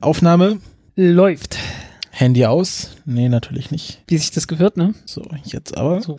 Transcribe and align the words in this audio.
Aufnahme. 0.00 0.60
Läuft. 0.94 1.58
Handy 2.12 2.44
aus. 2.46 2.96
Nee, 3.04 3.28
natürlich 3.28 3.72
nicht. 3.72 4.00
Wie 4.06 4.16
sich 4.16 4.30
das 4.30 4.46
gehört, 4.46 4.76
ne? 4.76 4.94
So, 5.04 5.22
jetzt 5.44 5.76
aber. 5.76 6.00
So. 6.02 6.18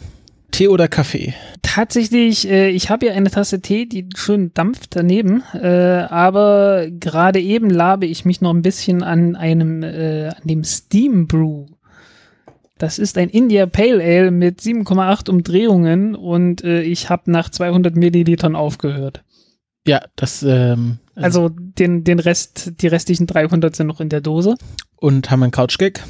Tee 0.51 0.67
oder 0.67 0.89
Kaffee? 0.89 1.33
Tatsächlich, 1.61 2.49
äh, 2.49 2.69
ich 2.71 2.89
habe 2.89 3.05
ja 3.05 3.13
eine 3.13 3.31
Tasse 3.31 3.61
Tee, 3.61 3.85
die 3.85 4.09
schön 4.17 4.53
dampft 4.53 4.97
daneben, 4.97 5.43
äh, 5.53 5.67
aber 6.09 6.87
gerade 6.89 7.39
eben 7.39 7.69
labe 7.69 8.05
ich 8.05 8.25
mich 8.25 8.41
noch 8.41 8.53
ein 8.53 8.63
bisschen 8.63 9.01
an 9.01 9.37
einem, 9.37 9.83
äh, 9.83 10.27
an 10.27 10.43
dem 10.43 10.65
Steam 10.65 11.27
Brew. 11.27 11.67
Das 12.77 12.99
ist 12.99 13.17
ein 13.17 13.29
India 13.29 13.65
Pale 13.65 14.03
Ale 14.03 14.31
mit 14.31 14.59
7,8 14.59 15.29
Umdrehungen 15.29 16.15
und 16.15 16.65
äh, 16.65 16.81
ich 16.81 17.09
habe 17.09 17.31
nach 17.31 17.49
200 17.49 17.95
Millilitern 17.95 18.57
aufgehört. 18.57 19.23
Ja, 19.87 20.01
das. 20.17 20.43
Ähm, 20.43 20.99
Also 21.21 21.49
den, 21.49 22.03
den 22.03 22.19
Rest, 22.19 22.81
die 22.81 22.87
restlichen 22.87 23.27
300 23.27 23.75
sind 23.75 23.87
noch 23.87 23.99
in 23.99 24.09
der 24.09 24.21
Dose. 24.21 24.55
und 24.97 25.31
haben 25.31 25.43
einen 25.43 25.51
Couch-Gag. 25.51 26.03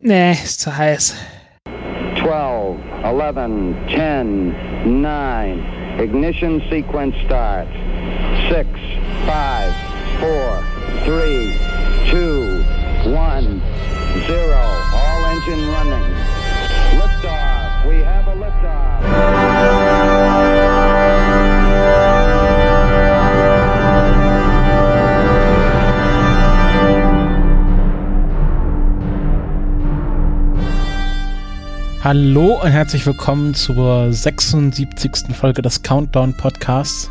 Nee, 0.00 0.32
ist 0.32 0.60
zu 0.60 0.76
heiß. 0.76 1.14
12, 2.20 2.78
11, 3.04 3.74
10, 3.94 4.54
9. 5.02 5.64
Ignition 5.98 6.62
sequence 6.70 7.14
starts. 7.26 7.70
6, 8.50 8.66
5, 9.26 9.74
4, 10.20 10.62
3, 11.06 11.54
2, 12.10 13.16
1, 13.16 13.46
0. 14.26 14.54
All 14.92 15.24
engine 15.32 15.64
running. 15.74 16.06
Liftoff. 16.98 17.86
We 17.86 18.02
have 18.04 18.26
a 18.28 18.34
liftoff. 18.34 19.79
Hallo 32.02 32.58
und 32.62 32.70
herzlich 32.70 33.04
willkommen 33.04 33.52
zur 33.52 34.10
76. 34.10 35.36
Folge 35.36 35.60
des 35.60 35.82
Countdown 35.82 36.34
Podcasts. 36.34 37.10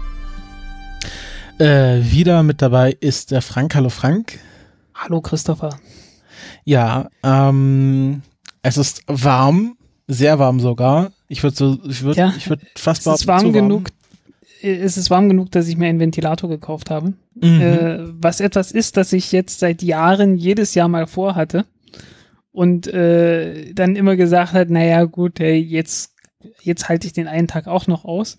Äh, 1.60 2.00
wieder 2.02 2.42
mit 2.42 2.64
dabei 2.64 2.98
ist 3.00 3.30
der 3.30 3.44
Frank. 3.44 3.76
Hallo 3.76 3.90
Frank. 3.90 4.40
Hallo 4.96 5.22
Christopher. 5.22 5.78
Ja, 6.66 7.08
ähm, 7.22 8.24
es 8.64 8.78
ist 8.78 9.04
warm, 9.06 9.78
sehr 10.08 10.40
warm 10.40 10.60
sogar. 10.60 11.12
Ich 11.28 11.44
würde 11.44 11.56
so, 11.56 11.78
ich 11.88 12.02
würde, 12.02 12.20
Ja, 12.20 12.34
ich 12.36 12.50
würde 12.50 12.66
fast 12.76 13.06
Es 13.06 13.22
ist 13.22 13.28
warm 13.28 13.42
zu 13.42 13.52
genug. 13.52 13.90
Es 14.64 14.98
ist 14.98 15.12
warm 15.12 15.30
genug, 15.30 15.52
dass 15.52 15.68
ich 15.68 15.78
mir 15.78 15.88
einen 15.88 16.00
Ventilator 16.00 16.50
gekauft 16.50 16.90
habe. 16.90 17.14
Mhm. 17.36 17.62
Äh, 17.62 18.00
was 18.20 18.40
etwas 18.40 18.72
ist, 18.72 18.98
das 18.98 19.14
ich 19.14 19.32
jetzt 19.32 19.60
seit 19.60 19.84
Jahren 19.84 20.36
jedes 20.36 20.74
Jahr 20.74 20.88
mal 20.88 21.06
vorhatte. 21.06 21.66
Und 22.60 22.88
äh, 22.88 23.74
dann 23.74 23.96
immer 23.96 24.18
gesagt 24.18 24.52
hat, 24.52 24.70
naja 24.70 25.06
gut, 25.06 25.40
ey, 25.40 25.56
jetzt, 25.56 26.14
jetzt 26.62 26.90
halte 26.90 27.08
ich 27.08 27.14
den 27.14 27.30
einen 27.30 27.48
Tag 27.48 27.68
auch 27.68 27.88
noch 27.88 28.04
aus. 28.04 28.36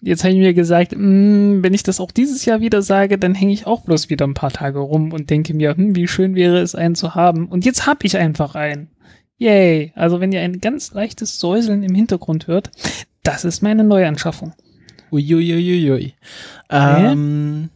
Und 0.00 0.08
jetzt 0.08 0.24
habe 0.24 0.32
ich 0.34 0.40
mir 0.40 0.52
gesagt, 0.52 0.96
mh, 0.96 1.62
wenn 1.62 1.72
ich 1.72 1.84
das 1.84 2.00
auch 2.00 2.10
dieses 2.10 2.44
Jahr 2.44 2.60
wieder 2.60 2.82
sage, 2.82 3.18
dann 3.18 3.36
hänge 3.36 3.52
ich 3.52 3.68
auch 3.68 3.82
bloß 3.82 4.10
wieder 4.10 4.26
ein 4.26 4.34
paar 4.34 4.50
Tage 4.50 4.80
rum 4.80 5.12
und 5.12 5.30
denke 5.30 5.54
mir, 5.54 5.76
hm, 5.76 5.94
wie 5.94 6.08
schön 6.08 6.34
wäre 6.34 6.58
es, 6.58 6.74
einen 6.74 6.96
zu 6.96 7.14
haben. 7.14 7.46
Und 7.46 7.64
jetzt 7.64 7.86
habe 7.86 8.04
ich 8.04 8.16
einfach 8.16 8.56
einen. 8.56 8.90
Yay. 9.38 9.92
Also 9.94 10.18
wenn 10.18 10.32
ihr 10.32 10.40
ein 10.40 10.58
ganz 10.58 10.92
leichtes 10.92 11.38
Säuseln 11.38 11.84
im 11.84 11.94
Hintergrund 11.94 12.48
hört, 12.48 12.72
das 13.22 13.44
ist 13.44 13.62
meine 13.62 13.84
Neuanschaffung. 13.84 14.54
Uiuiuiui. 15.12 16.14
Ähm, 16.68 17.70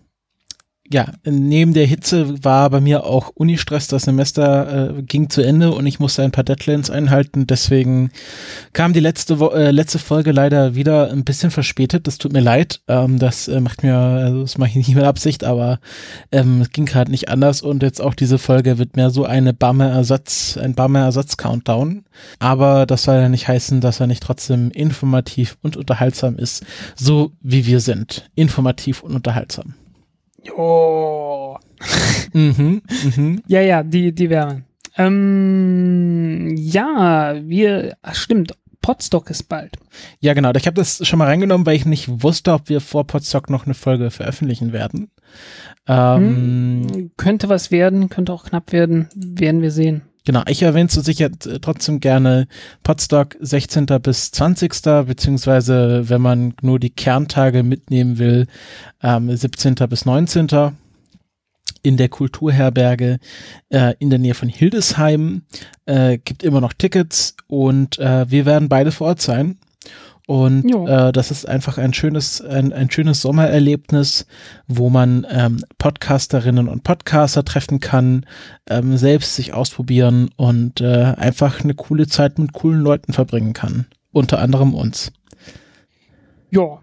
ja, 0.93 1.13
neben 1.25 1.75
der 1.75 1.87
Hitze 1.87 2.43
war 2.45 2.71
bei 2.71 2.81
mir 2.81 3.05
auch 3.05 3.31
Unistress. 3.35 3.89
Das 3.89 4.05
Semester 4.05 4.99
äh, 4.99 5.03
ging 5.03 5.31
zu 5.31 5.43
Ende 5.43 5.73
und 5.73 5.87
ich 5.87 5.99
musste 5.99 6.23
ein 6.23 6.31
paar 6.31 6.45
Deadlines 6.45 6.91
einhalten. 6.91 7.47
Deswegen 7.47 8.11
kam 8.73 8.93
die 8.93 9.01
letzte, 9.01 9.41
Wo 9.41 9.49
äh, 9.49 9.71
letzte 9.71 9.99
Folge 9.99 10.33
leider 10.33 10.75
wieder 10.75 11.11
ein 11.11 11.25
bisschen 11.25 11.51
verspätet. 11.51 12.07
Das 12.07 12.19
tut 12.19 12.33
mir 12.33 12.41
leid. 12.41 12.81
Ähm, 12.89 13.19
das 13.19 13.49
äh, 13.49 13.61
macht 13.61 13.83
mir, 13.83 13.97
also 13.97 14.43
das 14.43 14.59
mache 14.59 14.71
ich 14.71 14.77
nicht 14.77 14.95
mit 14.95 15.05
Absicht, 15.05 15.45
aber 15.45 15.81
ähm, 16.31 16.61
es 16.61 16.71
ging 16.71 16.87
gerade 16.87 17.11
nicht 17.11 17.29
anders. 17.29 17.63
Und 17.63 17.83
jetzt 17.83 18.01
auch 18.01 18.15
diese 18.15 18.39
Folge 18.39 18.79
wird 18.79 18.97
mehr 18.97 19.11
so 19.11 19.25
eine 19.25 19.53
Bummer-Ersatz, 19.53 20.57
ein 20.57 20.75
Bummer-Ersatz-Countdown. 20.75 22.05
Aber 22.39 22.87
das 22.87 23.03
soll 23.03 23.17
ja 23.17 23.29
nicht 23.29 23.49
heißen, 23.49 23.81
dass 23.81 24.01
er 24.01 24.07
nicht 24.07 24.23
trotzdem 24.23 24.71
informativ 24.71 25.57
und 25.63 25.77
unterhaltsam 25.77 26.37
ist, 26.37 26.65
so 26.95 27.33
wie 27.43 27.67
wir 27.67 27.81
sind. 27.81 28.31
Informativ 28.35 29.03
und 29.03 29.15
unterhaltsam. 29.15 29.75
Jo. 30.47 31.59
Mhm, 32.33 32.83
mhm. 33.17 33.43
Ja, 33.47 33.61
ja, 33.61 33.83
die, 33.83 34.15
die 34.15 34.31
Wärme. 34.31 34.63
Ähm, 34.97 36.55
ja, 36.57 37.35
wir, 37.43 37.97
ach, 38.03 38.15
stimmt, 38.15 38.55
Podstock 38.81 39.31
ist 39.31 39.49
bald. 39.49 39.77
Ja, 40.21 40.33
genau. 40.35 40.53
Ich 40.57 40.67
habe 40.67 40.77
das 40.77 41.07
schon 41.07 41.19
mal 41.19 41.27
reingenommen, 41.27 41.67
weil 41.67 41.77
ich 41.77 41.87
nicht 41.87 42.23
wusste, 42.23 42.53
ob 42.53 42.69
wir 42.69 42.81
vor 42.81 43.07
Podstock 43.07 43.51
noch 43.51 43.65
eine 43.65 43.75
Folge 43.75 44.11
veröffentlichen 44.11 44.73
werden. 44.73 45.11
Ähm, 45.89 46.87
Hm, 46.93 47.11
könnte 47.17 47.49
was 47.49 47.71
werden, 47.71 48.09
könnte 48.09 48.33
auch 48.33 48.45
knapp 48.45 48.73
werden, 48.73 49.09
werden 49.15 49.61
wir 49.61 49.71
sehen. 49.71 50.03
Genau, 50.27 50.43
ich 50.49 50.61
erwähne 50.63 50.89
zu 50.89 51.03
sicher 51.03 51.27
äh, 51.27 51.61
trotzdem 51.61 52.01
gerne 52.01 52.49
Podstock 52.83 53.37
16. 53.39 53.87
bis 54.03 54.33
20. 54.33 54.73
beziehungsweise 55.07 56.09
wenn 56.09 56.21
man 56.21 56.53
nur 56.63 56.81
die 56.81 56.91
Kerntage 56.91 57.63
mitnehmen 57.63 58.19
will, 58.19 58.49
ähm, 59.05 59.35
17. 59.35 59.77
bis 59.89 60.05
19. 60.05 60.49
in 61.83 61.97
der 61.97 62.09
Kulturherberge 62.09 63.21
äh, 63.69 63.95
in 64.01 64.11
der 64.11 64.19
Nähe 64.19 64.35
von 64.35 64.49
Hildesheim. 64.49 65.43
Äh, 65.85 66.19
gibt 66.19 66.43
immer 66.43 66.61
noch 66.61 66.73
Tickets 66.73 67.37
und 67.47 68.01
äh, 68.01 68.29
wir 68.29 68.47
werden 68.47 68.69
beide 68.69 68.91
vor 68.91 69.07
Ort 69.07 69.23
sein. 69.23 69.59
Und 70.27 70.69
äh, 70.89 71.13
das 71.13 71.31
ist 71.31 71.49
einfach 71.49 71.79
ein 71.79 71.95
schönes, 71.95 72.41
ein, 72.41 72.73
ein 72.73 72.91
schönes 72.91 73.23
Sommererlebnis, 73.23 74.27
wo 74.67 74.91
man 74.91 75.25
ähm, 75.31 75.65
Podcasterinnen 75.79 76.69
und 76.69 76.83
Podcaster 76.83 77.45
treffen 77.45 77.79
kann, 77.79 78.27
ähm, 78.69 78.97
selbst 78.97 79.37
sich 79.37 79.55
ausprobieren 79.55 80.31
und 80.37 80.81
äh, 80.81 81.15
einfach 81.17 81.63
eine 81.63 81.75
coole 81.75 82.09
Zeit 82.09 82.41
mit 82.41 82.53
coolen 82.53 82.81
Leuten 82.81 83.13
verbringen 83.13 83.53
kann. 83.53 83.87
Unter 84.11 84.41
anderem 84.41 84.75
uns. 84.75 85.13
Ja. 86.51 86.83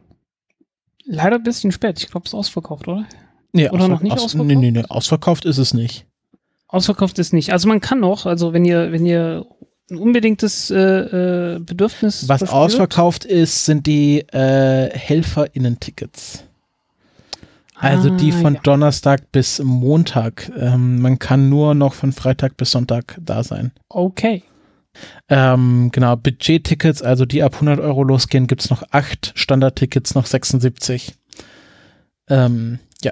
Leider 1.05 1.35
ein 1.35 1.43
bisschen 1.43 1.73
spät. 1.73 1.99
Ich 1.99 2.09
glaube, 2.09 2.23
es 2.25 2.31
ist 2.31 2.39
ausverkauft, 2.39 2.87
oder? 2.87 3.05
Nee, 3.51 3.69
Oder 3.69 3.89
noch 3.89 4.01
nicht 4.01 4.13
aus, 4.13 4.23
ausverkauft? 4.23 4.47
Nee, 4.47 4.55
nee, 4.55 4.71
nee, 4.71 4.85
ausverkauft 4.87 5.45
ist 5.45 5.57
es 5.57 5.73
nicht. 5.73 6.07
Ausverkauft 6.69 7.19
ist 7.19 7.33
nicht. 7.33 7.51
Also 7.51 7.67
man 7.67 7.81
kann 7.81 7.99
noch, 7.99 8.25
also 8.25 8.53
wenn 8.53 8.63
ihr, 8.63 8.93
wenn 8.93 9.05
ihr 9.05 9.45
ein 9.93 9.97
unbedingtes 9.97 10.69
äh, 10.71 10.77
äh, 11.55 11.59
Bedürfnis 11.59 12.27
Was 12.27 12.39
verspürt, 12.39 12.51
ausverkauft 12.51 13.25
ist, 13.25 13.65
sind 13.65 13.87
die 13.87 14.19
äh, 14.19 14.89
HelferInnen-Tickets. 14.97 16.43
Also 17.75 18.09
die 18.09 18.31
Ah, 18.31 18.37
von 18.37 18.53
ja. 18.55 18.59
Donnerstag 18.61 19.31
bis 19.31 19.59
Montag. 19.59 20.51
Ähm, 20.57 21.01
man 21.01 21.19
kann 21.19 21.49
nur 21.49 21.75
noch 21.75 21.93
von 21.93 22.13
Freitag 22.13 22.55
bis 22.55 22.71
Sonntag 22.71 23.17
da 23.21 23.43
sein. 23.43 23.71
Okay. 23.89 24.43
Ähm, 25.27 25.89
genau, 25.91 26.15
Budget-Tickets, 26.15 27.01
also 27.01 27.25
die 27.25 27.43
ab 27.43 27.55
100 27.55 27.79
Euro 27.79 28.03
losgehen, 28.03 28.47
gibt's 28.47 28.69
noch 28.69 28.83
acht, 28.91 29.33
Standard-Tickets 29.35 30.15
noch 30.15 30.27
76. 30.27 31.13
Ähm, 32.29 32.79
ja, 33.03 33.11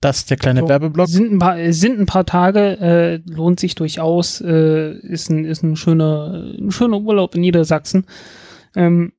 das 0.00 0.18
ist 0.18 0.30
der 0.30 0.38
kleine 0.38 0.60
So, 0.60 0.68
Werbeblock. 0.68 1.08
Sind 1.08 1.30
ein 1.32 1.38
paar, 1.38 1.72
sind 1.72 2.00
ein 2.00 2.06
paar 2.06 2.24
Tage, 2.24 2.78
äh, 2.80 3.16
lohnt 3.30 3.60
sich 3.60 3.74
durchaus, 3.74 4.40
äh, 4.40 4.92
ist 4.98 5.30
ein, 5.30 5.44
ist 5.44 5.62
ein 5.62 5.76
schöner, 5.76 6.54
ein 6.58 6.70
schöner 6.70 7.00
Urlaub 7.00 7.34
in 7.34 7.42
Niedersachsen. 7.42 8.06
Ähm, 8.74 9.12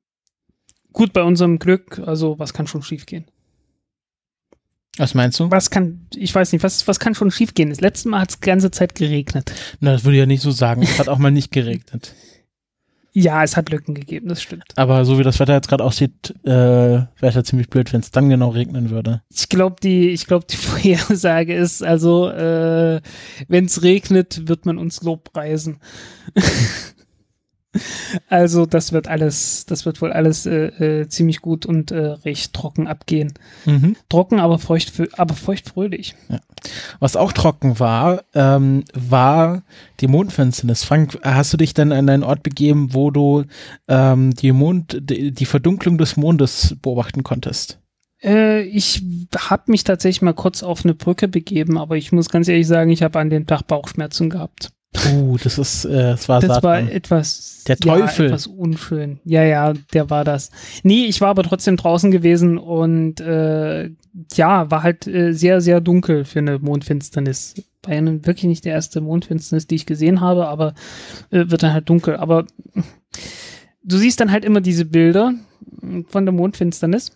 gut 0.92 1.12
bei 1.12 1.22
unserem 1.22 1.58
Glück, 1.58 2.00
also 2.04 2.38
was 2.38 2.52
kann 2.52 2.66
schon 2.66 2.82
schiefgehen? 2.82 3.26
Was 4.98 5.14
meinst 5.14 5.40
du? 5.40 5.50
Was 5.50 5.70
kann, 5.70 6.06
ich 6.14 6.34
weiß 6.34 6.52
nicht, 6.52 6.62
was, 6.62 6.86
was 6.86 7.00
kann 7.00 7.14
schon 7.14 7.30
schiefgehen? 7.30 7.70
Das 7.70 7.80
letzte 7.80 8.08
Mal 8.10 8.20
hat 8.20 8.30
es 8.30 8.40
ganze 8.40 8.70
Zeit 8.70 8.94
geregnet. 8.94 9.52
Na, 9.80 9.92
das 9.92 10.04
würde 10.04 10.16
ich 10.16 10.20
ja 10.20 10.26
nicht 10.26 10.42
so 10.42 10.50
sagen. 10.50 10.82
Es 10.82 10.98
hat 10.98 11.08
auch 11.08 11.18
mal 11.18 11.30
nicht 11.30 11.50
geregnet. 11.50 12.14
Ja, 13.14 13.42
es 13.42 13.56
hat 13.58 13.68
Lücken 13.68 13.94
gegeben, 13.94 14.28
das 14.28 14.40
stimmt. 14.40 14.64
Aber 14.76 15.04
so 15.04 15.18
wie 15.18 15.22
das 15.22 15.38
Wetter 15.38 15.52
jetzt 15.52 15.68
gerade 15.68 15.84
aussieht, 15.84 16.34
äh, 16.44 16.48
wäre 16.48 17.08
es 17.20 17.34
ja 17.34 17.44
ziemlich 17.44 17.68
blöd, 17.68 17.92
wenn 17.92 18.00
es 18.00 18.10
dann 18.10 18.30
genau 18.30 18.48
regnen 18.48 18.88
würde. 18.88 19.22
Ich 19.28 19.50
glaube, 19.50 19.76
die, 19.82 20.10
ich 20.10 20.26
glaube, 20.26 20.46
die 20.48 20.56
Vorhersage 20.58 21.54
ist 21.54 21.82
also, 21.82 22.30
äh, 22.30 23.02
wenn 23.48 23.66
es 23.66 23.82
regnet, 23.82 24.48
wird 24.48 24.64
man 24.64 24.78
uns 24.78 25.02
Lobpreisen. 25.02 25.80
also 28.28 28.66
das 28.66 28.92
wird 28.92 29.08
alles, 29.08 29.64
das 29.66 29.86
wird 29.86 30.02
wohl 30.02 30.12
alles 30.12 30.46
äh, 30.46 30.66
äh, 31.00 31.08
ziemlich 31.08 31.40
gut 31.40 31.64
und 31.64 31.90
äh, 31.90 31.98
recht 32.24 32.52
trocken 32.52 32.86
abgehen. 32.86 33.32
Mhm. 33.64 33.96
Trocken, 34.08 34.40
aber 34.40 34.58
feucht, 34.58 34.92
aber 35.18 35.34
feuchtfröhlich. 35.34 36.14
Was 37.00 37.16
auch 37.16 37.32
trocken 37.32 37.78
war, 37.78 38.24
ähm, 38.34 38.84
war 38.94 39.62
die 40.00 40.06
Mondfinsternis. 40.06 40.84
Frank, 40.84 41.18
hast 41.22 41.52
du 41.52 41.56
dich 41.56 41.74
dann 41.74 41.92
an 41.92 42.08
einen 42.08 42.24
Ort 42.24 42.42
begeben, 42.42 42.92
wo 42.92 43.10
du 43.10 43.44
ähm, 43.88 44.34
die 44.34 44.52
Mond, 44.52 44.98
die, 45.00 45.32
die 45.32 45.46
Verdunklung 45.46 45.98
des 45.98 46.16
Mondes 46.16 46.76
beobachten 46.82 47.22
konntest? 47.22 47.78
Äh, 48.22 48.62
ich 48.62 49.02
habe 49.36 49.70
mich 49.70 49.84
tatsächlich 49.84 50.22
mal 50.22 50.34
kurz 50.34 50.62
auf 50.62 50.84
eine 50.84 50.94
Brücke 50.94 51.28
begeben, 51.28 51.78
aber 51.78 51.96
ich 51.96 52.12
muss 52.12 52.28
ganz 52.28 52.48
ehrlich 52.48 52.66
sagen, 52.66 52.90
ich 52.90 53.02
habe 53.02 53.18
an 53.18 53.30
dem 53.30 53.46
Tag 53.46 53.62
Bauchschmerzen 53.62 54.30
gehabt. 54.30 54.72
Uh, 54.94 55.38
das 55.42 55.56
ist, 55.58 55.86
äh, 55.86 55.90
das 56.12 56.28
war 56.28 56.40
Das 56.40 56.56
Satan. 56.56 56.62
war 56.62 56.92
etwas, 56.92 57.64
Der 57.66 57.78
Teufel. 57.78 58.26
Ja, 58.26 58.32
etwas 58.32 58.46
unschön. 58.46 59.20
Ja, 59.24 59.42
ja, 59.42 59.72
der 59.94 60.10
war 60.10 60.22
das. 60.24 60.50
Nee, 60.82 61.06
ich 61.06 61.20
war 61.22 61.28
aber 61.28 61.42
trotzdem 61.44 61.76
draußen 61.78 62.10
gewesen 62.10 62.58
und 62.58 63.20
äh, 63.20 63.90
ja, 64.34 64.70
war 64.70 64.82
halt 64.82 65.06
äh, 65.06 65.32
sehr, 65.32 65.62
sehr 65.62 65.80
dunkel 65.80 66.24
für 66.26 66.40
eine 66.40 66.58
Mondfinsternis. 66.58 67.54
War 67.82 67.94
ja 67.94 68.02
nun 68.02 68.26
wirklich 68.26 68.44
nicht 68.44 68.64
der 68.66 68.74
erste 68.74 69.00
Mondfinsternis, 69.00 69.66
die 69.66 69.76
ich 69.76 69.86
gesehen 69.86 70.20
habe, 70.20 70.46
aber 70.46 70.74
äh, 71.30 71.44
wird 71.48 71.62
dann 71.62 71.72
halt 71.72 71.88
dunkel. 71.88 72.16
Aber 72.16 72.44
du 73.82 73.96
siehst 73.96 74.20
dann 74.20 74.30
halt 74.30 74.44
immer 74.44 74.60
diese 74.60 74.84
Bilder 74.84 75.32
von 76.08 76.26
der 76.26 76.34
Mondfinsternis. 76.34 77.12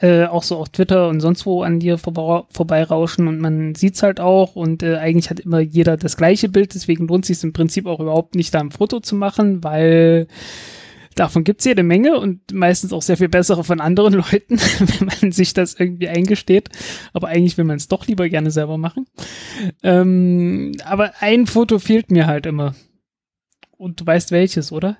Äh, 0.00 0.26
auch 0.26 0.44
so 0.44 0.56
auf 0.56 0.68
Twitter 0.68 1.08
und 1.08 1.18
sonst 1.18 1.44
wo 1.44 1.62
an 1.62 1.80
dir 1.80 1.98
vorbe 1.98 2.46
vorbeirauschen 2.50 3.26
und 3.26 3.40
man 3.40 3.74
sieht's 3.74 4.04
halt 4.04 4.20
auch 4.20 4.54
und 4.54 4.84
äh, 4.84 4.96
eigentlich 4.96 5.28
hat 5.28 5.40
immer 5.40 5.58
jeder 5.58 5.96
das 5.96 6.16
gleiche 6.16 6.48
Bild, 6.48 6.74
deswegen 6.76 7.08
lohnt 7.08 7.26
sich 7.26 7.42
im 7.42 7.52
Prinzip 7.52 7.86
auch 7.86 7.98
überhaupt 7.98 8.36
nicht, 8.36 8.54
da 8.54 8.60
ein 8.60 8.70
Foto 8.70 9.00
zu 9.00 9.16
machen, 9.16 9.64
weil 9.64 10.28
davon 11.18 11.42
gibt's 11.42 11.64
jede 11.64 11.82
Menge 11.82 12.18
und 12.18 12.52
meistens 12.52 12.92
auch 12.92 13.02
sehr 13.02 13.16
viel 13.16 13.28
bessere 13.28 13.64
von 13.64 13.80
anderen 13.80 14.12
Leuten, 14.32 14.58
wenn 14.58 15.06
man 15.06 15.32
sich 15.32 15.52
das 15.52 15.74
irgendwie 15.74 16.08
eingesteht. 16.08 16.68
Aber 17.12 17.28
eigentlich 17.28 17.58
will 17.58 17.64
man 17.64 17.76
es 17.76 17.88
doch 17.88 18.06
lieber 18.06 18.28
gerne 18.28 18.50
selber 18.50 18.78
machen. 18.78 19.06
Ähm, 19.82 20.72
aber 20.84 21.14
ein 21.20 21.46
Foto 21.46 21.78
fehlt 21.78 22.10
mir 22.10 22.26
halt 22.26 22.46
immer. 22.46 22.74
Und 23.76 24.00
du 24.00 24.06
weißt 24.06 24.30
welches, 24.30 24.72
oder? 24.72 24.96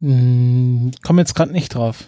Hm, 0.00 0.90
komm 1.02 1.18
jetzt 1.18 1.34
gerade 1.34 1.52
nicht 1.52 1.74
drauf. 1.74 2.06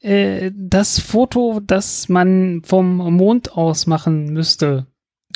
Äh, 0.00 0.50
das 0.54 0.98
Foto, 0.98 1.60
das 1.64 2.08
man 2.08 2.62
vom 2.64 2.96
Mond 2.96 3.52
aus 3.52 3.86
machen 3.86 4.32
müsste 4.32 4.86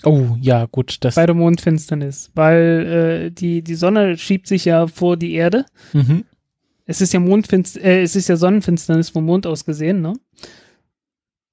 Oh, 0.04 0.36
ja, 0.40 0.66
gut. 0.66 0.98
Das, 1.00 1.14
bei 1.14 1.26
der 1.26 1.34
Mondfinsternis, 1.34 2.30
weil 2.34 3.26
äh, 3.26 3.30
die, 3.30 3.62
die 3.62 3.74
Sonne 3.74 4.18
schiebt 4.18 4.46
sich 4.46 4.64
ja 4.64 4.86
vor 4.86 5.16
die 5.16 5.34
Erde. 5.34 5.64
mhm. 5.92 6.24
Es 6.86 7.00
ist 7.00 7.14
ja 7.14 7.20
Mondfinst 7.20 7.78
äh, 7.78 8.02
es 8.02 8.14
ist 8.14 8.28
ja 8.28 8.36
Sonnenfinsternis 8.36 9.08
vom 9.08 9.24
Mond 9.24 9.46
aus 9.46 9.64
gesehen, 9.64 10.02
ne? 10.02 10.12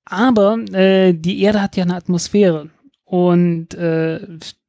Aber 0.04 0.58
äh, 0.74 1.14
die 1.14 1.42
Erde 1.42 1.62
hat 1.62 1.78
ja 1.78 1.84
eine 1.84 1.96
Atmosphäre. 1.96 2.70
Und 3.06 3.74
äh, 3.76 4.20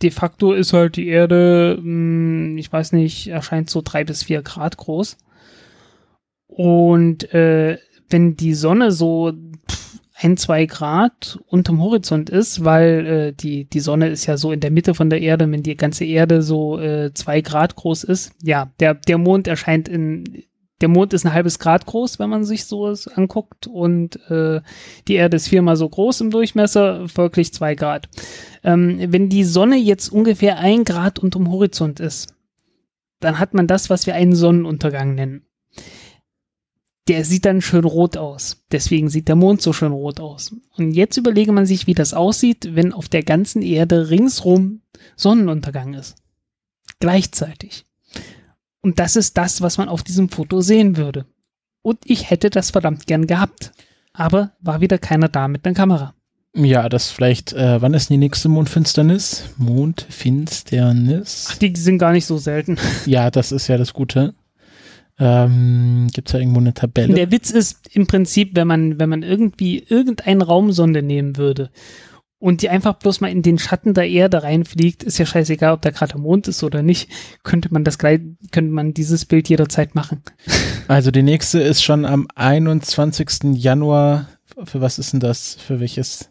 de 0.02 0.10
facto 0.12 0.52
ist 0.52 0.72
halt 0.72 0.96
die 0.96 1.08
Erde, 1.08 1.78
mh, 1.82 2.60
ich 2.60 2.72
weiß 2.72 2.92
nicht, 2.92 3.28
erscheint 3.28 3.70
so 3.70 3.82
drei 3.82 4.04
bis 4.04 4.22
vier 4.22 4.42
Grad 4.42 4.76
groß. 4.76 5.16
Und 6.46 7.32
äh, 7.34 7.78
wenn 8.12 8.36
die 8.36 8.54
Sonne 8.54 8.92
so 8.92 9.32
ein, 10.14 10.36
zwei 10.36 10.66
Grad 10.66 11.40
unterm 11.46 11.82
Horizont 11.82 12.30
ist, 12.30 12.64
weil 12.64 13.06
äh, 13.06 13.32
die, 13.32 13.64
die 13.64 13.80
Sonne 13.80 14.08
ist 14.08 14.26
ja 14.26 14.36
so 14.36 14.52
in 14.52 14.60
der 14.60 14.70
Mitte 14.70 14.94
von 14.94 15.10
der 15.10 15.20
Erde, 15.20 15.50
wenn 15.50 15.62
die 15.62 15.76
ganze 15.76 16.04
Erde 16.04 16.42
so 16.42 16.78
äh, 16.78 17.12
zwei 17.12 17.40
Grad 17.40 17.74
groß 17.74 18.04
ist. 18.04 18.32
Ja, 18.42 18.70
der, 18.78 18.94
der 18.94 19.18
Mond 19.18 19.48
erscheint 19.48 19.88
in, 19.88 20.44
der 20.80 20.88
Mond 20.88 21.12
ist 21.12 21.24
ein 21.24 21.32
halbes 21.32 21.58
Grad 21.58 21.86
groß, 21.86 22.18
wenn 22.18 22.30
man 22.30 22.44
sich 22.44 22.66
so 22.66 22.94
anguckt 23.14 23.66
und 23.66 24.16
äh, 24.30 24.60
die 25.08 25.14
Erde 25.14 25.36
ist 25.36 25.48
viermal 25.48 25.76
so 25.76 25.88
groß 25.88 26.20
im 26.20 26.30
Durchmesser, 26.30 27.08
folglich 27.08 27.52
zwei 27.52 27.74
Grad. 27.74 28.08
Ähm, 28.62 28.98
wenn 29.08 29.28
die 29.28 29.44
Sonne 29.44 29.76
jetzt 29.76 30.08
ungefähr 30.08 30.58
ein 30.58 30.84
Grad 30.84 31.18
unterm 31.18 31.50
Horizont 31.50 31.98
ist, 31.98 32.34
dann 33.18 33.38
hat 33.38 33.54
man 33.54 33.66
das, 33.66 33.90
was 33.90 34.06
wir 34.06 34.14
einen 34.14 34.34
Sonnenuntergang 34.34 35.14
nennen 35.14 35.46
der 37.08 37.24
sieht 37.24 37.44
dann 37.44 37.60
schön 37.60 37.84
rot 37.84 38.16
aus. 38.16 38.62
Deswegen 38.70 39.08
sieht 39.08 39.28
der 39.28 39.36
Mond 39.36 39.60
so 39.60 39.72
schön 39.72 39.92
rot 39.92 40.20
aus. 40.20 40.54
Und 40.76 40.92
jetzt 40.92 41.16
überlege 41.16 41.52
man 41.52 41.66
sich, 41.66 41.86
wie 41.86 41.94
das 41.94 42.14
aussieht, 42.14 42.74
wenn 42.74 42.92
auf 42.92 43.08
der 43.08 43.22
ganzen 43.22 43.62
Erde 43.62 44.10
ringsrum 44.10 44.82
Sonnenuntergang 45.16 45.94
ist. 45.94 46.16
Gleichzeitig. 47.00 47.84
Und 48.80 48.98
das 48.98 49.16
ist 49.16 49.36
das, 49.36 49.60
was 49.60 49.78
man 49.78 49.88
auf 49.88 50.02
diesem 50.02 50.28
Foto 50.28 50.60
sehen 50.60 50.96
würde. 50.96 51.26
Und 51.82 51.98
ich 52.04 52.30
hätte 52.30 52.50
das 52.50 52.70
verdammt 52.70 53.06
gern 53.06 53.26
gehabt. 53.26 53.72
Aber 54.12 54.52
war 54.60 54.80
wieder 54.80 54.98
keiner 54.98 55.28
da 55.28 55.48
mit 55.48 55.66
einer 55.66 55.74
Kamera. 55.74 56.14
Ja, 56.54 56.88
das 56.88 57.10
vielleicht, 57.10 57.54
äh, 57.54 57.80
wann 57.80 57.94
ist 57.94 58.10
die 58.10 58.18
nächste 58.18 58.50
Mondfinsternis? 58.50 59.44
Mondfinsternis? 59.56 61.48
Ach, 61.50 61.56
die 61.56 61.74
sind 61.74 61.98
gar 61.98 62.12
nicht 62.12 62.26
so 62.26 62.36
selten. 62.36 62.76
Ja, 63.06 63.30
das 63.30 63.52
ist 63.52 63.68
ja 63.68 63.78
das 63.78 63.94
Gute. 63.94 64.34
Ähm, 65.24 66.08
Gibt 66.12 66.28
es 66.28 66.32
da 66.32 66.38
irgendwo 66.38 66.58
eine 66.58 66.74
Tabelle? 66.74 67.14
Der 67.14 67.30
Witz 67.30 67.50
ist 67.50 67.94
im 67.94 68.08
Prinzip, 68.08 68.56
wenn 68.56 68.66
man, 68.66 68.98
wenn 68.98 69.08
man 69.08 69.22
irgendwie 69.22 69.78
irgendeine 69.78 70.44
Raumsonde 70.44 71.00
nehmen 71.00 71.36
würde 71.36 71.70
und 72.40 72.60
die 72.60 72.68
einfach 72.70 72.94
bloß 72.94 73.20
mal 73.20 73.30
in 73.30 73.42
den 73.42 73.60
Schatten 73.60 73.94
der 73.94 74.08
Erde 74.08 74.42
reinfliegt, 74.42 75.04
ist 75.04 75.18
ja 75.18 75.26
scheißegal, 75.26 75.74
ob 75.74 75.82
da 75.82 75.90
gerade 75.90 76.14
der 76.14 76.20
Mond 76.20 76.48
ist 76.48 76.64
oder 76.64 76.82
nicht, 76.82 77.08
könnte 77.44 77.68
man 77.70 77.84
das 77.84 77.98
gleich, 77.98 78.20
könnte 78.50 78.72
man 78.72 78.94
dieses 78.94 79.24
Bild 79.24 79.48
jederzeit 79.48 79.94
machen. 79.94 80.22
Also 80.88 81.12
die 81.12 81.22
nächste 81.22 81.60
ist 81.60 81.84
schon 81.84 82.04
am 82.04 82.26
21. 82.34 83.54
Januar. 83.54 84.26
Für 84.64 84.80
was 84.80 84.98
ist 84.98 85.12
denn 85.12 85.20
das? 85.20 85.54
Für 85.54 85.78
welches? 85.78 86.30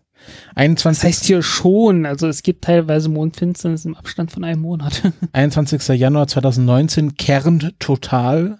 21. 0.56 1.02
Das 1.02 1.08
heißt 1.08 1.24
hier 1.24 1.42
schon, 1.42 2.06
also 2.06 2.28
es 2.28 2.44
gibt 2.44 2.66
teilweise 2.66 3.08
Mondfinsternis 3.08 3.86
im 3.86 3.96
Abstand 3.96 4.32
von 4.32 4.44
einem 4.44 4.62
Monat. 4.62 5.02
21. 5.32 5.98
Januar 5.98 6.28
2019, 6.28 7.16
Kern 7.16 7.72
total. 7.80 8.60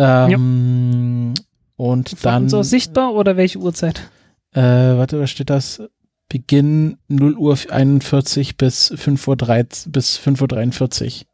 Ähm, 0.00 1.34
Und 1.76 2.10
Von 2.10 2.18
dann, 2.22 2.42
uns 2.44 2.54
aus 2.54 2.70
sichtbar 2.70 3.14
oder 3.14 3.36
welche 3.36 3.58
Uhrzeit? 3.58 4.10
äh, 4.52 4.60
warte, 4.60 5.20
was 5.20 5.30
steht 5.30 5.50
das? 5.50 5.82
Beginn 6.28 6.98
0 7.08 7.34
Uhr 7.36 7.56
41 7.68 8.56
bis 8.56 8.92
5 8.94 9.26
Uhr 9.28 9.36
13, 9.36 9.90
bis 9.92 10.16
5 10.16 10.40
Uhr 10.42 10.48
43. 10.48 11.26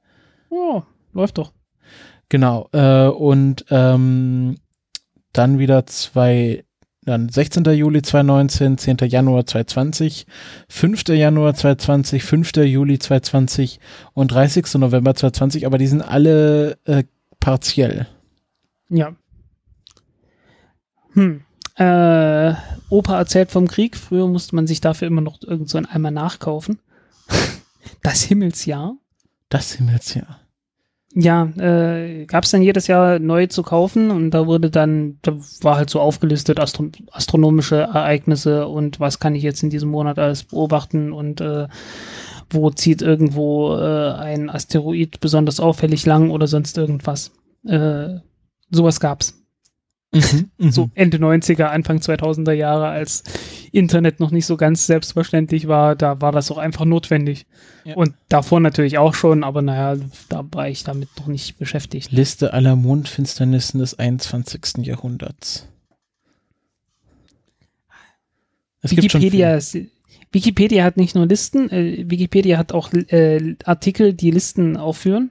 Oh, 0.50 0.82
läuft 1.12 1.38
doch. 1.38 1.52
Genau. 2.28 2.68
Äh, 2.72 3.08
und 3.08 3.64
ähm, 3.70 4.56
dann 5.32 5.58
wieder 5.58 5.86
zwei, 5.86 6.64
dann 7.04 7.28
16. 7.28 7.64
Juli 7.64 8.00
2019, 8.02 8.78
10. 8.78 8.96
Januar 9.08 9.44
2020, 9.46 10.26
5. 10.70 11.08
Januar 11.08 11.54
2020, 11.54 12.22
5. 12.24 12.56
Juli 12.56 12.98
2020 12.98 13.80
und 14.14 14.32
30. 14.32 14.74
November 14.76 15.14
2020, 15.14 15.66
aber 15.66 15.76
die 15.78 15.86
sind 15.88 16.00
alle 16.02 16.78
äh, 16.84 17.04
partiell. 17.38 18.06
Ja. 18.88 19.14
Hm. 21.12 21.42
Äh, 21.76 22.54
Opa 22.88 23.18
erzählt 23.18 23.50
vom 23.50 23.68
Krieg. 23.68 23.96
Früher 23.96 24.28
musste 24.28 24.54
man 24.54 24.66
sich 24.66 24.80
dafür 24.80 25.08
immer 25.08 25.20
noch 25.20 25.42
irgend 25.42 25.68
so 25.68 25.78
ein 25.78 25.86
Eimer 25.86 26.10
nachkaufen. 26.10 26.80
Das 28.02 28.22
Himmelsjahr. 28.22 28.96
Das 29.48 29.72
Himmelsjahr. 29.72 30.40
Ja, 31.14 31.44
äh, 31.56 32.26
gab 32.26 32.44
es 32.44 32.50
dann 32.50 32.62
jedes 32.62 32.88
Jahr 32.88 33.18
neu 33.18 33.46
zu 33.46 33.62
kaufen 33.62 34.10
und 34.10 34.32
da 34.32 34.46
wurde 34.46 34.70
dann, 34.70 35.18
da 35.22 35.32
war 35.62 35.76
halt 35.76 35.88
so 35.88 35.98
aufgelistet 35.98 36.60
Astro 36.60 36.90
astronomische 37.10 37.76
Ereignisse 37.76 38.68
und 38.68 39.00
was 39.00 39.18
kann 39.18 39.34
ich 39.34 39.42
jetzt 39.42 39.62
in 39.62 39.70
diesem 39.70 39.88
Monat 39.88 40.18
alles 40.18 40.44
beobachten 40.44 41.12
und 41.12 41.40
äh, 41.40 41.68
wo 42.50 42.70
zieht 42.70 43.02
irgendwo 43.02 43.76
äh, 43.76 44.12
ein 44.12 44.50
Asteroid 44.50 45.20
besonders 45.20 45.58
auffällig 45.58 46.04
lang 46.04 46.30
oder 46.30 46.48
sonst 46.48 46.76
irgendwas. 46.76 47.32
Äh, 47.64 48.16
sowas 48.70 49.00
gab's. 49.00 49.34
Mhm, 50.12 50.50
mhm. 50.58 50.70
So 50.70 50.90
Ende 50.94 51.18
90er, 51.18 51.64
Anfang 51.64 51.98
2000er 51.98 52.52
Jahre, 52.52 52.88
als 52.88 53.24
Internet 53.72 54.20
noch 54.20 54.30
nicht 54.30 54.46
so 54.46 54.56
ganz 54.56 54.86
selbstverständlich 54.86 55.68
war, 55.68 55.96
da 55.96 56.20
war 56.20 56.32
das 56.32 56.50
auch 56.50 56.58
einfach 56.58 56.84
notwendig. 56.84 57.46
Ja. 57.84 57.96
Und 57.96 58.14
davor 58.28 58.60
natürlich 58.60 58.98
auch 58.98 59.14
schon, 59.14 59.44
aber 59.44 59.62
naja, 59.62 60.00
da 60.28 60.44
war 60.52 60.68
ich 60.68 60.84
damit 60.84 61.08
noch 61.18 61.26
nicht 61.26 61.58
beschäftigt. 61.58 62.12
Liste 62.12 62.52
aller 62.52 62.76
Mondfinsternissen 62.76 63.80
des 63.80 63.98
21. 63.98 64.86
Jahrhunderts. 64.86 65.68
Es 68.80 68.96
Wikipedia, 68.96 69.58
Wikipedia 70.32 70.84
hat 70.84 70.96
nicht 70.96 71.14
nur 71.14 71.26
Listen, 71.26 71.70
äh, 71.70 72.04
Wikipedia 72.08 72.58
hat 72.58 72.72
auch 72.72 72.92
äh, 72.92 73.56
Artikel, 73.64 74.14
die 74.14 74.30
Listen 74.30 74.76
aufführen. 74.76 75.30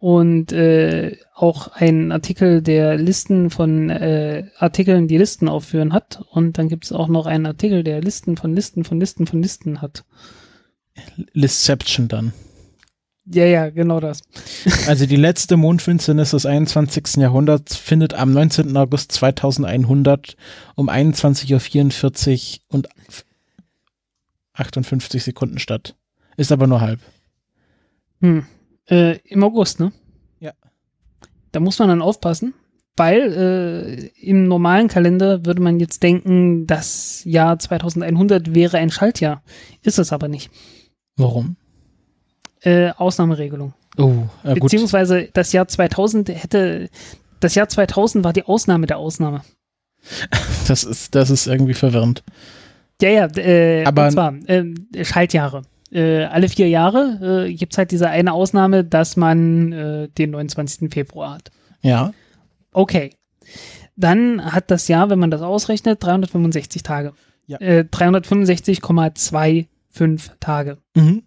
Und 0.00 0.50
äh, 0.52 1.18
auch 1.34 1.68
ein 1.68 2.10
Artikel, 2.10 2.62
der 2.62 2.96
Listen 2.96 3.50
von 3.50 3.90
äh, 3.90 4.44
Artikeln, 4.56 5.08
die 5.08 5.18
Listen 5.18 5.46
aufführen 5.46 5.92
hat. 5.92 6.24
Und 6.30 6.56
dann 6.56 6.68
gibt 6.68 6.86
es 6.86 6.92
auch 6.92 7.08
noch 7.08 7.26
einen 7.26 7.44
Artikel, 7.44 7.84
der 7.84 8.00
Listen 8.00 8.38
von 8.38 8.54
Listen 8.54 8.84
von 8.84 8.98
Listen 8.98 9.26
von 9.26 9.42
Listen 9.42 9.82
hat. 9.82 10.04
Listception 11.34 12.08
dann. 12.08 12.32
Ja, 13.26 13.44
ja, 13.44 13.70
genau 13.70 14.00
das. 14.00 14.22
Also 14.86 15.04
die 15.04 15.16
letzte 15.16 15.56
Mondfinsternis 15.58 16.30
des 16.30 16.46
21. 16.46 17.16
Jahrhunderts 17.16 17.76
findet 17.76 18.14
am 18.14 18.32
19. 18.32 18.74
August 18.76 19.12
2100 19.12 20.34
um 20.76 20.88
21.44 20.88 22.60
Uhr 22.70 22.74
und 22.74 22.88
58 24.54 25.22
Sekunden 25.22 25.58
statt. 25.58 25.94
Ist 26.36 26.52
aber 26.52 26.66
nur 26.66 26.80
halb. 26.80 27.00
Hm. 28.20 28.46
Äh, 28.90 29.18
Im 29.24 29.42
August, 29.44 29.80
ne? 29.80 29.92
Ja. 30.40 30.52
Da 31.52 31.60
muss 31.60 31.78
man 31.78 31.88
dann 31.88 32.02
aufpassen, 32.02 32.54
weil 32.96 33.32
äh, 33.32 34.06
im 34.20 34.48
normalen 34.48 34.88
Kalender 34.88 35.44
würde 35.46 35.62
man 35.62 35.78
jetzt 35.80 36.02
denken, 36.02 36.66
das 36.66 37.22
Jahr 37.24 37.58
2100 37.58 38.54
wäre 38.54 38.78
ein 38.78 38.90
Schaltjahr. 38.90 39.42
Ist 39.82 39.98
es 39.98 40.12
aber 40.12 40.28
nicht. 40.28 40.50
Warum? 41.16 41.56
Äh, 42.62 42.90
Ausnahmeregelung. 42.90 43.74
Oh, 43.96 44.24
gut. 44.44 44.60
Beziehungsweise 44.60 45.28
das 45.32 45.52
Jahr 45.52 45.66
2000 45.68 46.28
hätte, 46.28 46.90
das 47.40 47.54
Jahr 47.54 47.68
2000 47.68 48.24
war 48.24 48.32
die 48.32 48.44
Ausnahme 48.44 48.86
der 48.86 48.98
Ausnahme. 48.98 49.42
Das 50.68 50.84
ist, 50.84 51.16
das 51.16 51.30
ist 51.30 51.48
irgendwie 51.48 51.74
verwirrend. 51.74 52.22
Ja, 53.02 53.08
ja, 53.10 53.26
äh, 53.36 53.84
Aber- 53.84 54.04
und 54.04 54.12
zwar 54.12 54.34
äh, 54.46 54.72
Schaltjahre. 55.04 55.62
Äh, 55.92 56.24
alle 56.24 56.48
vier 56.48 56.68
Jahre 56.68 57.46
äh, 57.48 57.54
gibt 57.54 57.72
es 57.72 57.78
halt 57.78 57.90
diese 57.90 58.08
eine 58.08 58.32
Ausnahme, 58.32 58.84
dass 58.84 59.16
man 59.16 59.72
äh, 59.72 60.08
den 60.08 60.30
29. 60.30 60.92
Februar 60.92 61.34
hat. 61.34 61.50
Ja. 61.82 62.12
Okay. 62.72 63.10
Dann 63.96 64.52
hat 64.52 64.70
das 64.70 64.86
Jahr, 64.88 65.10
wenn 65.10 65.18
man 65.18 65.30
das 65.30 65.42
ausrechnet, 65.42 66.02
365 66.02 66.82
Tage. 66.82 67.12
Ja. 67.46 67.60
Äh, 67.60 67.84
365,25 67.90 70.30
Tage. 70.38 70.78
Mhm. 70.94 71.24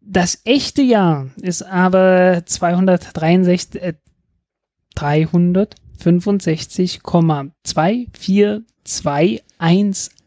Das 0.00 0.40
echte 0.44 0.82
Jahr 0.82 1.26
ist 1.42 1.62
aber 1.62 2.42
263, 2.46 3.82
äh, 3.82 3.94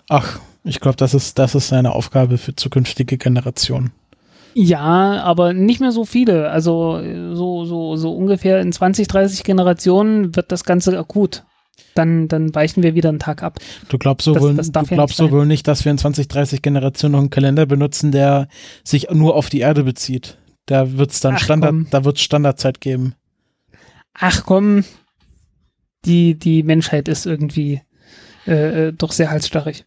Ach, 0.09 0.39
ich 0.63 0.79
glaube, 0.79 0.97
das 0.97 1.13
ist, 1.13 1.37
das 1.37 1.55
ist 1.55 1.73
eine 1.73 1.93
Aufgabe 1.93 2.37
für 2.37 2.55
zukünftige 2.55 3.17
Generationen. 3.17 3.91
Ja, 4.55 5.21
aber 5.23 5.53
nicht 5.53 5.79
mehr 5.79 5.91
so 5.91 6.05
viele. 6.05 6.49
Also 6.49 7.01
so, 7.35 7.65
so, 7.65 7.95
so 7.95 8.13
ungefähr 8.15 8.61
in 8.61 8.71
20, 8.71 9.07
30 9.07 9.43
Generationen 9.43 10.35
wird 10.35 10.51
das 10.51 10.63
Ganze 10.63 10.97
akut. 10.97 11.43
Dann, 11.95 12.27
dann 12.27 12.53
weichen 12.55 12.81
wir 12.83 12.95
wieder 12.95 13.09
einen 13.09 13.19
Tag 13.19 13.43
ab. 13.43 13.59
Du 13.89 13.97
glaubst 13.97 14.25
so 14.25 14.33
Das- 14.33 14.43
wohl, 14.43 14.53
das 14.55 14.71
du 14.71 14.79
ja 14.79 14.85
glaubst 14.85 15.19
nicht 15.19 15.29
so 15.29 15.35
wohl 15.35 15.45
nicht, 15.45 15.67
dass 15.67 15.85
wir 15.85 15.91
in 15.91 15.97
20, 15.97 16.27
30 16.27 16.61
Generationen 16.61 17.11
noch 17.13 17.19
einen 17.19 17.29
Kalender 17.29 17.65
benutzen, 17.65 18.11
der 18.11 18.47
sich 18.83 19.09
nur 19.11 19.35
auf 19.35 19.49
die 19.49 19.59
Erde 19.59 19.83
bezieht. 19.83 20.37
Da 20.65 20.97
wird's 20.97 21.19
dann 21.19 21.35
Ach, 21.35 21.39
Standard, 21.39 21.69
komm. 21.71 21.87
da 21.91 22.05
wird's 22.05 22.21
Standardzeit 22.21 22.79
geben. 22.81 23.15
Ach 24.13 24.43
komm, 24.45 24.83
die, 26.05 26.37
die 26.37 26.63
Menschheit 26.63 27.07
ist 27.07 27.25
irgendwie 27.25 27.81
äh, 28.47 28.87
äh, 28.87 28.93
doch 28.93 29.11
sehr 29.11 29.29
halsstarrig. 29.31 29.85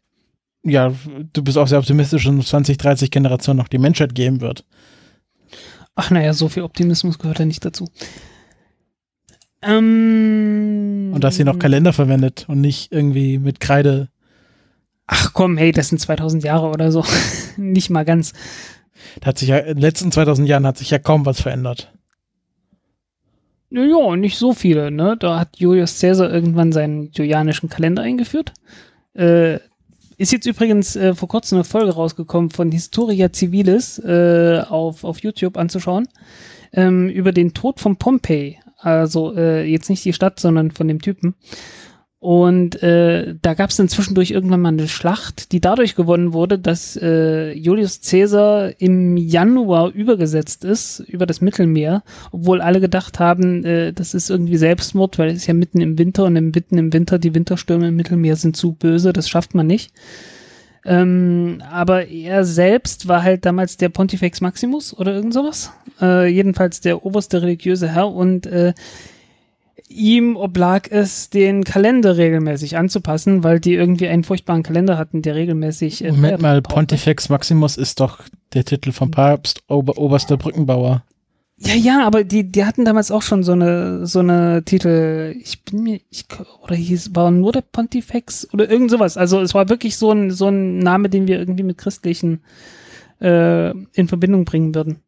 Ja, 0.69 0.93
du 1.33 1.45
bist 1.45 1.57
auch 1.59 1.69
sehr 1.69 1.79
optimistisch, 1.79 2.25
dass 2.25 2.35
es 2.35 2.49
20, 2.49 2.77
30 2.77 3.11
Generationen 3.13 3.59
noch 3.59 3.69
die 3.69 3.79
Menschheit 3.79 4.17
geben 4.17 4.41
wird. 4.41 4.65
Ach 5.95 6.11
naja, 6.11 6.33
so 6.33 6.49
viel 6.49 6.65
Optimismus 6.65 7.21
gehört 7.21 7.39
ja 7.39 7.45
nicht 7.45 7.65
dazu. 7.65 7.89
Ähm, 9.63 11.13
Und 11.15 11.23
dass 11.23 11.37
sie 11.37 11.45
noch 11.45 11.61
Kalender 11.61 11.93
verwendet 11.93 12.47
und 12.49 12.61
nicht 12.61 12.91
irgendwie 12.91 13.39
mit 13.39 13.61
Kreide. 13.61 14.09
Ach 15.07 15.33
komm, 15.33 15.57
hey, 15.57 15.71
das 15.71 15.89
sind 15.89 16.01
2000 16.01 16.43
Jahre 16.43 16.69
oder 16.69 16.91
so. 16.91 17.05
nicht 17.57 17.91
mal 17.91 18.05
ganz. 18.05 18.33
Da 19.21 19.29
hat 19.29 19.39
sich 19.39 19.51
ja, 19.51 19.59
in 19.59 19.77
den 19.77 19.83
letzten 19.83 20.11
2000 20.11 20.49
Jahren 20.49 20.67
hat 20.67 20.79
sich 20.79 20.91
ja 20.91 20.99
kaum 20.99 21.25
was 21.27 21.41
verändert. 21.41 21.93
Naja, 23.71 24.17
nicht 24.17 24.37
so 24.37 24.53
viele, 24.53 24.91
ne? 24.91 25.17
Da 25.19 25.39
hat 25.39 25.59
Julius 25.59 26.01
Caesar 26.01 26.29
irgendwann 26.33 26.73
seinen 26.73 27.11
julianischen 27.13 27.69
Kalender 27.69 28.03
eingeführt. 28.03 28.53
Äh, 29.15 29.61
ist 30.17 30.33
jetzt 30.33 30.47
übrigens 30.47 30.97
äh, 30.97 31.15
vor 31.15 31.29
kurzem 31.29 31.57
eine 31.57 31.65
Folge 31.65 31.93
rausgekommen 31.93 32.51
von 32.51 32.71
Historia 32.73 33.33
Civilis 33.33 33.99
äh, 33.99 34.63
auf, 34.69 35.05
auf 35.05 35.19
YouTube 35.21 35.57
anzuschauen. 35.57 36.09
Ähm, 36.73 37.09
über 37.09 37.33
den 37.33 37.55
Tod 37.55 37.81
von 37.81 37.97
Pompey. 37.97 38.59
Also 38.79 39.35
äh, 39.37 39.65
jetzt 39.65 39.89
nicht 39.89 40.05
die 40.05 40.13
Stadt, 40.13 40.41
sondern 40.41 40.71
von 40.71 40.89
dem 40.89 41.01
Typen. 41.01 41.35
Und 42.27 42.83
äh, 42.83 43.37
da 43.41 43.55
gab 43.55 43.71
es 43.71 43.77
dann 43.77 43.89
zwischendurch 43.89 44.33
irgendwann 44.33 44.61
mal 44.61 44.71
eine 44.71 44.89
Schlacht, 44.89 45.53
die 45.53 45.61
dadurch 45.61 45.95
gewonnen 45.95 46.33
wurde, 46.33 46.59
dass 46.59 46.97
äh, 47.01 47.53
Julius 47.53 48.01
Caesar 48.01 48.73
im 48.81 49.17
Januar 49.17 49.93
übergesetzt 49.93 50.65
ist 50.65 50.99
über 50.99 51.25
das 51.27 51.41
Mittelmeer, 51.41 52.03
obwohl 52.33 52.63
alle 52.63 52.81
gedacht 52.81 53.21
haben, 53.21 53.65
äh, 53.65 53.93
das 53.93 54.13
ist 54.13 54.29
irgendwie 54.29 54.57
Selbstmord, 54.57 55.21
weil 55.21 55.29
es 55.29 55.37
ist 55.37 55.47
ja 55.47 55.55
mitten 55.55 55.81
im 55.81 55.99
Winter 55.99 56.25
und 56.25 56.35
im, 56.35 56.51
mitten 56.51 56.79
im 56.79 56.93
Winter 56.93 57.21
die 57.21 57.33
Winterstürme 57.33 57.87
im 57.87 57.95
Mittelmeer 57.95 58.35
sind 58.35 58.57
zu 58.57 58.73
böse, 58.73 59.13
das 59.13 59.29
schafft 59.29 59.55
man 59.55 59.69
nicht. 59.69 59.93
Ähm, 60.85 61.63
aber 61.71 62.09
er 62.09 62.45
selbst 62.45 63.07
war 63.07 63.23
halt 63.23 63.47
damals 63.47 63.77
der 63.77 63.89
Pontifex 63.89 64.41
Maximus 64.41 64.99
oder 64.99 65.15
irgend 65.15 65.33
sowas. 65.33 65.71
Äh, 66.01 66.27
jedenfalls 66.27 66.81
der 66.81 67.07
oberste 67.07 67.43
religiöse 67.43 67.87
Herr 67.87 68.13
und 68.13 68.47
äh, 68.47 68.75
ihm 69.89 70.37
oblag 70.37 70.89
es, 70.91 71.31
den 71.31 71.65
Kalender 71.65 72.17
regelmäßig 72.17 72.77
anzupassen, 72.77 73.45
weil 73.45 73.61
die 73.61 73.75
irgendwie 73.75 74.09
einen 74.09 74.25
furchtbaren 74.25 74.63
Kalender 74.63 74.99
hatten, 74.99 75.23
der 75.23 75.35
regelmäßig. 75.35 76.05
äh, 76.05 76.11
Moment 76.11 76.41
mal. 76.41 76.63
Pontifex 76.63 77.29
Maximus 77.29 77.77
ist 77.77 78.01
doch 78.01 78.21
der 78.53 78.65
Titel 78.65 78.93
vom 78.93 79.11
Papst, 79.11 79.63
Ober, 79.69 79.99
oberster 79.99 80.37
Brückenbauer. 80.37 81.03
Ja, 81.59 81.75
ja, 81.75 82.07
aber 82.07 82.23
die, 82.23 82.51
die 82.51 82.67
hatten 82.67 82.85
damals 82.85 83.11
auch 83.11 83.23
schon 83.23 83.43
so 83.43 83.53
eine, 83.53 84.07
so 84.07 84.19
eine 84.19 84.63
Titel. 84.65 85.35
Ich 85.43 85.65
bin 85.65 85.83
mir, 85.83 86.01
ich, 86.11 86.27
oder 86.63 86.75
hieß, 86.75 87.15
war 87.15 87.31
nur 87.31 87.53
der 87.53 87.63
Pontifex 87.63 88.47
oder 88.53 88.69
irgend 88.69 88.91
sowas. 88.91 89.17
Also 89.17 89.41
es 89.41 89.55
war 89.55 89.71
wirklich 89.71 89.97
so 89.97 90.13
ein, 90.13 90.31
so 90.31 90.49
ein 90.49 90.79
Name, 90.79 91.09
den 91.09 91.27
wir 91.27 91.39
irgendwie 91.39 91.63
mit 91.63 91.79
christlichen 91.79 92.43
äh, 93.23 93.71
in 93.71 94.09
Verbindung 94.09 94.45
bringen 94.45 94.75
würden. 94.75 94.99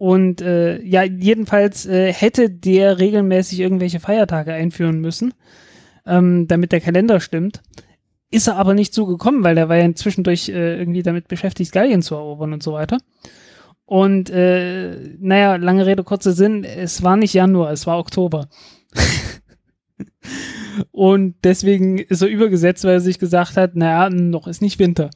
Und 0.00 0.40
äh, 0.40 0.80
ja, 0.80 1.02
jedenfalls 1.02 1.84
äh, 1.84 2.10
hätte 2.10 2.48
der 2.48 2.98
regelmäßig 2.98 3.60
irgendwelche 3.60 4.00
Feiertage 4.00 4.50
einführen 4.50 4.98
müssen, 4.98 5.34
ähm, 6.06 6.48
damit 6.48 6.72
der 6.72 6.80
Kalender 6.80 7.20
stimmt. 7.20 7.60
Ist 8.30 8.46
er 8.46 8.56
aber 8.56 8.72
nicht 8.72 8.94
so 8.94 9.04
gekommen, 9.04 9.44
weil 9.44 9.56
der 9.56 9.68
war 9.68 9.76
ja 9.76 9.94
zwischendurch 9.94 10.48
äh, 10.48 10.78
irgendwie 10.78 11.02
damit 11.02 11.28
beschäftigt, 11.28 11.72
Gallien 11.72 12.00
zu 12.00 12.14
erobern 12.14 12.54
und 12.54 12.62
so 12.62 12.72
weiter. 12.72 12.96
Und 13.84 14.30
äh, 14.30 14.96
naja, 15.18 15.56
lange 15.56 15.84
Rede, 15.84 16.02
kurzer 16.02 16.32
Sinn, 16.32 16.64
es 16.64 17.02
war 17.02 17.18
nicht 17.18 17.34
Januar, 17.34 17.70
es 17.70 17.86
war 17.86 17.98
Oktober. 17.98 18.48
und 20.92 21.34
deswegen 21.44 21.98
ist 21.98 22.22
er 22.22 22.28
übergesetzt, 22.28 22.84
weil 22.84 22.94
er 22.94 23.00
sich 23.00 23.18
gesagt 23.18 23.58
hat, 23.58 23.76
naja, 23.76 24.08
noch 24.08 24.46
ist 24.46 24.62
nicht 24.62 24.78
Winter. 24.78 25.10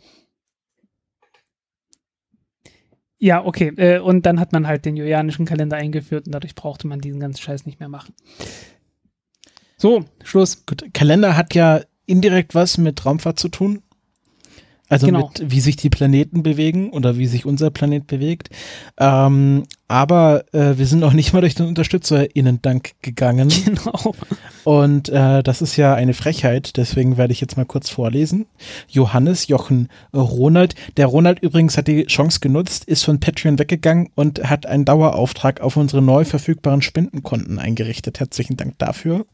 Ja, 3.19 3.45
okay. 3.45 3.69
Äh, 3.77 4.01
und 4.01 4.27
dann 4.27 4.41
hat 4.41 4.53
man 4.53 4.67
halt 4.67 4.85
den 4.85 4.97
julianischen 4.97 5.47
Kalender 5.47 5.77
eingeführt 5.77 6.27
und 6.27 6.33
dadurch 6.35 6.55
brauchte 6.55 6.87
man 6.87 7.01
diesen 7.01 7.21
ganzen 7.21 7.41
Scheiß 7.41 7.65
nicht 7.67 7.81
mehr 7.81 7.89
machen. 7.89 8.15
So, 9.77 10.05
Schluss. 10.23 10.67
Gut, 10.67 10.85
Kalender 10.95 11.37
hat 11.37 11.55
ja 11.55 11.81
indirekt 12.07 12.55
was 12.55 12.79
mit 12.79 13.05
Raumfahrt 13.05 13.39
zu 13.39 13.49
tun. 13.49 13.83
Also 14.89 15.07
Genau. 15.07 15.31
mit, 15.39 15.51
wie 15.51 15.61
sich 15.61 15.77
die 15.77 15.91
Planeten 15.91 16.43
bewegen 16.43 16.91
oder 16.91 17.17
wie 17.17 17.27
sich 17.27 17.47
unser 17.47 17.71
Planet 17.71 18.07
bewegt. 18.07 18.51
Ähm, 18.99 19.65
aber 19.89 20.45
äh, 20.53 20.79
wir 20.79 20.87
sind 20.87 21.01
noch 21.01 21.13
nicht 21.13 21.33
mal 21.33 21.41
durch 21.41 21.55
den 21.55 21.67
UnterstützerInnen-Dank 21.67 22.93
gegangen. 23.03 23.53
Genau. 23.65 24.15
Und 24.65 25.09
äh, 25.09 25.43
das 25.43 25.63
ist 25.63 25.77
ja 25.77 25.95
eine 25.95 26.15
Frechheit, 26.15 26.77
deswegen 26.77 27.17
werde 27.17 27.33
ich 27.33 27.41
jetzt 27.41 27.57
mal 27.57 27.65
kurz 27.65 27.89
vorlesen. 27.89 28.47
Johannes, 28.89 29.49
Jochen, 29.49 29.89
Ronald. 30.15 30.75
Der 30.97 31.07
Ronald 31.07 31.41
übrigens 31.41 31.77
hat 31.77 31.89
die 31.89 32.05
Chance 32.07 32.41
genutzt, 32.41 32.85
ist 32.85 33.05
von 33.05 33.21
Patreon 33.21 33.59
weggegangen 33.59 34.11
und 34.15 34.49
hat 34.49 34.67
einen 34.67 34.85
Dauerauftrag 34.85 35.61
auf 35.61 35.77
unsere 35.77 36.03
neu 36.03 36.25
verfügbaren 36.25 36.83
Spendenkonten 36.83 37.59
eingerichtet. 37.59 38.21
Herzlichen 38.21 38.57
Dank 38.57 38.79
dafür. 38.79 39.27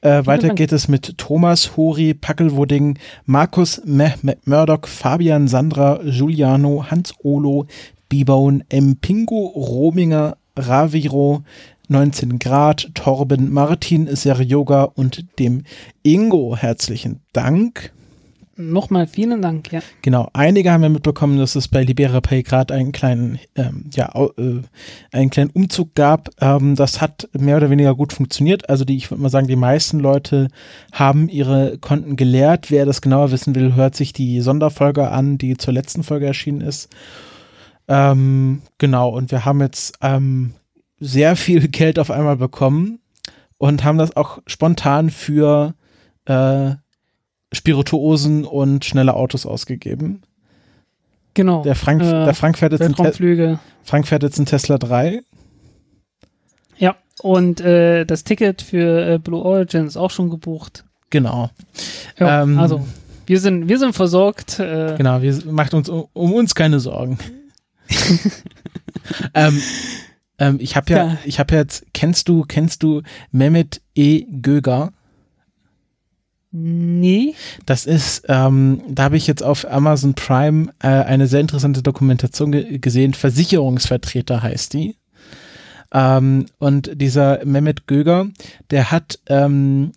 Äh, 0.00 0.26
weiter 0.26 0.50
geht 0.54 0.72
es 0.72 0.88
mit 0.88 1.18
Thomas, 1.18 1.76
Hori, 1.76 2.14
Packelwudding, 2.14 2.98
Markus, 3.26 3.80
Meh, 3.84 4.14
Meh, 4.22 4.36
Murdoch, 4.44 4.86
Fabian, 4.86 5.48
Sandra, 5.48 6.00
Giuliano, 6.04 6.86
Hans 6.90 7.14
Olo, 7.22 7.66
Bibone, 8.08 8.64
M. 8.68 8.96
Pingo, 8.96 9.46
Rominger, 9.46 10.36
Raviro, 10.56 11.42
19 11.88 12.38
Grad, 12.38 12.90
Torben, 12.94 13.52
Martin, 13.52 14.14
Seryoga 14.14 14.84
und 14.84 15.24
dem 15.38 15.64
Ingo. 16.02 16.56
Herzlichen 16.56 17.20
Dank. 17.32 17.92
Nochmal 18.60 19.06
vielen 19.06 19.40
Dank, 19.40 19.70
ja. 19.70 19.80
Genau, 20.02 20.28
einige 20.32 20.72
haben 20.72 20.82
ja 20.82 20.88
mitbekommen, 20.88 21.38
dass 21.38 21.54
es 21.54 21.68
bei 21.68 21.84
LiberaPay 21.84 22.42
gerade 22.42 22.74
einen 22.74 22.90
kleinen, 22.90 23.38
ähm, 23.54 23.84
ja, 23.94 24.12
äh, 24.16 24.62
einen 25.12 25.30
kleinen 25.30 25.50
Umzug 25.50 25.94
gab. 25.94 26.30
Ähm, 26.40 26.74
das 26.74 27.00
hat 27.00 27.28
mehr 27.38 27.56
oder 27.56 27.70
weniger 27.70 27.94
gut 27.94 28.12
funktioniert. 28.12 28.68
Also 28.68 28.84
die, 28.84 28.96
ich 28.96 29.12
würde 29.12 29.22
mal 29.22 29.28
sagen, 29.28 29.46
die 29.46 29.54
meisten 29.54 30.00
Leute 30.00 30.48
haben 30.90 31.28
ihre 31.28 31.78
Konten 31.78 32.16
geleert. 32.16 32.68
Wer 32.72 32.84
das 32.84 33.00
genauer 33.00 33.30
wissen 33.30 33.54
will, 33.54 33.76
hört 33.76 33.94
sich 33.94 34.12
die 34.12 34.40
Sonderfolge 34.40 35.08
an, 35.08 35.38
die 35.38 35.56
zur 35.56 35.72
letzten 35.72 36.02
Folge 36.02 36.26
erschienen 36.26 36.60
ist. 36.60 36.88
Ähm, 37.88 38.62
genau, 38.78 39.08
und 39.10 39.30
wir 39.30 39.44
haben 39.44 39.60
jetzt 39.60 39.96
ähm, 40.02 40.52
sehr 41.00 41.36
viel 41.36 41.68
Geld 41.68 41.98
auf 41.98 42.10
einmal 42.10 42.36
bekommen 42.36 43.00
und 43.56 43.84
haben 43.84 43.98
das 43.98 44.16
auch 44.16 44.38
spontan 44.46 45.10
für 45.10 45.74
äh, 46.26 46.72
Spirituosen 47.52 48.44
und 48.44 48.84
schnelle 48.84 49.14
Autos 49.14 49.46
ausgegeben. 49.46 50.22
Genau. 51.34 51.62
Der 51.62 51.74
Frank, 51.74 52.02
Äh, 52.02 52.24
der 52.24 52.34
Frank, 52.34 52.58
fährt 52.58 52.72
jetzt 52.72 52.82
einen. 52.82 53.58
Frank 53.84 54.06
fährt 54.06 54.22
jetzt 54.22 54.38
einen 54.38 54.46
Tesla 54.46 54.76
3. 54.76 55.22
Ja, 56.76 56.96
und 57.22 57.60
äh, 57.60 58.04
das 58.04 58.24
Ticket 58.24 58.60
für 58.60 59.14
äh, 59.14 59.18
Blue 59.18 59.42
Origin 59.42 59.86
ist 59.86 59.96
auch 59.96 60.10
schon 60.10 60.30
gebucht. 60.30 60.84
Genau. 61.10 61.50
Ja, 62.18 62.42
Ähm, 62.42 62.58
also, 62.58 62.86
wir 63.26 63.40
sind, 63.40 63.68
wir 63.68 63.78
sind 63.78 63.94
versorgt. 63.94 64.58
Äh, 64.58 64.94
Genau, 64.96 65.22
wir 65.22 65.34
macht 65.50 65.74
uns 65.74 65.88
um, 65.88 66.06
um 66.12 66.32
uns 66.34 66.54
keine 66.54 66.80
Sorgen. 66.80 67.18
ähm, 69.34 69.60
ähm, 70.38 70.58
ich 70.60 70.76
habe 70.76 70.92
ja, 70.92 70.96
Ja. 71.06 71.18
ich 71.24 71.38
habe 71.38 71.54
jetzt, 71.54 71.86
kennst 71.94 72.28
du, 72.28 72.44
kennst 72.46 72.82
du 72.82 73.02
Mehmet 73.32 73.80
E. 73.94 74.24
Göger? 74.42 74.92
Nee. 76.50 77.34
Das 77.66 77.84
ist, 77.84 78.24
ähm, 78.28 78.82
da 78.88 79.04
habe 79.04 79.16
ich 79.16 79.26
jetzt 79.26 79.42
auf 79.42 79.70
Amazon 79.70 80.14
Prime 80.14 80.72
äh, 80.78 80.88
eine 80.88 81.26
sehr 81.26 81.40
interessante 81.40 81.82
Dokumentation 81.82 82.52
ge 82.52 82.78
gesehen. 82.78 83.12
Versicherungsvertreter 83.14 84.42
heißt 84.42 84.72
die. 84.72 84.96
Ähm, 85.92 86.46
und 86.58 86.90
dieser 87.00 87.44
Mehmet 87.44 87.86
Göger, 87.86 88.28
der 88.70 88.90
hat 88.90 89.18
ähm, 89.26 89.92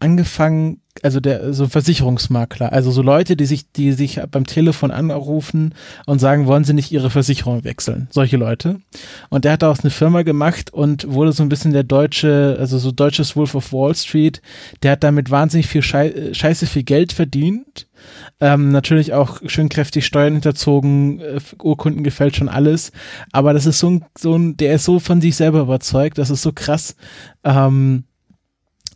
angefangen, 0.00 0.80
also 1.02 1.20
der 1.20 1.52
so 1.52 1.68
Versicherungsmakler, 1.68 2.72
also 2.72 2.90
so 2.90 3.02
Leute, 3.02 3.36
die 3.36 3.46
sich, 3.46 3.70
die 3.72 3.92
sich 3.92 4.20
beim 4.30 4.46
Telefon 4.46 4.90
anrufen 4.90 5.74
und 6.06 6.18
sagen, 6.18 6.46
wollen 6.46 6.64
sie 6.64 6.74
nicht 6.74 6.92
ihre 6.92 7.10
Versicherung 7.10 7.64
wechseln, 7.64 8.08
solche 8.10 8.36
Leute. 8.36 8.80
Und 9.28 9.44
der 9.44 9.52
hat 9.52 9.62
daraus 9.62 9.80
eine 9.80 9.90
Firma 9.90 10.22
gemacht 10.22 10.72
und 10.72 11.10
wurde 11.10 11.32
so 11.32 11.42
ein 11.42 11.48
bisschen 11.48 11.72
der 11.72 11.84
deutsche, 11.84 12.56
also 12.58 12.78
so 12.78 12.90
deutsches 12.90 13.36
Wolf 13.36 13.54
of 13.54 13.72
Wall 13.72 13.94
Street. 13.94 14.42
Der 14.82 14.92
hat 14.92 15.04
damit 15.04 15.30
wahnsinnig 15.30 15.66
viel 15.66 15.82
Schei 15.82 16.32
Scheiße 16.32 16.66
viel 16.66 16.82
Geld 16.84 17.12
verdient. 17.12 17.86
Ähm, 18.40 18.70
natürlich 18.70 19.12
auch 19.12 19.40
schön 19.46 19.68
kräftig 19.68 20.06
Steuern 20.06 20.34
hinterzogen, 20.34 21.20
äh, 21.20 21.40
Urkunden 21.62 22.04
gefällt 22.04 22.36
schon 22.36 22.48
alles. 22.48 22.92
Aber 23.32 23.52
das 23.52 23.66
ist 23.66 23.78
so 23.80 23.90
ein, 23.90 24.04
so 24.16 24.36
ein, 24.36 24.56
der 24.56 24.74
ist 24.74 24.84
so 24.84 25.00
von 25.00 25.20
sich 25.20 25.36
selber 25.36 25.60
überzeugt, 25.60 26.18
das 26.18 26.30
ist 26.30 26.42
so 26.42 26.52
krass. 26.52 26.96
Ähm, 27.44 28.04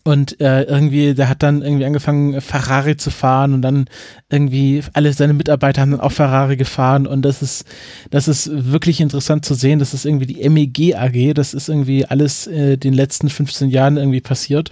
und 0.05 0.41
äh, 0.41 0.63
irgendwie, 0.65 1.15
der 1.15 1.29
hat 1.29 1.43
dann 1.43 1.63
irgendwie 1.63 1.85
angefangen, 1.85 2.41
Ferrari 2.41 2.97
zu 2.97 3.11
fahren 3.11 3.55
und 3.55 3.63
dann 3.63 3.87
irgendwie 4.31 4.83
alle 4.95 5.13
seine 5.13 5.33
Mitarbeiter 5.33 5.81
haben 5.81 5.93
dann 5.93 6.01
auch 6.01 6.13
Ferrari 6.13 6.57
gefahren 6.57 7.07
und 7.07 7.23
das 7.23 7.41
ist, 7.41 7.65
das 8.11 8.27
ist 8.27 8.51
wirklich 8.53 9.01
interessant 9.01 9.45
zu 9.45 9.55
sehen. 9.55 9.79
Das 9.79 9.95
ist 9.95 10.05
irgendwie 10.05 10.27
die 10.27 10.49
MEG 10.49 10.97
AG, 10.97 11.35
das 11.35 11.55
ist 11.55 11.69
irgendwie 11.69 12.05
alles 12.05 12.49
äh, 12.49 12.77
den 12.77 12.95
letzten 12.95 13.29
15 13.29 13.71
Jahren 13.71 13.97
irgendwie 13.97 14.21
passiert. 14.21 14.71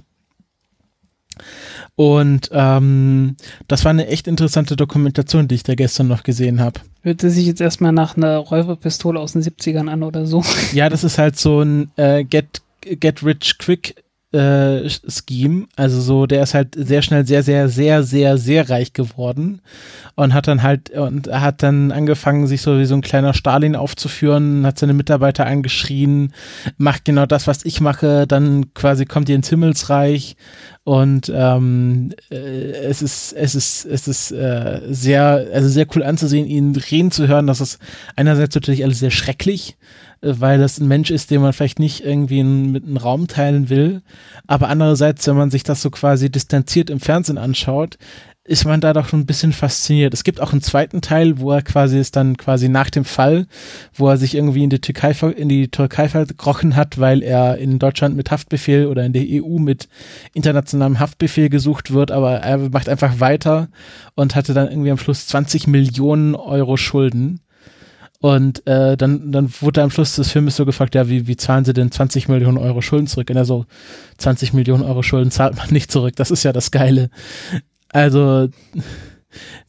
Und 1.94 2.50
ähm, 2.52 3.36
das 3.68 3.84
war 3.84 3.90
eine 3.90 4.08
echt 4.08 4.26
interessante 4.26 4.74
Dokumentation, 4.76 5.48
die 5.48 5.54
ich 5.54 5.62
da 5.62 5.74
gestern 5.74 6.08
noch 6.08 6.22
gesehen 6.22 6.60
habe. 6.60 6.80
Hörte 7.02 7.30
sich 7.30 7.46
jetzt 7.46 7.60
erstmal 7.60 7.92
nach 7.92 8.16
einer 8.16 8.38
Räuberpistole 8.38 9.18
aus 9.18 9.32
den 9.32 9.42
70ern 9.42 9.88
an 9.88 10.02
oder 10.02 10.26
so. 10.26 10.42
Ja, 10.72 10.88
das 10.88 11.04
ist 11.04 11.18
halt 11.18 11.38
so 11.38 11.60
ein 11.60 11.90
äh, 11.96 12.24
Get, 12.24 12.62
Get 12.80 13.22
Rich 13.22 13.58
Quick 13.58 14.02
äh, 14.32 14.88
Scheme. 14.88 15.66
Also 15.76 16.00
so, 16.00 16.26
der 16.26 16.42
ist 16.42 16.54
halt 16.54 16.74
sehr 16.76 17.02
schnell 17.02 17.26
sehr, 17.26 17.42
sehr, 17.42 17.68
sehr, 17.68 18.02
sehr, 18.02 18.38
sehr 18.38 18.70
reich 18.70 18.92
geworden 18.92 19.60
und 20.14 20.34
hat 20.34 20.48
dann 20.48 20.62
halt 20.62 20.90
und 20.90 21.28
hat 21.28 21.62
dann 21.62 21.92
angefangen, 21.92 22.46
sich 22.46 22.62
so 22.62 22.78
wie 22.78 22.84
so 22.84 22.94
ein 22.94 23.00
kleiner 23.00 23.34
Stalin 23.34 23.76
aufzuführen, 23.76 24.66
hat 24.66 24.78
seine 24.78 24.94
Mitarbeiter 24.94 25.46
angeschrien, 25.46 26.32
macht 26.78 27.04
genau 27.04 27.26
das, 27.26 27.46
was 27.46 27.64
ich 27.64 27.80
mache, 27.80 28.26
dann 28.26 28.72
quasi 28.74 29.04
kommt 29.04 29.28
ihr 29.28 29.36
ins 29.36 29.48
Himmelsreich 29.48 30.36
und 30.84 31.30
ähm, 31.34 32.14
äh, 32.30 32.36
es 32.36 33.02
ist, 33.02 33.32
es 33.34 33.54
ist, 33.54 33.84
es 33.84 34.08
ist 34.08 34.32
äh, 34.32 34.80
sehr, 34.88 35.46
also 35.52 35.68
sehr 35.68 35.86
cool 35.94 36.02
anzusehen, 36.02 36.46
ihn 36.46 36.74
reden 36.74 37.10
zu 37.10 37.28
hören. 37.28 37.46
Das 37.46 37.60
ist 37.60 37.78
einerseits 38.16 38.54
natürlich 38.54 38.82
alles 38.82 38.98
sehr 38.98 39.10
schrecklich, 39.10 39.76
weil 40.22 40.59
das 40.59 40.78
ein 40.78 40.88
Mensch 40.88 41.11
ist, 41.11 41.30
den 41.30 41.40
man 41.40 41.52
vielleicht 41.52 41.78
nicht 41.78 42.04
irgendwie 42.04 42.40
in, 42.40 42.72
mit 42.72 42.85
einem 42.85 42.96
Raum 42.96 43.26
teilen 43.26 43.68
will. 43.68 44.02
Aber 44.46 44.68
andererseits, 44.68 45.26
wenn 45.26 45.37
man 45.37 45.50
sich 45.50 45.62
das 45.62 45.83
so 45.83 45.90
quasi 45.90 46.30
distanziert 46.30 46.90
im 46.90 47.00
Fernsehen 47.00 47.38
anschaut, 47.38 47.96
ist 48.44 48.64
man 48.64 48.80
da 48.80 48.92
doch 48.92 49.09
schon 49.09 49.20
ein 49.20 49.26
bisschen 49.26 49.52
fasziniert. 49.52 50.12
Es 50.12 50.24
gibt 50.24 50.40
auch 50.40 50.52
einen 50.52 50.62
zweiten 50.62 51.02
Teil, 51.02 51.38
wo 51.38 51.52
er 51.52 51.62
quasi 51.62 52.00
ist 52.00 52.16
dann 52.16 52.37
quasi 52.37 52.68
nach 52.68 52.90
dem 52.90 53.04
Fall, 53.04 53.46
wo 53.94 54.09
er 54.09 54.16
sich 54.16 54.35
irgendwie 54.35 54.64
in 54.64 54.70
die 54.70 54.80
Türkei 54.80 55.12
in 55.37 55.48
die 55.48 55.68
Türkei 55.68 56.09
verkrochen 56.09 56.74
hat, 56.74 56.98
weil 56.98 57.22
er 57.22 57.59
in 57.59 57.78
Deutschland 57.78 58.16
mit 58.16 58.30
Haftbefehl 58.30 58.87
oder 58.87 59.04
in 59.04 59.12
der 59.12 59.24
EU 59.24 59.59
mit 59.59 59.88
internationalem 60.33 60.98
Haftbefehl 60.98 61.48
gesucht 61.48 61.92
wird, 61.92 62.11
aber 62.11 62.38
er 62.38 62.70
macht 62.70 62.88
einfach 62.88 63.20
weiter 63.20 63.68
und 64.16 64.35
hatte 64.35 64.52
dann 64.52 64.68
irgendwie 64.68 64.90
am 64.90 64.98
Schluss 64.98 65.28
20 65.28 65.66
Millionen 65.66 66.35
Euro 66.35 66.76
Schulden. 66.76 67.40
Und 68.20 68.66
äh, 68.66 68.98
dann, 68.98 69.33
dann 69.33 69.50
wurde 69.61 69.83
am 69.83 69.90
Schluss 69.90 70.16
des 70.16 70.30
Filmes 70.30 70.54
so 70.54 70.66
gefragt, 70.66 70.94
ja, 70.94 71.09
wie, 71.09 71.26
wie 71.26 71.37
zahlen 71.37 71.64
sie 71.64 71.72
denn 71.72 71.90
20 71.90 72.28
Millionen 72.28 72.59
Euro 72.59 72.83
Schulden 72.83 73.06
zurück? 73.06 73.30
Und 73.30 73.37
er 73.37 73.46
so, 73.46 73.64
20 74.18 74.52
Millionen 74.52 74.83
Euro 74.83 75.02
Schulden 75.02 75.30
zahlt 75.30 75.56
man 75.56 75.70
nicht 75.70 75.90
zurück. 75.90 76.16
Das 76.16 76.30
ist 76.30 76.42
ja 76.42 76.52
das 76.52 76.70
Geile. 76.70 77.09
Also, 77.88 78.48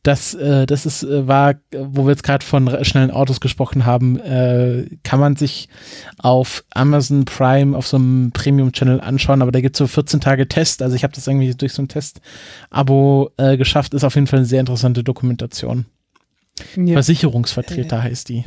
das, 0.03 0.33
äh, 0.33 0.65
das 0.65 0.85
ist, 0.85 1.03
äh, 1.03 1.27
war, 1.27 1.55
wo 1.71 2.05
wir 2.05 2.11
jetzt 2.11 2.23
gerade 2.23 2.45
von 2.45 2.83
schnellen 2.83 3.11
Autos 3.11 3.39
gesprochen 3.39 3.85
haben, 3.85 4.19
äh, 4.19 4.85
kann 5.03 5.19
man 5.19 5.35
sich 5.35 5.69
auf 6.17 6.65
Amazon 6.71 7.25
Prime 7.25 7.77
auf 7.77 7.87
so 7.87 7.97
einem 7.97 8.31
Premium-Channel 8.31 8.99
anschauen, 8.99 9.41
aber 9.41 9.51
da 9.51 9.61
gibt 9.61 9.75
es 9.75 9.79
so 9.79 9.87
14 9.87 10.19
Tage 10.19 10.47
Test. 10.47 10.81
Also 10.81 10.95
ich 10.95 11.03
habe 11.03 11.13
das 11.13 11.27
irgendwie 11.27 11.53
durch 11.53 11.73
so 11.73 11.83
ein 11.83 11.87
Test-Abo 11.87 13.31
äh, 13.37 13.57
geschafft. 13.57 13.93
Ist 13.93 14.03
auf 14.03 14.15
jeden 14.15 14.27
Fall 14.27 14.39
eine 14.39 14.45
sehr 14.45 14.59
interessante 14.59 15.03
Dokumentation. 15.03 15.85
Ja. 16.75 16.93
Versicherungsvertreter 16.93 18.01
heißt 18.03 18.29
die. 18.29 18.45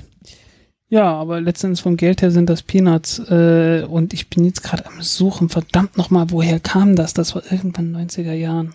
ja, 0.88 1.12
aber 1.12 1.40
letztendlich 1.40 1.82
vom 1.82 1.96
Geld 1.96 2.22
her 2.22 2.30
sind 2.30 2.48
das 2.48 2.62
Peanuts. 2.62 3.18
Äh, 3.30 3.86
und 3.88 4.14
ich 4.14 4.30
bin 4.30 4.44
jetzt 4.44 4.62
gerade 4.62 4.86
am 4.86 5.02
Suchen. 5.02 5.48
Verdammt 5.48 5.96
nochmal, 5.96 6.26
woher 6.30 6.60
kam 6.60 6.96
das? 6.96 7.14
Das 7.14 7.34
war 7.34 7.42
irgendwann 7.50 7.86
in 7.86 7.92
den 7.94 8.08
90er 8.08 8.32
Jahren. 8.32 8.74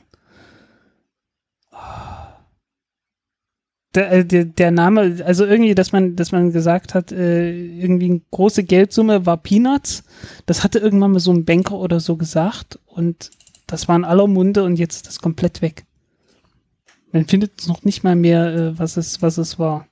Der, 3.96 4.12
äh, 4.12 4.26
der, 4.26 4.46
der 4.46 4.72
Name, 4.72 5.24
also 5.26 5.46
irgendwie, 5.46 5.74
dass 5.74 5.92
man, 5.92 6.16
dass 6.16 6.32
man 6.32 6.52
gesagt 6.52 6.94
hat, 6.94 7.12
äh, 7.12 7.52
irgendwie 7.52 8.06
eine 8.06 8.22
große 8.32 8.64
Geldsumme 8.64 9.26
war 9.26 9.38
Peanuts. 9.38 10.04
Das 10.46 10.64
hatte 10.64 10.78
irgendwann 10.80 11.12
mal 11.12 11.20
so 11.20 11.32
ein 11.32 11.46
Banker 11.46 11.76
oder 11.76 12.00
so 12.00 12.16
gesagt 12.16 12.80
und 12.86 13.32
das 13.66 13.88
war 13.88 13.96
in 13.96 14.06
aller 14.06 14.28
Munde 14.28 14.64
und 14.64 14.78
jetzt 14.78 14.98
ist 14.98 15.08
das 15.08 15.20
komplett 15.20 15.62
weg. 15.62 15.86
Man 17.12 17.26
findet 17.26 17.68
noch 17.68 17.84
nicht 17.84 18.04
mal 18.04 18.16
mehr, 18.16 18.54
äh, 18.54 18.80
was 18.80 18.98
es, 18.98 19.22
was 19.22 19.38
es 19.38 19.58
war. 19.58 19.88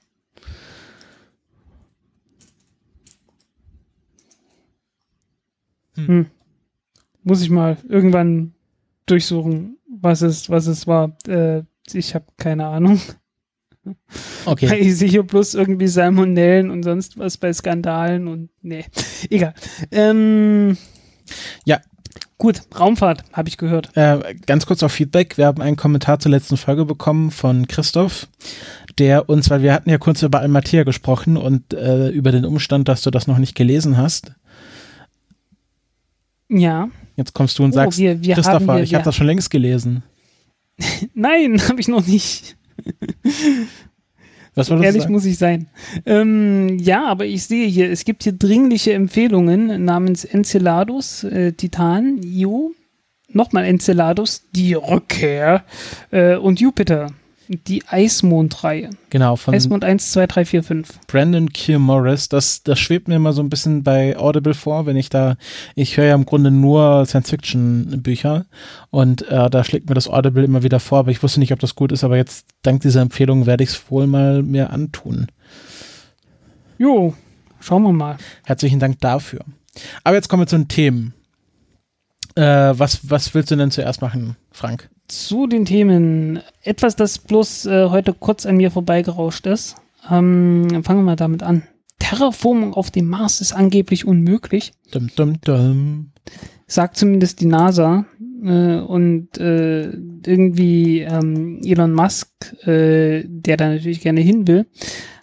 Hm. 5.96 6.08
Hm. 6.08 6.26
Muss 7.24 7.42
ich 7.42 7.50
mal 7.50 7.78
irgendwann 7.88 8.54
durchsuchen, 9.06 9.78
was 9.88 10.22
es, 10.22 10.50
was 10.50 10.68
es 10.68 10.88
war. 10.88 11.18
Äh, 11.28 11.64
ich 11.92 12.14
habe 12.16 12.26
keine 12.38 12.68
Ahnung. 12.68 13.02
Okay. 14.46 14.92
Sehe 14.92 15.10
hier 15.10 15.24
bloß 15.24 15.54
irgendwie 15.54 15.88
Salmonellen 15.88 16.70
und 16.72 16.84
sonst 16.84 17.18
was 17.18 17.38
bei 17.38 17.52
Skandalen 17.54 18.28
und 18.28 18.50
nee, 18.62 18.86
egal. 19.30 19.54
Ähm, 19.92 20.78
ja. 21.66 21.80
Gut, 22.38 22.62
Raumfahrt, 22.80 23.24
habe 23.34 23.50
ich 23.50 23.58
gehört. 23.58 23.96
Äh, 23.96 24.36
ganz 24.46 24.66
kurz 24.66 24.84
auf 24.84 24.92
Feedback. 24.92 25.38
Wir 25.38 25.48
haben 25.48 25.62
einen 25.62 25.76
Kommentar 25.76 26.20
zur 26.20 26.32
letzten 26.32 26.58
Folge 26.58 26.86
bekommen 26.86 27.32
von 27.32 27.68
Christoph, 27.68 28.28
der 29.00 29.30
uns, 29.30 29.50
weil 29.50 29.64
wir 29.64 29.74
hatten 29.74 29.90
ja 29.90 29.98
kurz 29.98 30.22
über 30.22 30.40
Almatia 30.40 30.84
gesprochen 30.84 31.38
und 31.38 31.74
äh, 31.74 32.10
über 32.10 32.32
den 32.32 32.46
Umstand, 32.46 32.88
dass 32.88 33.02
du 33.02 33.10
das 33.10 33.26
noch 33.28 33.40
nicht 33.40 33.56
gelesen 33.56 33.98
hast. 33.98 34.34
Ja. 36.50 36.90
Jetzt 37.16 37.34
kommst 37.34 37.58
du 37.58 37.64
und 37.64 37.72
oh, 37.72 37.74
sagst, 37.74 37.98
wir, 37.98 38.22
wir 38.22 38.36
Christopher, 38.36 38.76
hier, 38.76 38.84
ich 38.84 38.94
habe 38.94 39.04
das 39.04 39.16
schon 39.16 39.28
längst 39.28 39.50
gelesen. 39.50 40.04
Nein, 41.14 41.60
habe 41.68 41.82
ich 41.82 41.88
noch 41.88 42.06
nicht. 42.06 42.56
Was 44.58 44.72
war 44.72 44.78
das 44.78 44.86
Ehrlich 44.88 45.04
sagen? 45.04 45.14
muss 45.14 45.26
ich 45.26 45.38
sein. 45.38 45.68
Ähm, 46.08 46.80
ja, 46.80 47.06
aber 47.06 47.26
ich 47.26 47.44
sehe 47.44 47.68
hier, 47.68 47.92
es 47.92 48.06
gibt 48.06 48.24
hier 48.24 48.34
dringliche 48.34 48.92
Empfehlungen 48.94 49.86
namens 49.86 50.26
Enceladus, 50.26 51.24
äh, 51.26 51.52
Titan, 51.54 52.20
Io, 52.24 52.72
nochmal 53.32 53.66
Enceladus, 53.66 54.48
die 54.56 54.74
Rückkehr 54.74 55.64
äh, 56.10 56.38
und 56.38 56.60
Jupiter. 56.60 57.12
Die 57.50 57.84
Eismond-Reihe. 57.88 58.90
Genau, 59.10 59.38
von 59.38 59.54
Eismond 59.54 59.86
1, 59.86 60.12
2, 60.12 60.28
3, 60.28 60.46
4, 60.46 60.64
5. 60.64 61.00
Brandon 61.08 61.52
Keir 61.54 61.80
Morris, 61.80 62.28
das, 62.28 62.64
das 62.64 62.78
schwebt 62.78 63.08
mir 63.08 63.16
immer 63.16 63.32
so 63.32 63.42
ein 63.42 63.50
bisschen 63.50 63.84
bei 63.84 64.18
Audible 64.18 64.54
vor, 64.54 64.86
wenn 64.86 64.98
ich 64.98 65.10
da, 65.10 65.38
ich 65.74 65.96
höre 65.96 66.06
ja 66.06 66.16
im 66.16 66.26
Grunde 66.26 66.52
nur 66.52 67.06
Science-Fiction-Bücher 67.06 68.46
und 68.90 69.28
äh, 69.30 69.50
da 69.50 69.64
schlägt 69.64 69.88
mir 69.88 69.96
das 69.96 70.10
Audible 70.10 70.44
immer 70.44 70.64
wieder 70.64 70.82
vor, 70.82 71.00
aber 71.00 71.12
ich 71.12 71.24
wusste 71.24 71.40
nicht, 71.40 71.54
ob 71.54 71.60
das 71.60 71.76
gut 71.76 71.92
ist, 71.94 72.04
aber 72.04 72.18
jetzt 72.18 72.48
dank 72.64 72.82
dieser 72.82 73.02
Empfehlung 73.02 73.46
werde 73.46 73.64
ich 73.64 73.70
es 73.70 73.90
wohl 73.90 74.08
mal 74.08 74.44
mir 74.44 74.72
antun. 74.72 75.28
Jo, 76.78 77.14
schauen 77.62 77.84
wir 77.84 77.94
mal. 77.94 78.18
Herzlichen 78.44 78.80
Dank 78.80 79.00
dafür. 79.00 79.40
Aber 80.04 80.16
jetzt 80.16 80.28
kommen 80.28 80.44
wir 80.44 80.48
zu 80.48 80.58
den 80.58 80.68
Themen. 80.68 81.14
Äh, 82.36 82.74
was, 82.78 83.10
was 83.10 83.34
willst 83.34 83.52
du 83.52 83.56
denn 83.56 83.72
zuerst 83.72 84.02
machen, 84.02 84.36
Frank? 84.52 84.90
Zu 85.08 85.48
den 85.48 85.66
Themen. 85.66 86.40
Etwas, 86.64 86.96
das 86.96 87.20
bloß 87.20 87.66
äh, 87.66 87.90
heute 87.90 88.14
kurz 88.14 88.46
an 88.46 88.58
mir 88.58 88.72
vorbeigerauscht 88.72 89.48
ist. 89.48 89.76
Ähm, 90.10 90.84
fangen 90.84 91.00
wir 91.00 91.04
mal 91.04 91.16
damit 91.16 91.44
an. 91.44 91.64
Terraformung 92.00 92.74
auf 92.74 92.92
dem 92.92 93.08
Mars 93.08 93.42
ist 93.42 93.54
angeblich 93.54 94.06
unmöglich. 94.06 94.74
Dum, 94.92 95.10
dum, 95.16 95.42
dum. 95.42 96.12
Sagt 96.68 96.98
zumindest 96.98 97.42
die 97.42 97.48
NASA. 97.48 98.06
Äh, 98.44 98.78
und 98.78 99.38
äh, 99.38 99.92
irgendwie 100.26 101.02
ähm, 101.02 101.62
Elon 101.64 101.94
Musk, 101.94 102.30
äh, 102.68 103.24
der 103.26 103.58
da 103.58 103.70
natürlich 103.70 104.02
gerne 104.02 104.22
hin 104.22 104.48
will, 104.48 104.68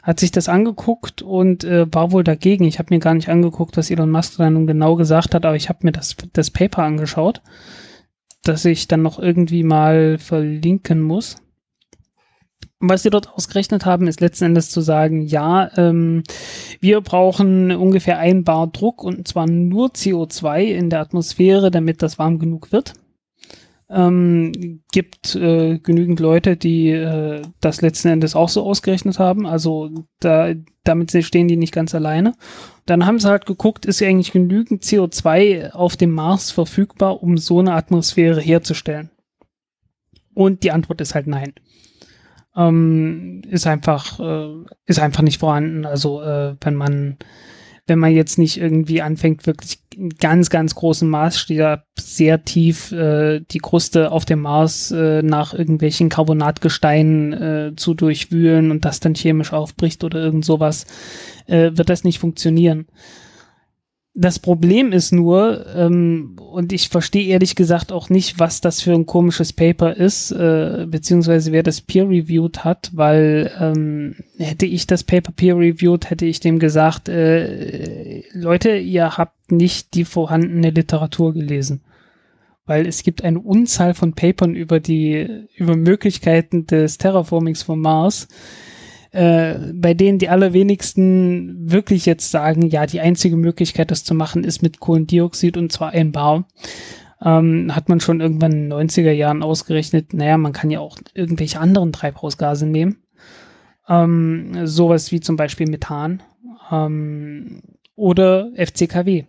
hat 0.03 0.20
sich 0.20 0.33
das 0.33 0.49
angeguckt 0.49 1.23
und 1.23 1.64
äh, 1.64 1.87
war 1.92 2.12
wohl 2.12 2.25
dagegen. 2.25 2.64
Ich 2.64 2.79
habe 2.79 2.92
mir 2.92 3.01
gar 3.01 3.14
nicht 3.14 3.29
angeguckt, 3.29 3.77
was 3.77 3.90
Elon 3.90 4.11
Musk 4.11 4.37
da 4.38 4.51
nun 4.51 4.66
genau 4.66 4.97
gesagt 4.97 5.35
hat, 5.35 5.47
aber 5.47 5.57
ich 5.57 5.68
habe 5.68 5.81
mir 5.83 5.92
das, 5.92 6.16
das 6.33 6.51
Paper 6.51 6.83
angeschaut 6.83 7.40
das 8.44 8.64
ich 8.64 8.88
dann 8.88 9.02
noch 9.02 9.18
irgendwie 9.18 9.64
mal 9.64 10.18
verlinken 10.18 11.00
muss. 11.00 11.37
was 12.80 13.02
sie 13.02 13.11
dort 13.11 13.30
ausgerechnet 13.33 13.87
haben, 13.87 14.07
ist 14.09 14.20
letzten 14.20 14.44
Endes 14.44 14.70
zu 14.70 14.80
sagen, 14.83 15.22
ja, 15.22 15.70
ähm, 15.78 16.22
wir 16.80 17.00
brauchen 17.00 17.72
ungefähr 17.72 18.18
ein 18.18 18.44
Bar 18.44 18.66
Druck 18.68 19.02
und 19.02 19.26
zwar 19.26 19.46
nur 19.46 19.88
CO2 19.88 20.64
in 20.64 20.90
der 20.90 21.00
Atmosphäre, 21.00 21.70
damit 21.70 22.02
das 22.02 22.18
warm 22.18 22.38
genug 22.38 22.72
wird. 22.72 22.92
Ähm, 23.96 24.83
gibt 24.90 25.37
äh, 25.37 25.78
genügend 25.78 26.18
Leute, 26.18 26.57
die 26.57 26.90
äh, 26.90 27.42
das 27.61 27.80
letzten 27.80 28.09
Endes 28.09 28.35
auch 28.35 28.48
so 28.48 28.64
ausgerechnet 28.64 29.20
haben. 29.20 29.46
Also 29.46 29.90
da, 30.18 30.52
damit 30.83 31.12
stehen 31.24 31.46
die 31.46 31.57
nicht 31.57 31.72
ganz 31.72 31.94
alleine. 31.94 32.35
Dann 32.87 33.07
haben 33.07 33.20
sie 33.20 33.28
halt 33.28 33.46
geguckt, 33.46 33.87
ist 33.87 34.00
ja 34.00 34.09
eigentlich 34.09 34.33
genügend 34.33 34.83
CO2 34.83 35.70
auf 35.70 35.96
dem 35.96 36.11
Mars 36.11 36.50
verfügbar, 36.50 37.22
um 37.22 37.38
so 37.38 37.61
eine 37.61 37.74
Atmosphäre 37.74 38.40
herzustellen? 38.40 39.11
Und 40.35 40.64
die 40.64 40.72
Antwort 40.72 41.00
ist 41.00 41.14
halt 41.14 41.28
nein. 41.28 41.52
Ähm, 42.57 43.42
ist 43.48 43.68
einfach, 43.68 44.18
äh, 44.18 44.64
ist 44.87 44.98
einfach 44.98 45.22
nicht 45.22 45.38
vorhanden. 45.38 45.87
Also 45.87 46.20
äh, 46.20 46.57
wenn 46.61 46.74
man 46.74 47.16
wenn 47.87 47.99
man 47.99 48.12
jetzt 48.12 48.38
nicht 48.38 48.59
irgendwie 48.59 49.03
anfängt, 49.03 49.47
wirklich 49.47 49.79
in 49.94 50.11
ganz, 50.11 50.51
ganz 50.51 50.75
großen 50.75 51.09
Maßstab 51.09 51.85
sehr 51.99 52.44
tief 52.44 52.92
äh, 52.92 53.40
die 53.40 53.59
Kruste 53.59 54.11
auf 54.11 54.25
dem 54.25 54.40
Mars 54.40 54.90
äh, 54.90 55.23
nach 55.23 55.55
irgendwelchen 55.55 56.09
Carbonatgesteinen 56.09 57.33
äh, 57.33 57.73
zu 57.77 57.94
durchwühlen 57.94 58.70
und 58.70 58.85
das 58.85 59.01
dann 59.01 59.14
chemisch 59.14 59.53
aufbricht 59.53 60.03
oder 60.03 60.18
irgend 60.20 60.44
sowas, 60.44 60.87
äh, 61.47 61.73
wird 61.75 61.90
das 61.90 62.05
nicht 62.05 62.18
funktionieren. 62.18 62.87
Das 64.16 64.38
Problem 64.38 64.92
ist 64.92 65.11
nur, 65.11 65.66
ähm, 65.74 66.37
und 66.38 66.72
ich 66.72 66.88
verstehe 66.88 67.27
ehrlich 67.27 67.57
gesagt 67.57 67.90
auch 67.90 68.11
nicht, 68.11 68.38
was 68.38 68.61
das 68.61 68.81
für 68.81 68.92
ein 68.92 69.07
komisches 69.07 69.53
Paper 69.53 69.96
ist, 69.96 70.31
äh, 70.31 70.87
beziehungsweise 70.88 71.50
wer 71.50 71.64
das 71.64 71.81
peer-reviewed 71.81 72.62
hat, 72.62 72.92
weil 72.94 73.50
ähm, 73.59 74.14
hätte 74.38 74.66
ich 74.66 74.87
das 74.87 75.03
Paper 75.03 75.33
peer-reviewed, 75.33 76.11
hätte 76.11 76.27
ich 76.27 76.38
dem 76.38 76.61
gesagt, 76.61 77.09
äh, 77.09 78.22
Leute, 78.33 78.77
ihr 78.77 79.18
habt 79.18 79.50
nicht 79.50 79.94
die 79.94 80.05
vorhandene 80.05 80.70
Literatur 80.70 81.35
gelesen. 81.35 81.81
Weil 82.66 82.87
es 82.87 83.03
gibt 83.03 83.24
eine 83.24 83.40
Unzahl 83.40 83.94
von 83.94 84.12
Papern 84.14 84.55
über 84.55 84.79
die, 84.79 85.48
über 85.57 85.74
Möglichkeiten 85.74 86.66
des 86.66 86.98
Terraformings 86.98 87.64
vom 87.64 87.81
Mars, 87.81 88.29
äh, 89.14 89.72
bei 89.72 89.94
denen 89.94 90.18
die 90.18 90.29
allerwenigsten 90.29 91.70
wirklich 91.70 92.05
jetzt 92.05 92.33
sagen, 92.33 92.66
ja, 92.66 92.85
die 92.85 93.00
einzige 93.00 93.37
Möglichkeit, 93.37 93.92
das 93.92 94.03
zu 94.03 94.12
machen, 94.12 94.42
ist 94.42 94.61
mit 94.61 94.81
Kohlendioxid 94.81 95.57
und 95.57 95.70
zwar 95.70 95.90
ein 95.90 96.11
Bar. 96.11 96.48
Ähm, 97.22 97.74
hat 97.74 97.88
man 97.88 98.00
schon 98.00 98.20
irgendwann 98.20 98.53
in 98.53 98.70
den 98.70 98.88
90er 98.88 99.12
Jahren 99.12 99.44
ausgerechnet, 99.44 100.14
naja, 100.14 100.37
man 100.37 100.53
kann 100.53 100.70
ja 100.70 100.81
auch 100.81 100.98
irgendwelche 101.14 101.61
anderen 101.61 101.92
Treibhausgase 101.92 102.66
nehmen. 102.66 103.05
Ähm, 103.88 104.66
sowas 104.66 105.12
wie 105.12 105.20
zum 105.20 105.37
Beispiel 105.37 105.68
Methan 105.68 106.20
ähm, 106.72 107.62
oder 107.94 108.50
FCKW. 108.57 109.27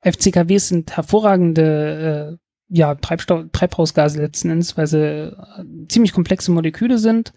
FCKW 0.00 0.58
sind 0.58 0.96
hervorragende 0.96 2.38
äh, 2.38 2.74
ja, 2.74 2.94
Treibhausgase 2.94 4.18
letzten 4.18 4.48
Endes, 4.48 4.78
weil 4.78 4.86
sie 4.86 5.26
äh, 5.28 5.34
ziemlich 5.88 6.14
komplexe 6.14 6.52
Moleküle 6.52 6.96
sind 6.96 7.34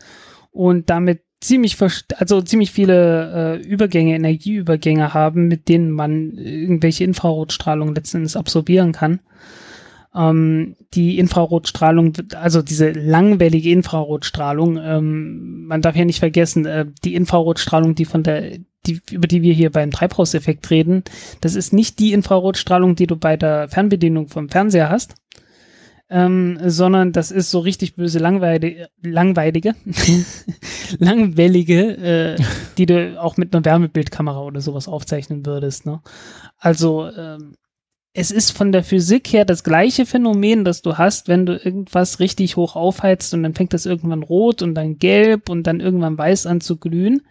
und 0.52 0.90
damit 0.90 1.22
ziemlich 1.42 1.78
also 2.18 2.42
ziemlich 2.42 2.72
viele 2.72 3.60
äh, 3.62 3.68
Übergänge, 3.68 4.16
Energieübergänge 4.16 5.14
haben, 5.14 5.48
mit 5.48 5.70
denen 5.70 5.92
man 5.92 6.34
irgendwelche 6.34 7.06
Infrarotstrahlung 7.06 7.96
letzten 7.96 8.18
Endes 8.18 8.36
absorbieren 8.36 8.92
kann. 8.92 9.22
Ähm, 10.14 10.76
die 10.94 11.20
Infrarotstrahlung, 11.20 12.14
also 12.36 12.62
diese 12.62 12.92
langwellige 12.92 13.70
Infrarotstrahlung, 13.72 14.78
ähm, 14.78 15.66
man 15.66 15.82
darf 15.82 15.96
ja 15.96 16.04
nicht 16.04 16.20
vergessen, 16.20 16.66
äh, 16.66 16.88
die 17.06 17.16
Infrarotstrahlung, 17.16 17.96
die 17.96 18.06
von 18.06 18.24
der, 18.24 18.58
die, 18.86 19.00
über 19.12 19.28
die 19.28 19.42
wir 19.42 19.54
hier 19.54 19.72
beim 19.72 19.92
Treibhauseffekt 19.92 20.70
reden, 20.72 21.04
das 21.42 21.56
ist 21.56 21.74
nicht 21.74 22.00
die 22.00 22.14
Infrarotstrahlung, 22.14 22.96
die 22.96 23.08
du 23.08 23.16
bei 23.16 23.38
der 23.38 23.70
Fernbedienung 23.70 24.28
vom 24.28 24.50
Fernseher 24.50 24.90
hast, 24.90 25.16
ähm, 26.10 26.58
sondern 26.66 27.12
das 27.12 27.32
ist 27.32 27.52
so 27.52 27.60
richtig 27.60 27.96
böse 27.96 28.20
langweilige, 28.20 28.90
langweilige, 29.04 29.76
langwellige, 31.00 31.82
äh, 31.98 32.36
die 32.78 32.88
du 32.88 33.22
auch 33.22 33.38
mit 33.38 33.54
einer 33.54 33.64
Wärmebildkamera 33.64 34.42
oder 34.42 34.62
sowas 34.62 34.88
aufzeichnen 34.88 35.46
würdest. 35.46 35.86
Ne? 35.86 36.02
Also 36.58 37.08
ähm, 37.16 37.56
es 38.14 38.32
ist 38.32 38.52
von 38.52 38.72
der 38.72 38.84
Physik 38.84 39.32
her 39.32 39.46
das 39.46 39.64
gleiche 39.64 40.08
Phänomen, 40.08 40.66
das 40.66 40.82
du 40.82 40.98
hast, 40.98 41.28
wenn 41.28 41.46
du 41.46 41.54
irgendwas 41.54 42.20
richtig 42.20 42.56
hoch 42.56 42.76
aufheizt 42.76 43.34
und 43.36 43.44
dann 43.44 43.54
fängt 43.54 43.74
das 43.74 43.86
irgendwann 43.86 44.24
rot 44.24 44.64
und 44.64 44.74
dann 44.74 44.98
gelb 44.98 45.50
und 45.50 45.68
dann 45.68 45.80
irgendwann 45.80 46.18
weiß 46.18 46.48
an 46.48 46.60
zu 46.60 46.78
glühen. 46.78 47.22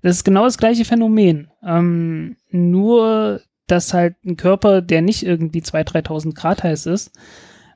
Das 0.00 0.16
ist 0.16 0.24
genau 0.24 0.44
das 0.44 0.58
gleiche 0.58 0.86
Phänomen. 0.86 1.48
Ähm, 1.62 2.36
nur, 2.50 3.42
dass 3.66 3.92
halt 3.92 4.16
ein 4.24 4.36
Körper, 4.36 4.80
der 4.80 5.02
nicht 5.02 5.24
irgendwie 5.24 5.60
2.000, 5.60 6.06
3.000 6.06 6.34
Grad 6.34 6.62
heiß 6.62 6.86
ist, 6.86 7.12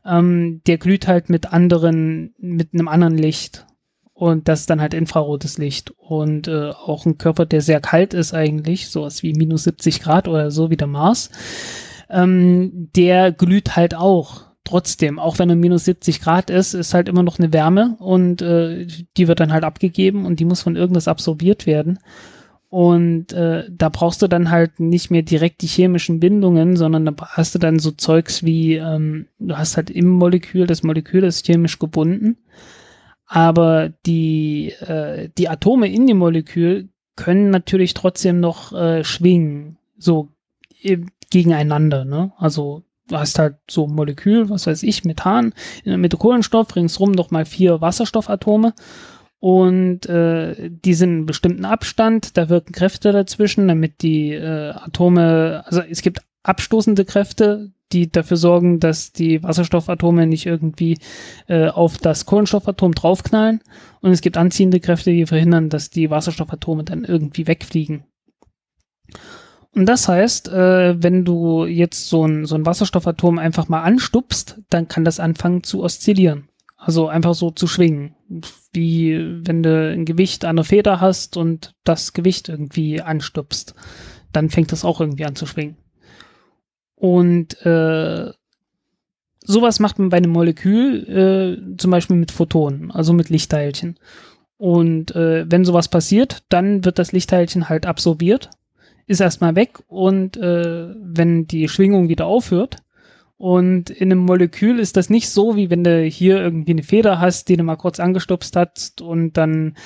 ähm, 0.09 0.63
der 0.67 0.79
glüht 0.79 1.07
halt 1.07 1.29
mit 1.29 1.53
anderen, 1.53 2.35
mit 2.39 2.73
einem 2.73 2.89
anderen 2.89 3.17
Licht. 3.17 3.67
Und 4.13 4.49
das 4.49 4.61
ist 4.61 4.71
dann 4.71 4.81
halt 4.81 4.95
infrarotes 4.95 5.59
Licht. 5.59 5.93
Und 5.97 6.49
äh, 6.49 6.71
auch 6.71 7.07
ein 7.07 7.19
Körper, 7.19 7.47
der 7.47 7.61
sehr 7.61 7.81
kalt 7.81 8.15
ist 8.15 8.35
eigentlich, 8.35 8.89
sowas 8.89 9.23
wie 9.23 9.33
minus 9.33 9.65
70 9.65 10.01
Grad 10.01 10.27
oder 10.27 10.51
so 10.51 10.71
wie 10.71 10.77
der 10.77 10.89
Mars, 10.89 11.31
ähm, 12.11 12.91
der 12.97 13.33
glüht 13.33 13.77
halt 13.77 13.95
auch. 13.95 14.49
Trotzdem, 14.65 15.19
auch 15.19 15.39
wenn 15.39 15.49
er 15.49 15.57
minus 15.57 15.85
70 15.87 16.21
Grad 16.21 16.51
ist, 16.51 16.75
ist 16.75 16.93
halt 16.93 17.09
immer 17.09 17.23
noch 17.23 17.39
eine 17.39 17.53
Wärme 17.55 17.97
und 18.01 18.43
äh, 18.43 18.87
die 19.17 19.29
wird 19.29 19.41
dann 19.41 19.53
halt 19.53 19.65
abgegeben 19.65 20.27
und 20.27 20.41
die 20.41 20.45
muss 20.45 20.61
von 20.61 20.77
irgendwas 20.77 21.09
absorbiert 21.09 21.65
werden. 21.65 21.99
Und 22.71 23.33
äh, 23.33 23.65
da 23.71 23.89
brauchst 23.89 24.21
du 24.21 24.29
dann 24.29 24.51
halt 24.51 24.79
nicht 24.79 25.11
mehr 25.11 25.23
direkt 25.23 25.63
die 25.63 25.67
chemischen 25.67 26.21
Bindungen, 26.21 26.77
sondern 26.77 27.07
da 27.07 27.15
hast 27.29 27.55
du 27.55 27.59
dann 27.59 27.79
so 27.79 27.93
Zeugs 27.93 28.45
wie, 28.45 28.75
ähm, 28.75 29.27
du 29.39 29.57
hast 29.57 29.79
halt 29.79 29.89
im 29.89 30.09
Molekül, 30.09 30.67
das 30.67 30.83
Molekül 30.83 31.25
ist 31.25 31.47
chemisch 31.47 31.79
gebunden, 31.79 32.37
Aber 33.27 33.91
die, 34.07 34.73
äh, 34.81 35.29
die 35.37 35.49
Atome 35.49 35.93
in 35.93 36.07
dem 36.07 36.19
Molekül 36.19 36.89
können 37.15 37.51
natürlich 37.51 37.95
trotzdem 37.95 38.41
noch 38.41 38.73
äh, 38.73 39.05
schwingen, 39.05 39.77
so 39.99 40.29
gegeneinander. 41.31 42.05
Ne? 42.05 42.33
Also 42.39 42.85
du 43.09 43.19
hast 43.19 43.39
halt 43.39 43.57
so 43.69 43.87
ein 43.87 43.95
Molekül, 43.95 44.49
was 44.49 44.67
weiß 44.67 44.83
ich, 44.83 45.05
Methan, 45.05 45.53
Mitte 45.85 46.17
Kohlenstoff, 46.17 46.75
ringsrum 46.75 47.13
nochmal 47.13 47.45
vier 47.45 47.81
Wasserstoffatome 47.81 48.75
und 49.41 50.07
äh, 50.07 50.71
die 50.71 50.95
sind 50.95 51.11
einen 51.11 51.27
bestimmten 51.27 51.65
Abstand, 51.65 52.37
da 52.37 52.49
wirken 52.49 52.73
Kräfte 52.73 53.13
dazwischen, 53.13 53.69
damit 53.69 54.03
die 54.03 54.33
äh, 54.33 54.71
Atome, 54.71 55.63
also 55.67 55.81
es 55.81 56.03
gibt 56.03 56.23
abstoßende 56.43 57.05
Kräfte, 57.05 57.73
die 57.93 58.11
dafür 58.11 58.37
sorgen, 58.37 58.81
dass 58.81 59.13
die 59.13 59.43
Wasserstoffatome 59.43 60.27
nicht 60.27 60.47
irgendwie 60.47 60.99
äh, 61.47 61.69
auf 61.69 61.99
das 61.99 62.27
Kohlenstoffatom 62.27 62.93
draufknallen 62.95 63.61
und 64.01 64.11
es 64.11 64.21
gibt 64.21 64.37
anziehende 64.37 64.81
Kräfte, 64.81 65.11
die 65.11 65.27
verhindern, 65.27 65.69
dass 65.71 65.91
die 65.91 66.11
Wasserstoffatome 66.11 66.85
dann 66.85 67.05
irgendwie 67.05 67.47
wegfliegen. 67.47 68.05
Und 69.75 69.87
das 69.87 70.09
heißt, 70.09 70.49
äh, 70.49 71.03
wenn 71.03 71.25
du 71.25 71.65
jetzt 71.65 72.09
so 72.09 72.27
ein, 72.27 72.45
so 72.47 72.57
ein 72.57 72.67
Wasserstoffatom 72.67 73.39
einfach 73.39 73.69
mal 73.69 73.83
anstupst, 73.83 74.61
dann 74.71 74.89
kann 74.89 75.05
das 75.05 75.21
anfangen 75.21 75.63
zu 75.63 75.83
oszillieren. 75.83 76.49
Also 76.89 77.07
einfach 77.07 77.35
so 77.35 77.51
zu 77.51 77.67
schwingen. 77.67 78.15
Wie 78.73 79.15
wenn 79.47 79.63
du 79.63 79.93
ein 79.93 80.07
Gewicht 80.07 80.47
an 80.47 80.57
der 80.57 80.65
Feder 80.65 81.03
hast 81.03 81.37
und 81.37 81.75
das 81.85 82.15
Gewicht 82.15 82.49
irgendwie 82.49 83.03
anstupst. 83.03 83.75
Dann 84.33 84.49
fängt 84.49 84.73
das 84.73 84.87
auch 84.87 84.99
irgendwie 84.99 85.27
an 85.27 85.37
zu 85.37 85.45
schwingen. 85.45 85.77
Und 86.95 87.61
äh, 87.67 88.33
sowas 89.41 89.81
macht 89.81 89.99
man 89.99 90.09
bei 90.09 90.17
einem 90.17 90.31
Molekül 90.31 91.61
äh, 91.75 91.77
zum 91.77 91.91
Beispiel 91.91 92.17
mit 92.17 92.33
Photonen, 92.33 92.91
also 92.91 93.13
mit 93.13 93.29
Lichtteilchen. 93.29 93.99
Und 94.57 95.15
äh, 95.15 95.45
wenn 95.47 95.67
sowas 95.67 95.89
passiert, 95.89 96.43
dann 96.49 96.87
wird 96.87 96.99
das 96.99 97.13
Lichtteilchen 97.13 97.69
halt 97.69 97.85
absorbiert, 97.85 98.49
ist 99.07 99.21
erstmal 99.21 99.57
weg 99.57 99.79
und 99.89 100.39
äh, 100.39 100.89
wenn 100.97 101.47
die 101.47 101.69
Schwingung 101.69 102.09
wieder 102.09 102.25
aufhört, 102.25 102.79
und 103.39 103.89
in 103.91 104.11
einem 104.11 104.19
Molekül 104.19 104.81
ist 104.81 104.97
das 104.97 105.11
nicht 105.11 105.29
so, 105.29 105.55
wie 105.55 105.71
wenn 105.71 105.85
du 105.85 106.03
hier 106.03 106.39
irgendwie 106.39 106.73
eine 106.73 106.83
Feder 106.83 107.21
hast, 107.21 107.49
die 107.49 107.57
du 107.57 107.63
mal 107.63 107.77
kurz 107.77 108.01
angestupst 108.01 108.57
hast 108.57 109.01
und 109.01 109.37
dann, 109.37 109.77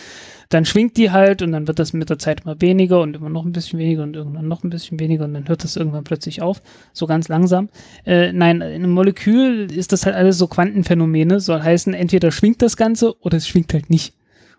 dann 0.48 0.64
schwingt 0.64 0.96
die 0.96 1.10
halt 1.10 1.42
und 1.42 1.52
dann 1.52 1.68
wird 1.68 1.78
das 1.78 1.92
mit 1.92 2.08
der 2.08 2.18
Zeit 2.18 2.44
immer 2.44 2.58
weniger 2.62 3.02
und 3.02 3.14
immer 3.14 3.28
noch 3.28 3.44
ein 3.44 3.52
bisschen 3.52 3.78
weniger 3.78 4.04
und 4.04 4.16
irgendwann 4.16 4.48
noch 4.48 4.64
ein 4.64 4.70
bisschen 4.70 4.98
weniger 4.98 5.26
und 5.26 5.34
dann 5.34 5.48
hört 5.48 5.64
das 5.64 5.76
irgendwann 5.76 6.04
plötzlich 6.04 6.40
auf, 6.40 6.62
so 6.94 7.06
ganz 7.06 7.28
langsam. 7.28 7.68
Äh, 8.06 8.32
nein, 8.32 8.62
in 8.62 8.84
einem 8.84 8.92
Molekül 8.92 9.70
ist 9.70 9.92
das 9.92 10.06
halt 10.06 10.16
alles 10.16 10.38
so 10.38 10.46
Quantenphänomene, 10.46 11.38
soll 11.38 11.60
heißen, 11.60 11.92
entweder 11.92 12.32
schwingt 12.32 12.62
das 12.62 12.78
Ganze 12.78 13.20
oder 13.20 13.36
es 13.36 13.46
schwingt 13.46 13.74
halt 13.74 13.90
nicht. 13.90 14.14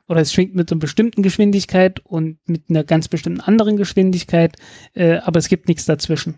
Oder 0.08 0.21
es 0.21 0.34
schwingt 0.34 0.53
mit 0.53 0.71
einer 0.71 0.79
bestimmten 0.79 1.23
Geschwindigkeit 1.23 1.99
und 2.01 2.38
mit 2.45 2.69
einer 2.69 2.84
ganz 2.84 3.08
bestimmten 3.08 3.41
anderen 3.41 3.77
Geschwindigkeit, 3.77 4.56
äh, 4.93 5.15
aber 5.17 5.39
es 5.39 5.47
gibt 5.47 5.67
nichts 5.67 5.86
dazwischen. 5.86 6.36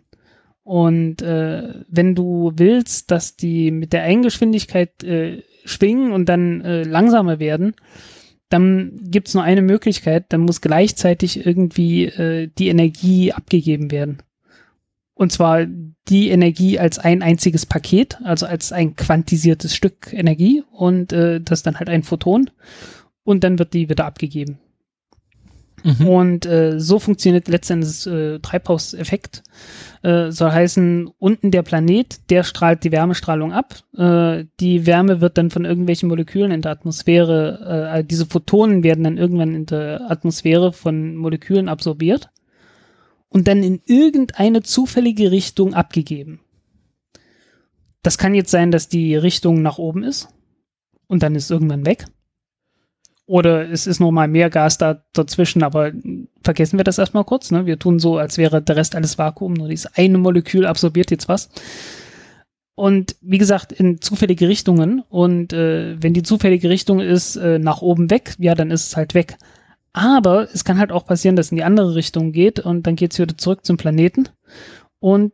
Und 0.66 1.22
äh, 1.22 1.76
wenn 1.88 2.16
du 2.16 2.52
willst, 2.56 3.12
dass 3.12 3.36
die 3.36 3.70
mit 3.70 3.94
der 3.94 4.02
Eigengeschwindigkeit 4.02 5.04
äh, 5.04 5.44
schwingen 5.64 6.12
und 6.12 6.28
dann 6.28 6.62
äh, 6.62 6.82
langsamer 6.82 7.38
werden, 7.38 7.76
dann 8.50 9.00
gibt's 9.04 9.36
nur 9.36 9.44
eine 9.44 9.62
Möglichkeit, 9.62 10.26
dann 10.30 10.42
muss 10.42 10.62
gleichzeitig 10.62 11.46
irgendwie 11.46 12.06
äh, 12.06 12.50
die 12.58 12.70
Energie 12.70 13.32
abgegeben 13.32 13.92
werden. 13.92 14.24
Und 15.14 15.32
zwar 15.32 15.68
die 16.08 16.30
Energie 16.30 16.80
als 16.80 16.98
ein 16.98 17.22
einziges 17.22 17.68
Paket, 17.68 18.18
also 18.24 18.48
als 18.48 18.72
ein 18.72 18.96
quantisiertes 18.96 19.76
Stück 19.76 20.12
Energie 20.14 20.64
und 20.72 21.14
äh, 21.14 21.42
das 21.42 21.62
dann 21.62 21.78
halt 21.78 21.90
ein 21.90 22.02
Photon 22.02 22.50
und 23.24 23.44
dann 23.44 23.60
wird 23.60 23.76
die 23.76 23.88
wieder 23.88 24.06
abgegeben. 24.06 24.58
Mhm. 25.86 26.08
Und 26.08 26.46
äh, 26.48 26.80
so 26.80 26.98
funktioniert 26.98 27.48
letztendlich 27.48 28.08
äh, 28.08 28.40
Treibhauseffekt. 28.40 29.44
Äh, 30.02 30.32
soll 30.32 30.52
heißen, 30.52 31.12
unten 31.20 31.52
der 31.52 31.62
Planet, 31.62 32.32
der 32.32 32.44
strahlt 32.44 32.84
die 32.84 32.92
Wärmestrahlung 32.92 33.54
ab. 33.54 33.76
Äh, 33.96 34.46
die 34.60 34.88
Wärme 34.88 35.22
wird 35.22 35.38
dann 35.38 35.52
von 35.52 35.64
irgendwelchen 35.64 36.10
Molekülen 36.10 36.52
in 36.52 36.64
der 36.64 36.72
Atmosphäre, 36.72 37.94
äh, 37.94 38.04
diese 38.04 38.26
Photonen 38.26 38.84
werden 38.84 39.04
dann 39.04 39.18
irgendwann 39.18 39.54
in 39.54 39.68
der 39.68 40.10
Atmosphäre 40.10 40.74
von 40.74 41.16
Molekülen 41.16 41.70
absorbiert 41.70 42.30
und 43.30 43.48
dann 43.48 43.62
in 43.62 43.80
irgendeine 43.86 44.64
zufällige 44.64 45.30
Richtung 45.30 45.76
abgegeben. 45.76 46.40
Das 48.02 48.18
kann 48.18 48.34
jetzt 48.34 48.50
sein, 48.50 48.72
dass 48.72 48.90
die 48.90 49.16
Richtung 49.16 49.62
nach 49.62 49.78
oben 49.78 50.04
ist 50.04 50.30
und 51.06 51.22
dann 51.22 51.36
ist 51.36 51.52
irgendwann 51.52 51.86
weg. 51.86 52.06
Oder 53.28 53.70
es 53.70 53.88
ist 53.88 54.00
noch 54.00 54.12
mal 54.12 54.28
mehr 54.28 54.50
Gas 54.50 54.78
da 54.78 55.04
dazwischen, 55.14 55.64
aber 55.64 55.92
vergessen 56.44 56.78
wir 56.78 56.84
das 56.84 57.00
erstmal 57.00 57.24
kurz. 57.24 57.50
Ne? 57.50 57.66
Wir 57.66 57.80
tun 57.80 57.98
so, 57.98 58.18
als 58.18 58.38
wäre 58.38 58.62
der 58.62 58.76
Rest 58.76 58.96
alles 58.96 59.18
Vakuum, 59.18 59.54
nur 59.54 59.68
dieses 59.68 59.88
eine 59.96 60.18
Molekül 60.18 60.66
absorbiert 60.66 61.10
jetzt 61.10 61.28
was. 61.28 61.50
Und 62.76 63.16
wie 63.22 63.38
gesagt, 63.38 63.72
in 63.72 64.02
zufällige 64.02 64.48
Richtungen. 64.48 65.02
Und 65.10 65.54
äh, 65.54 65.96
wenn 66.02 66.14
die 66.14 66.24
zufällige 66.24 66.70
Richtung 66.70 67.00
ist 67.00 67.36
äh, 67.38 67.58
nach 67.58 67.82
oben 67.82 68.12
weg, 68.12 68.36
ja, 68.38 68.54
dann 68.54 68.70
ist 68.70 68.88
es 68.88 68.98
halt 68.98 69.16
weg. 69.16 69.38
Aber 69.94 70.50
es 70.54 70.66
kann 70.66 70.78
halt 70.78 70.92
auch 70.92 71.06
passieren, 71.06 71.38
dass 71.38 71.48
es 71.48 71.52
in 71.52 71.58
die 71.58 71.64
andere 71.64 71.96
Richtung 71.96 72.34
geht 72.34 72.60
und 72.60 72.86
dann 72.86 72.98
geht 72.98 73.14
es 73.14 73.20
wieder 73.20 73.38
zurück 73.38 73.66
zum 73.66 73.78
Planeten 73.78 74.28
und 75.00 75.32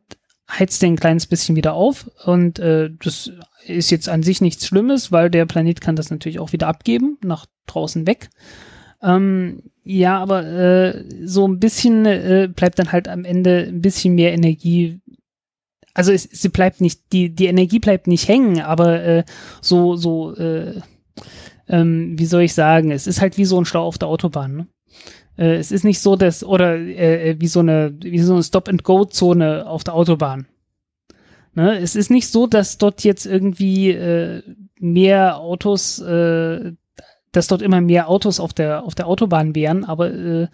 heizt 0.60 0.82
den 0.82 0.94
ein 0.94 0.98
kleines 0.98 1.28
bisschen 1.28 1.56
wieder 1.56 1.74
auf. 1.74 2.10
Und 2.26 2.60
äh, 2.60 2.90
das 3.04 3.32
ist 3.66 3.92
jetzt 3.92 4.10
an 4.10 4.24
sich 4.24 4.42
nichts 4.42 4.68
Schlimmes, 4.68 5.12
weil 5.12 5.30
der 5.30 5.46
Planet 5.46 5.82
kann 5.82 5.96
das 5.96 6.10
natürlich 6.10 6.40
auch 6.40 6.52
wieder 6.52 6.68
abgeben, 6.68 7.18
nach 7.24 7.46
draußen 7.68 8.08
weg. 8.08 8.30
Ähm, 9.02 9.64
ja, 9.84 10.20
aber 10.20 10.46
äh, 10.46 11.06
so 11.26 11.48
ein 11.48 11.60
bisschen 11.60 12.06
äh, 12.06 12.50
bleibt 12.54 12.78
dann 12.80 12.92
halt 12.92 13.08
am 13.08 13.26
Ende 13.26 13.66
ein 13.68 13.82
bisschen 13.82 14.16
mehr 14.16 14.34
Energie. 14.34 15.00
Also 15.94 16.12
es, 16.12 16.24
sie 16.24 16.50
bleibt 16.50 16.82
nicht, 16.82 17.12
die, 17.12 17.34
die 17.34 17.48
Energie 17.48 17.80
bleibt 17.80 18.08
nicht 18.08 18.28
hängen, 18.28 18.62
aber 18.62 19.04
äh, 19.04 19.24
so, 19.62 19.96
so, 19.96 20.36
äh, 20.36 20.82
ähm, 21.68 22.18
wie 22.18 22.26
soll 22.26 22.44
ich 22.44 22.54
sagen, 22.54 22.92
es 22.92 23.08
ist 23.08 23.22
halt 23.22 23.38
wie 23.38 23.46
so 23.46 23.60
ein 23.60 23.66
Stau 23.66 23.84
auf 23.84 23.98
der 23.98 24.08
Autobahn. 24.08 24.56
Ne? 24.56 24.68
Äh, 25.42 25.56
es 25.56 25.72
ist 25.72 25.84
nicht 25.84 26.00
so, 26.00 26.16
dass, 26.16 26.44
oder 26.44 26.76
äh, 26.78 27.36
wie 27.40 27.48
so 27.48 27.62
eine, 27.62 27.98
so 28.18 28.34
eine 28.34 28.44
Stop-and-Go-Zone 28.44 29.66
auf 29.68 29.84
der 29.84 29.96
Autobahn. 29.96 30.46
Ne? 31.56 31.80
Es 31.80 31.96
ist 31.96 32.12
nicht 32.12 32.28
so, 32.28 32.46
dass 32.46 32.78
dort 32.78 33.04
jetzt 33.04 33.26
irgendwie 33.26 33.90
äh, 33.90 34.44
mehr 34.80 35.40
Autos, 35.40 36.00
äh, 36.00 36.74
dass 37.32 37.48
dort 37.48 37.64
immer 37.64 37.82
mehr 37.82 38.08
Autos 38.08 38.40
auf 38.40 38.54
der, 38.54 38.84
auf 38.84 38.94
der 38.94 39.08
Autobahn 39.08 39.56
wären, 39.56 39.84
aber 39.84 40.14
äh, 40.14 40.48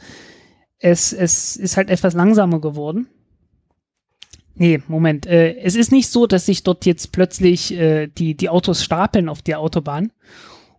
es, 0.80 1.12
es 1.12 1.58
ist 1.58 1.76
halt 1.76 1.89
etwas 1.89 2.13
langsamer 2.13 2.62
geworden. 2.62 3.08
Nee, 4.56 4.82
Moment. 4.88 5.28
Äh, 5.28 5.58
es 5.58 5.76
ist 5.76 5.91
nicht 5.91 6.10
so, 6.10 6.28
dass 6.28 6.45
sich 6.45 6.63
dort 6.63 6.86
jetzt 6.86 7.12
plötzlich 7.12 7.73
äh, 7.73 8.08
die, 8.08 8.36
die 8.36 8.50
Autos 8.50 8.84
stapeln 8.84 9.28
auf 9.28 9.41
der 9.41 9.60
Autobahn 9.60 10.12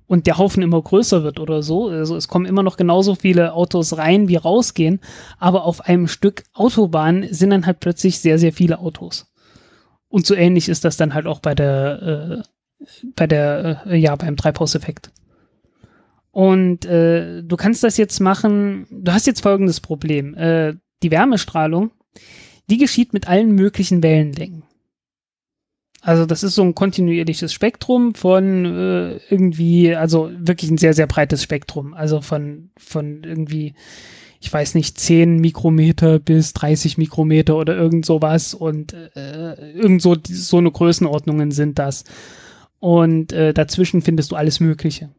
und 0.09 0.27
der 0.27 0.39
Haufen 0.39 0.63
immer 0.63 0.83
größer 0.83 1.23
wird 1.23 1.39
oder 1.39 1.63
so. 1.63 1.89
Also 1.89 2.17
es 2.17 2.27
kommen 2.27 2.47
immer 2.47 2.65
noch 2.65 2.77
genauso 2.77 3.15
viele 3.15 3.53
Autos 3.53 3.97
rein, 3.97 4.27
wie 4.27 4.37
rausgehen, 4.37 5.01
aber 5.39 5.65
auf 5.65 5.83
einem 5.83 6.09
Stück 6.09 6.43
Autobahn 6.55 7.27
sind 7.31 7.51
dann 7.51 7.67
halt 7.67 7.79
plötzlich 7.79 8.19
sehr, 8.19 8.39
sehr 8.39 8.53
viele 8.53 8.81
Autos. 8.81 9.31
Und 10.09 10.27
so 10.27 10.35
ähnlich 10.35 10.69
ist 10.69 10.85
das 10.85 10.97
dann 10.97 11.15
halt 11.15 11.27
auch 11.27 11.41
bei 11.41 11.55
der, 11.55 12.43
äh, 12.43 12.85
bei 13.15 13.27
der, 13.27 13.83
äh, 13.87 13.97
ja, 13.97 14.17
beim 14.17 14.37
Treibhauseffekt. 14.37 15.13
Und 16.31 16.87
äh, 16.87 17.43
du 17.43 17.57
kannst 17.57 17.85
das 17.85 17.99
jetzt 17.99 18.21
machen, 18.21 18.87
du 18.91 19.13
hast 19.13 19.27
jetzt 19.27 19.43
folgendes 19.43 19.81
Problem. 19.81 20.35
Äh, 20.35 20.75
die 21.03 21.11
Wärmestrahlung, 21.11 21.91
die 22.71 22.79
geschieht 22.79 23.13
mit 23.13 23.29
allen 23.29 23.53
möglichen 23.53 24.03
Wellenlängen. 24.03 24.58
Also 26.01 26.27
das 26.27 26.43
ist 26.43 26.55
so 26.55 26.63
ein 26.63 26.75
kontinuierliches 26.75 27.53
Spektrum 27.53 28.15
von 28.15 28.65
äh, 28.65 29.17
irgendwie, 29.29 29.95
also 29.95 30.31
wirklich 30.39 30.71
ein 30.71 30.79
sehr, 30.79 30.95
sehr 30.95 31.07
breites 31.07 31.43
Spektrum. 31.43 31.93
Also 31.93 32.21
von, 32.21 32.71
von 32.79 33.25
irgendwie 33.25 33.75
ich 34.41 34.53
weiß 34.53 34.75
nicht, 34.75 34.99
10 34.99 35.39
Mikrometer 35.41 36.19
bis 36.19 36.53
30 36.53 36.97
Mikrometer 36.99 37.57
oder 37.57 37.77
irgend 37.77 38.07
sowas 38.07 38.55
und 38.55 38.93
äh, 38.93 39.73
irgend 39.73 40.01
so, 40.01 40.17
so 40.25 40.59
eine 40.59 40.71
Größenordnungen 40.71 41.51
sind 41.51 41.79
das. 41.79 42.05
Und 42.79 43.33
äh, 43.33 43.53
dazwischen 43.53 44.03
findest 44.03 44.31
du 44.31 44.37
alles 44.37 44.61
Mögliche. 44.61 45.11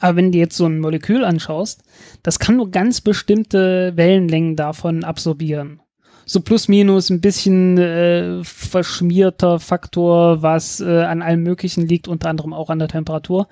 Aber 0.00 0.16
wenn 0.16 0.32
du 0.32 0.38
jetzt 0.38 0.56
so 0.56 0.64
ein 0.64 0.80
Molekül 0.80 1.24
anschaust, 1.24 1.82
das 2.22 2.38
kann 2.38 2.56
nur 2.56 2.70
ganz 2.70 3.02
bestimmte 3.02 3.92
Wellenlängen 3.94 4.56
davon 4.56 5.04
absorbieren. 5.04 5.81
So 6.24 6.40
plus 6.40 6.68
minus 6.68 7.10
ein 7.10 7.20
bisschen 7.20 7.78
äh, 7.78 8.44
verschmierter 8.44 9.58
Faktor, 9.58 10.42
was 10.42 10.80
äh, 10.80 11.02
an 11.02 11.22
allem 11.22 11.42
Möglichen 11.42 11.86
liegt, 11.86 12.08
unter 12.08 12.28
anderem 12.28 12.52
auch 12.52 12.70
an 12.70 12.78
der 12.78 12.88
Temperatur. 12.88 13.48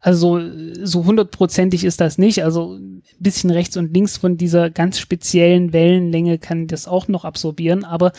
Also 0.00 0.40
so 0.82 1.04
hundertprozentig 1.04 1.84
ist 1.84 2.00
das 2.00 2.16
nicht. 2.16 2.42
Also 2.42 2.74
ein 2.74 3.02
bisschen 3.18 3.50
rechts 3.50 3.76
und 3.76 3.92
links 3.92 4.16
von 4.16 4.38
dieser 4.38 4.70
ganz 4.70 4.98
speziellen 4.98 5.72
Wellenlänge 5.72 6.38
kann 6.38 6.66
das 6.66 6.88
auch 6.88 7.06
noch 7.06 7.24
absorbieren, 7.24 7.84
aber 7.84 8.12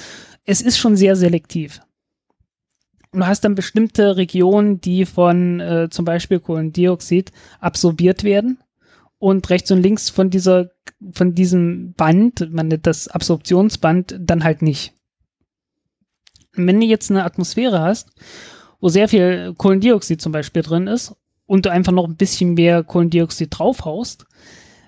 es 0.45 0.61
ist 0.61 0.77
schon 0.77 0.95
sehr 0.95 1.15
selektiv. 1.15 1.81
du 3.11 3.25
hast 3.25 3.43
dann 3.43 3.55
bestimmte 3.55 4.15
Regionen, 4.15 4.79
die 4.79 5.05
von 5.05 5.59
äh, 5.59 5.89
zum 5.89 6.05
Beispiel 6.05 6.39
Kohlendioxid 6.39 7.31
absorbiert 7.59 8.23
werden 8.23 8.59
und 9.17 9.49
rechts 9.49 9.71
und 9.71 9.81
links 9.81 10.09
von 10.09 10.29
dieser, 10.29 10.71
von 11.13 11.33
diesem 11.33 11.93
Band, 11.93 12.49
man 12.51 12.67
nennt 12.67 12.87
das 12.87 13.07
Absorptionsband, 13.07 14.17
dann 14.19 14.43
halt 14.43 14.61
nicht. 14.61 14.93
Wenn 16.53 16.79
du 16.79 16.85
jetzt 16.85 17.09
eine 17.09 17.23
Atmosphäre 17.23 17.81
hast, 17.81 18.11
wo 18.79 18.89
sehr 18.89 19.07
viel 19.07 19.53
Kohlendioxid 19.55 20.21
zum 20.21 20.31
Beispiel 20.31 20.61
drin 20.61 20.87
ist 20.87 21.15
und 21.45 21.65
du 21.65 21.71
einfach 21.71 21.91
noch 21.91 22.07
ein 22.07 22.17
bisschen 22.17 22.53
mehr 22.53 22.83
Kohlendioxid 22.83 23.49
draufhaust, 23.51 24.25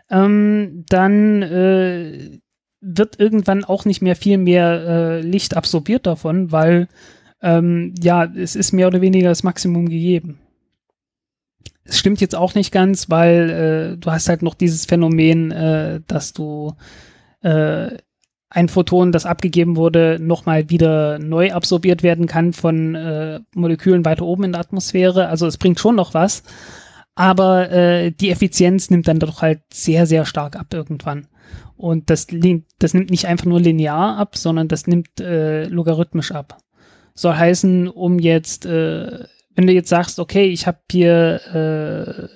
ähm, 0.09 0.85
dann 0.89 1.41
äh, 1.41 2.39
wird 2.81 3.19
irgendwann 3.19 3.63
auch 3.63 3.85
nicht 3.85 4.01
mehr 4.01 4.15
viel 4.15 4.37
mehr 4.37 4.85
äh, 4.85 5.21
Licht 5.21 5.55
absorbiert 5.55 6.05
davon, 6.05 6.51
weil 6.51 6.87
ähm, 7.41 7.93
ja, 8.01 8.25
es 8.25 8.55
ist 8.55 8.73
mehr 8.73 8.87
oder 8.87 9.01
weniger 9.01 9.29
das 9.29 9.43
Maximum 9.43 9.87
gegeben. 9.87 10.39
Es 11.85 11.99
stimmt 11.99 12.21
jetzt 12.21 12.35
auch 12.35 12.55
nicht 12.55 12.71
ganz, 12.71 13.09
weil 13.09 13.49
äh, 13.93 13.97
du 13.97 14.11
hast 14.11 14.29
halt 14.29 14.41
noch 14.41 14.53
dieses 14.53 14.85
Phänomen, 14.85 15.51
äh, 15.51 16.01
dass 16.07 16.33
du 16.33 16.73
äh, 17.41 17.97
ein 18.49 18.69
Photon, 18.69 19.11
das 19.11 19.25
abgegeben 19.25 19.75
wurde, 19.75 20.17
nochmal 20.21 20.69
wieder 20.69 21.19
neu 21.19 21.51
absorbiert 21.51 22.03
werden 22.03 22.27
kann 22.27 22.53
von 22.53 22.95
äh, 22.95 23.39
Molekülen 23.55 24.05
weiter 24.05 24.25
oben 24.25 24.45
in 24.45 24.51
der 24.51 24.61
Atmosphäre. 24.61 25.27
Also 25.27 25.47
es 25.47 25.57
bringt 25.57 25.79
schon 25.79 25.95
noch 25.95 26.13
was, 26.13 26.43
aber 27.15 27.71
äh, 27.71 28.11
die 28.11 28.29
Effizienz 28.29 28.89
nimmt 28.89 29.07
dann 29.07 29.19
doch 29.19 29.41
halt 29.41 29.61
sehr, 29.73 30.05
sehr 30.05 30.25
stark 30.25 30.55
ab 30.55 30.73
irgendwann. 30.73 31.27
Und 31.75 32.09
das, 32.09 32.27
das 32.79 32.93
nimmt 32.93 33.09
nicht 33.09 33.27
einfach 33.27 33.45
nur 33.45 33.59
linear 33.59 34.17
ab, 34.17 34.37
sondern 34.37 34.67
das 34.67 34.87
nimmt 34.87 35.19
äh, 35.19 35.65
logarithmisch 35.65 36.31
ab 36.31 36.59
soll 37.15 37.35
heißen, 37.35 37.87
um 37.87 38.19
jetzt, 38.19 38.65
äh, 38.65 39.25
wenn 39.55 39.67
du 39.67 39.73
jetzt 39.73 39.89
sagst, 39.89 40.19
okay, 40.19 40.45
ich 40.45 40.65
habe 40.65 40.79
hier 40.91 41.41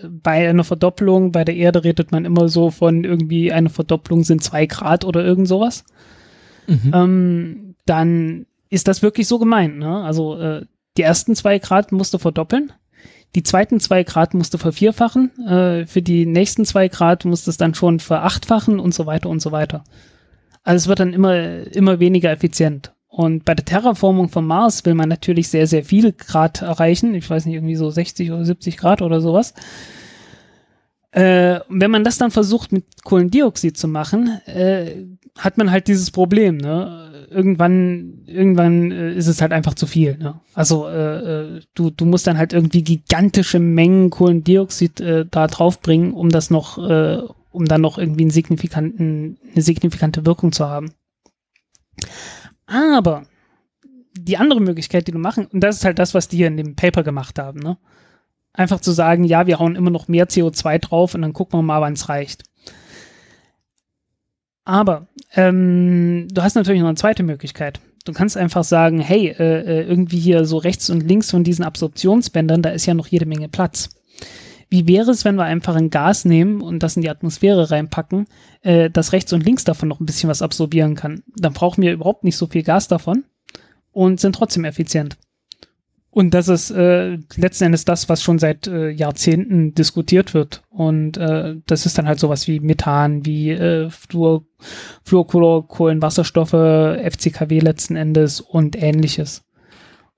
äh, 0.02 0.08
bei 0.08 0.50
einer 0.50 0.64
Verdopplung, 0.64 1.32
bei 1.32 1.44
der 1.44 1.56
Erde 1.56 1.84
redet 1.84 2.12
man 2.12 2.26
immer 2.26 2.48
so 2.50 2.70
von 2.70 3.04
irgendwie 3.04 3.52
eine 3.52 3.70
Verdopplung 3.70 4.24
sind 4.24 4.44
zwei 4.44 4.66
Grad 4.66 5.04
oder 5.04 5.26
irgend 5.26 5.48
sowas, 5.48 5.84
mhm. 6.68 6.92
ähm, 6.94 7.76
dann 7.86 8.46
ist 8.70 8.88
das 8.88 9.02
wirklich 9.02 9.28
so 9.28 9.40
gemeint. 9.40 9.78
Ne? 9.80 10.04
Also 10.04 10.40
äh, 10.40 10.66
die 10.98 11.02
ersten 11.02 11.36
zwei 11.36 11.60
Grad 11.60 11.92
musst 11.92 12.14
du 12.14 12.18
verdoppeln, 12.20 12.72
die 13.36 13.44
zweiten 13.44 13.80
zwei 13.80 14.04
Grad 14.04 14.34
musst 14.34 14.54
du 14.54 14.58
vervierfachen, 14.58 15.32
äh, 15.48 15.86
für 15.86 16.02
die 16.02 16.26
nächsten 16.26 16.66
zwei 16.66 16.88
Grad 16.88 17.26
musst 17.26 17.48
du 17.48 17.52
es 17.52 17.58
dann 17.58 17.74
schon 17.74 18.00
verachtfachen 18.00 18.80
und 18.80 18.94
so 18.94 19.06
weiter 19.06 19.30
und 19.30 19.42
so 19.42 19.52
weiter. 19.52 19.84
Also 20.64 20.84
es 20.84 20.88
wird 20.88 21.00
dann 21.00 21.14
immer, 21.14 21.66
immer 21.74 22.00
weniger 22.00 22.32
effizient. 22.32 22.94
Und 23.18 23.46
bei 23.46 23.56
der 23.56 23.66
Terraformung 23.66 24.30
vom 24.30 24.46
Mars 24.46 24.86
will 24.86 24.94
man 24.94 25.10
natürlich 25.10 25.50
sehr, 25.50 25.66
sehr 25.66 25.84
viel 25.84 26.12
Grad 26.12 26.62
erreichen. 26.62 27.16
Ich 27.16 27.28
weiß 27.28 27.48
nicht, 27.48 27.56
irgendwie 27.56 27.76
so 27.76 27.90
60 27.90 28.32
oder 28.32 28.46
70 28.46 28.78
Grad 28.78 29.02
oder 29.02 29.22
sowas. 29.22 29.56
Äh, 31.10 31.62
wenn 31.68 31.90
man 31.90 32.04
das 32.04 32.20
dann 32.20 32.30
versucht 32.30 32.72
mit 32.72 32.86
Kohlendioxid 33.04 33.76
zu 33.76 33.88
machen, 33.88 34.40
äh, 34.46 35.08
hat 35.36 35.58
man 35.58 35.72
halt 35.72 35.88
dieses 35.88 36.12
Problem. 36.12 36.58
Ne? 36.58 37.28
Irgendwann, 37.32 38.22
irgendwann 38.28 38.92
äh, 38.92 39.14
ist 39.14 39.26
es 39.26 39.42
halt 39.42 39.52
einfach 39.52 39.74
zu 39.74 39.88
viel. 39.88 40.16
Ne? 40.20 40.40
Also 40.54 40.88
äh, 40.88 41.56
äh, 41.56 41.62
du, 41.74 41.90
du 41.90 42.06
musst 42.06 42.28
dann 42.28 42.38
halt 42.38 42.54
irgendwie 42.54 42.84
gigantische 42.84 43.58
Mengen 43.58 44.12
Kohlendioxid 44.12 45.02
äh, 45.02 45.26
da 45.26 45.48
draufbringen, 45.48 46.14
um 46.14 46.30
das 46.30 46.52
noch, 46.52 46.78
um 46.78 47.66
dann 47.66 47.82
noch 47.82 47.98
irgendwie 47.98 48.26
einen 48.26 48.30
signifikanten, 48.30 49.40
eine 49.54 49.64
signifikante 49.64 50.24
Wirkung 50.24 50.52
zu 50.52 50.70
haben. 50.70 50.92
Aber 52.68 53.24
die 54.14 54.38
andere 54.38 54.62
Möglichkeit, 54.62 55.08
die 55.08 55.12
du 55.12 55.20
machen, 55.20 55.48
und 55.48 55.62
das 55.62 55.78
ist 55.78 55.86
halt 55.86 56.00
das, 56.00 56.14
was 56.14 56.28
die 56.28 56.38
hier 56.38 56.48
in 56.48 56.58
dem 56.58 56.76
Paper 56.76 57.04
gemacht 57.04 57.40
haben, 57.40 57.60
ne? 57.60 57.78
Einfach 58.54 58.80
zu 58.80 58.92
sagen, 58.92 59.24
ja, 59.24 59.46
wir 59.46 59.60
hauen 59.60 59.76
immer 59.76 59.92
noch 59.92 60.08
mehr 60.08 60.28
CO2 60.28 60.80
drauf 60.80 61.14
und 61.14 61.22
dann 61.22 61.34
gucken 61.34 61.60
wir 61.60 61.64
mal, 61.64 61.82
wann 61.82 61.94
es 61.94 62.10
reicht. 62.10 62.44
Aber 64.66 65.08
ähm, 65.36 66.28
du 66.32 66.42
hast 66.42 66.56
natürlich 66.56 66.82
noch 66.82 66.90
eine 66.90 66.98
zweite 66.98 67.24
Möglichkeit. 67.24 67.80
Du 68.04 68.14
kannst 68.14 68.36
einfach 68.36 68.64
sagen, 68.64 69.00
hey, 69.00 69.28
äh, 69.28 69.82
äh 69.82 69.84
irgendwie 69.84 70.20
hier 70.20 70.46
so 70.46 70.58
rechts 70.58 70.90
und 70.90 71.02
links 71.02 71.30
von 71.30 71.44
diesen 71.44 71.64
Absorptionsbändern, 71.64 72.64
da 72.64 72.72
ist 72.72 72.86
ja 72.86 72.94
noch 72.94 73.08
jede 73.08 73.26
Menge 73.26 73.48
Platz. 73.48 73.90
Wie 74.70 74.88
wäre 74.88 75.12
es, 75.12 75.24
wenn 75.24 75.36
wir 75.36 75.46
einfach 75.46 75.76
ein 75.76 75.90
Gas 75.90 76.26
nehmen 76.26 76.62
und 76.62 76.84
das 76.84 76.96
in 76.96 77.02
die 77.02 77.10
Atmosphäre 77.10 77.72
reinpacken, 77.72 78.26
äh, 78.62 78.90
das 78.90 79.14
rechts 79.14 79.32
und 79.34 79.46
links 79.46 79.64
davon 79.64 79.88
noch 79.88 80.00
ein 80.00 80.06
bisschen 80.06 80.30
was 80.30 80.42
absorbieren 80.42 80.96
kann? 80.96 81.24
Dann 81.36 81.54
brauchen 81.54 81.82
wir 81.82 81.94
überhaupt 81.94 82.24
nicht 82.24 82.38
so 82.38 82.48
viel 82.48 82.64
Gas 82.64 82.88
davon 82.88 83.24
und 83.92 84.20
sind 84.20 84.36
trotzdem 84.36 84.66
effizient. 84.66 85.18
Und 86.18 86.34
das 86.34 86.48
ist 86.48 86.72
äh, 86.72 87.20
letzten 87.36 87.66
Endes 87.66 87.86
das, 87.86 88.10
was 88.10 88.24
schon 88.24 88.40
seit 88.40 88.66
äh, 88.66 88.90
Jahrzehnten 88.90 89.76
diskutiert 89.76 90.34
wird. 90.34 90.64
Und 90.70 91.16
äh, 91.18 91.58
das 91.68 91.86
ist 91.86 91.98
dann 91.98 92.08
halt 92.08 92.20
sowas 92.20 92.48
wie 92.48 92.60
Methan, 92.60 93.24
wie 93.24 93.52
äh, 93.52 93.92
Fluor, 93.92 94.44
Fluorkohlenwasserstoffe, 95.04 96.54
FCKW 96.54 97.60
letzten 97.60 97.96
Endes 97.96 98.42
und 98.42 98.82
ähnliches. 98.82 99.44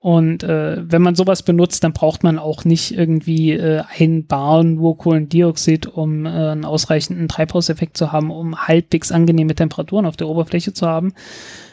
Und 0.02 0.42
äh, 0.42 0.78
wenn 0.90 1.02
man 1.02 1.14
sowas 1.14 1.42
benutzt, 1.42 1.84
dann 1.84 1.92
braucht 1.92 2.22
man 2.22 2.38
auch 2.38 2.64
nicht 2.64 2.92
irgendwie 2.92 3.52
äh, 3.52 3.82
ein 3.98 4.26
Bar 4.26 4.64
nur 4.64 4.96
Kohlendioxid, 4.96 5.86
um 5.88 6.24
äh, 6.24 6.30
einen 6.30 6.64
ausreichenden 6.64 7.28
Treibhauseffekt 7.28 7.98
zu 7.98 8.10
haben, 8.10 8.30
um 8.30 8.66
halbwegs 8.66 9.12
angenehme 9.12 9.54
Temperaturen 9.54 10.06
auf 10.06 10.16
der 10.16 10.28
Oberfläche 10.28 10.72
zu 10.72 10.86
haben, 10.86 11.12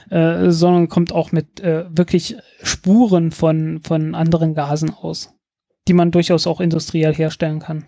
äh, 0.09 0.51
sondern 0.51 0.89
kommt 0.89 1.13
auch 1.13 1.31
mit 1.31 1.61
äh, 1.61 1.85
wirklich 1.89 2.35
Spuren 2.61 3.31
von, 3.31 3.79
von 3.81 4.13
anderen 4.13 4.55
Gasen 4.55 4.93
aus, 4.93 5.33
die 5.87 5.93
man 5.93 6.11
durchaus 6.11 6.47
auch 6.47 6.59
industriell 6.59 7.13
herstellen 7.15 7.59
kann. 7.59 7.85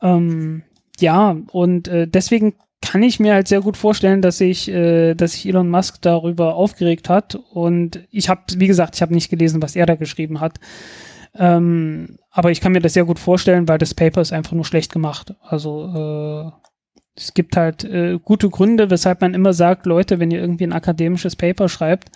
Ähm, 0.00 0.62
ja, 1.00 1.36
und 1.52 1.88
äh, 1.88 2.08
deswegen 2.08 2.54
kann 2.94 3.02
ich 3.02 3.18
mir 3.18 3.34
halt 3.34 3.48
sehr 3.48 3.60
gut 3.60 3.76
vorstellen, 3.76 4.22
dass 4.22 4.38
sich, 4.38 4.68
äh, 4.68 5.14
dass 5.14 5.32
sich 5.32 5.48
Elon 5.48 5.68
Musk 5.68 6.00
darüber 6.02 6.54
aufgeregt 6.54 7.08
hat. 7.08 7.34
Und 7.34 8.06
ich 8.12 8.28
habe, 8.28 8.42
wie 8.58 8.68
gesagt, 8.68 8.94
ich 8.94 9.02
habe 9.02 9.12
nicht 9.12 9.30
gelesen, 9.30 9.60
was 9.60 9.74
er 9.74 9.84
da 9.84 9.96
geschrieben 9.96 10.38
hat. 10.38 10.60
Ähm, 11.34 12.20
aber 12.30 12.52
ich 12.52 12.60
kann 12.60 12.70
mir 12.70 12.80
das 12.80 12.92
sehr 12.92 13.04
gut 13.04 13.18
vorstellen, 13.18 13.66
weil 13.66 13.78
das 13.78 13.94
Paper 13.94 14.20
ist 14.20 14.32
einfach 14.32 14.52
nur 14.52 14.64
schlecht 14.64 14.92
gemacht. 14.92 15.34
Also 15.42 16.52
äh, 16.52 16.52
es 17.16 17.34
gibt 17.34 17.56
halt 17.56 17.82
äh, 17.82 18.20
gute 18.22 18.48
Gründe, 18.48 18.90
weshalb 18.90 19.22
man 19.22 19.34
immer 19.34 19.54
sagt, 19.54 19.86
Leute, 19.86 20.20
wenn 20.20 20.30
ihr 20.30 20.38
irgendwie 20.38 20.62
ein 20.62 20.72
akademisches 20.72 21.34
Paper 21.34 21.68
schreibt, 21.68 22.12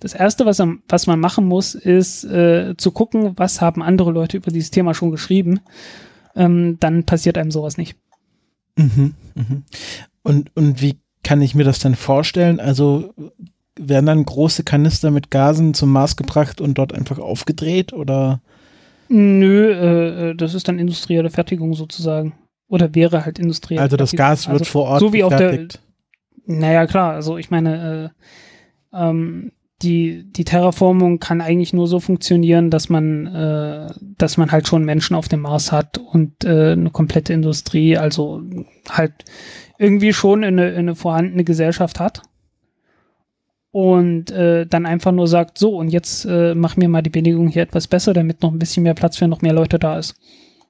das 0.00 0.14
erste, 0.14 0.46
was, 0.46 0.62
was 0.88 1.06
man 1.06 1.20
machen 1.20 1.44
muss, 1.44 1.74
ist 1.74 2.24
äh, 2.24 2.74
zu 2.78 2.92
gucken, 2.92 3.34
was 3.36 3.60
haben 3.60 3.82
andere 3.82 4.10
Leute 4.10 4.38
über 4.38 4.50
dieses 4.50 4.70
Thema 4.70 4.94
schon 4.94 5.10
geschrieben. 5.10 5.60
Ähm, 6.34 6.78
dann 6.80 7.04
passiert 7.04 7.36
einem 7.36 7.50
sowas 7.50 7.76
nicht. 7.76 7.98
Mhm, 8.76 9.14
mhm. 9.34 9.64
Und, 10.24 10.50
und 10.56 10.82
wie 10.82 10.98
kann 11.22 11.40
ich 11.40 11.54
mir 11.54 11.64
das 11.64 11.78
denn 11.78 11.94
vorstellen? 11.94 12.58
Also 12.58 13.14
werden 13.78 14.06
dann 14.06 14.24
große 14.24 14.64
Kanister 14.64 15.12
mit 15.12 15.30
Gasen 15.30 15.74
zum 15.74 15.92
Mars 15.92 16.16
gebracht 16.16 16.60
und 16.60 16.74
dort 16.78 16.92
einfach 16.92 17.18
aufgedreht 17.18 17.92
oder? 17.92 18.40
Nö, 19.08 19.72
äh, 19.72 20.30
äh 20.30 20.34
das 20.34 20.54
ist 20.54 20.66
dann 20.66 20.80
industrielle 20.80 21.30
Fertigung 21.30 21.74
sozusagen. 21.74 22.34
Oder 22.68 22.94
wäre 22.94 23.24
halt 23.24 23.38
industriell. 23.38 23.80
Also 23.80 23.96
das 23.96 24.12
Gas 24.12 24.48
wird 24.48 24.60
also, 24.60 24.70
vor 24.70 24.84
Ort 24.86 25.00
so 25.00 25.12
wie 25.12 25.20
gefertigt. 25.20 25.76
auf 25.76 25.80
der. 26.46 26.56
Naja, 26.56 26.86
klar, 26.86 27.12
also 27.12 27.36
ich 27.36 27.50
meine, 27.50 28.12
äh, 28.92 28.98
ähm, 28.98 29.52
die, 29.82 30.24
die 30.32 30.44
Terraformung 30.44 31.18
kann 31.18 31.40
eigentlich 31.40 31.72
nur 31.72 31.86
so 31.86 32.00
funktionieren, 32.00 32.70
dass 32.70 32.88
man, 32.88 33.26
äh, 33.26 33.92
dass 34.18 34.36
man 34.36 34.50
halt 34.50 34.66
schon 34.66 34.84
Menschen 34.84 35.14
auf 35.14 35.28
dem 35.28 35.40
Mars 35.40 35.72
hat 35.72 35.98
und 35.98 36.44
äh, 36.44 36.72
eine 36.72 36.90
komplette 36.90 37.32
Industrie, 37.32 37.98
also 37.98 38.42
halt 38.88 39.12
irgendwie 39.84 40.12
schon 40.12 40.42
eine, 40.44 40.74
eine 40.74 40.94
vorhandene 40.94 41.44
Gesellschaft 41.44 42.00
hat. 42.00 42.22
Und 43.70 44.30
äh, 44.30 44.66
dann 44.66 44.86
einfach 44.86 45.10
nur 45.10 45.26
sagt, 45.26 45.58
so, 45.58 45.76
und 45.76 45.88
jetzt 45.88 46.24
äh, 46.26 46.54
mach 46.54 46.76
mir 46.76 46.88
mal 46.88 47.02
die 47.02 47.10
Bedingungen 47.10 47.48
hier 47.48 47.62
etwas 47.62 47.88
besser, 47.88 48.12
damit 48.12 48.40
noch 48.40 48.52
ein 48.52 48.58
bisschen 48.58 48.84
mehr 48.84 48.94
Platz 48.94 49.16
für 49.16 49.26
noch 49.26 49.42
mehr 49.42 49.52
Leute 49.52 49.78
da 49.80 49.98
ist. 49.98 50.14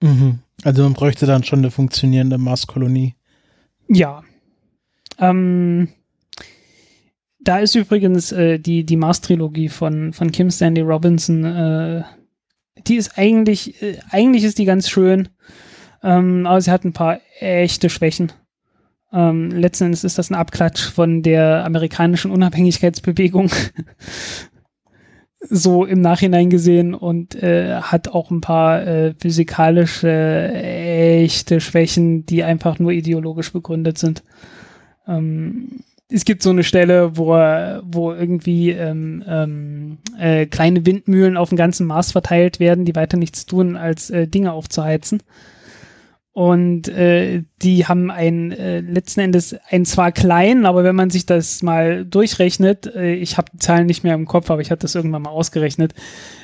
Mhm. 0.01 0.39
Also 0.63 0.83
man 0.83 0.95
bräuchte 0.95 1.27
dann 1.27 1.45
schon 1.45 1.59
eine 1.59 1.71
funktionierende 1.71 2.39
Marskolonie. 2.39 3.15
Ja. 3.89 4.23
Ähm, 5.19 5.89
da 7.41 7.59
ist 7.59 7.75
übrigens 7.75 8.33
äh, 8.33 8.59
die, 8.59 8.85
die 8.85 8.97
Mars-Trilogie 8.97 9.69
von, 9.69 10.15
von 10.15 10.33
Kim 10.33 10.51
Stanley 10.51 10.83
Robinson, 10.83 11.45
äh, 11.45 12.03
die 12.87 12.97
ist 12.97 13.19
eigentlich, 13.19 13.83
äh, 13.83 13.99
eigentlich 14.11 14.45
ist 14.45 14.59
die 14.59 14.65
ganz 14.65 14.89
schön, 14.89 15.29
ähm, 16.03 16.47
aber 16.47 16.61
sie 16.61 16.71
hat 16.71 16.85
ein 16.85 16.95
paar 16.95 17.21
echte 17.41 17.91
Schwächen. 17.91 18.33
Ähm, 19.15 19.51
letzten 19.51 19.85
Endes 19.85 20.03
ist 20.05 20.19
das 20.19 20.31
ein 20.31 20.35
Abklatsch 20.35 20.91
von 20.91 21.23
der 21.23 21.65
amerikanischen 21.65 22.33
Unabhängigkeitsbewegung. 22.33 23.51
so 25.51 25.85
im 25.85 26.01
Nachhinein 26.01 26.51
gesehen 26.51 26.95
und 26.95 27.35
äh, 27.35 27.75
hat 27.81 28.09
auch 28.09 28.31
ein 28.31 28.41
paar 28.41 28.87
äh, 28.87 29.15
physikalische 29.21 30.51
echte 30.53 31.61
Schwächen, 31.61 32.27
die 32.27 32.45
einfach 32.45 32.79
nur 32.79 32.93
ideologisch 32.93 33.53
begründet 33.53 33.99
sind. 33.99 34.25
Ähm, 35.07 35.81
es 36.09 36.25
gibt 36.25 36.43
so 36.43 36.51
eine 36.51 36.65
Stelle, 36.65 37.17
wo, 37.17 37.29
wo 37.29 38.13
irgendwie 38.13 38.71
ähm, 38.71 39.25
ähm, 39.27 39.99
äh, 40.19 40.47
kleine 40.47 40.87
Windmühlen 40.87 41.37
auf 41.37 41.49
dem 41.49 41.59
ganzen 41.59 41.87
Mars 41.87 42.13
verteilt 42.13 42.61
werden, 42.61 42.85
die 42.85 42.95
weiter 42.95 43.17
nichts 43.17 43.47
tun, 43.47 43.77
als 43.77 44.11
äh, 44.11 44.29
Dinge 44.29 44.53
aufzuheizen. 44.53 45.23
Und 46.35 46.89
äh, 46.89 47.45
die 47.63 47.87
haben 47.87 48.11
ein 48.11 48.51
äh, 48.51 48.81
letzten 48.81 49.21
Endes 49.21 49.55
ein 49.71 49.85
zwar 49.85 50.11
klein, 50.11 50.67
aber 50.67 50.83
wenn 50.83 50.97
man 50.97 51.11
sich 51.11 51.27
das 51.27 51.63
mal 51.63 52.05
durchrechnet, 52.05 52.93
äh, 52.93 53.15
ich 53.15 53.37
habe 53.37 53.53
die 53.53 53.59
Zahlen 53.59 53.87
nicht 53.87 54.03
mehr 54.03 54.17
im 54.17 54.27
Kopf, 54.27 54.51
aber 54.51 54.61
ich 54.61 54.73
habe 54.73 54.81
das 54.81 54.97
irgendwann 54.97 55.23
mal 55.23 55.31
ausgerechnet, 55.31 55.95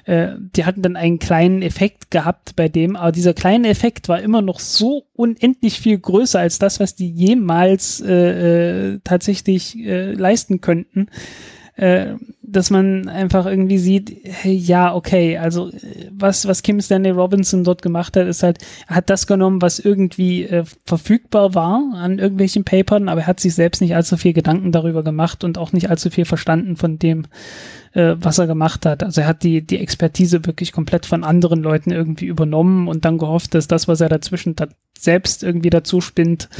äh, 0.05 0.28
die 0.38 0.64
hatten 0.64 0.82
dann 0.82 0.95
einen 0.95 1.18
kleinen 1.18 1.61
Effekt 1.61 2.12
gehabt 2.12 2.55
bei 2.55 2.68
dem, 2.68 2.95
aber 2.95 3.11
dieser 3.11 3.34
kleine 3.34 3.66
Effekt 3.66 4.09
war 4.09 4.20
immer 4.20 4.43
noch 4.43 4.61
so 4.61 5.07
unendlich 5.12 5.80
viel 5.80 5.99
größer 5.99 6.38
als 6.38 6.61
das, 6.61 6.78
was 6.78 6.95
die 6.95 7.11
jemals 7.11 8.01
äh, 8.01 8.93
äh, 8.93 9.01
tatsächlich 9.03 9.76
äh, 9.76 10.12
leisten 10.12 10.61
könnten 10.61 11.09
äh, 11.81 12.16
dass 12.43 12.68
man 12.68 13.09
einfach 13.09 13.47
irgendwie 13.47 13.78
sieht, 13.78 14.14
hey, 14.24 14.53
ja, 14.53 14.95
okay, 14.95 15.39
also 15.39 15.70
was, 16.11 16.47
was 16.47 16.62
Kim 16.62 16.78
Stanley 16.81 17.11
Robinson 17.11 17.64
dort 17.64 17.81
gemacht 17.81 18.16
hat, 18.16 18.26
ist 18.26 18.43
halt, 18.43 18.59
er 18.87 18.97
hat 18.97 19.09
das 19.09 19.26
genommen, 19.26 19.62
was 19.62 19.78
irgendwie 19.78 20.45
äh, 20.45 20.64
verfügbar 20.85 21.55
war 21.55 21.83
an 21.95 22.18
irgendwelchen 22.18 22.64
Papern, 22.64 23.09
aber 23.09 23.22
er 23.22 23.26
hat 23.28 23.41
sich 23.41 23.55
selbst 23.55 23.81
nicht 23.81 23.95
allzu 23.95 24.18
viel 24.18 24.35
Gedanken 24.35 24.72
darüber 24.72 25.03
gemacht 25.03 25.43
und 25.43 25.57
auch 25.57 25.72
nicht 25.72 25.89
allzu 25.89 26.11
viel 26.11 26.26
verstanden 26.26 26.76
von 26.76 26.99
dem, 26.99 27.24
äh, 27.95 28.14
was 28.18 28.39
er 28.39 28.47
gemacht 28.47 28.85
hat. 28.85 29.03
Also 29.03 29.22
er 29.22 29.26
hat 29.26 29.43
die, 29.43 29.66
die 29.66 29.78
Expertise 29.78 30.45
wirklich 30.45 30.72
komplett 30.72 31.07
von 31.07 31.24
anderen 31.24 31.62
Leuten 31.62 31.93
irgendwie 31.93 32.26
übernommen 32.26 32.89
und 32.89 33.07
dann 33.07 33.16
gehofft, 33.16 33.55
dass 33.55 33.68
das, 33.68 33.89
was 33.89 34.03
er 34.03 34.11
dazwischen 34.11 34.55
da 34.55 34.66
selbst 34.99 35.43
irgendwie 35.43 35.70
dazu 35.70 36.03
spinnt, 36.03 36.51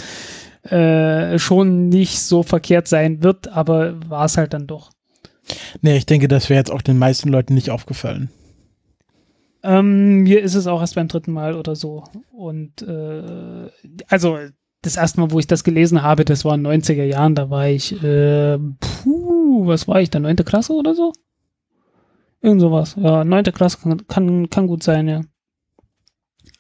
äh, 0.63 1.39
schon 1.39 1.91
nicht 1.91 2.21
so 2.21 2.43
verkehrt 2.43 2.89
sein 2.89 3.23
wird, 3.23 3.49
aber 3.49 3.97
war 4.09 4.25
es 4.25 4.39
halt 4.39 4.55
dann 4.55 4.67
doch. 4.67 4.91
Nee, 5.83 5.97
ich 5.97 6.07
denke, 6.07 6.29
das 6.29 6.49
wäre 6.49 6.59
jetzt 6.59 6.71
auch 6.71 6.83
den 6.83 6.99
meisten 6.99 7.29
Leuten 7.29 7.55
nicht 7.55 7.71
aufgefallen. 7.71 8.31
Ähm, 9.63 10.23
mir 10.23 10.43
ist 10.43 10.55
es 10.55 10.67
auch 10.67 10.81
erst 10.81 10.95
beim 10.95 11.09
dritten 11.09 11.33
Mal 11.33 11.55
oder 11.55 11.77
so. 11.77 12.05
Und 12.31 12.83
äh, 12.83 13.71
also 14.09 14.39
das 14.83 14.97
erste 14.97 15.21
Mal, 15.21 15.31
wo 15.31 15.39
ich 15.39 15.47
das 15.47 15.65
gelesen 15.65 16.03
habe, 16.03 16.25
das 16.25 16.45
war 16.45 16.55
in 16.55 16.65
den 16.65 16.81
90er 16.81 17.05
Jahren, 17.05 17.35
da 17.35 17.51
war 17.51 17.69
ich, 17.69 17.93
äh, 18.03 18.59
puh, 18.59 19.67
was 19.67 19.87
war 19.87 20.01
ich, 20.01 20.09
da 20.11 20.19
neunte 20.19 20.45
Klasse 20.45 20.73
oder 20.73 20.95
so? 20.95 21.13
Irgend 22.41 22.63
sowas. 22.63 22.97
Ja, 22.99 23.25
neunte 23.25 23.53
Klasse 23.53 23.79
kann, 23.83 24.07
kann, 24.07 24.49
kann 24.49 24.67
gut 24.67 24.83
sein, 24.83 25.09
ja. 25.09 25.21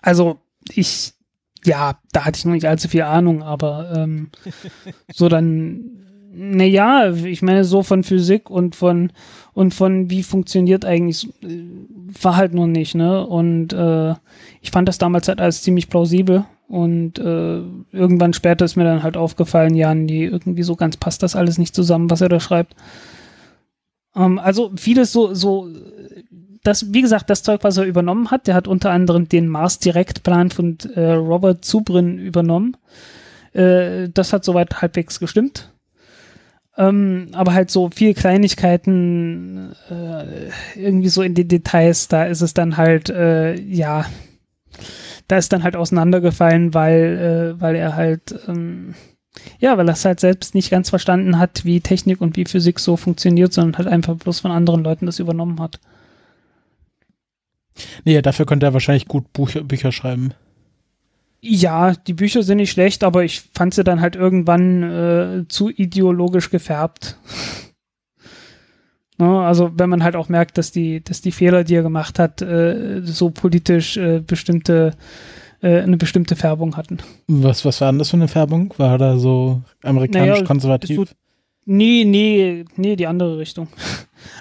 Also 0.02 0.38
ich, 0.70 1.14
ja, 1.64 1.98
da 2.12 2.24
hatte 2.26 2.38
ich 2.38 2.44
noch 2.44 2.52
nicht 2.52 2.66
allzu 2.66 2.88
viel 2.88 3.02
Ahnung, 3.02 3.42
aber 3.42 3.92
ähm, 3.96 4.30
so 5.12 5.28
dann 5.28 6.00
naja, 6.32 7.12
ich 7.12 7.42
meine, 7.42 7.64
so 7.64 7.82
von 7.82 8.04
Physik 8.04 8.50
und 8.50 8.76
von 8.76 9.12
und 9.52 9.74
von 9.74 10.10
wie 10.10 10.22
funktioniert 10.22 10.84
eigentlich, 10.84 11.28
äh, 11.42 11.64
war 12.22 12.36
halt 12.36 12.54
nur 12.54 12.66
nicht, 12.66 12.94
ne? 12.94 13.26
Und 13.26 13.72
äh, 13.72 14.14
ich 14.60 14.70
fand 14.70 14.88
das 14.88 14.98
damals 14.98 15.28
halt 15.28 15.40
alles 15.40 15.62
ziemlich 15.62 15.88
plausibel. 15.88 16.44
Und 16.68 17.18
äh, 17.18 17.62
irgendwann 17.92 18.32
später 18.32 18.64
ist 18.64 18.76
mir 18.76 18.84
dann 18.84 19.02
halt 19.02 19.16
aufgefallen, 19.16 19.74
ja, 19.74 19.92
nee, 19.92 20.24
irgendwie 20.26 20.62
so 20.62 20.76
ganz 20.76 20.96
passt 20.96 21.22
das 21.22 21.34
alles 21.34 21.58
nicht 21.58 21.74
zusammen, 21.74 22.10
was 22.10 22.20
er 22.20 22.28
da 22.28 22.38
schreibt. 22.38 22.76
Ähm, 24.14 24.38
also 24.38 24.70
vieles 24.76 25.12
so, 25.12 25.34
so, 25.34 25.68
das, 26.62 26.92
wie 26.92 27.02
gesagt, 27.02 27.28
das 27.28 27.42
Zeug, 27.42 27.64
was 27.64 27.76
er 27.76 27.84
übernommen 27.84 28.30
hat, 28.30 28.46
der 28.46 28.54
hat 28.54 28.68
unter 28.68 28.92
anderem 28.92 29.28
den 29.28 29.48
Mars-Direktplan 29.48 30.50
von 30.50 30.78
äh, 30.94 31.12
Robert 31.12 31.64
Zubrin 31.64 32.18
übernommen. 32.18 32.76
Äh, 33.52 34.08
das 34.10 34.32
hat 34.32 34.44
soweit 34.44 34.80
halbwegs 34.80 35.18
gestimmt. 35.18 35.72
Ähm, 36.76 37.28
aber 37.32 37.52
halt 37.52 37.70
so 37.70 37.90
viel 37.90 38.14
Kleinigkeiten, 38.14 39.74
äh, 39.90 40.50
irgendwie 40.76 41.08
so 41.08 41.22
in 41.22 41.34
den 41.34 41.48
Details, 41.48 42.08
da 42.08 42.24
ist 42.24 42.40
es 42.42 42.54
dann 42.54 42.76
halt, 42.76 43.10
äh, 43.10 43.54
ja, 43.60 44.06
da 45.28 45.36
ist 45.36 45.52
dann 45.52 45.62
halt 45.62 45.76
auseinandergefallen, 45.76 46.72
weil, 46.72 47.54
äh, 47.56 47.60
weil 47.60 47.74
er 47.76 47.96
halt, 47.96 48.34
ähm, 48.48 48.94
ja, 49.58 49.76
weil 49.78 49.88
er 49.88 49.94
es 49.94 50.04
halt 50.04 50.20
selbst 50.20 50.54
nicht 50.54 50.70
ganz 50.70 50.90
verstanden 50.90 51.38
hat, 51.38 51.64
wie 51.64 51.80
Technik 51.80 52.20
und 52.20 52.36
wie 52.36 52.44
Physik 52.44 52.80
so 52.80 52.96
funktioniert, 52.96 53.52
sondern 53.52 53.78
halt 53.78 53.88
einfach 53.88 54.16
bloß 54.16 54.40
von 54.40 54.50
anderen 54.50 54.82
Leuten 54.82 55.06
das 55.06 55.18
übernommen 55.18 55.60
hat. 55.60 55.80
Nee, 58.04 58.20
dafür 58.22 58.46
konnte 58.46 58.66
er 58.66 58.72
wahrscheinlich 58.74 59.06
gut 59.06 59.32
Buch 59.32 59.50
Bücher 59.52 59.92
schreiben. 59.92 60.34
Ja, 61.42 61.94
die 61.94 62.12
Bücher 62.12 62.42
sind 62.42 62.58
nicht 62.58 62.70
schlecht, 62.70 63.02
aber 63.02 63.24
ich 63.24 63.42
fand 63.54 63.72
sie 63.74 63.84
dann 63.84 64.00
halt 64.00 64.14
irgendwann 64.14 64.82
äh, 64.82 65.48
zu 65.48 65.70
ideologisch 65.70 66.50
gefärbt. 66.50 67.16
ne? 69.18 69.40
Also 69.40 69.70
wenn 69.76 69.88
man 69.88 70.02
halt 70.02 70.16
auch 70.16 70.28
merkt, 70.28 70.58
dass 70.58 70.72
die, 70.72 71.02
dass 71.02 71.20
die 71.20 71.32
Fehler, 71.32 71.64
die 71.64 71.74
er 71.74 71.82
gemacht 71.82 72.18
hat, 72.18 72.42
äh, 72.42 73.00
so 73.04 73.30
politisch 73.30 73.96
äh, 73.96 74.20
bestimmte 74.20 74.92
äh, 75.62 75.80
eine 75.80 75.96
bestimmte 75.96 76.36
Färbung 76.36 76.76
hatten. 76.76 76.98
Was, 77.26 77.64
was 77.64 77.80
war 77.80 77.92
denn 77.92 77.98
das 77.98 78.10
für 78.10 78.16
eine 78.16 78.28
Färbung? 78.28 78.74
War 78.78 78.98
da 78.98 79.18
so 79.18 79.62
amerikanisch 79.82 80.30
naja, 80.30 80.44
konservativ? 80.44 81.14
Nee, 81.66 82.04
nee, 82.06 82.64
nee, 82.76 82.96
die 82.96 83.06
andere 83.06 83.38
Richtung. 83.38 83.68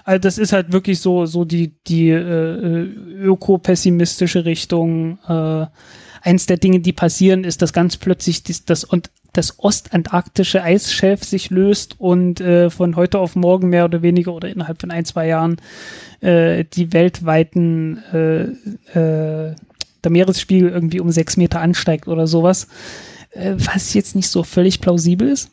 Also 0.03 0.19
das 0.19 0.37
ist 0.37 0.51
halt 0.51 0.73
wirklich 0.73 0.99
so, 0.99 1.25
so 1.25 1.45
die, 1.45 1.73
die 1.87 2.09
äh, 2.09 2.15
äh 2.17 2.83
öko-pessimistische 3.23 4.43
Richtung, 4.43 5.19
äh, 5.25 5.67
eins 6.21 6.45
der 6.45 6.57
Dinge, 6.57 6.79
die 6.79 6.93
passieren, 6.93 7.43
ist, 7.43 7.61
dass 7.61 7.73
ganz 7.73 7.97
plötzlich 7.97 8.43
das, 8.43 8.65
das, 8.65 8.83
und 8.83 9.09
das 9.33 9.59
ostantarktische 9.59 10.63
Eisschelf 10.63 11.23
sich 11.23 11.49
löst 11.49 11.99
und 11.99 12.41
äh, 12.41 12.69
von 12.69 12.95
heute 12.95 13.19
auf 13.19 13.35
morgen 13.35 13.69
mehr 13.69 13.85
oder 13.85 14.01
weniger 14.01 14.33
oder 14.33 14.49
innerhalb 14.49 14.81
von 14.81 14.91
ein, 14.91 15.05
zwei 15.05 15.27
Jahren 15.27 15.57
äh, 16.21 16.65
die 16.65 16.93
weltweiten 16.93 18.03
äh, 18.11 18.41
äh, 18.99 19.55
der 20.03 20.11
Meeresspiegel 20.11 20.69
irgendwie 20.69 20.99
um 20.99 21.11
sechs 21.11 21.37
Meter 21.37 21.61
ansteigt 21.61 22.07
oder 22.07 22.25
sowas, 22.27 22.67
äh, 23.31 23.53
was 23.57 23.93
jetzt 23.93 24.15
nicht 24.15 24.29
so 24.29 24.43
völlig 24.43 24.81
plausibel 24.81 25.27
ist. 25.29 25.51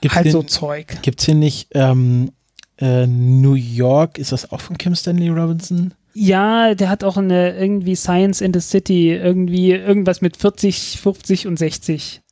Gibt's 0.00 0.16
halt 0.16 0.26
den, 0.26 0.32
so 0.32 0.42
Zeug. 0.42 1.02
Gibt 1.02 1.20
es 1.20 1.26
hier 1.26 1.34
nicht 1.34 1.68
ähm, 1.72 2.30
äh, 2.78 3.06
New 3.06 3.54
York, 3.54 4.18
ist 4.18 4.32
das 4.32 4.52
auch 4.52 4.60
von 4.60 4.78
Kim 4.78 4.94
Stanley 4.94 5.28
Robinson? 5.28 5.94
Ja, 6.14 6.74
der 6.74 6.88
hat 6.88 7.02
auch 7.02 7.16
eine 7.16 7.56
irgendwie 7.56 7.96
Science 7.96 8.40
in 8.40 8.54
the 8.54 8.60
City, 8.60 9.12
irgendwie 9.12 9.72
irgendwas 9.72 10.20
mit 10.20 10.36
40, 10.36 11.00
50 11.00 11.46
und 11.48 11.58
60. 11.58 12.22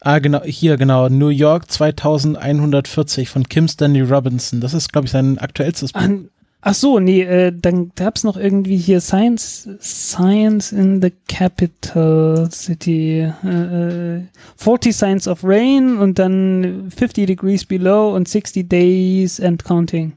Ah, 0.00 0.18
genau, 0.20 0.42
hier, 0.42 0.76
genau. 0.76 1.08
New 1.08 1.28
York 1.28 1.70
2140 1.70 3.28
von 3.28 3.48
Kim 3.48 3.68
Stanley 3.68 4.02
Robinson. 4.02 4.60
Das 4.60 4.72
ist, 4.72 4.92
glaube 4.92 5.06
ich, 5.06 5.12
sein 5.12 5.38
aktuellstes 5.38 5.92
Buch. 5.92 6.00
An, 6.00 6.28
ach 6.60 6.74
so, 6.74 7.00
nee, 7.00 7.22
äh, 7.22 7.52
dann 7.52 7.92
gab 7.94 8.16
es 8.16 8.24
noch 8.24 8.36
irgendwie 8.36 8.76
hier 8.76 9.00
Science, 9.00 9.68
Science 9.80 10.72
in 10.72 11.02
the 11.02 11.12
Capital 11.28 12.48
City. 12.52 13.32
Äh, 13.42 14.20
40 14.56 14.90
äh, 14.90 14.92
Signs 14.92 15.28
of 15.28 15.40
Rain 15.42 15.98
und 15.98 16.18
dann 16.18 16.90
50 16.96 17.26
Degrees 17.26 17.64
Below 17.64 18.14
und 18.14 18.28
60 18.28 18.68
Days 18.68 19.40
and 19.40 19.64
Counting. 19.64 20.12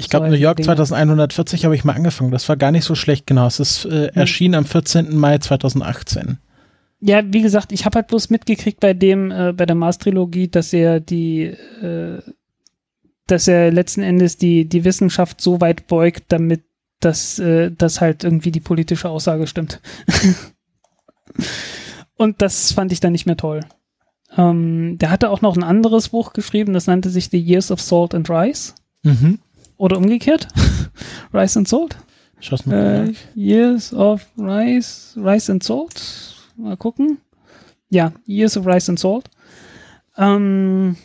Ich 0.00 0.08
glaube, 0.08 0.28
New 0.28 0.36
York 0.36 0.62
2140 0.62 1.64
habe 1.64 1.74
ich 1.74 1.84
mal 1.84 1.94
angefangen. 1.94 2.30
Das 2.30 2.48
war 2.48 2.56
gar 2.56 2.70
nicht 2.70 2.84
so 2.84 2.94
schlecht, 2.94 3.26
genau. 3.26 3.46
Es 3.46 3.58
ist 3.58 3.84
äh, 3.84 4.08
hm. 4.08 4.10
erschienen 4.14 4.54
am 4.54 4.64
14. 4.64 5.16
Mai 5.16 5.38
2018. 5.38 6.38
Ja, 7.00 7.22
wie 7.24 7.42
gesagt, 7.42 7.72
ich 7.72 7.84
habe 7.84 7.96
halt 7.96 8.06
bloß 8.06 8.30
mitgekriegt 8.30 8.80
bei 8.80 8.94
dem, 8.94 9.30
äh, 9.30 9.52
bei 9.52 9.66
der 9.66 9.76
Mars-Trilogie, 9.76 10.48
dass 10.48 10.72
er 10.72 11.00
die, 11.00 11.42
äh, 11.42 12.22
dass 13.26 13.48
er 13.48 13.72
letzten 13.72 14.02
Endes 14.02 14.36
die, 14.36 14.68
die 14.68 14.84
Wissenschaft 14.84 15.40
so 15.40 15.60
weit 15.60 15.88
beugt, 15.88 16.24
damit 16.28 16.62
dass, 17.00 17.38
äh, 17.38 17.70
dass 17.70 18.00
halt 18.00 18.24
irgendwie 18.24 18.50
die 18.50 18.60
politische 18.60 19.08
Aussage 19.08 19.46
stimmt. 19.46 19.80
Und 22.16 22.42
das 22.42 22.72
fand 22.72 22.90
ich 22.90 23.00
dann 23.00 23.12
nicht 23.12 23.26
mehr 23.26 23.36
toll. 23.36 23.60
Ähm, 24.36 24.98
der 24.98 25.10
hatte 25.10 25.30
auch 25.30 25.40
noch 25.40 25.56
ein 25.56 25.62
anderes 25.62 26.10
Buch 26.10 26.32
geschrieben, 26.32 26.72
das 26.72 26.86
nannte 26.86 27.10
sich 27.10 27.30
The 27.30 27.38
Years 27.38 27.70
of 27.70 27.80
Salt 27.80 28.14
and 28.14 28.28
Rice. 28.28 28.74
Mhm. 29.04 29.38
Oder 29.78 29.96
umgekehrt. 29.96 30.48
Rice 31.32 31.56
and 31.56 31.66
Salt. 31.66 31.96
Äh, 32.70 33.12
Years 33.34 33.92
of 33.92 34.26
Rice, 34.36 35.16
Rice 35.16 35.50
and 35.50 35.62
Salt. 35.62 36.36
Mal 36.56 36.76
gucken. 36.76 37.18
Ja, 37.88 38.12
Years 38.26 38.56
of 38.56 38.66
Rice 38.66 38.88
and 38.88 38.98
Salt. 38.98 39.30
Ähm, 40.16 40.96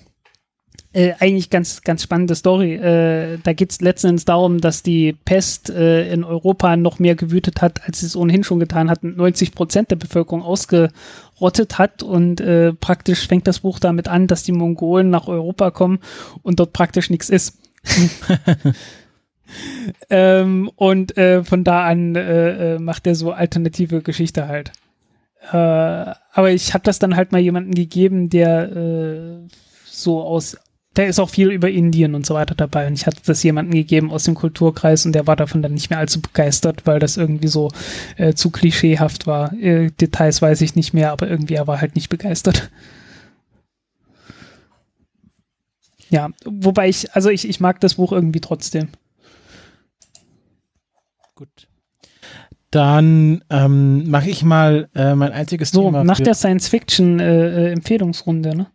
äh, 0.91 1.13
eigentlich 1.19 1.49
ganz, 1.49 1.82
ganz 1.82 2.03
spannende 2.03 2.36
Story. 2.36 2.76
Äh, 2.76 3.39
da 3.43 3.53
geht 3.53 3.71
es 3.71 3.82
letztendlich 3.82 4.26
darum, 4.26 4.61
dass 4.61 4.84
die 4.84 5.13
Pest 5.13 5.71
äh, 5.71 6.11
in 6.11 6.24
Europa 6.24 6.76
noch 6.78 6.99
mehr 6.99 7.15
gewütet 7.15 7.61
hat, 7.61 7.84
als 7.86 8.03
es 8.03 8.15
ohnehin 8.15 8.43
schon 8.43 8.59
getan 8.59 8.91
hat, 8.91 9.03
90 9.03 9.53
Prozent 9.53 9.89
der 9.89 9.95
Bevölkerung 9.95 10.43
ausgerottet 10.43 11.80
hat. 11.80 12.03
Und 12.03 12.41
äh, 12.41 12.74
praktisch 12.74 13.28
fängt 13.28 13.47
das 13.47 13.61
Buch 13.61 13.80
damit 13.80 14.07
an, 14.07 14.28
dass 14.28 14.43
die 14.43 14.51
Mongolen 14.51 15.09
nach 15.09 15.28
Europa 15.28 15.71
kommen 15.71 15.99
und 16.43 16.59
dort 16.59 16.74
praktisch 16.74 17.09
nichts 17.09 17.30
ist. 17.30 17.57
ähm, 20.09 20.71
und 20.75 21.17
äh, 21.17 21.43
von 21.43 21.63
da 21.63 21.86
an 21.86 22.15
äh, 22.15 22.75
äh, 22.75 22.79
macht 22.79 23.07
er 23.07 23.15
so 23.15 23.31
alternative 23.31 24.01
Geschichte 24.01 24.47
halt. 24.47 24.71
Äh, 25.51 25.57
aber 25.57 26.51
ich 26.51 26.73
habe 26.73 26.84
das 26.84 26.99
dann 26.99 27.15
halt 27.15 27.31
mal 27.31 27.41
jemanden 27.41 27.73
gegeben, 27.73 28.29
der 28.29 28.71
äh, 28.71 29.47
so 29.86 30.21
aus, 30.21 30.57
der 30.95 31.07
ist 31.07 31.19
auch 31.19 31.29
viel 31.29 31.51
über 31.51 31.69
Indien 31.69 32.15
und 32.15 32.25
so 32.25 32.34
weiter 32.34 32.55
dabei. 32.55 32.88
Und 32.88 32.93
ich 32.93 33.05
hatte 33.05 33.21
das 33.25 33.43
jemanden 33.43 33.73
gegeben 33.73 34.11
aus 34.11 34.23
dem 34.23 34.36
Kulturkreis 34.36 35.05
und 35.05 35.13
der 35.13 35.27
war 35.27 35.36
davon 35.36 35.61
dann 35.61 35.73
nicht 35.73 35.89
mehr 35.89 35.99
allzu 35.99 36.21
begeistert, 36.21 36.86
weil 36.86 36.99
das 36.99 37.17
irgendwie 37.17 37.47
so 37.47 37.69
äh, 38.17 38.34
zu 38.34 38.51
klischeehaft 38.51 39.27
war. 39.27 39.51
Details 39.51 40.41
weiß 40.41 40.61
ich 40.61 40.75
nicht 40.75 40.93
mehr, 40.93 41.11
aber 41.11 41.27
irgendwie 41.27 41.55
er 41.55 41.67
war 41.67 41.81
halt 41.81 41.95
nicht 41.95 42.09
begeistert. 42.09 42.69
Ja, 46.14 46.30
wobei 46.45 46.89
ich, 46.89 47.11
also 47.16 47.30
ich, 47.30 47.49
ich 47.49 47.59
mag 47.59 47.80
das 47.80 47.95
Buch 47.95 48.11
irgendwie 48.11 48.39
trotzdem. 48.39 48.89
Gut. 51.34 51.49
Dann 52.70 53.43
ähm, 53.49 54.11
mache 54.11 54.30
ich 54.30 54.43
mal 54.43 54.89
äh, 54.93 55.16
mein 55.16 55.32
einziges 55.32 55.72
So, 55.72 55.86
Thema. 55.86 56.03
nach 56.03 56.20
der 56.20 56.36
Science-Fiction-Empfehlungsrunde, 56.36 58.55
ne? 58.55 58.68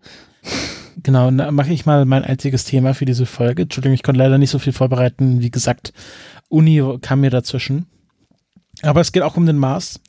Genau, 1.04 1.30
dann 1.30 1.54
mache 1.54 1.72
ich 1.72 1.86
mal 1.86 2.04
mein 2.06 2.24
einziges 2.24 2.64
Thema 2.64 2.92
für 2.92 3.04
diese 3.04 3.24
Folge. 3.24 3.62
Entschuldigung, 3.62 3.94
ich 3.94 4.02
konnte 4.02 4.18
leider 4.18 4.38
nicht 4.38 4.50
so 4.50 4.58
viel 4.58 4.72
vorbereiten. 4.72 5.40
Wie 5.40 5.52
gesagt, 5.52 5.92
Uni 6.48 6.82
kam 7.02 7.20
mir 7.20 7.30
dazwischen. 7.30 7.86
Aber 8.82 9.00
es 9.00 9.12
geht 9.12 9.22
auch 9.22 9.36
um 9.36 9.46
den 9.46 9.58
Mars. 9.58 10.00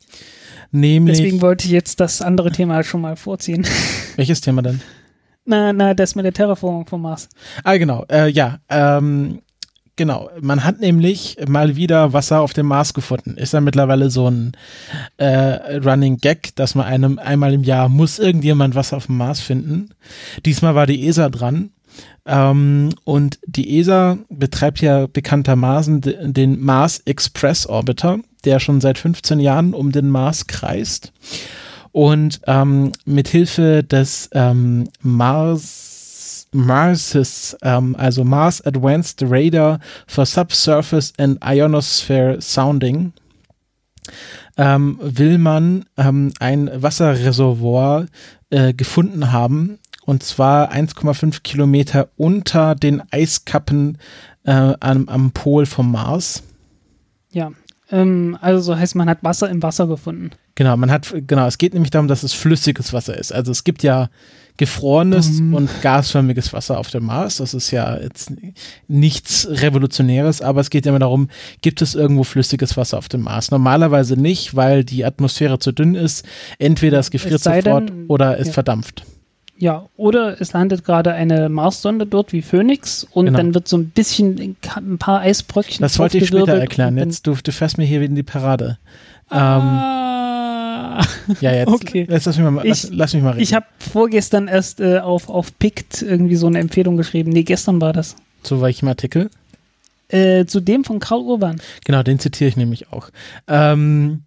Nämlich, 0.71 1.17
Deswegen 1.17 1.43
wollte 1.43 1.65
ich 1.65 1.71
jetzt 1.71 1.99
das 1.99 2.23
andere 2.23 2.51
Thema 2.51 2.81
schon 2.83 3.01
mal 3.01 3.15
vorziehen. 3.15 3.67
welches 4.15 4.41
Thema 4.41 4.63
denn? 4.63 4.81
Na, 5.49 5.73
na, 5.73 5.93
das 5.93 6.15
mit 6.15 6.23
der 6.25 6.33
Terraformung 6.33 6.85
vom 6.87 7.01
Mars. 7.01 7.27
Ah, 7.63 7.75
genau, 7.77 8.05
äh, 8.09 8.29
ja, 8.29 8.59
ähm, 8.69 9.41
genau. 9.95 10.29
Man 10.39 10.63
hat 10.63 10.79
nämlich 10.79 11.37
mal 11.47 11.75
wieder 11.75 12.13
Wasser 12.13 12.39
auf 12.41 12.53
dem 12.53 12.67
Mars 12.67 12.93
gefunden. 12.93 13.35
Ist 13.35 13.53
ja 13.53 13.59
mittlerweile 13.61 14.09
so 14.09 14.29
ein 14.29 14.53
äh, 15.17 15.77
Running 15.77 16.17
Gag, 16.17 16.55
dass 16.55 16.75
man 16.75 16.85
einem 16.85 17.19
einmal 17.19 17.53
im 17.53 17.63
Jahr 17.63 17.89
muss 17.89 18.19
irgendjemand 18.19 18.75
Wasser 18.75 18.97
auf 18.97 19.07
dem 19.07 19.17
Mars 19.17 19.41
finden. 19.41 19.89
Diesmal 20.45 20.75
war 20.75 20.85
die 20.87 21.05
ESA 21.07 21.29
dran. 21.29 21.71
Ähm, 22.25 22.89
und 23.03 23.39
die 23.45 23.79
ESA 23.79 24.19
betreibt 24.29 24.79
ja 24.81 25.07
bekanntermaßen 25.07 26.01
de- 26.01 26.31
den 26.31 26.61
Mars 26.61 26.99
Express 26.99 27.65
Orbiter, 27.65 28.19
der 28.45 28.59
schon 28.59 28.79
seit 28.81 28.97
15 28.99 29.39
Jahren 29.39 29.73
um 29.73 29.91
den 29.91 30.07
Mars 30.09 30.47
kreist. 30.47 31.11
Und 31.91 32.41
ähm, 32.47 32.91
mit 33.05 33.27
Hilfe 33.27 33.83
des 33.83 34.29
ähm, 34.33 34.89
Mars 35.01 36.47
MARSIS, 36.51 37.57
ähm, 37.61 37.95
also 37.95 38.23
Mars 38.23 38.65
Advanced 38.65 39.21
Radar 39.21 39.79
for 40.07 40.25
Subsurface 40.25 41.13
and 41.17 41.37
Ionosphere 41.43 42.41
Sounding, 42.41 43.13
ähm, 44.57 44.97
will 45.01 45.37
man 45.37 45.85
ähm, 45.97 46.33
ein 46.39 46.69
Wasserreservoir 46.73 48.07
äh, 48.49 48.73
gefunden 48.73 49.31
haben, 49.31 49.79
und 50.05 50.23
zwar 50.23 50.71
1,5 50.71 51.41
Kilometer 51.43 52.09
unter 52.17 52.73
den 52.73 53.03
Eiskappen 53.11 53.99
äh, 54.43 54.73
am, 54.79 55.07
am 55.07 55.31
Pol 55.31 55.67
vom 55.67 55.91
Mars. 55.91 56.41
Ja. 57.31 57.51
Ähm, 57.91 58.37
also 58.41 58.61
so 58.61 58.77
heißt, 58.77 58.95
man 58.95 59.09
hat 59.09 59.23
Wasser 59.23 59.49
im 59.49 59.63
Wasser 59.63 59.87
gefunden. 59.87 60.31
Genau, 60.55 60.77
man 60.77 60.91
hat, 60.91 61.13
genau, 61.27 61.47
es 61.47 61.57
geht 61.57 61.73
nämlich 61.73 61.89
darum, 61.91 62.07
dass 62.07 62.23
es 62.23 62.33
flüssiges 62.33 62.93
Wasser 62.93 63.17
ist. 63.17 63.33
Also 63.33 63.51
es 63.51 63.63
gibt 63.63 63.81
ja 63.83 64.09
gefrorenes 64.57 65.39
Mhm. 65.39 65.53
und 65.53 65.69
gasförmiges 65.81 66.51
Wasser 66.51 66.77
auf 66.77 66.89
dem 66.91 67.05
Mars. 67.05 67.37
Das 67.37 67.53
ist 67.53 67.71
ja 67.71 67.97
jetzt 67.97 68.33
nichts 68.89 69.47
Revolutionäres, 69.49 70.41
aber 70.41 70.59
es 70.61 70.69
geht 70.69 70.85
ja 70.85 70.91
immer 70.91 70.99
darum, 70.99 71.29
gibt 71.61 71.81
es 71.81 71.95
irgendwo 71.95 72.23
flüssiges 72.25 72.75
Wasser 72.75 72.97
auf 72.97 73.07
dem 73.07 73.21
Mars? 73.21 73.51
Normalerweise 73.51 74.17
nicht, 74.19 74.55
weil 74.55 74.83
die 74.83 75.05
Atmosphäre 75.05 75.59
zu 75.59 75.71
dünn 75.71 75.95
ist. 75.95 76.25
Entweder 76.59 76.99
es 76.99 77.09
gefriert 77.09 77.35
Es 77.35 77.43
sofort 77.43 77.89
denn- 77.89 78.05
oder 78.07 78.37
es 78.37 78.47
ja. 78.47 78.53
verdampft. 78.53 79.05
Ja, 79.61 79.87
oder 79.97 80.39
es 80.39 80.53
landet 80.53 80.85
gerade 80.85 81.11
eine 81.13 81.49
Marssonde 81.49 82.05
dort 82.05 82.31
wie 82.31 82.41
Phoenix 82.41 83.05
und 83.11 83.25
Genau. 83.25 83.37
dann 83.37 83.53
wird 83.53 83.67
so 83.67 83.77
ein 83.77 83.89
bisschen 83.89 84.55
ein 84.75 84.97
paar 84.97 85.19
Eisbröckchen 85.19 85.81
Das 85.81 85.99
wollte 85.99 86.17
ich 86.17 86.27
später 86.27 86.53
erklären. 86.57 86.97
Jetzt, 86.97 87.27
du, 87.27 87.35
du 87.43 87.51
fährst 87.51 87.77
mir 87.77 87.83
hier 87.85 88.01
in 88.01 88.15
die 88.15 88.23
Parade. 88.23 88.77
Ähm, 89.31 89.37
Ah. 89.39 91.01
ja, 91.41 91.51
jetzt, 91.53 91.67
okay. 91.69 92.07
jetzt 92.09 92.25
lass, 92.25 92.37
mich 92.37 92.49
mal, 92.49 92.63
lass, 92.67 92.83
Ich- 92.85 92.89
lass 92.93 93.13
mich 93.13 93.21
mal 93.23 93.31
reden. 93.31 93.43
Ich 93.43 93.53
habe 93.53 93.65
vorgestern 93.77 94.47
erst 94.47 94.79
äh, 94.79 94.99
auf, 94.99 95.29
auf 95.29 95.57
Pict 95.59 96.01
irgendwie 96.01 96.35
so 96.35 96.47
eine 96.47 96.59
Empfehlung 96.59 96.97
geschrieben. 96.97 97.31
Nee, 97.31 97.43
gestern 97.43 97.79
war 97.81 97.93
das. 97.93 98.15
Zu 98.43 98.61
welchem 98.61 98.87
Artikel? 98.87 99.29
Äh, 100.07 100.45
zu 100.45 100.59
dem 100.59 100.83
von 100.83 100.99
Karl 100.99 101.19
Urban. 101.21 101.61
Genau, 101.85 102.01
den 102.01 102.17
zitiere 102.17 102.47
ich 102.47 102.57
nämlich 102.57 102.91
auch. 102.91 103.09
Ähm, 103.47 104.23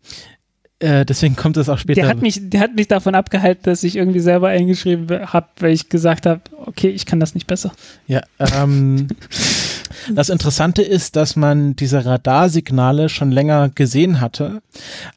äh, 0.82 1.06
deswegen 1.06 1.36
kommt 1.36 1.56
es 1.56 1.68
auch 1.68 1.78
später. 1.78 2.00
Der 2.00 2.10
hat, 2.10 2.22
mich, 2.22 2.40
der 2.42 2.60
hat 2.60 2.74
mich 2.74 2.88
davon 2.88 3.14
abgehalten, 3.14 3.62
dass 3.62 3.84
ich 3.84 3.94
irgendwie 3.94 4.18
selber 4.18 4.48
eingeschrieben 4.48 5.32
habe, 5.32 5.46
weil 5.60 5.72
ich 5.72 5.88
gesagt 5.88 6.26
habe, 6.26 6.40
okay, 6.66 6.88
ich 6.88 7.06
kann 7.06 7.20
das 7.20 7.34
nicht 7.34 7.46
besser. 7.46 7.72
Ja, 8.08 8.22
ähm, 8.40 9.06
das 10.14 10.28
Interessante 10.28 10.82
ist, 10.82 11.16
dass 11.16 11.36
man 11.36 11.76
diese 11.76 12.04
Radarsignale 12.04 13.08
schon 13.08 13.30
länger 13.30 13.68
gesehen 13.68 14.20
hatte, 14.20 14.62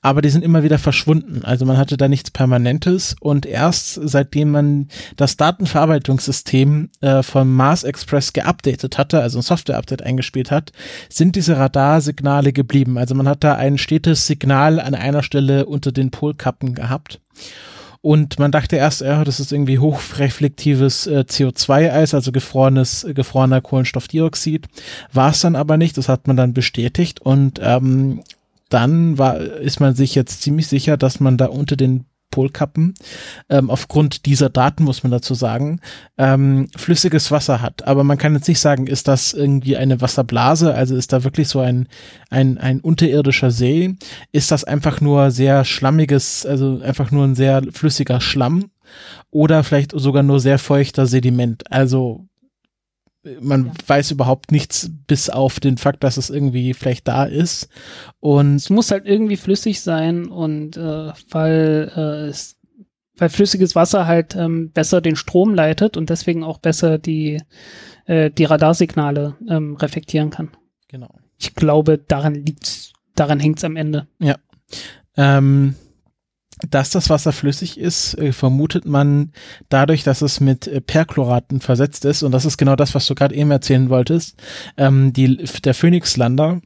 aber 0.02 0.22
die 0.22 0.30
sind 0.30 0.44
immer 0.44 0.64
wieder 0.64 0.78
verschwunden. 0.78 1.42
Also 1.44 1.66
man 1.66 1.78
hatte 1.78 1.98
da 1.98 2.08
nichts 2.08 2.32
Permanentes 2.32 3.16
und 3.20 3.46
erst 3.46 4.00
seitdem 4.04 4.52
man 4.52 4.88
das 5.18 5.38
Datenverarbeitungssystem 5.38 6.90
äh, 7.02 7.24
vom 7.24 7.54
Mars 7.54 7.84
Express 7.84 8.34
geupdatet 8.34 8.98
hatte, 8.98 9.22
also 9.22 9.40
ein 9.40 9.44
Software-Update 9.44 10.04
eingespielt 10.04 10.52
hat, 10.52 10.72
sind 11.10 11.36
diese 11.36 11.58
Radarsignale 11.58 12.54
geblieben. 12.54 12.98
Also 12.98 13.16
man 13.16 13.28
hat 13.28 13.44
da 13.44 13.56
ein 13.56 13.78
stetes 13.78 14.28
Signal 14.28 14.80
an 14.80 14.96
einer 14.96 15.24
Stelle 15.24 15.66
unter 15.66 15.92
den 15.92 16.12
Polkappen 16.12 16.74
gehabt. 16.74 17.20
Und 18.06 18.38
man 18.38 18.52
dachte 18.52 18.76
erst, 18.76 19.02
ja, 19.02 19.24
das 19.24 19.40
ist 19.40 19.52
irgendwie 19.52 19.80
hochreflektives 19.80 21.08
äh, 21.08 21.26
CO2-Eis, 21.28 22.14
also 22.14 22.32
gefrorenes, 22.32 23.04
äh, 23.04 23.16
gefrorener 23.16 23.62
Kohlenstoffdioxid. 23.62 24.68
War 25.12 25.32
es 25.32 25.42
dann 25.42 25.56
aber 25.56 25.78
nicht, 25.78 25.98
das 25.98 26.08
hat 26.08 26.28
man 26.28 26.38
dann 26.38 26.54
bestätigt. 26.54 27.20
Und 27.20 27.60
ähm, 27.64 28.22
dann 28.70 29.18
war, 29.18 29.40
ist 29.40 29.80
man 29.80 29.96
sich 29.96 30.14
jetzt 30.14 30.44
ziemlich 30.44 30.68
sicher, 30.68 30.98
dass 30.98 31.20
man 31.20 31.36
da 31.38 31.48
unter 31.48 31.76
den 31.76 32.06
Polkappen, 32.36 32.96
ähm, 33.48 33.70
aufgrund 33.70 34.26
dieser 34.26 34.50
Daten 34.50 34.84
muss 34.84 35.04
man 35.04 35.12
dazu 35.14 35.36
sagen, 35.36 35.80
ähm, 36.18 36.68
flüssiges 36.76 37.32
Wasser 37.32 37.62
hat. 37.62 37.88
Aber 37.88 38.04
man 38.04 38.18
kann 38.18 38.36
jetzt 38.36 38.50
nicht 38.50 38.60
sagen, 38.60 38.88
ist 38.88 39.08
das 39.08 39.32
irgendwie 39.32 39.78
eine 39.78 40.02
Wasserblase, 40.02 40.76
also 40.76 40.98
ist 40.98 41.14
da 41.14 41.24
wirklich 41.24 41.48
so 41.48 41.62
ein, 41.62 41.88
ein, 42.30 42.58
ein 42.58 42.82
unterirdischer 42.82 43.52
See? 43.52 43.96
Ist 44.34 44.52
das 44.52 44.66
einfach 44.66 45.00
nur 45.00 45.32
sehr 45.32 45.64
schlammiges, 45.64 46.46
also 46.46 46.82
einfach 46.84 47.10
nur 47.10 47.24
ein 47.24 47.36
sehr 47.36 47.62
flüssiger 47.72 48.20
Schlamm? 48.20 48.66
Oder 49.32 49.64
vielleicht 49.64 49.94
sogar 49.94 50.22
nur 50.22 50.42
sehr 50.42 50.60
feuchter 50.60 51.06
Sediment? 51.06 51.72
Also 51.72 52.26
man 53.42 53.68
Ja. 53.68 53.74
weiß 53.88 54.12
überhaupt 54.12 54.52
nichts 54.52 54.92
bis 55.08 55.30
auf 55.30 55.60
den 55.60 55.78
Fakt, 55.78 56.04
dass 56.04 56.18
es 56.18 56.30
irgendwie 56.30 56.74
vielleicht 56.74 57.08
da 57.08 57.26
ist. 57.26 57.70
Und 58.20 58.56
Es 58.56 58.70
muss 58.70 58.92
halt 58.92 59.06
irgendwie 59.06 59.38
flüssig 59.38 59.82
sein 59.82 60.28
und 60.28 60.78
äh, 60.78 61.12
weil 61.32 61.92
äh, 61.96 62.28
es 62.30 62.56
weil 63.18 63.30
flüssiges 63.30 63.76
Wasser 63.76 64.08
halt 64.08 64.36
ähm, 64.36 64.72
besser 64.74 65.00
den 65.00 65.16
Strom 65.16 65.54
leitet 65.56 65.96
und 65.96 66.10
deswegen 66.10 66.44
auch 66.44 66.58
besser 66.58 66.98
die, 66.98 67.42
äh, 68.08 68.30
die 68.30 68.44
Radarsignale 68.44 69.36
ähm, 69.48 69.76
reflektieren 69.78 70.30
kann. 70.32 70.52
genau. 70.90 71.10
Ich 71.38 71.54
glaube, 71.56 71.98
daran 71.98 72.34
liegt's, 72.34 72.94
daran 73.16 73.40
hängt's 73.40 73.64
am 73.64 73.76
Ende. 73.78 74.08
Ähm, 75.18 75.76
dass 76.70 76.90
das 76.90 77.10
Wasser 77.10 77.32
flüssig 77.32 77.80
ist, 77.80 78.18
äh, 78.18 78.32
vermutet 78.32 78.86
man 78.86 79.32
dadurch, 79.70 80.04
dass 80.04 80.22
es 80.22 80.40
mit 80.40 80.68
äh, 80.68 80.82
Perchloraten 80.82 81.62
versetzt 81.62 82.06
ist. 82.06 82.24
Und 82.24 82.32
das 82.32 82.46
ist 82.46 82.58
genau 82.58 82.76
das, 82.76 82.96
was 82.96 83.06
du 83.06 83.16
gerade 83.16 83.36
eben 83.36 83.52
erzählen 83.52 83.90
wolltest. 83.90 84.42
Ähm, 84.78 85.14
die, 85.14 85.38
der 85.38 85.74
Phoenixlander 85.74 86.62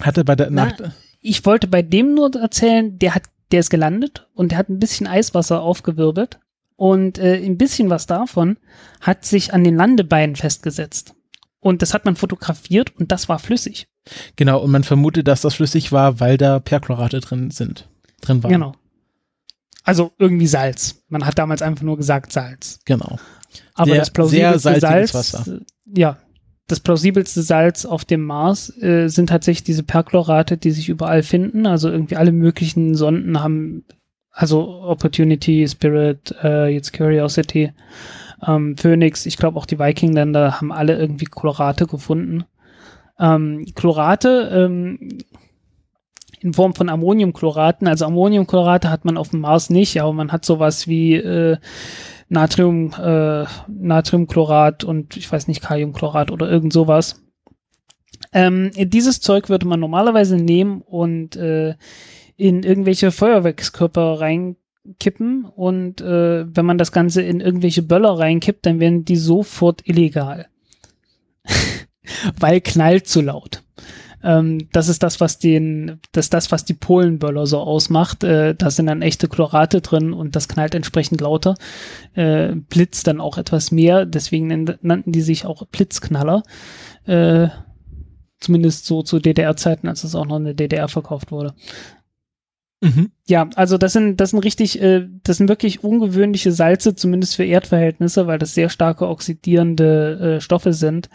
hatte 0.00 0.24
bei 0.24 0.36
der 0.36 0.50
Na, 0.50 0.66
Nacht. 0.66 0.82
Ich 1.20 1.44
wollte 1.44 1.68
bei 1.68 1.82
dem 1.82 2.14
nur 2.14 2.34
erzählen, 2.34 2.98
der 2.98 3.14
hat, 3.14 3.24
der 3.52 3.60
ist 3.60 3.70
gelandet 3.70 4.28
und 4.34 4.52
der 4.52 4.58
hat 4.58 4.68
ein 4.68 4.78
bisschen 4.78 5.06
Eiswasser 5.06 5.60
aufgewirbelt 5.60 6.38
und 6.76 7.18
äh, 7.18 7.36
ein 7.44 7.58
bisschen 7.58 7.90
was 7.90 8.06
davon 8.06 8.58
hat 9.00 9.24
sich 9.24 9.52
an 9.52 9.64
den 9.64 9.76
Landebeinen 9.76 10.36
festgesetzt. 10.36 11.14
Und 11.60 11.82
das 11.82 11.92
hat 11.92 12.06
man 12.06 12.16
fotografiert 12.16 12.96
und 12.96 13.12
das 13.12 13.28
war 13.28 13.38
flüssig. 13.38 13.86
Genau, 14.36 14.62
und 14.62 14.70
man 14.70 14.82
vermutet, 14.82 15.28
dass 15.28 15.42
das 15.42 15.54
flüssig 15.54 15.92
war, 15.92 16.20
weil 16.20 16.38
da 16.38 16.58
Perchlorate 16.58 17.20
drin 17.20 17.50
sind. 17.50 17.86
Drin 18.22 18.42
waren. 18.42 18.52
Genau. 18.52 18.72
Also 19.84 20.12
irgendwie 20.18 20.46
Salz. 20.46 21.02
Man 21.08 21.24
hat 21.24 21.38
damals 21.38 21.62
einfach 21.62 21.82
nur 21.82 21.96
gesagt 21.96 22.32
Salz. 22.32 22.80
Genau. 22.84 23.18
Aber 23.74 23.90
Sehr- 23.90 23.98
das 24.00 24.10
plausibelste 24.10 24.80
Salz, 24.80 25.14
Wasser. 25.14 25.52
äh, 25.56 25.60
ja, 25.98 26.18
das 26.66 26.80
plausibelste 26.80 27.42
Salz 27.42 27.84
auf 27.84 28.04
dem 28.04 28.24
Mars 28.24 28.70
äh, 28.80 29.08
sind 29.08 29.28
tatsächlich 29.28 29.64
diese 29.64 29.82
Perchlorate, 29.82 30.56
die 30.56 30.70
sich 30.70 30.88
überall 30.88 31.22
finden. 31.22 31.66
Also 31.66 31.90
irgendwie 31.90 32.16
alle 32.16 32.30
möglichen 32.32 32.94
Sonden 32.94 33.42
haben, 33.42 33.84
also 34.30 34.82
Opportunity, 34.82 35.66
Spirit, 35.66 36.34
äh, 36.44 36.68
jetzt 36.68 36.92
Curiosity, 36.92 37.72
ähm, 38.46 38.76
Phoenix, 38.76 39.26
ich 39.26 39.36
glaube 39.36 39.58
auch 39.58 39.66
die 39.66 39.78
Viking-Länder 39.78 40.60
haben 40.60 40.70
alle 40.72 40.96
irgendwie 40.96 41.24
Chlorate 41.26 41.86
gefunden. 41.86 42.44
Ähm, 43.18 43.66
Chlorate, 43.74 44.50
ähm, 44.52 45.18
in 46.40 46.54
Form 46.54 46.74
von 46.74 46.88
Ammoniumchloraten. 46.88 47.86
Also 47.86 48.06
Ammoniumchlorate 48.06 48.90
hat 48.90 49.04
man 49.04 49.16
auf 49.16 49.30
dem 49.30 49.40
Mars 49.40 49.70
nicht, 49.70 50.00
aber 50.00 50.12
man 50.12 50.32
hat 50.32 50.44
sowas 50.44 50.88
wie 50.88 51.14
äh, 51.14 51.58
Natrium, 52.28 52.92
äh, 52.92 53.44
Natriumchlorat 53.68 54.84
und 54.84 55.16
ich 55.16 55.30
weiß 55.30 55.48
nicht, 55.48 55.62
Kaliumchlorat 55.62 56.30
oder 56.30 56.50
irgend 56.50 56.72
sowas. 56.72 57.22
Ähm, 58.32 58.70
dieses 58.76 59.20
Zeug 59.20 59.48
würde 59.48 59.66
man 59.66 59.80
normalerweise 59.80 60.36
nehmen 60.36 60.82
und 60.82 61.36
äh, 61.36 61.74
in 62.36 62.62
irgendwelche 62.62 63.10
Feuerwerkskörper 63.10 64.20
reinkippen 64.20 65.44
und 65.44 66.00
äh, 66.00 66.46
wenn 66.46 66.66
man 66.66 66.78
das 66.78 66.92
Ganze 66.92 67.22
in 67.22 67.40
irgendwelche 67.40 67.82
Böller 67.82 68.18
reinkippt, 68.18 68.64
dann 68.64 68.80
werden 68.80 69.04
die 69.04 69.16
sofort 69.16 69.86
illegal. 69.86 70.46
Weil 72.38 72.60
knallt 72.60 73.08
zu 73.08 73.20
laut. 73.20 73.62
Ähm, 74.22 74.68
das 74.72 74.88
ist 74.88 75.02
das, 75.02 75.20
was 75.20 75.38
den, 75.38 76.00
das 76.12 76.26
ist 76.26 76.34
das, 76.34 76.52
was 76.52 76.64
die 76.64 76.74
Polenböller 76.74 77.46
so 77.46 77.58
ausmacht. 77.58 78.24
Äh, 78.24 78.54
da 78.54 78.70
sind 78.70 78.86
dann 78.86 79.02
echte 79.02 79.28
Chlorate 79.28 79.80
drin 79.80 80.12
und 80.12 80.36
das 80.36 80.48
knallt 80.48 80.74
entsprechend 80.74 81.20
lauter. 81.20 81.54
Äh, 82.14 82.54
blitzt 82.54 83.06
dann 83.06 83.20
auch 83.20 83.38
etwas 83.38 83.70
mehr, 83.70 84.06
deswegen 84.06 84.76
nannten 84.82 85.12
die 85.12 85.22
sich 85.22 85.46
auch 85.46 85.66
Blitzknaller. 85.66 86.42
Äh, 87.06 87.48
zumindest 88.40 88.86
so 88.86 89.02
zu 89.02 89.18
DDR-Zeiten, 89.18 89.88
als 89.88 90.04
es 90.04 90.14
auch 90.14 90.26
noch 90.26 90.38
in 90.38 90.44
der 90.44 90.54
DDR 90.54 90.88
verkauft 90.88 91.30
wurde. 91.30 91.54
Mhm. 92.80 93.10
Ja, 93.26 93.48
also 93.56 93.76
das 93.76 93.92
sind, 93.92 94.20
das 94.20 94.30
sind 94.30 94.38
richtig, 94.40 94.80
äh, 94.80 95.06
das 95.22 95.36
sind 95.36 95.48
wirklich 95.48 95.84
ungewöhnliche 95.84 96.50
Salze, 96.50 96.94
zumindest 96.94 97.36
für 97.36 97.44
Erdverhältnisse, 97.44 98.26
weil 98.26 98.38
das 98.38 98.54
sehr 98.54 98.70
starke 98.70 99.06
oxidierende 99.06 100.36
äh, 100.36 100.40
Stoffe 100.40 100.72
sind, 100.72 101.10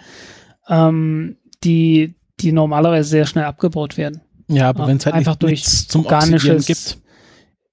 ähm, 0.70 1.38
die, 1.64 2.16
die 2.40 2.52
normalerweise 2.52 3.10
sehr 3.10 3.26
schnell 3.26 3.46
abgebaut 3.46 3.98
werden. 3.98 4.22
Ja, 4.48 4.70
aber 4.70 4.88
wenn 4.88 4.98
es 4.98 5.06
halt 5.06 5.16
einfach 5.16 5.36
durch 5.36 5.64
zum 5.64 6.06
organisches 6.06 6.66
gibt. 6.66 7.00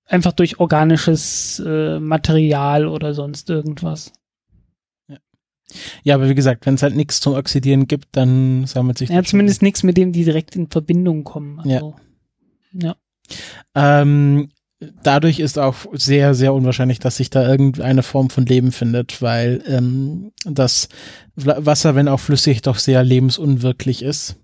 Einfach 0.06 0.32
durch 0.32 0.60
organisches 0.60 1.62
äh, 1.64 1.98
Material 1.98 2.86
oder 2.86 3.14
sonst 3.14 3.48
irgendwas. 3.48 4.12
Ja. 5.08 5.16
ja, 6.02 6.14
aber 6.16 6.28
wie 6.28 6.34
gesagt, 6.34 6.66
wenn 6.66 6.74
es 6.74 6.82
halt 6.82 6.96
nichts 6.96 7.20
zum 7.20 7.34
Oxidieren 7.34 7.88
gibt, 7.88 8.08
dann 8.12 8.66
sammelt 8.66 8.98
sich. 8.98 9.10
Ja, 9.10 9.22
zumindest 9.22 9.62
nichts, 9.62 9.82
mit 9.82 9.96
dem 9.96 10.12
die 10.12 10.24
direkt 10.24 10.54
in 10.56 10.68
Verbindung 10.68 11.24
kommen. 11.24 11.60
Also, 11.60 11.94
ja. 12.72 12.94
ja. 12.94 12.96
Ähm, 13.74 14.50
dadurch 15.02 15.38
ist 15.38 15.58
auch 15.58 15.76
sehr, 15.92 16.34
sehr 16.34 16.52
unwahrscheinlich, 16.52 16.98
dass 16.98 17.16
sich 17.16 17.30
da 17.30 17.48
irgendeine 17.48 18.02
Form 18.02 18.30
von 18.30 18.44
Leben 18.44 18.72
findet, 18.72 19.22
weil 19.22 19.62
ähm, 19.66 20.32
das 20.44 20.88
Wasser, 21.36 21.94
wenn 21.94 22.08
auch 22.08 22.20
flüssig, 22.20 22.62
doch 22.62 22.78
sehr 22.78 23.02
lebensunwirklich 23.02 24.02
ist. 24.02 24.36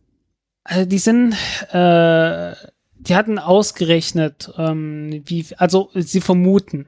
Also 0.69 0.85
die 0.85 0.99
sind, 0.99 1.33
äh, 1.73 2.53
die 2.99 3.16
hatten 3.16 3.39
ausgerechnet, 3.39 4.53
ähm, 4.59 5.23
wie, 5.25 5.47
also 5.57 5.89
sie 5.95 6.21
vermuten, 6.21 6.87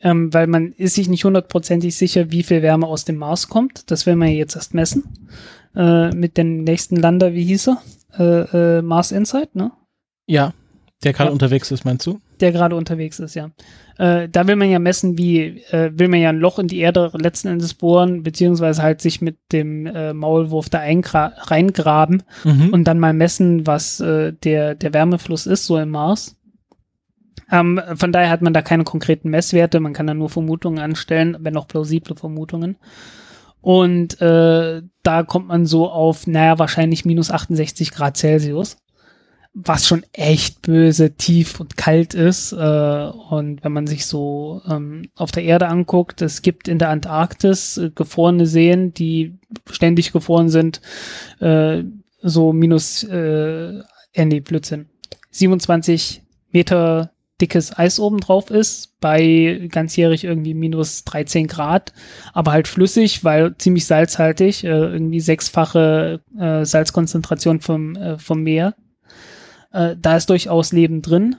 ähm, 0.00 0.32
weil 0.32 0.46
man 0.46 0.72
ist 0.72 0.94
sich 0.94 1.08
nicht 1.08 1.24
hundertprozentig 1.24 1.96
sicher, 1.96 2.30
wie 2.30 2.44
viel 2.44 2.62
Wärme 2.62 2.86
aus 2.86 3.04
dem 3.04 3.16
Mars 3.16 3.48
kommt. 3.48 3.90
Das 3.90 4.06
werden 4.06 4.20
wir 4.20 4.28
jetzt 4.28 4.54
erst 4.54 4.74
messen. 4.74 5.26
Äh, 5.74 6.10
mit 6.10 6.38
dem 6.38 6.62
nächsten 6.62 6.94
Lander, 6.94 7.34
wie 7.34 7.44
hieß 7.44 7.68
er? 7.68 7.82
Äh, 8.16 8.78
äh, 8.78 8.82
Mars 8.82 9.10
Insight, 9.10 9.56
ne? 9.56 9.72
Ja, 10.26 10.54
der 11.02 11.12
gerade 11.12 11.30
ja. 11.30 11.32
unterwegs 11.32 11.72
ist, 11.72 11.84
meinst 11.84 12.06
du? 12.06 12.20
Der 12.40 12.52
gerade 12.52 12.76
unterwegs 12.76 13.18
ist, 13.18 13.34
ja. 13.34 13.50
Äh, 13.98 14.28
da 14.28 14.46
will 14.46 14.56
man 14.56 14.70
ja 14.70 14.78
messen, 14.78 15.16
wie, 15.16 15.62
äh, 15.70 15.90
will 15.94 16.08
man 16.08 16.20
ja 16.20 16.28
ein 16.28 16.38
Loch 16.38 16.58
in 16.58 16.68
die 16.68 16.80
Erde 16.80 17.10
letzten 17.14 17.48
Endes 17.48 17.74
bohren, 17.74 18.22
beziehungsweise 18.22 18.82
halt 18.82 19.00
sich 19.00 19.22
mit 19.22 19.38
dem 19.52 19.86
äh, 19.86 20.12
Maulwurf 20.12 20.68
da 20.68 20.80
reingraben 20.80 22.22
mhm. 22.44 22.70
und 22.70 22.84
dann 22.84 22.98
mal 22.98 23.14
messen, 23.14 23.66
was 23.66 24.00
äh, 24.00 24.32
der, 24.32 24.74
der 24.74 24.92
Wärmefluss 24.92 25.46
ist, 25.46 25.66
so 25.66 25.78
im 25.78 25.90
Mars. 25.90 26.36
Ähm, 27.50 27.80
von 27.94 28.12
daher 28.12 28.30
hat 28.30 28.42
man 28.42 28.52
da 28.52 28.60
keine 28.60 28.84
konkreten 28.84 29.30
Messwerte, 29.30 29.80
man 29.80 29.92
kann 29.92 30.06
da 30.06 30.14
nur 30.14 30.28
Vermutungen 30.28 30.80
anstellen, 30.80 31.36
wenn 31.40 31.56
auch 31.56 31.68
plausible 31.68 32.16
Vermutungen. 32.16 32.76
Und 33.60 34.20
äh, 34.20 34.82
da 35.02 35.22
kommt 35.22 35.48
man 35.48 35.66
so 35.66 35.88
auf, 35.88 36.26
naja, 36.26 36.58
wahrscheinlich 36.58 37.04
minus 37.04 37.30
68 37.30 37.92
Grad 37.92 38.16
Celsius 38.16 38.76
was 39.58 39.86
schon 39.86 40.04
echt 40.12 40.60
böse, 40.60 41.16
tief 41.16 41.60
und 41.60 41.78
kalt 41.78 42.12
ist. 42.12 42.52
Äh, 42.52 42.56
und 42.56 43.64
wenn 43.64 43.72
man 43.72 43.86
sich 43.86 44.04
so 44.04 44.60
ähm, 44.68 45.08
auf 45.16 45.32
der 45.32 45.44
Erde 45.44 45.68
anguckt, 45.68 46.20
es 46.20 46.42
gibt 46.42 46.68
in 46.68 46.78
der 46.78 46.90
Antarktis 46.90 47.78
äh, 47.78 47.90
gefrorene 47.94 48.46
Seen, 48.46 48.92
die 48.92 49.38
ständig 49.70 50.12
gefroren 50.12 50.50
sind, 50.50 50.82
äh, 51.40 51.84
so 52.20 52.52
minus, 52.52 53.02
äh, 53.04 53.80
nee, 54.14 54.40
Blödsinn, 54.40 54.90
27 55.30 56.22
Meter 56.50 57.12
dickes 57.40 57.76
Eis 57.78 57.98
oben 57.98 58.18
drauf 58.18 58.50
ist, 58.50 59.00
bei 59.00 59.68
ganzjährig 59.70 60.24
irgendwie 60.24 60.54
minus 60.54 61.04
13 61.04 61.46
Grad, 61.46 61.94
aber 62.34 62.52
halt 62.52 62.68
flüssig, 62.68 63.24
weil 63.24 63.56
ziemlich 63.56 63.86
salzhaltig, 63.86 64.64
äh, 64.64 64.68
irgendwie 64.68 65.20
sechsfache 65.20 66.20
äh, 66.38 66.64
Salzkonzentration 66.64 67.60
vom, 67.60 67.96
äh, 67.96 68.18
vom 68.18 68.42
Meer 68.42 68.74
äh, 69.76 69.96
da 70.00 70.16
ist 70.16 70.30
durchaus 70.30 70.72
Leben 70.72 71.02
drin. 71.02 71.36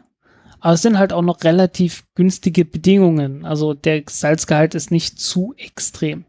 Aber 0.60 0.74
es 0.74 0.82
sind 0.82 0.98
halt 0.98 1.14
auch 1.14 1.22
noch 1.22 1.44
relativ 1.44 2.04
günstige 2.16 2.66
Bedingungen. 2.66 3.46
Also 3.46 3.74
der 3.74 4.04
Salzgehalt 4.08 4.76
ist 4.76 4.92
nicht 4.92 5.20
zu 5.20 5.54
extrem. 5.58 6.26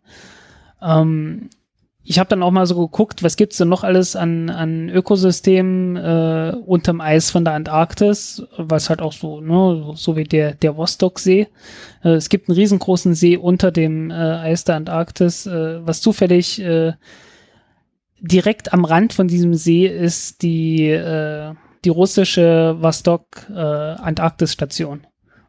Ähm, 0.83 1.51
ich 2.11 2.19
habe 2.19 2.31
dann 2.31 2.43
auch 2.43 2.51
mal 2.51 2.67
so 2.67 2.87
geguckt, 2.87 3.23
was 3.23 3.37
gibt's 3.37 3.59
denn 3.59 3.69
noch 3.69 3.85
alles 3.85 4.17
an, 4.17 4.49
an 4.49 4.89
Ökosystemen 4.89 5.97
äh, 5.97 6.57
unterm 6.65 7.03
Eis 7.03 7.31
von 7.31 7.45
der 7.45 7.53
Antarktis, 7.53 8.43
was 8.57 8.89
halt 8.89 9.03
auch 9.03 9.13
so, 9.13 9.43
ne, 9.43 9.93
so 9.95 10.17
wie 10.17 10.25
der, 10.25 10.55
der 10.55 10.77
Vostok-See. 10.77 11.49
Äh, 12.03 12.09
es 12.09 12.31
gibt 12.31 12.49
einen 12.49 12.57
riesengroßen 12.57 13.15
See 13.15 13.37
unter 13.37 13.71
dem 13.71 14.11
äh, 14.11 14.15
Eis 14.15 14.65
der 14.65 14.77
Antarktis, 14.77 15.47
äh, 15.47 15.87
was 15.87 16.01
zufällig 16.01 16.63
äh, 16.63 16.95
direkt 18.21 18.73
am 18.73 18.87
Rand 18.87 19.13
von 19.13 19.29
diesem 19.29 19.53
See 19.55 19.87
ist 19.87 20.43
die 20.43 20.89
äh, 20.89 21.53
die 21.85 21.91
russische 21.91 22.77
Vostok 22.81 23.49
äh, 23.51 23.59
Antarktisstation. 23.59 25.07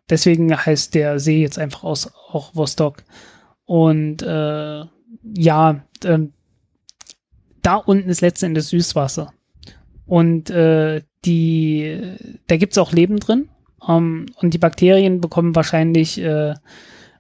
Deswegen 0.10 0.56
heißt 0.56 0.96
der 0.96 1.20
See 1.20 1.42
jetzt 1.42 1.60
einfach 1.60 1.84
aus, 1.84 2.12
auch 2.32 2.56
Vostok. 2.56 3.04
Und 3.66 4.24
äh, 4.24 4.84
ja, 5.36 5.84
äh, 6.04 6.20
da 7.62 7.76
unten 7.76 8.10
ist 8.10 8.22
letzten 8.22 8.48
Endes 8.48 8.70
Süßwasser. 8.70 9.34
Und 10.06 10.50
äh, 10.50 11.04
die, 11.26 12.16
da 12.48 12.58
gibt's 12.58 12.78
auch 12.78 12.92
Leben 12.92 13.20
drin. 13.20 13.50
Ähm, 13.88 14.26
und 14.38 14.54
die 14.54 14.58
Bakterien 14.58 15.22
bekommen 15.22 15.56
wahrscheinlich 15.56 16.20
äh, 16.20 16.56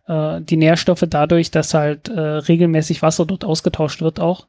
äh, 0.07 0.41
die 0.41 0.57
Nährstoffe 0.57 1.05
dadurch, 1.07 1.51
dass 1.51 1.73
halt 1.73 2.09
äh, 2.09 2.19
regelmäßig 2.19 3.01
Wasser 3.01 3.25
dort 3.25 3.45
ausgetauscht 3.45 4.01
wird 4.01 4.19
auch 4.19 4.47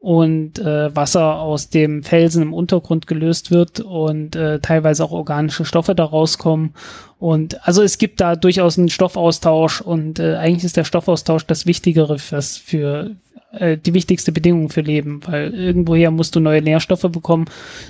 und 0.00 0.60
äh, 0.60 0.94
Wasser 0.94 1.40
aus 1.40 1.70
dem 1.70 2.04
Felsen 2.04 2.42
im 2.42 2.54
Untergrund 2.54 3.06
gelöst 3.06 3.50
wird 3.50 3.80
und 3.80 4.36
äh, 4.36 4.60
teilweise 4.60 5.04
auch 5.04 5.10
organische 5.10 5.64
Stoffe 5.64 5.94
da 5.94 6.04
rauskommen. 6.04 6.74
Und 7.18 7.66
also 7.66 7.82
es 7.82 7.98
gibt 7.98 8.20
da 8.20 8.36
durchaus 8.36 8.78
einen 8.78 8.90
Stoffaustausch 8.90 9.80
und 9.80 10.20
äh, 10.20 10.36
eigentlich 10.36 10.64
ist 10.64 10.76
der 10.76 10.84
Stoffaustausch 10.84 11.46
das 11.46 11.66
Wichtigere 11.66 12.20
fürs, 12.20 12.56
für 12.56 13.16
äh, 13.50 13.76
die 13.76 13.94
wichtigste 13.94 14.30
Bedingung 14.30 14.68
für 14.68 14.82
Leben, 14.82 15.20
weil 15.26 15.52
irgendwoher 15.52 16.12
musst 16.12 16.36
du 16.36 16.40
neue 16.40 16.62
Nährstoffe 16.62 17.10
bekommen 17.10 17.46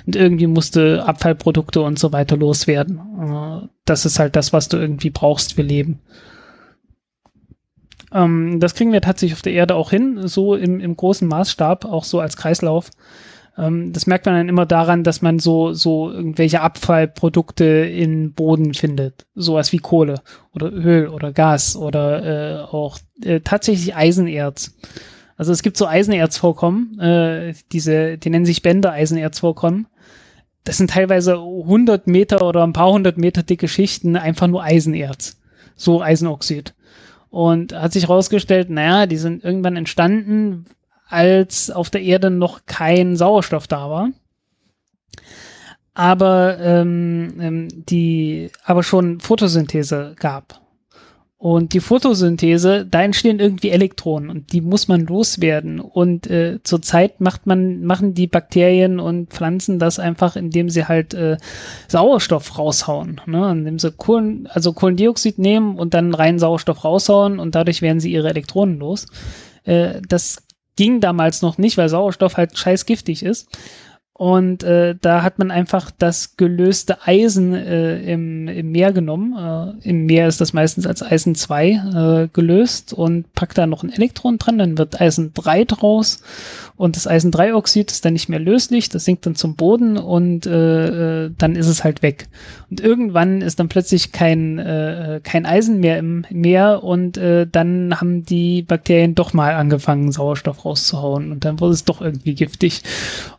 und 0.07 0.15
irgendwie 0.15 0.47
musst 0.47 0.77
du 0.77 1.03
Abfallprodukte 1.03 1.81
und 1.81 1.99
so 1.99 2.11
weiter 2.11 2.37
loswerden. 2.37 2.97
Äh, 3.21 3.67
das 3.85 4.05
ist 4.05 4.17
halt 4.17 4.35
das, 4.35 4.51
was 4.51 4.67
du 4.67 4.77
irgendwie 4.77 5.11
brauchst 5.11 5.53
für 5.53 5.61
Leben. 5.61 5.99
Ähm, 8.13 8.59
das 8.59 8.75
kriegen 8.75 8.91
wir 8.91 9.01
tatsächlich 9.01 9.35
auf 9.35 9.41
der 9.41 9.53
Erde 9.53 9.75
auch 9.75 9.89
hin, 9.89 10.27
so 10.27 10.55
im, 10.55 10.79
im 10.79 10.95
großen 10.95 11.27
Maßstab, 11.27 11.85
auch 11.85 12.03
so 12.03 12.19
als 12.19 12.37
Kreislauf. 12.37 12.89
Ähm, 13.57 13.93
das 13.93 14.07
merkt 14.07 14.25
man 14.25 14.35
dann 14.35 14.49
immer 14.49 14.65
daran, 14.65 15.03
dass 15.03 15.21
man 15.21 15.39
so, 15.39 15.73
so 15.73 16.11
irgendwelche 16.11 16.61
Abfallprodukte 16.61 17.65
in 17.65 18.33
Boden 18.33 18.73
findet. 18.73 19.25
Sowas 19.35 19.71
wie 19.71 19.79
Kohle 19.79 20.21
oder 20.53 20.71
Öl 20.71 21.07
oder 21.07 21.31
Gas 21.33 21.75
oder 21.75 22.23
äh, 22.23 22.63
auch 22.63 22.97
äh, 23.23 23.41
tatsächlich 23.41 23.95
Eisenerz. 23.95 24.75
Also 25.35 25.51
es 25.51 25.61
gibt 25.61 25.77
so 25.77 25.87
Eisenerzvorkommen, 25.87 26.99
äh, 26.99 27.53
diese, 27.71 28.17
die 28.17 28.29
nennen 28.29 28.45
sich 28.45 28.61
Bänder-Eisenerzvorkommen. 28.61 29.87
Das 30.65 30.77
sind 30.77 30.91
teilweise 30.91 31.35
100 31.35 32.07
Meter 32.07 32.41
oder 32.41 32.63
ein 32.63 32.73
paar 32.73 32.91
hundert 32.91 33.17
Meter 33.17 33.43
dicke 33.43 33.67
Schichten, 33.67 34.17
einfach 34.17 34.47
nur 34.47 34.63
Eisenerz. 34.63 35.39
So 35.75 36.01
Eisenoxid. 36.01 36.75
Und 37.29 37.73
hat 37.73 37.93
sich 37.93 38.03
herausgestellt, 38.03 38.69
naja, 38.69 39.05
die 39.05 39.17
sind 39.17 39.43
irgendwann 39.43 39.75
entstanden, 39.75 40.65
als 41.07 41.69
auf 41.69 41.89
der 41.89 42.01
Erde 42.01 42.29
noch 42.29 42.65
kein 42.65 43.15
Sauerstoff 43.15 43.67
da 43.67 43.89
war. 43.89 44.09
Aber 45.93 46.57
ähm, 46.59 47.35
ähm, 47.39 47.67
die 47.85 48.51
aber 48.63 48.83
schon 48.83 49.19
Photosynthese 49.19 50.15
gab. 50.17 50.61
Und 51.41 51.73
die 51.73 51.79
Photosynthese, 51.79 52.85
da 52.85 53.01
entstehen 53.01 53.39
irgendwie 53.39 53.69
Elektronen 53.69 54.29
und 54.29 54.51
die 54.51 54.59
muss 54.59 54.89
man 54.89 55.05
loswerden. 55.05 55.79
Und 55.79 56.27
äh, 56.27 56.59
zurzeit 56.63 57.21
macht 57.21 57.47
man, 57.47 57.85
machen 57.85 58.13
die 58.13 58.27
Bakterien 58.27 58.99
und 58.99 59.29
Pflanzen 59.29 59.79
das 59.79 59.99
einfach, 59.99 60.35
indem 60.35 60.69
sie 60.69 60.89
halt 60.89 61.13
äh, 61.13 61.37
Sauerstoff 61.87 62.57
raushauen. 62.57 63.21
Ne? 63.25 63.51
Indem 63.51 63.79
sie 63.79 63.93
Kohlen, 63.93 64.47
also 64.47 64.73
Kohlendioxid 64.73 65.39
nehmen 65.39 65.77
und 65.77 65.93
dann 65.93 66.13
rein 66.13 66.39
Sauerstoff 66.39 66.83
raushauen 66.83 67.39
und 67.39 67.55
dadurch 67.55 67.81
werden 67.81 68.01
sie 68.01 68.11
ihre 68.11 68.29
Elektronen 68.29 68.77
los. 68.77 69.07
Äh, 69.63 70.01
das 70.05 70.43
ging 70.75 70.99
damals 70.99 71.41
noch 71.41 71.57
nicht, 71.57 71.77
weil 71.77 71.87
Sauerstoff 71.87 72.35
halt 72.35 72.57
scheiß 72.57 72.85
giftig 72.85 73.23
ist. 73.23 73.47
Und 74.19 74.63
äh, 74.63 74.95
da 74.99 75.23
hat 75.23 75.39
man 75.39 75.49
einfach 75.49 75.91
das 75.97 76.35
gelöste 76.35 77.07
Eisen 77.07 77.53
äh, 77.53 78.01
im, 78.01 78.49
im 78.49 78.69
Meer 78.69 78.91
genommen. 78.91 79.77
Äh, 79.81 79.87
Im 79.87 80.07
Meer 80.07 80.27
ist 80.27 80.41
das 80.41 80.51
meistens 80.51 80.85
als 80.85 81.01
Eisen 81.01 81.35
2 81.35 81.69
äh, 81.69 82.27
gelöst 82.33 82.91
und 82.91 83.33
packt 83.33 83.57
da 83.57 83.65
noch 83.65 83.81
ein 83.81 83.93
Elektron 83.93 84.37
dran, 84.37 84.57
dann 84.57 84.77
wird 84.77 84.99
Eisen 84.99 85.33
3 85.33 85.63
draus 85.63 86.21
und 86.79 86.95
das 86.95 87.07
Eisen-3-Oxid 87.07 87.91
ist 87.91 88.05
dann 88.05 88.13
nicht 88.13 88.29
mehr 88.29 88.39
löslich, 88.39 88.87
das 88.87 89.03
sinkt 89.03 89.25
dann 89.25 89.35
zum 89.35 89.55
Boden 89.55 89.97
und 89.97 90.45
äh, 90.45 91.25
äh, 91.25 91.31
dann 91.37 91.57
ist 91.57 91.67
es 91.67 91.83
halt 91.83 92.01
weg. 92.01 92.29
Und 92.71 92.79
irgendwann 92.79 93.41
ist 93.41 93.59
dann 93.59 93.67
plötzlich 93.67 94.13
kein, 94.13 94.59
äh, 94.59 95.19
kein 95.21 95.45
Eisen 95.45 95.81
mehr 95.81 95.97
im 95.99 96.25
Meer 96.29 96.81
und 96.81 97.17
äh, 97.17 97.45
dann 97.51 97.99
haben 97.99 98.23
die 98.23 98.61
Bakterien 98.61 99.13
doch 99.13 99.33
mal 99.33 99.55
angefangen, 99.55 100.13
Sauerstoff 100.13 100.63
rauszuhauen 100.63 101.33
und 101.33 101.43
dann 101.43 101.59
wurde 101.59 101.73
es 101.73 101.83
doch 101.83 101.99
irgendwie 101.99 102.33
giftig. 102.33 102.81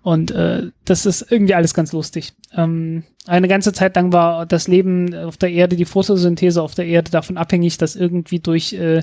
Und 0.03 0.33
äh, 0.33 0.65
das 0.85 1.07
ist 1.07 1.25
irgendwie 1.31 1.55
alles 1.55 1.73
ganz 1.73 1.93
lustig. 1.93 2.35
Ähm, 2.55 3.05
eine 3.27 3.49
ganze 3.49 3.73
Zeit 3.73 3.97
lang 3.97 4.13
war 4.13 4.47
das 4.47 4.67
Leben 4.67 5.15
auf 5.15 5.37
der 5.37 5.51
Erde, 5.51 5.77
die 5.77 5.85
Photosynthese 5.85 6.63
auf 6.63 6.75
der 6.75 6.87
Erde 6.87 7.11
davon 7.11 7.37
abhängig, 7.37 7.79
dass 7.79 7.95
irgendwie 7.95 8.41
durch, 8.41 8.73
äh, 8.73 9.03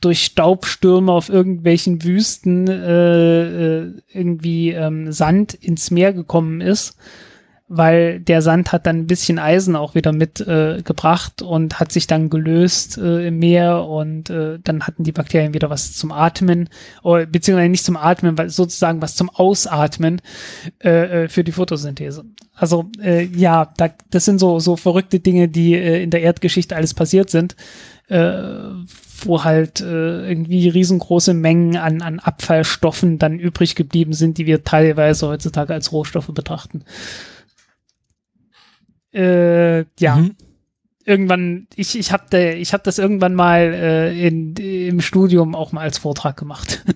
durch 0.00 0.24
Staubstürme 0.24 1.12
auf 1.12 1.28
irgendwelchen 1.28 2.02
Wüsten 2.02 2.68
äh, 2.68 3.75
irgendwie 4.12 4.70
ähm, 4.70 5.12
Sand 5.12 5.54
ins 5.54 5.90
Meer 5.90 6.12
gekommen 6.12 6.60
ist 6.60 6.96
weil 7.68 8.20
der 8.20 8.42
Sand 8.42 8.70
hat 8.70 8.86
dann 8.86 8.98
ein 8.98 9.06
bisschen 9.06 9.38
Eisen 9.38 9.74
auch 9.74 9.94
wieder 9.94 10.12
mitgebracht 10.12 11.42
äh, 11.42 11.44
und 11.44 11.80
hat 11.80 11.90
sich 11.90 12.06
dann 12.06 12.30
gelöst 12.30 12.96
äh, 12.96 13.26
im 13.26 13.38
Meer 13.38 13.84
und 13.84 14.30
äh, 14.30 14.58
dann 14.62 14.84
hatten 14.84 15.02
die 15.02 15.12
Bakterien 15.12 15.52
wieder 15.52 15.68
was 15.68 15.94
zum 15.94 16.12
Atmen, 16.12 16.68
oder, 17.02 17.26
beziehungsweise 17.26 17.68
nicht 17.68 17.84
zum 17.84 17.96
Atmen, 17.96 18.38
weil 18.38 18.50
sozusagen 18.50 19.02
was 19.02 19.16
zum 19.16 19.30
Ausatmen 19.30 20.22
äh, 20.82 21.24
äh, 21.24 21.28
für 21.28 21.42
die 21.42 21.52
Photosynthese. 21.52 22.24
Also 22.54 22.88
äh, 23.02 23.24
ja, 23.24 23.72
da, 23.76 23.90
das 24.10 24.24
sind 24.24 24.38
so, 24.38 24.60
so 24.60 24.76
verrückte 24.76 25.18
Dinge, 25.18 25.48
die 25.48 25.74
äh, 25.74 26.02
in 26.02 26.10
der 26.10 26.22
Erdgeschichte 26.22 26.76
alles 26.76 26.94
passiert 26.94 27.30
sind. 27.30 27.56
Äh, 28.08 28.70
wo 29.24 29.42
halt 29.42 29.80
äh, 29.80 30.28
irgendwie 30.28 30.68
riesengroße 30.68 31.34
Mengen 31.34 31.76
an, 31.76 32.02
an 32.02 32.20
Abfallstoffen 32.20 33.18
dann 33.18 33.40
übrig 33.40 33.74
geblieben 33.74 34.12
sind, 34.12 34.38
die 34.38 34.46
wir 34.46 34.62
teilweise 34.62 35.26
heutzutage 35.26 35.74
als 35.74 35.90
Rohstoffe 35.90 36.28
betrachten 36.28 36.84
äh, 39.16 39.84
ja, 39.98 40.16
mhm. 40.16 40.36
irgendwann, 41.04 41.66
ich, 41.74 41.98
ich 41.98 42.12
habe 42.12 42.36
ich 42.52 42.72
hab 42.72 42.84
das 42.84 42.98
irgendwann 42.98 43.34
mal 43.34 43.72
äh, 43.72 44.26
in, 44.26 44.54
im 44.54 45.00
Studium 45.00 45.54
auch 45.54 45.72
mal 45.72 45.80
als 45.80 45.98
Vortrag 45.98 46.36
gemacht. 46.36 46.84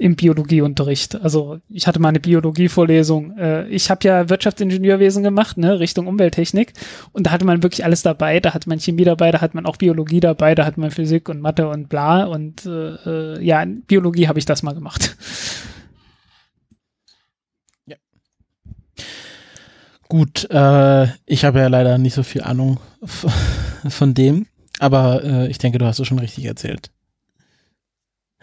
Im 0.00 0.16
Biologieunterricht. 0.16 1.20
Also 1.20 1.58
ich 1.68 1.86
hatte 1.86 1.98
mal 1.98 2.08
eine 2.08 2.20
Biologievorlesung. 2.20 3.36
Äh, 3.36 3.68
ich 3.68 3.90
habe 3.90 4.08
ja 4.08 4.30
Wirtschaftsingenieurwesen 4.30 5.22
gemacht, 5.22 5.58
ne, 5.58 5.78
Richtung 5.78 6.06
Umwelttechnik. 6.06 6.72
Und 7.12 7.26
da 7.26 7.32
hatte 7.32 7.44
man 7.44 7.62
wirklich 7.62 7.84
alles 7.84 8.00
dabei. 8.00 8.40
Da 8.40 8.54
hatte 8.54 8.70
man 8.70 8.80
Chemie 8.80 9.04
dabei, 9.04 9.30
da 9.30 9.42
hat 9.42 9.54
man 9.54 9.66
auch 9.66 9.76
Biologie 9.76 10.20
dabei, 10.20 10.54
da 10.54 10.64
hat 10.64 10.78
man 10.78 10.90
Physik 10.90 11.28
und 11.28 11.42
Mathe 11.42 11.68
und 11.68 11.90
bla. 11.90 12.24
Und 12.24 12.64
äh, 12.64 12.94
äh 13.36 13.44
ja, 13.44 13.62
in 13.62 13.82
Biologie 13.82 14.26
habe 14.26 14.38
ich 14.38 14.46
das 14.46 14.62
mal 14.62 14.72
gemacht. 14.72 15.16
Gut, 20.08 20.50
äh, 20.50 21.08
ich 21.26 21.44
habe 21.44 21.60
ja 21.60 21.68
leider 21.68 21.98
nicht 21.98 22.14
so 22.14 22.24
viel 22.24 22.42
Ahnung 22.42 22.80
von 23.88 24.12
dem, 24.14 24.46
aber 24.80 25.22
äh, 25.22 25.48
ich 25.48 25.58
denke, 25.58 25.78
du 25.78 25.84
hast 25.84 26.00
es 26.00 26.06
schon 26.08 26.18
richtig 26.18 26.46
erzählt. 26.46 26.90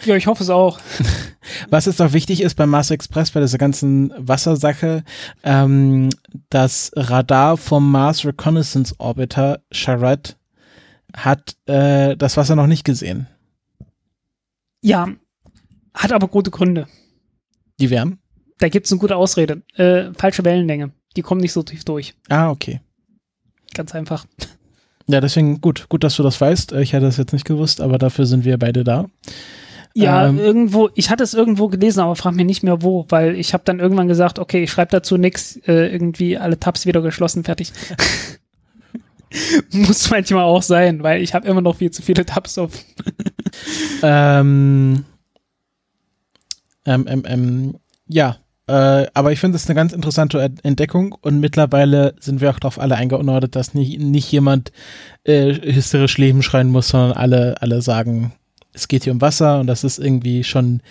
Ja, 0.05 0.15
ich 0.15 0.27
hoffe 0.27 0.43
es 0.43 0.49
auch. 0.49 0.79
Was 1.69 1.85
jetzt 1.85 2.01
auch 2.01 2.13
wichtig 2.13 2.41
ist 2.41 2.55
beim 2.55 2.69
Mars 2.69 2.91
Express, 2.91 3.31
bei 3.31 3.39
dieser 3.39 3.57
ganzen 3.57 4.13
Wassersache, 4.17 5.03
ähm, 5.43 6.09
das 6.49 6.91
Radar 6.95 7.57
vom 7.57 7.91
Mars 7.91 8.25
Reconnaissance 8.25 8.93
Orbiter, 8.99 9.61
Charette, 9.71 10.35
hat 11.15 11.55
äh, 11.65 12.15
das 12.15 12.37
Wasser 12.37 12.55
noch 12.55 12.67
nicht 12.67 12.83
gesehen. 12.83 13.27
Ja, 14.81 15.07
hat 15.93 16.11
aber 16.11 16.27
gute 16.27 16.51
Gründe. 16.51 16.87
Die 17.79 17.89
wären? 17.89 18.19
Da 18.59 18.69
gibt 18.69 18.85
es 18.85 18.91
eine 18.91 18.99
gute 18.99 19.15
Ausrede. 19.15 19.63
Äh, 19.75 20.13
falsche 20.13 20.45
Wellenlänge 20.45 20.91
die 21.17 21.23
kommen 21.23 21.41
nicht 21.41 21.51
so 21.51 21.63
tief 21.63 21.83
durch. 21.83 22.13
Ah, 22.29 22.49
okay. 22.49 22.79
Ganz 23.73 23.93
einfach. 23.93 24.25
Ja, 25.07 25.19
deswegen 25.19 25.61
gut, 25.61 25.89
gut, 25.89 26.03
dass 26.03 26.15
du 26.15 26.23
das 26.23 26.39
weißt. 26.39 26.73
Ich 26.73 26.93
hätte 26.93 27.05
das 27.05 27.17
jetzt 27.17 27.33
nicht 27.33 27.45
gewusst, 27.45 27.81
aber 27.81 27.97
dafür 27.97 28.25
sind 28.25 28.45
wir 28.45 28.57
beide 28.57 28.83
da. 28.83 29.09
Ja, 29.97 30.27
ähm, 30.27 30.37
irgendwo, 30.37 30.89
ich 30.93 31.09
hatte 31.09 31.23
es 31.23 31.33
irgendwo 31.33 31.69
gelesen, 31.69 32.01
aber 32.01 32.15
frag 32.15 32.35
mir 32.35 32.45
nicht 32.45 32.61
mehr 32.61 32.83
wo, 32.83 33.07
weil 33.09 33.35
ich 33.35 33.53
habe 33.53 33.63
dann 33.65 33.79
irgendwann 33.79 34.07
gesagt, 34.07 34.37
okay, 34.37 34.61
ich 34.61 34.71
schreibe 34.71 34.91
dazu 34.91 35.17
nichts, 35.17 35.57
äh, 35.67 35.87
irgendwie 35.87 36.37
alle 36.37 36.59
Tabs 36.59 36.85
wieder 36.85 37.01
geschlossen, 37.01 37.43
fertig. 37.43 37.73
Muss 39.71 40.09
manchmal 40.11 40.43
auch 40.43 40.61
sein, 40.61 41.01
weil 41.01 41.23
ich 41.23 41.33
habe 41.33 41.47
immer 41.47 41.61
noch 41.61 41.77
viel 41.77 41.89
zu 41.89 42.03
viele 42.03 42.25
Tabs 42.25 42.59
auf. 42.59 42.73
ähm, 44.03 45.03
ähm, 46.85 47.05
ähm, 47.07 47.23
ähm, 47.25 47.75
ja, 48.07 48.37
äh, 48.67 49.07
aber 49.15 49.31
ich 49.31 49.39
finde 49.39 49.55
es 49.55 49.65
eine 49.65 49.75
ganz 49.75 49.93
interessante 49.93 50.53
Entdeckung 50.61 51.13
und 51.21 51.39
mittlerweile 51.39 52.13
sind 52.19 52.39
wir 52.39 52.51
auch 52.51 52.59
darauf 52.59 52.79
alle 52.79 52.97
eingeordnet, 52.97 53.55
dass 53.55 53.73
nicht, 53.73 53.99
nicht 53.99 54.31
jemand 54.31 54.71
äh, 55.23 55.53
hysterisch 55.73 56.19
Leben 56.19 56.43
schreien 56.43 56.69
muss, 56.69 56.89
sondern 56.89 57.13
alle, 57.13 57.59
alle 57.61 57.81
sagen, 57.81 58.33
es 58.77 58.87
geht 58.87 59.03
hier 59.03 59.13
um 59.13 59.21
Wasser 59.21 59.59
und 59.59 59.67
das 59.67 59.83
ist 59.83 59.97
irgendwie 59.97 60.43
schon 60.43 60.81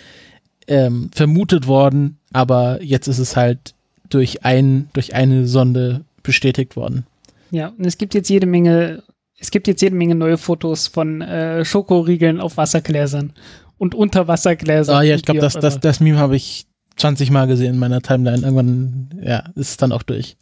ähm, 0.67 1.09
vermutet 1.15 1.67
worden, 1.67 2.17
aber 2.33 2.83
jetzt 2.83 3.07
ist 3.07 3.19
es 3.19 3.35
halt 3.35 3.73
durch, 4.09 4.43
ein, 4.43 4.89
durch 4.93 5.15
eine 5.15 5.47
Sonde 5.47 6.01
bestätigt 6.21 6.75
worden. 6.75 7.05
Ja, 7.49 7.69
und 7.77 7.85
es 7.85 7.97
gibt 7.97 8.13
jetzt 8.13 8.29
jede 8.29 8.45
Menge, 8.45 9.03
es 9.39 9.51
gibt 9.51 9.67
jetzt 9.67 9.81
jede 9.81 9.95
Menge 9.95 10.15
neue 10.15 10.37
Fotos 10.37 10.87
von 10.87 11.21
äh, 11.21 11.63
Schokoriegeln 11.63 12.41
auf 12.41 12.57
Wassergläsern 12.57 13.33
und 13.77 13.95
Unterwassergläsern. 13.95 14.97
Ah 14.97 15.01
ja, 15.03 15.15
ich 15.15 15.23
glaube, 15.23 15.39
das, 15.39 15.53
das, 15.53 15.79
das 15.79 15.99
Meme 16.01 16.19
habe 16.19 16.35
ich 16.35 16.67
20 16.97 17.31
Mal 17.31 17.47
gesehen 17.47 17.75
in 17.75 17.79
meiner 17.79 18.01
Timeline. 18.01 18.43
Irgendwann, 18.43 19.09
ja, 19.23 19.45
ist 19.55 19.69
es 19.69 19.77
dann 19.77 19.93
auch 19.93 20.03
durch. 20.03 20.35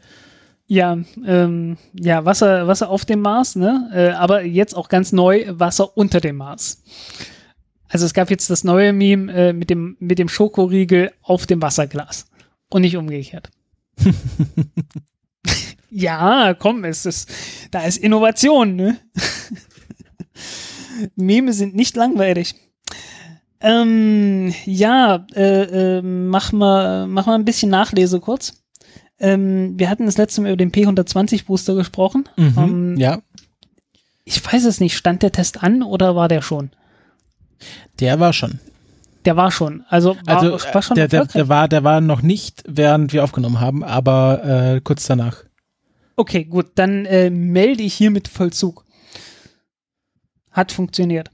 Ja, 0.68 0.98
ähm, 1.28 1.78
ja, 1.94 2.26
Wasser, 2.26 2.66
Wasser 2.66 2.90
auf 2.90 3.06
dem 3.06 3.22
Mars, 3.22 3.56
ne? 3.56 3.90
Äh, 3.94 4.10
aber 4.16 4.44
jetzt 4.44 4.76
auch 4.76 4.90
ganz 4.90 5.12
neu 5.12 5.46
Wasser 5.48 5.96
unter 5.96 6.20
dem 6.20 6.38
Mars. 6.38 6.82
Also 7.96 8.08
es 8.08 8.14
gab 8.14 8.30
jetzt 8.30 8.50
das 8.50 8.66
neue 8.66 8.92
Meme 8.92 9.32
äh, 9.32 9.54
mit 9.54 9.70
dem 9.70 9.96
mit 10.02 10.20
dem 10.20 10.28
Schokoriegel 10.28 11.14
auf 11.22 11.46
dem 11.46 11.62
Wasserglas 11.62 12.28
und 12.68 12.82
nicht 12.82 12.98
umgekehrt. 12.98 13.50
ja, 15.90 16.54
komm, 16.56 16.84
es 16.84 17.06
ist 17.06 17.32
da 17.72 17.86
ist 17.86 17.96
Innovation, 17.96 18.76
ne? 18.76 18.98
Meme 21.16 21.54
sind 21.54 21.74
nicht 21.74 21.96
langweilig. 21.96 22.56
Ähm, 23.62 24.54
ja, 24.66 25.26
äh, 25.34 26.00
äh, 26.00 26.02
mach 26.02 26.52
mal, 26.52 27.08
mach 27.08 27.28
mal 27.28 27.36
ein 27.36 27.46
bisschen 27.46 27.72
Nachlese 27.72 28.20
kurz. 28.20 28.62
Ähm, 29.20 29.80
wir 29.80 29.90
hatten 29.90 30.06
das 30.06 30.18
letzte 30.18 30.42
Mal 30.42 30.50
über 30.50 30.58
den 30.58 30.74
P120 30.74 31.46
Booster 31.46 31.76
gesprochen. 31.76 32.28
Mhm, 32.36 32.56
ähm, 32.58 32.98
ja. 32.98 33.22
Ich 34.26 34.46
weiß 34.46 34.66
es 34.66 34.82
nicht, 34.82 34.98
stand 34.98 35.24
der 35.24 35.32
Test 35.32 35.64
an 35.64 35.82
oder 35.82 36.18
war 36.18 36.28
der 36.28 36.42
schon? 36.42 36.72
Der 38.00 38.20
war 38.20 38.34
schon. 38.34 38.60
Der 39.26 39.36
war 39.36 39.52
schon. 39.52 39.84
Also 39.90 40.16
war, 40.26 40.38
also, 40.42 40.74
war 40.74 40.82
schon 40.82 40.96
der, 40.96 41.08
der, 41.08 41.26
der, 41.26 41.50
war, 41.50 41.68
der 41.68 41.84
war 41.84 42.00
noch 42.02 42.22
nicht, 42.22 42.64
während 42.68 43.12
wir 43.12 43.24
aufgenommen 43.24 43.60
haben, 43.60 43.84
aber 43.84 44.76
äh, 44.76 44.82
kurz 44.82 45.08
danach. 45.08 45.44
Okay, 46.16 46.46
gut, 46.46 46.68
dann 46.76 47.06
äh, 47.06 47.30
melde 47.30 47.84
ich 47.84 47.94
hier 47.94 48.12
mit 48.12 48.28
Vollzug. 48.28 48.86
Hat 50.52 50.72
funktioniert. 50.72 51.30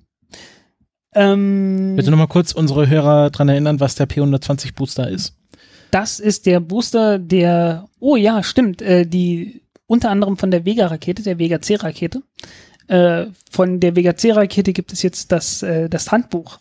Ähm, 1.14 1.96
Bitte 1.98 2.10
nochmal 2.10 2.28
kurz 2.28 2.54
unsere 2.54 2.88
Hörer 2.88 3.30
daran 3.30 3.50
erinnern, 3.50 3.80
was 3.80 3.96
der 3.96 4.08
P120 4.08 4.74
Booster 4.74 5.10
ist. 5.10 5.36
Das 5.92 6.20
ist 6.20 6.46
der 6.46 6.62
Booster, 6.62 7.20
der, 7.20 7.90
oh 8.00 8.16
ja, 8.16 8.42
stimmt, 8.44 8.82
äh, 8.82 9.06
die 9.06 9.62
unter 9.88 10.10
anderem 10.10 10.38
von 10.38 10.52
der 10.52 10.64
Vega-Rakete, 10.64 11.22
der 11.22 11.38
Vega-C-Rakete. 11.38 12.24
Äh, 12.88 13.28
von 13.50 13.80
der 13.80 13.96
Vega-C-Rakete 13.96 14.74
gibt 14.74 14.92
es 14.94 15.02
jetzt 15.04 15.32
das, 15.32 15.64
äh, 15.64 15.90
das 15.90 16.12
Handbuch. 16.12 16.60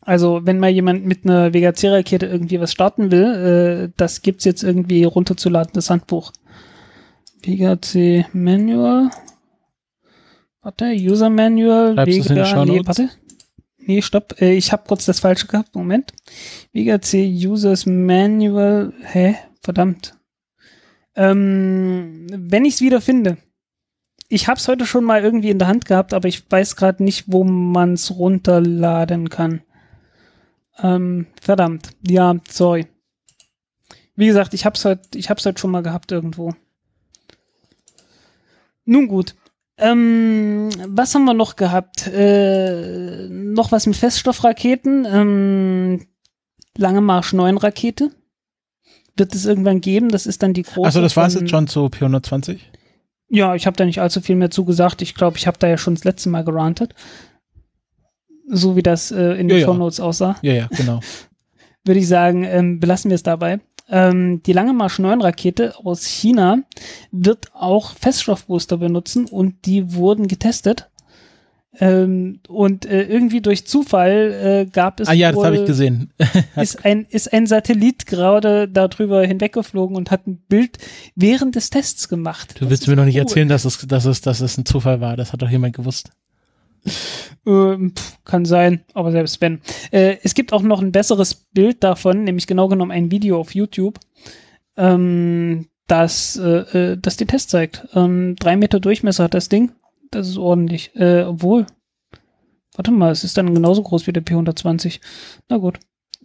Also, 0.00 0.40
wenn 0.44 0.60
mal 0.60 0.70
jemand 0.70 1.04
mit 1.04 1.24
einer 1.24 1.52
Vega-C-Rakete 1.52 2.26
irgendwie 2.26 2.60
was 2.60 2.72
starten 2.72 3.10
will, 3.10 3.88
äh, 3.88 3.92
das 3.96 4.22
gibt's 4.22 4.44
jetzt 4.44 4.62
irgendwie 4.62 5.04
runterzuladen, 5.04 5.72
das 5.74 5.90
Handbuch. 5.90 6.32
Vega-C 7.42 8.26
Manual. 8.32 9.10
Warte, 10.62 10.92
User 10.92 11.30
Manual, 11.30 11.94
Bleibst 11.94 12.18
du's 12.18 12.26
in 12.26 12.34
den 12.36 12.44
Vega, 12.44 12.64
nee, 12.64 12.80
warte. 12.84 13.10
Nee, 13.78 14.02
stopp, 14.02 14.40
äh, 14.40 14.54
ich 14.54 14.72
habe 14.72 14.82
kurz 14.86 15.06
das 15.06 15.20
falsche 15.20 15.46
gehabt, 15.46 15.74
Moment. 15.74 16.12
Vega 16.72 17.00
C 17.00 17.24
Users 17.24 17.86
Manual, 17.86 18.92
hä, 19.00 19.36
verdammt. 19.62 20.14
Ähm, 21.14 22.26
wenn 22.30 22.64
ich 22.64 22.74
es 22.74 22.80
wieder 22.80 23.00
finde. 23.00 23.38
Ich 24.28 24.48
habe 24.48 24.58
es 24.58 24.66
heute 24.68 24.86
schon 24.86 25.04
mal 25.04 25.22
irgendwie 25.22 25.50
in 25.50 25.58
der 25.58 25.68
Hand 25.68 25.84
gehabt, 25.84 26.12
aber 26.12 26.28
ich 26.28 26.50
weiß 26.50 26.76
gerade 26.76 27.02
nicht, 27.02 27.24
wo 27.26 27.44
man 27.44 27.94
es 27.94 28.16
runterladen 28.16 29.28
kann. 29.30 29.62
Ähm, 30.78 31.26
verdammt. 31.40 31.90
Ja, 32.06 32.36
sorry. 32.50 32.86
Wie 34.16 34.26
gesagt, 34.26 34.54
ich 34.54 34.64
hab's 34.64 34.84
heute, 34.84 35.18
ich 35.18 35.30
hab's 35.30 35.46
heute 35.46 35.58
schon 35.58 35.70
mal 35.70 35.82
gehabt 35.82 36.10
irgendwo. 36.10 36.54
Nun 38.84 39.08
gut. 39.08 39.34
Ähm, 39.78 40.70
was 40.86 41.14
haben 41.14 41.24
wir 41.24 41.34
noch 41.34 41.56
gehabt? 41.56 42.06
Äh, 42.06 43.28
noch 43.28 43.72
was 43.72 43.86
mit 43.86 43.96
Feststoffraketen. 43.96 45.06
Ähm, 45.08 46.06
Lange 46.76 47.00
Marsch 47.00 47.32
9 47.32 47.56
Rakete. 47.56 48.10
Wird 49.16 49.34
es 49.34 49.46
irgendwann 49.46 49.80
geben? 49.80 50.10
Das 50.10 50.26
ist 50.26 50.42
dann 50.42 50.52
die 50.52 50.62
große. 50.62 50.88
Achso, 50.88 51.00
das 51.00 51.16
war 51.16 51.26
es 51.26 51.34
jetzt 51.34 51.50
schon 51.50 51.66
zu 51.68 51.86
P120? 51.86 52.58
Ja, 53.28 53.54
ich 53.54 53.66
habe 53.66 53.76
da 53.76 53.84
nicht 53.84 54.00
allzu 54.00 54.20
viel 54.20 54.36
mehr 54.36 54.50
zugesagt. 54.50 55.02
Ich 55.02 55.14
glaube, 55.14 55.36
ich 55.36 55.46
habe 55.46 55.58
da 55.58 55.66
ja 55.66 55.78
schon 55.78 55.94
das 55.94 56.04
letzte 56.04 56.28
Mal 56.28 56.44
gerantet. 56.44 56.94
So 58.48 58.76
wie 58.76 58.82
das 58.82 59.10
äh, 59.10 59.32
in 59.32 59.48
den 59.48 59.56
Ja, 59.56 59.56
ja. 59.56 59.64
Shownotes 59.66 60.00
aussah. 60.00 60.36
Ja, 60.42 60.52
ja, 60.52 60.68
genau. 60.68 61.00
würde 61.86 62.00
ich 62.00 62.08
sagen, 62.08 62.44
ähm, 62.44 62.80
belassen 62.80 63.10
wir 63.10 63.14
es 63.14 63.22
dabei. 63.22 63.60
Ähm, 63.88 64.42
die 64.42 64.52
Lange 64.52 64.72
Marsch 64.72 64.98
9 64.98 65.20
Rakete 65.20 65.74
aus 65.84 66.04
China 66.04 66.58
wird 67.12 67.54
auch 67.54 67.92
Feststoffbooster 67.92 68.78
benutzen 68.78 69.26
und 69.26 69.64
die 69.64 69.94
wurden 69.94 70.26
getestet. 70.26 70.90
Ähm, 71.78 72.40
und 72.48 72.86
äh, 72.86 73.02
irgendwie 73.02 73.40
durch 73.40 73.66
Zufall 73.66 74.66
äh, 74.66 74.70
gab 74.70 75.00
es 75.00 75.08
ah 75.08 75.12
ja, 75.12 75.28
das 75.28 75.36
wohl, 75.36 75.46
habe 75.46 75.56
ich 75.56 75.66
gesehen. 75.66 76.10
ist 76.56 76.84
ein 76.84 77.06
ist 77.10 77.32
ein 77.32 77.46
Satellit 77.46 78.06
gerade 78.06 78.66
darüber 78.66 79.22
hinweggeflogen 79.22 79.96
und 79.96 80.10
hat 80.10 80.26
ein 80.26 80.38
Bild 80.48 80.78
während 81.14 81.54
des 81.54 81.70
Tests 81.70 82.08
gemacht. 82.08 82.54
Du 82.56 82.60
Das 82.60 82.70
willst 82.70 82.88
mir 82.88 82.96
noch 82.96 83.04
nicht 83.04 83.16
cool. 83.16 83.22
erzählen, 83.22 83.48
dass 83.48 83.64
es, 83.64 83.86
dass, 83.86 84.06
es, 84.06 84.22
dass 84.22 84.40
es 84.40 84.56
ein 84.56 84.64
Zufall 84.64 85.00
war. 85.00 85.16
Das 85.16 85.32
hat 85.32 85.42
doch 85.42 85.50
jemand 85.50 85.76
gewusst. 85.76 86.10
Ähm, 87.46 87.92
pf, 87.96 88.18
kann 88.24 88.44
sein, 88.44 88.80
aber 88.94 89.12
selbst 89.12 89.40
wenn. 89.40 89.60
Äh, 89.90 90.16
es 90.22 90.34
gibt 90.34 90.52
auch 90.52 90.62
noch 90.62 90.80
ein 90.80 90.92
besseres 90.92 91.34
Bild 91.34 91.82
davon, 91.82 92.24
nämlich 92.24 92.46
genau 92.46 92.68
genommen 92.68 92.92
ein 92.92 93.10
Video 93.10 93.38
auf 93.38 93.54
YouTube, 93.54 93.98
ähm, 94.76 95.66
das, 95.86 96.36
äh, 96.36 96.92
äh, 96.92 96.98
das 97.00 97.16
den 97.16 97.28
Test 97.28 97.50
zeigt. 97.50 97.86
Ähm, 97.94 98.36
drei 98.36 98.56
Meter 98.56 98.80
Durchmesser 98.80 99.24
hat 99.24 99.34
das 99.34 99.48
Ding. 99.48 99.72
Das 100.10 100.28
ist 100.28 100.38
ordentlich. 100.38 100.92
Äh, 100.94 101.22
obwohl, 101.22 101.66
warte 102.74 102.90
mal, 102.90 103.10
es 103.10 103.24
ist 103.24 103.36
dann 103.36 103.54
genauso 103.54 103.82
groß 103.82 104.06
wie 104.06 104.12
der 104.12 104.24
P120. 104.24 105.00
Na 105.48 105.58
gut. 105.58 105.78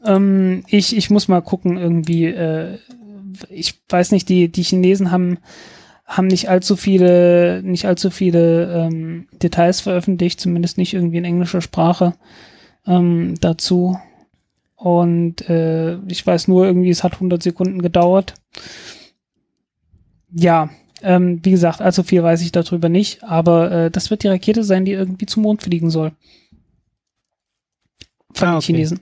Ähm, 0.04 0.64
ich, 0.68 0.96
ich 0.96 1.10
muss 1.10 1.28
mal 1.28 1.42
gucken, 1.42 1.78
irgendwie, 1.78 2.26
äh, 2.26 2.78
ich 3.50 3.82
weiß 3.90 4.12
nicht, 4.12 4.30
die, 4.30 4.50
die 4.50 4.64
Chinesen 4.64 5.12
haben 5.12 5.38
haben 6.12 6.28
nicht 6.28 6.50
allzu 6.50 6.76
viele, 6.76 7.62
nicht 7.64 7.86
allzu 7.86 8.10
viele 8.10 8.74
ähm, 8.74 9.28
Details 9.32 9.80
veröffentlicht, 9.80 10.42
zumindest 10.42 10.78
nicht 10.78 10.94
irgendwie 10.94 11.18
in 11.18 11.26
englischer 11.26 11.62
Sprache 11.62 12.14
ähm, 12.86 13.36
dazu. 13.40 13.98
Und 14.76 15.48
äh, 15.50 16.00
ich 16.08 16.28
weiß 16.28 16.50
nur 16.50 16.66
irgendwie, 16.66 16.90
es 16.90 17.04
hat 17.04 17.14
100 17.14 17.42
Sekunden 17.42 17.82
gedauert. 17.82 18.34
Ja, 20.34 20.70
ähm, 21.02 21.40
wie 21.44 21.52
gesagt, 21.52 21.82
allzu 21.82 22.04
viel 22.04 22.24
weiß 22.24 22.42
ich 22.42 22.52
darüber 22.52 22.90
nicht, 22.90 23.24
aber 23.24 23.72
äh, 23.72 23.92
das 23.92 24.10
wird 24.10 24.24
die 24.24 24.28
Rakete 24.28 24.64
sein, 24.64 24.86
die 24.86 24.92
irgendwie 24.94 25.26
zum 25.26 25.44
Mond 25.44 25.64
fliegen 25.64 25.90
soll. 25.90 26.12
Von 28.34 28.48
Ah, 28.48 28.52
den 28.52 28.58
okay. 28.58 28.66
Chinesen. 28.68 29.00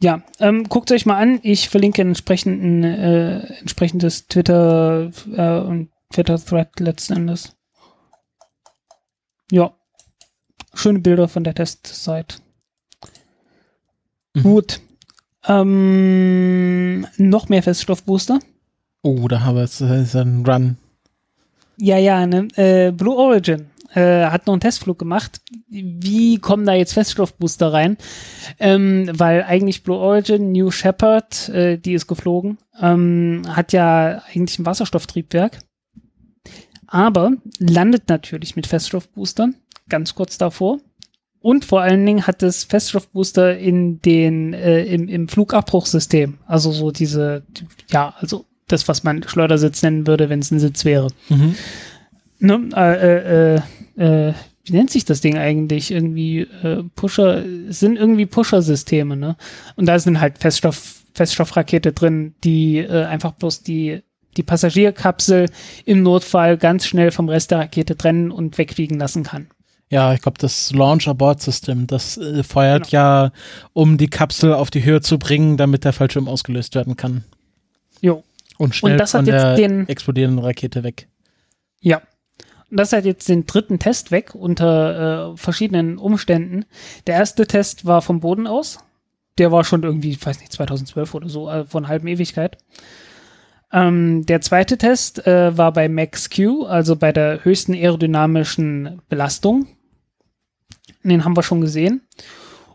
Ja, 0.00 0.22
ähm, 0.38 0.64
guckt 0.64 0.92
euch 0.92 1.06
mal 1.06 1.18
an. 1.18 1.40
Ich 1.42 1.68
verlinke 1.68 2.02
entsprechenden, 2.02 2.84
äh, 2.84 3.40
entsprechendes 3.58 4.28
Twitter 4.28 5.10
äh, 5.32 5.58
und 5.60 5.90
Twitter-Thread 6.12 6.78
letzten 6.78 7.14
Endes. 7.14 7.56
Ja. 9.50 9.74
Schöne 10.74 11.00
Bilder 11.00 11.26
von 11.26 11.42
der 11.42 11.54
Testsite. 11.54 12.36
Mhm. 14.34 14.42
Gut. 14.42 14.80
Ähm, 15.46 17.06
noch 17.16 17.48
mehr 17.48 17.62
Feststoffbooster. 17.62 18.38
Oh, 19.02 19.28
da 19.28 19.40
haben 19.40 19.56
wir 19.56 19.64
es. 19.64 19.78
Das 19.78 19.90
ist 19.90 20.16
ein 20.16 20.44
Run. 20.46 20.76
Ja, 21.76 21.98
ja, 21.98 22.26
ne? 22.26 22.48
Äh, 22.56 22.92
Blue 22.92 23.16
Origin 23.16 23.66
äh, 23.94 24.26
hat 24.26 24.46
noch 24.46 24.54
einen 24.54 24.60
Testflug 24.60 24.98
gemacht. 24.98 25.40
Wie 25.68 26.38
kommen 26.38 26.66
da 26.66 26.74
jetzt 26.74 26.92
Feststoffbooster 26.94 27.72
rein? 27.72 27.96
Ähm, 28.58 29.10
weil 29.14 29.44
eigentlich 29.44 29.82
Blue 29.82 29.96
Origin, 29.96 30.52
New 30.52 30.70
Shepard, 30.70 31.48
äh, 31.50 31.78
die 31.78 31.94
ist 31.94 32.06
geflogen, 32.06 32.58
ähm, 32.80 33.42
hat 33.48 33.72
ja 33.72 34.22
eigentlich 34.32 34.58
ein 34.58 34.66
Wasserstofftriebwerk, 34.66 35.60
aber 36.86 37.32
landet 37.58 38.08
natürlich 38.08 38.56
mit 38.56 38.66
Feststoffboostern, 38.66 39.54
ganz 39.88 40.14
kurz 40.14 40.38
davor. 40.38 40.80
Und 41.40 41.64
vor 41.64 41.80
allen 41.80 42.04
Dingen 42.04 42.26
hat 42.26 42.42
es 42.42 42.64
Feststoffbooster 42.64 43.56
in 43.56 44.02
den, 44.02 44.54
äh, 44.54 44.82
im, 44.84 45.06
im 45.08 45.28
Flugabbruchsystem. 45.28 46.38
Also 46.46 46.72
so 46.72 46.90
diese, 46.90 47.44
ja, 47.90 48.12
also 48.18 48.44
das, 48.68 48.88
was 48.88 49.04
man 49.04 49.22
Schleudersitz 49.22 49.82
nennen 49.82 50.06
würde, 50.06 50.28
wenn 50.28 50.40
es 50.40 50.50
ein 50.50 50.60
Sitz 50.60 50.84
wäre. 50.84 51.08
Mhm. 51.28 51.54
Ne, 52.40 52.68
äh, 52.74 53.56
äh, 53.56 54.28
äh, 54.28 54.34
wie 54.64 54.72
nennt 54.72 54.90
sich 54.90 55.04
das 55.04 55.20
Ding 55.20 55.38
eigentlich? 55.38 55.90
Irgendwie 55.90 56.40
äh, 56.40 56.84
Pusher, 56.94 57.44
es 57.68 57.80
sind 57.80 57.96
irgendwie 57.96 58.26
Pusher-Systeme, 58.26 59.16
ne? 59.16 59.36
Und 59.76 59.86
da 59.86 59.98
sind 59.98 60.20
halt 60.20 60.38
Feststoff, 60.38 61.02
Feststoffrakete 61.14 61.92
drin, 61.92 62.34
die 62.44 62.78
äh, 62.78 63.04
einfach 63.04 63.32
bloß 63.32 63.62
die, 63.62 64.02
die 64.36 64.42
Passagierkapsel 64.42 65.46
im 65.84 66.02
Notfall 66.02 66.58
ganz 66.58 66.86
schnell 66.86 67.10
vom 67.10 67.28
Rest 67.28 67.50
der 67.50 67.58
Rakete 67.58 67.96
trennen 67.96 68.30
und 68.30 68.56
wegfliegen 68.58 68.98
lassen 68.98 69.24
kann. 69.24 69.48
Ja, 69.90 70.12
ich 70.12 70.20
glaube, 70.20 70.36
das 70.38 70.70
Launch 70.72 71.08
Abort 71.08 71.40
System, 71.40 71.86
das 71.86 72.18
äh, 72.18 72.42
feuert 72.42 72.90
Genau. 72.90 73.02
ja, 73.02 73.32
um 73.72 73.96
die 73.96 74.08
Kapsel 74.08 74.52
auf 74.52 74.70
die 74.70 74.84
Höhe 74.84 75.00
zu 75.00 75.18
bringen, 75.18 75.56
damit 75.56 75.84
der 75.84 75.94
Fallschirm 75.94 76.28
ausgelöst 76.28 76.74
werden 76.74 76.96
kann. 76.96 77.24
Jo. 78.00 78.22
Und 78.58 78.74
schnell 78.74 78.92
Und 78.92 78.98
das 78.98 79.14
hat 79.14 79.24
von 79.24 79.26
jetzt 79.26 79.42
der 79.42 79.54
den- 79.56 79.88
explodierenden 79.88 80.44
Rakete 80.44 80.82
weg. 80.82 81.08
Ja. 81.80 82.02
Und 82.70 82.78
das 82.78 82.92
hat 82.92 83.06
jetzt 83.06 83.28
den 83.28 83.46
dritten 83.46 83.78
Test 83.78 84.10
weg 84.10 84.34
unter 84.34 85.32
äh, 85.32 85.36
verschiedenen 85.36 85.96
Umständen. 85.96 86.66
Der 87.06 87.14
erste 87.14 87.46
Test 87.46 87.86
war 87.86 88.02
vom 88.02 88.20
Boden 88.20 88.46
aus. 88.46 88.78
Der 89.38 89.50
war 89.52 89.64
schon 89.64 89.84
irgendwie, 89.84 90.10
ich 90.10 90.26
weiß 90.26 90.40
nicht, 90.40 90.52
2012 90.52 91.14
oder 91.14 91.28
so, 91.30 91.48
äh, 91.48 91.64
von 91.64 91.88
halben 91.88 92.08
Ewigkeit. 92.08 92.58
Ähm, 93.72 94.26
der 94.26 94.40
zweite 94.40 94.76
Test 94.76 95.26
äh, 95.26 95.56
war 95.56 95.72
bei 95.72 95.88
Max 95.88 96.28
Q, 96.30 96.64
also 96.64 96.96
bei 96.96 97.12
der 97.12 97.44
höchsten 97.44 97.74
aerodynamischen 97.74 99.00
Belastung. 99.08 99.68
Den 101.04 101.24
haben 101.24 101.36
wir 101.36 101.42
schon 101.42 101.60
gesehen. 101.60 102.02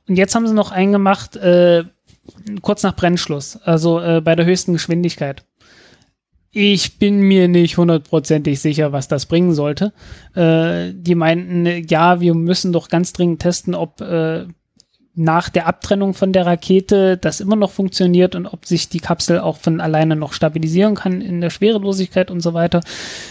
Und 0.07 0.15
jetzt 0.17 0.33
haben 0.35 0.47
sie 0.47 0.53
noch 0.53 0.71
einen 0.71 0.91
gemacht, 0.91 1.35
äh, 1.35 1.83
kurz 2.61 2.83
nach 2.83 2.95
Brennschluss, 2.95 3.57
also 3.57 3.99
äh, 3.99 4.21
bei 4.21 4.35
der 4.35 4.45
höchsten 4.45 4.73
Geschwindigkeit. 4.73 5.45
Ich 6.55 6.99
bin 6.99 7.21
mir 7.21 7.47
nicht 7.47 7.77
hundertprozentig 7.77 8.61
sicher, 8.61 8.91
was 8.91 9.07
das 9.07 9.25
bringen 9.25 9.55
sollte. 9.55 9.91
Äh, 10.35 10.93
die 10.93 11.15
meinten, 11.15 11.65
ja, 11.87 12.21
wir 12.21 12.35
müssen 12.35 12.71
doch 12.71 12.89
ganz 12.89 13.11
dringend 13.11 13.41
testen, 13.41 13.73
ob 13.73 14.01
äh, 14.01 14.45
nach 15.15 15.49
der 15.49 15.65
Abtrennung 15.65 16.13
von 16.13 16.31
der 16.31 16.45
Rakete 16.45 17.17
das 17.17 17.39
immer 17.39 17.55
noch 17.55 17.71
funktioniert 17.71 18.35
und 18.35 18.45
ob 18.45 18.67
sich 18.67 18.87
die 18.87 18.99
Kapsel 18.99 19.39
auch 19.39 19.57
von 19.57 19.81
alleine 19.81 20.15
noch 20.15 20.33
stabilisieren 20.33 20.93
kann 20.93 21.21
in 21.21 21.41
der 21.41 21.49
Schwerelosigkeit 21.49 22.29
und 22.29 22.41
so 22.41 22.53
weiter. 22.53 22.81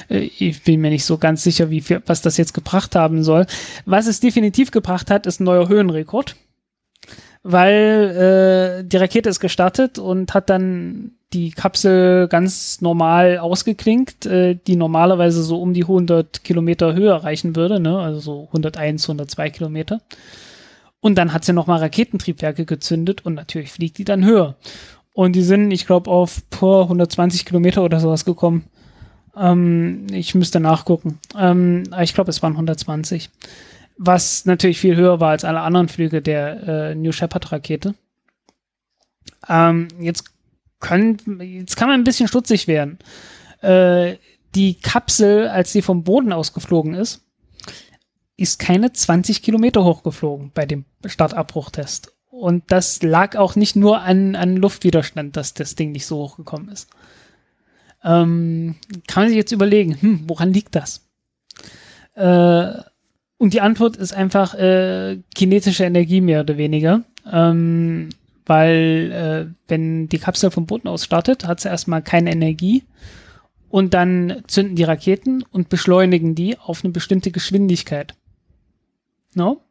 Äh, 0.09 0.29
ich 0.39 0.65
bin 0.65 0.81
mir 0.81 0.91
nicht 0.91 1.05
so 1.05 1.17
ganz 1.17 1.45
sicher, 1.45 1.71
wie 1.71 1.81
viel, 1.81 2.03
was 2.07 2.23
das 2.23 2.37
jetzt 2.37 2.55
gebracht 2.55 2.97
haben 2.97 3.23
soll. 3.23 3.47
Was 3.85 4.09
es 4.09 4.19
definitiv 4.19 4.73
gebracht 4.73 5.13
hat, 5.13 5.29
ist 5.29 5.41
ein 5.41 5.45
neuer 5.45 5.69
Höhenrekord. 5.69 6.35
Weil 7.45 8.81
äh, 8.83 8.85
die 8.85 8.97
Rakete 8.97 9.29
ist 9.29 9.39
gestartet 9.39 10.01
und 10.01 10.35
hat 10.35 10.51
dann 10.51 11.13
die 11.33 11.51
Kapsel 11.51 12.29
ganz 12.29 12.81
normal 12.81 13.39
ausgeklinkt, 13.39 14.27
äh, 14.27 14.57
die 14.67 14.77
normalerweise 14.77 15.43
so 15.43 15.61
um 15.61 15.73
die 15.75 15.85
100 15.85 16.45
Kilometer 16.45 16.95
Höhe 16.95 17.11
erreichen 17.11 17.57
würde, 17.57 17.81
ne? 17.81 17.99
also 17.99 18.21
so 18.21 18.45
101, 18.49 19.05
102 19.05 19.51
Kilometer. 19.51 20.01
Und 21.01 21.17
dann 21.17 21.33
hat 21.33 21.45
sie 21.45 21.53
nochmal 21.53 21.81
Raketentriebwerke 21.81 22.65
gezündet 22.65 23.27
und 23.27 23.35
natürlich 23.35 23.73
fliegt 23.73 23.99
die 23.99 24.05
dann 24.05 24.25
höher. 24.25 24.57
Und 25.15 25.35
die 25.35 25.43
sind, 25.43 25.71
ich 25.73 25.87
glaube, 25.87 26.11
auf 26.11 26.49
pur 26.51 26.85
120 26.85 27.45
Kilometer 27.45 27.83
oder 27.83 28.01
sowas 28.01 28.25
gekommen. 28.25 28.65
Ähm, 29.37 30.07
ich 30.13 30.35
müsste 30.35 30.61
nachgucken. 30.61 31.19
Ähm, 31.37 31.85
ich 32.01 32.15
glaube, 32.15 32.31
es 32.31 32.43
waren 32.43 32.53
120. 32.53 33.31
Was 33.99 34.47
natürlich 34.47 34.79
viel 34.79 34.97
höher 34.97 35.21
war 35.21 35.31
als 35.31 35.45
alle 35.45 35.61
anderen 35.61 35.89
Flüge 35.89 36.23
der 36.23 36.69
äh, 36.91 36.95
New 36.95 37.13
Shepard 37.13 37.53
Rakete. 37.53 37.95
Ähm, 39.49 39.89
jetzt, 40.01 40.33
können, 40.83 41.41
jetzt 41.41 41.77
kann 41.77 41.89
man 41.89 42.01
ein 42.01 42.05
bisschen 42.05 42.29
stutzig 42.29 42.69
werden. 42.69 42.99
Äh, 43.63 44.17
die 44.55 44.75
Kapsel, 44.75 45.49
als 45.49 45.73
sie 45.73 45.81
vom 45.81 46.05
Boden 46.05 46.33
aus 46.33 46.53
geflogen 46.53 46.93
ist, 46.93 47.25
ist 48.37 48.59
keine 48.59 48.93
20 48.93 49.43
Kilometer 49.43 49.85
hochgeflogen 49.85 50.51
bei 50.53 50.67
dem 50.67 50.85
Startabbruchtest. 51.07 52.13
Und 52.31 52.65
das 52.69 53.03
lag 53.03 53.37
auch 53.37 53.57
nicht 53.57 53.77
nur 53.77 54.01
an, 54.01 54.37
an 54.37 54.57
Luftwiderstand, 54.57 55.37
dass 55.37 55.55
das 55.55 55.75
Ding 55.75 55.93
nicht 55.93 56.07
so 56.07 56.19
hochgekommen 56.19 56.69
ist. 56.69 56.91
Ähm, 58.05 58.77
kann 59.07 59.23
man 59.25 59.29
sich 59.29 59.37
jetzt 59.37 59.53
überlegen, 59.53 59.97
hm, 60.01 60.25
woran 60.27 60.53
liegt 60.53 60.75
das? 60.75 61.09
Äh, 62.15 62.73
und 63.39 63.55
die 63.55 63.61
Antwort 63.61 63.97
ist 63.97 64.13
einfach 64.13 64.55
äh, 64.55 65.19
kinetische 65.35 65.85
Energie 65.85 66.21
mehr 66.21 66.41
oder 66.41 66.57
weniger. 66.57 67.03
Ähm, 67.31 68.11
weil 68.47 69.13
äh, 69.49 69.55
wenn 69.69 70.09
die 70.09 70.19
Kapsel 70.19 70.51
vom 70.51 70.67
Boden 70.67 70.89
aus 70.89 71.05
startet, 71.05 71.47
hat 71.47 71.61
sie 71.61 71.69
erstmal 71.69 72.03
keine 72.03 72.33
Energie 72.33 72.85
und 73.69 73.95
dann 73.95 74.43
zünden 74.47 74.77
die 74.77 74.85
Raketen 74.85 75.45
und 75.51 75.69
beschleunigen 75.69 76.35
die 76.35 76.59
auf 76.59 76.85
eine 76.85 76.93
bestimmte 76.93 77.31
Geschwindigkeit. 77.31 78.15
No? 79.35 79.63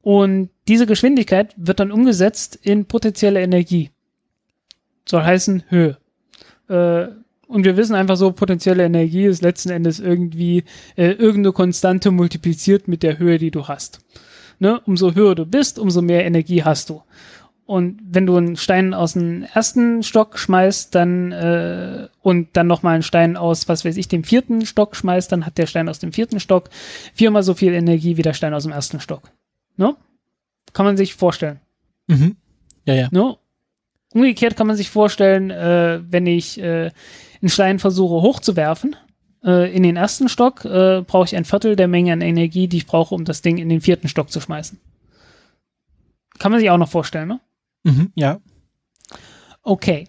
Und 0.00 0.50
diese 0.68 0.86
Geschwindigkeit 0.86 1.54
wird 1.56 1.80
dann 1.80 1.90
umgesetzt 1.90 2.58
in 2.62 2.86
potenzielle 2.86 3.42
Energie. 3.42 3.90
Soll 5.08 5.22
heißen 5.22 5.64
Höhe. 5.68 5.98
Äh, 6.68 7.08
und 7.48 7.64
wir 7.64 7.76
wissen 7.76 7.94
einfach 7.94 8.16
so, 8.16 8.32
potenzielle 8.32 8.84
Energie 8.84 9.24
ist 9.24 9.42
letzten 9.42 9.70
Endes 9.70 10.00
irgendwie 10.00 10.64
äh, 10.96 11.10
irgendeine 11.10 11.52
Konstante 11.52 12.10
multipliziert 12.10 12.88
mit 12.88 13.02
der 13.02 13.18
Höhe, 13.18 13.38
die 13.38 13.50
du 13.50 13.68
hast. 13.68 14.00
Ne? 14.58 14.80
Umso 14.86 15.14
höher 15.14 15.34
du 15.34 15.44
bist, 15.44 15.78
umso 15.78 16.02
mehr 16.02 16.24
Energie 16.24 16.62
hast 16.64 16.90
du. 16.90 17.02
Und 17.66 18.00
wenn 18.08 18.26
du 18.26 18.36
einen 18.36 18.56
Stein 18.56 18.94
aus 18.94 19.14
dem 19.14 19.42
ersten 19.42 20.04
Stock 20.04 20.38
schmeißt, 20.38 20.94
dann 20.94 21.32
äh, 21.32 22.06
und 22.22 22.56
dann 22.56 22.68
nochmal 22.68 22.94
einen 22.94 23.02
Stein 23.02 23.36
aus, 23.36 23.68
was 23.68 23.84
weiß 23.84 23.96
ich, 23.96 24.06
dem 24.06 24.22
vierten 24.22 24.64
Stock 24.64 24.94
schmeißt, 24.94 25.32
dann 25.32 25.44
hat 25.44 25.58
der 25.58 25.66
Stein 25.66 25.88
aus 25.88 25.98
dem 25.98 26.12
vierten 26.12 26.38
Stock 26.38 26.70
viermal 27.12 27.42
so 27.42 27.54
viel 27.54 27.72
Energie 27.72 28.16
wie 28.16 28.22
der 28.22 28.34
Stein 28.34 28.54
aus 28.54 28.62
dem 28.62 28.72
ersten 28.72 29.00
Stock. 29.00 29.32
Ne? 29.76 29.96
Kann 30.72 30.86
man 30.86 30.96
sich 30.96 31.14
vorstellen. 31.16 31.58
Mhm. 32.06 32.36
Ja, 32.84 32.94
ja. 32.94 33.08
Ne? 33.10 33.36
Umgekehrt 34.14 34.56
kann 34.56 34.68
man 34.68 34.76
sich 34.76 34.88
vorstellen, 34.88 35.50
äh, 35.50 36.00
wenn 36.08 36.28
ich 36.28 36.60
äh, 36.60 36.92
einen 37.42 37.48
Stein 37.48 37.80
versuche 37.80 38.22
hochzuwerfen, 38.22 38.94
äh, 39.44 39.74
in 39.74 39.82
den 39.82 39.96
ersten 39.96 40.28
Stock, 40.28 40.64
äh, 40.64 41.02
brauche 41.04 41.24
ich 41.24 41.34
ein 41.34 41.44
Viertel 41.44 41.74
der 41.74 41.88
Menge 41.88 42.12
an 42.12 42.20
Energie, 42.20 42.68
die 42.68 42.76
ich 42.76 42.86
brauche, 42.86 43.14
um 43.14 43.24
das 43.24 43.42
Ding 43.42 43.58
in 43.58 43.68
den 43.68 43.80
vierten 43.80 44.08
Stock 44.08 44.30
zu 44.30 44.40
schmeißen. 44.40 44.78
Kann 46.38 46.52
man 46.52 46.60
sich 46.60 46.70
auch 46.70 46.78
noch 46.78 46.88
vorstellen, 46.88 47.28
ne? 47.28 47.40
Mhm, 47.86 48.10
ja. 48.16 48.40
Okay. 49.62 50.08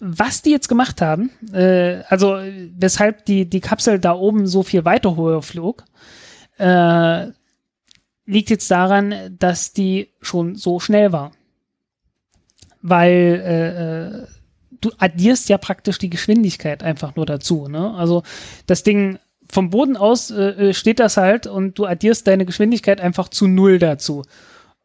Was 0.00 0.42
die 0.42 0.50
jetzt 0.50 0.68
gemacht 0.68 1.02
haben, 1.02 1.30
äh, 1.52 2.02
also 2.08 2.38
weshalb 2.76 3.26
die, 3.26 3.50
die 3.50 3.60
Kapsel 3.60 3.98
da 3.98 4.12
oben 4.14 4.46
so 4.46 4.62
viel 4.62 4.84
weiter 4.84 5.16
höher 5.16 5.42
flog, 5.42 5.84
äh, 6.58 7.26
liegt 8.24 8.50
jetzt 8.50 8.70
daran, 8.70 9.36
dass 9.38 9.72
die 9.72 10.08
schon 10.20 10.54
so 10.54 10.80
schnell 10.80 11.12
war. 11.12 11.32
Weil 12.80 13.42
äh, 13.44 14.22
äh 14.22 14.26
du 14.80 14.92
addierst 14.98 15.48
ja 15.48 15.58
praktisch 15.58 15.98
die 15.98 16.10
Geschwindigkeit 16.10 16.84
einfach 16.84 17.16
nur 17.16 17.26
dazu. 17.26 17.66
Ne? 17.66 17.94
Also 17.94 18.22
das 18.66 18.84
Ding 18.84 19.18
vom 19.50 19.70
Boden 19.70 19.96
aus 19.96 20.30
äh, 20.30 20.68
äh 20.68 20.74
steht 20.74 21.00
das 21.00 21.16
halt 21.16 21.48
und 21.48 21.76
du 21.80 21.84
addierst 21.84 22.28
deine 22.28 22.46
Geschwindigkeit 22.46 23.00
einfach 23.00 23.28
zu 23.28 23.48
null 23.48 23.80
dazu 23.80 24.22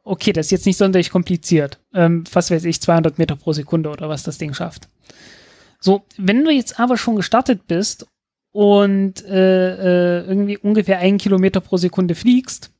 okay, 0.03 0.33
das 0.33 0.47
ist 0.47 0.51
jetzt 0.51 0.65
nicht 0.65 0.77
sonderlich 0.77 1.09
kompliziert. 1.09 1.79
Ähm, 1.93 2.23
was 2.31 2.51
weiß 2.51 2.65
ich, 2.65 2.81
200 2.81 3.17
Meter 3.17 3.35
pro 3.35 3.53
Sekunde 3.53 3.89
oder 3.89 4.09
was 4.09 4.23
das 4.23 4.37
Ding 4.37 4.53
schafft. 4.53 4.87
So, 5.79 6.05
wenn 6.17 6.43
du 6.43 6.51
jetzt 6.51 6.79
aber 6.79 6.97
schon 6.97 7.15
gestartet 7.15 7.67
bist 7.67 8.07
und 8.51 9.25
äh, 9.25 10.19
äh, 10.19 10.25
irgendwie 10.25 10.57
ungefähr 10.57 10.99
einen 10.99 11.17
Kilometer 11.17 11.59
pro 11.59 11.77
Sekunde 11.77 12.15
fliegst 12.15 12.71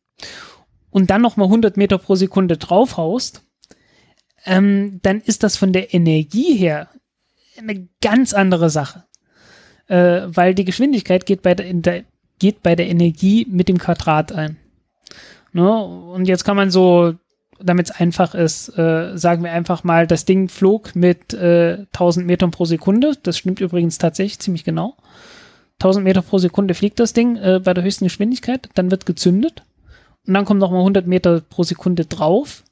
und 0.90 1.10
dann 1.10 1.22
nochmal 1.22 1.48
100 1.48 1.76
Meter 1.76 1.98
pro 1.98 2.16
Sekunde 2.16 2.58
draufhaust, 2.58 3.44
ähm, 4.46 5.00
dann 5.02 5.22
ist 5.22 5.44
das 5.44 5.58
von 5.58 5.74
der 5.74 5.94
Energie 5.94 6.56
her 6.56 6.90
eine 7.58 7.88
ganz 8.02 8.34
andere 8.34 8.70
Sache. 8.70 9.06
Äh, 9.88 10.22
weil 10.28 10.56
die 10.56 10.66
Geschwindigkeit 10.66 11.26
geht 11.26 11.42
bei 11.42 11.56
der, 11.56 12.04
geht 12.40 12.64
bei 12.64 12.76
der 12.76 12.88
Energie 12.88 13.46
mit 13.50 13.68
dem 13.68 13.78
Quadrat 13.78 14.32
ein. 14.32 14.58
Ne? 15.54 15.72
Und 15.72 16.28
jetzt 16.28 16.44
kann 16.44 16.58
man 16.58 16.72
so, 16.72 17.14
damit 17.60 17.90
es 17.90 17.96
einfach 17.96 18.36
ist, 18.36 18.78
äh, 18.78 19.18
sagen 19.18 19.44
wir 19.44 19.52
einfach 19.52 19.84
mal, 19.84 20.08
das 20.08 20.26
Ding 20.26 20.50
flog 20.50 20.96
mit 20.96 21.34
äh, 21.34 21.86
1000 21.94 22.26
Metern 22.26 22.52
pro 22.52 22.66
Sekunde. 22.66 23.14
Das 23.24 23.38
stimmt 23.38 23.62
übrigens 23.62 23.98
tatsächlich 23.98 24.40
ziemlich 24.40 24.64
genau. 24.64 24.98
1000 25.80 26.04
Meter 26.04 26.22
pro 26.22 26.38
Sekunde 26.38 26.74
fliegt 26.74 27.00
das 27.00 27.14
Ding 27.14 27.38
äh, 27.38 27.60
bei 27.64 27.74
der 27.74 27.84
höchsten 27.84 28.06
Geschwindigkeit. 28.06 28.70
Dann 28.74 28.92
wird 28.92 29.06
gezündet. 29.06 29.64
Und 30.26 30.34
dann 30.34 30.46
kommt 30.46 30.60
nochmal 30.60 30.80
100 30.80 31.08
Meter 31.08 31.42
pro 31.42 31.64
Sekunde 31.64 32.06
drauf. 32.06 32.64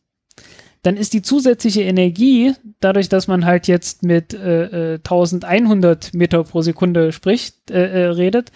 Dann 0.84 0.98
ist 0.98 1.14
die 1.14 1.22
zusätzliche 1.22 1.84
Energie, 1.84 2.54
dadurch, 2.80 3.08
dass 3.08 3.28
man 3.28 3.46
halt 3.46 3.68
jetzt 3.68 4.02
mit 4.02 4.34
äh, 4.34 4.96
1100 4.96 6.14
äh, 6.14 6.18
Meter 6.18 6.44
pro 6.44 6.62
Sekunde 6.62 7.12
spricht, 7.12 7.70
äh, 7.70 8.06
äh, 8.06 8.06
redet, 8.08 8.52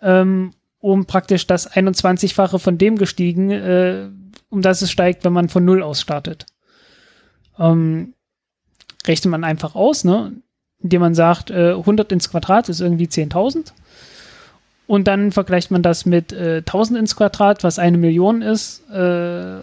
ähm, 0.00 0.52
um 0.80 1.06
praktisch 1.06 1.46
das 1.46 1.70
21-fache 1.70 2.58
von 2.58 2.78
dem 2.78 2.96
gestiegen, 2.96 3.50
äh, 3.50 4.08
um 4.48 4.62
das 4.62 4.82
es 4.82 4.90
steigt, 4.90 5.24
wenn 5.24 5.32
man 5.32 5.48
von 5.48 5.64
Null 5.64 5.82
aus 5.82 6.00
startet. 6.00 6.46
Ähm, 7.58 8.14
rechnet 9.06 9.30
man 9.30 9.44
einfach 9.44 9.74
aus, 9.74 10.04
ne? 10.04 10.32
indem 10.80 11.00
man 11.00 11.14
sagt, 11.14 11.50
äh, 11.50 11.72
100 11.72 12.12
ins 12.12 12.30
Quadrat 12.30 12.68
ist 12.68 12.80
irgendwie 12.80 13.06
10.000. 13.06 13.72
Und 14.86 15.08
dann 15.08 15.32
vergleicht 15.32 15.70
man 15.70 15.82
das 15.82 16.06
mit 16.06 16.32
äh, 16.32 16.58
1000 16.58 16.98
ins 16.98 17.16
Quadrat, 17.16 17.64
was 17.64 17.78
eine 17.78 17.98
Million 17.98 18.42
ist, 18.42 18.88
äh, 18.90 19.60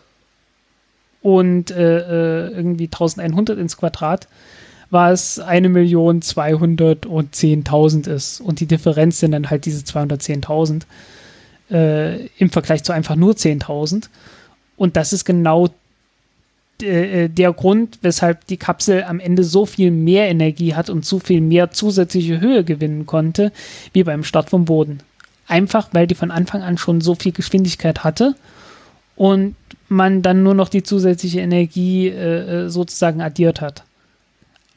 und 1.22 1.72
äh, 1.72 2.47
äh 2.47 2.51
irgendwie 2.51 2.86
1100 2.86 3.57
ins 3.57 3.78
Quadrat, 3.78 4.28
was 4.96 5.39
eine 5.39 5.68
Million 5.68 6.22
210.000 6.22 8.08
ist. 8.08 8.39
Und 8.39 8.62
die 8.62 8.66
Differenz 8.66 9.20
sind 9.20 9.34
dann 9.34 9.50
halt 9.50 9.66
diese 9.66 9.84
210.000 9.84 10.84
äh, 11.70 12.28
im 12.38 12.50
Vergleich 12.50 12.86
zu 12.86 12.93
einfach 12.93 13.18
nur 13.18 13.34
10.000. 13.34 14.06
Und 14.78 14.96
das 14.96 15.12
ist 15.12 15.26
genau 15.26 15.68
äh, 16.82 17.28
der 17.28 17.52
Grund, 17.52 18.00
weshalb 18.04 18.48
die 18.48 18.56
Kapsel 18.56 19.04
am 19.04 19.20
Ende 19.20 19.43
so 19.43 19.66
viel 19.66 19.91
mehr 19.91 20.30
Energie 20.30 20.76
hat 20.76 20.89
und 20.89 21.06
so 21.06 21.20
viel 21.20 21.41
mehr 21.41 21.72
zusätzliche 21.72 22.39
Höhe 22.39 22.64
gewinnen 22.64 23.06
konnte, 23.06 23.52
wie 23.91 24.06
beim 24.06 24.24
Start 24.24 24.50
vom 24.50 24.64
Boden. 24.64 25.00
Einfach, 25.46 25.89
weil 25.91 26.08
die 26.08 26.16
von 26.16 26.32
Anfang 26.32 26.64
an 26.64 26.78
schon 26.78 27.02
so 27.02 27.16
viel 27.16 27.34
Geschwindigkeit 27.34 28.06
hatte 28.06 28.34
und 29.18 29.56
man 29.89 30.22
dann 30.22 30.41
nur 30.41 30.54
noch 30.54 30.70
die 30.70 30.84
zusätzliche 30.84 31.41
Energie 31.41 32.08
äh, 32.08 32.66
äh 32.66 32.70
sozusagen 32.70 33.22
addiert 33.22 33.60
hat. 33.60 33.84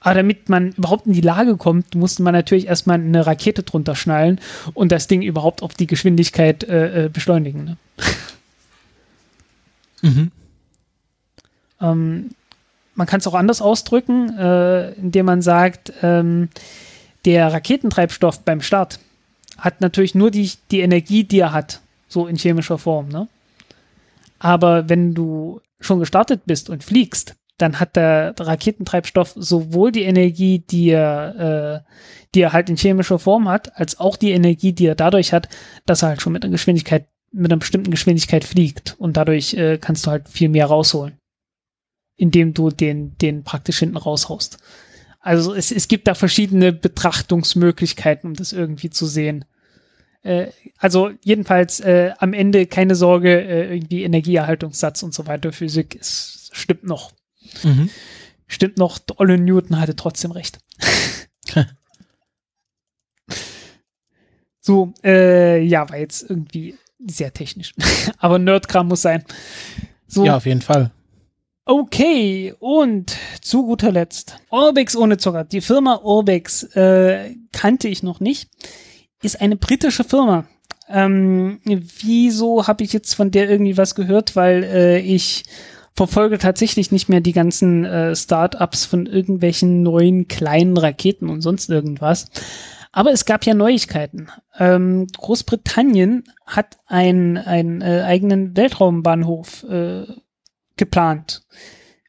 Aber 0.01 0.15
damit 0.15 0.49
man 0.49 0.73
überhaupt 0.73 1.07
in 1.07 1.13
die 1.13 1.21
Lage 1.21 1.57
kommt, 1.57 1.95
musste 1.95 2.23
man 2.23 2.33
natürlich 2.33 2.67
erstmal 2.69 3.01
eine 3.01 3.27
Rakete 3.27 3.63
drunter 3.63 3.97
schnallen 3.97 4.41
und 4.75 4.93
das 4.93 5.09
Ding 5.09 5.23
überhaupt 5.23 5.63
auf 5.63 5.75
die 5.75 5.87
Geschwindigkeit 5.87 6.65
äh, 6.65 7.07
äh 7.07 7.09
beschleunigen. 7.09 7.65
Ne? 7.65 7.77
mhm. 10.03 10.31
ähm, 11.81 12.31
man 12.95 13.07
kann 13.07 13.21
es 13.21 13.27
auch 13.27 13.35
anders 13.35 13.61
ausdrücken, 13.61 14.37
äh, 14.39 14.93
indem 14.93 15.27
man 15.27 15.43
sagt, 15.43 15.93
ähm, 16.03 16.49
der 17.25 17.53
Raketentreibstoff 17.53 18.41
beim 18.41 18.61
Start 18.61 19.01
hat 19.57 19.81
natürlich 19.81 20.15
nur 20.15 20.31
die, 20.31 20.51
die 20.71 20.81
Energie, 20.81 21.25
die 21.25 21.41
er 21.41 21.53
hat, 21.53 21.81
so 22.09 22.27
in 22.27 22.37
chemischer 22.37 22.79
Form. 22.79 23.09
Ne? 23.09 23.29
Aber 24.39 24.89
wenn 24.89 25.15
du 25.15 25.61
schon 25.81 26.01
gestartet 26.01 26.43
bist 26.47 26.71
und 26.71 26.85
fliegst, 26.85 27.35
dann 27.59 27.81
hat 27.81 27.97
der 27.97 28.35
Raketentreibstoff 28.39 29.35
sowohl 29.37 29.93
die 29.93 30.05
Energie, 30.05 30.61
die 30.61 30.91
er, 30.91 31.85
äh, 31.85 31.93
die 32.35 32.41
er 32.41 32.53
halt 32.53 32.71
in 32.71 32.77
chemischer 32.77 33.19
Form 33.19 33.49
hat, 33.49 33.77
als 33.77 33.99
auch 33.99 34.17
die 34.17 34.31
Energie, 34.31 34.73
die 34.73 34.87
er 34.87 34.95
dadurch 34.95 35.33
hat, 35.33 35.49
dass 35.85 36.03
er 36.03 36.11
halt 36.11 36.23
schon 36.23 36.33
mit 36.33 36.45
einer 36.45 36.53
Geschwindigkeit, 36.53 37.09
mit 37.33 37.51
einer 37.51 37.59
bestimmten 37.59 37.91
Geschwindigkeit 37.91 38.45
fliegt. 38.45 38.97
Und 38.99 39.17
dadurch 39.17 39.55
äh, 39.55 39.79
kannst 39.79 40.07
du 40.07 40.11
halt 40.13 40.29
viel 40.29 40.49
mehr 40.49 40.67
rausholen. 40.67 41.19
Indem 42.17 42.55
du 42.55 42.71
den, 42.71 43.17
den 43.19 43.43
praktisch 43.43 43.81
hinten 43.81 43.97
raushaust. 43.97 44.59
Also 45.21 45.53
es, 45.53 45.73
es 45.73 45.89
gibt 45.89 46.07
da 46.07 46.15
verschiedene 46.15 46.73
Betrachtungsmöglichkeiten, 46.73 48.31
um 48.31 48.35
das 48.35 48.53
irgendwie 48.53 48.91
zu 48.91 49.07
sehen. 49.07 49.45
Äh, 50.23 50.49
also 50.79 51.11
jedenfalls 51.25 51.81
äh, 51.81 52.13
am 52.19 52.33
Ende 52.33 52.67
keine 52.67 52.95
Sorge, 52.95 53.41
äh, 53.41 53.75
irgendwie 53.75 54.05
Energieerhaltungssatz 54.05 55.03
und 55.03 55.13
so 55.13 55.27
weiter, 55.27 55.53
Physik 55.53 55.97
ist, 55.97 56.51
stimmt 56.53 56.85
noch. 56.85 57.13
Mhm. 57.63 57.91
Stimmt 58.47 58.79
noch, 58.79 58.99
Olle 59.17 59.39
Newton 59.39 59.79
hatte 59.79 59.95
trotzdem 59.95 60.31
recht. 60.31 60.59
so, 64.61 64.93
äh, 65.05 65.63
ja, 65.63 65.89
war 65.89 65.99
jetzt 65.99 66.29
irgendwie 66.29 66.77
sehr 67.07 67.33
technisch. 67.33 67.75
Aber 68.19 68.39
Nerdkram 68.39 68.89
muss 68.89 69.03
sein. 69.03 69.25
So. 70.07 70.25
Ja, 70.25 70.37
auf 70.37 70.47
jeden 70.47 70.63
Fall. 70.63 70.91
Okay, 71.71 72.55
und 72.61 73.15
zu 73.43 73.67
guter 73.67 73.93
Letzt, 73.93 74.39
Orbex 74.49 74.97
ohne 74.97 75.19
Zucker. 75.19 75.45
Die 75.45 75.61
Firma 75.61 75.97
Orbex 76.03 76.63
äh, 76.75 77.35
kannte 77.53 77.89
ich 77.89 78.03
noch 78.03 78.21
nicht. 78.21 78.49
Ist 79.23 79.43
eine 79.43 79.57
britische 79.57 80.05
Firma. 80.05 80.47
Ähm, 80.89 81.61
wieso 81.65 82.67
habe 82.67 82.85
ich 82.85 82.95
jetzt 82.95 83.13
von 83.13 83.31
der 83.31 83.51
irgendwie 83.51 83.77
was 83.77 83.95
gehört? 83.95 84.35
Weil 84.35 84.65
äh, 84.65 84.99
ich 85.01 85.45
verfolge 85.99 86.39
tatsächlich 86.39 86.93
nicht 86.93 87.09
mehr 87.09 87.21
die 87.21 87.33
ganzen 87.33 87.85
äh, 87.85 88.15
Startups 88.15 88.85
von 88.85 89.07
irgendwelchen 89.07 89.83
neuen 89.83 90.29
kleinen 90.29 90.77
Raketen 90.77 91.29
und 91.29 91.41
sonst 91.41 91.69
irgendwas. 91.69 92.31
Aber 92.93 93.11
es 93.11 93.25
gab 93.25 93.45
ja 93.45 93.53
Neuigkeiten. 93.53 94.29
Ähm, 94.61 95.09
Großbritannien 95.09 96.23
hat 96.47 96.79
einen, 96.87 97.37
einen 97.37 97.83
äh, 97.83 98.03
eigenen 98.07 98.57
Weltraumbahnhof 98.57 99.65
äh, 99.65 100.05
geplant. 100.77 101.43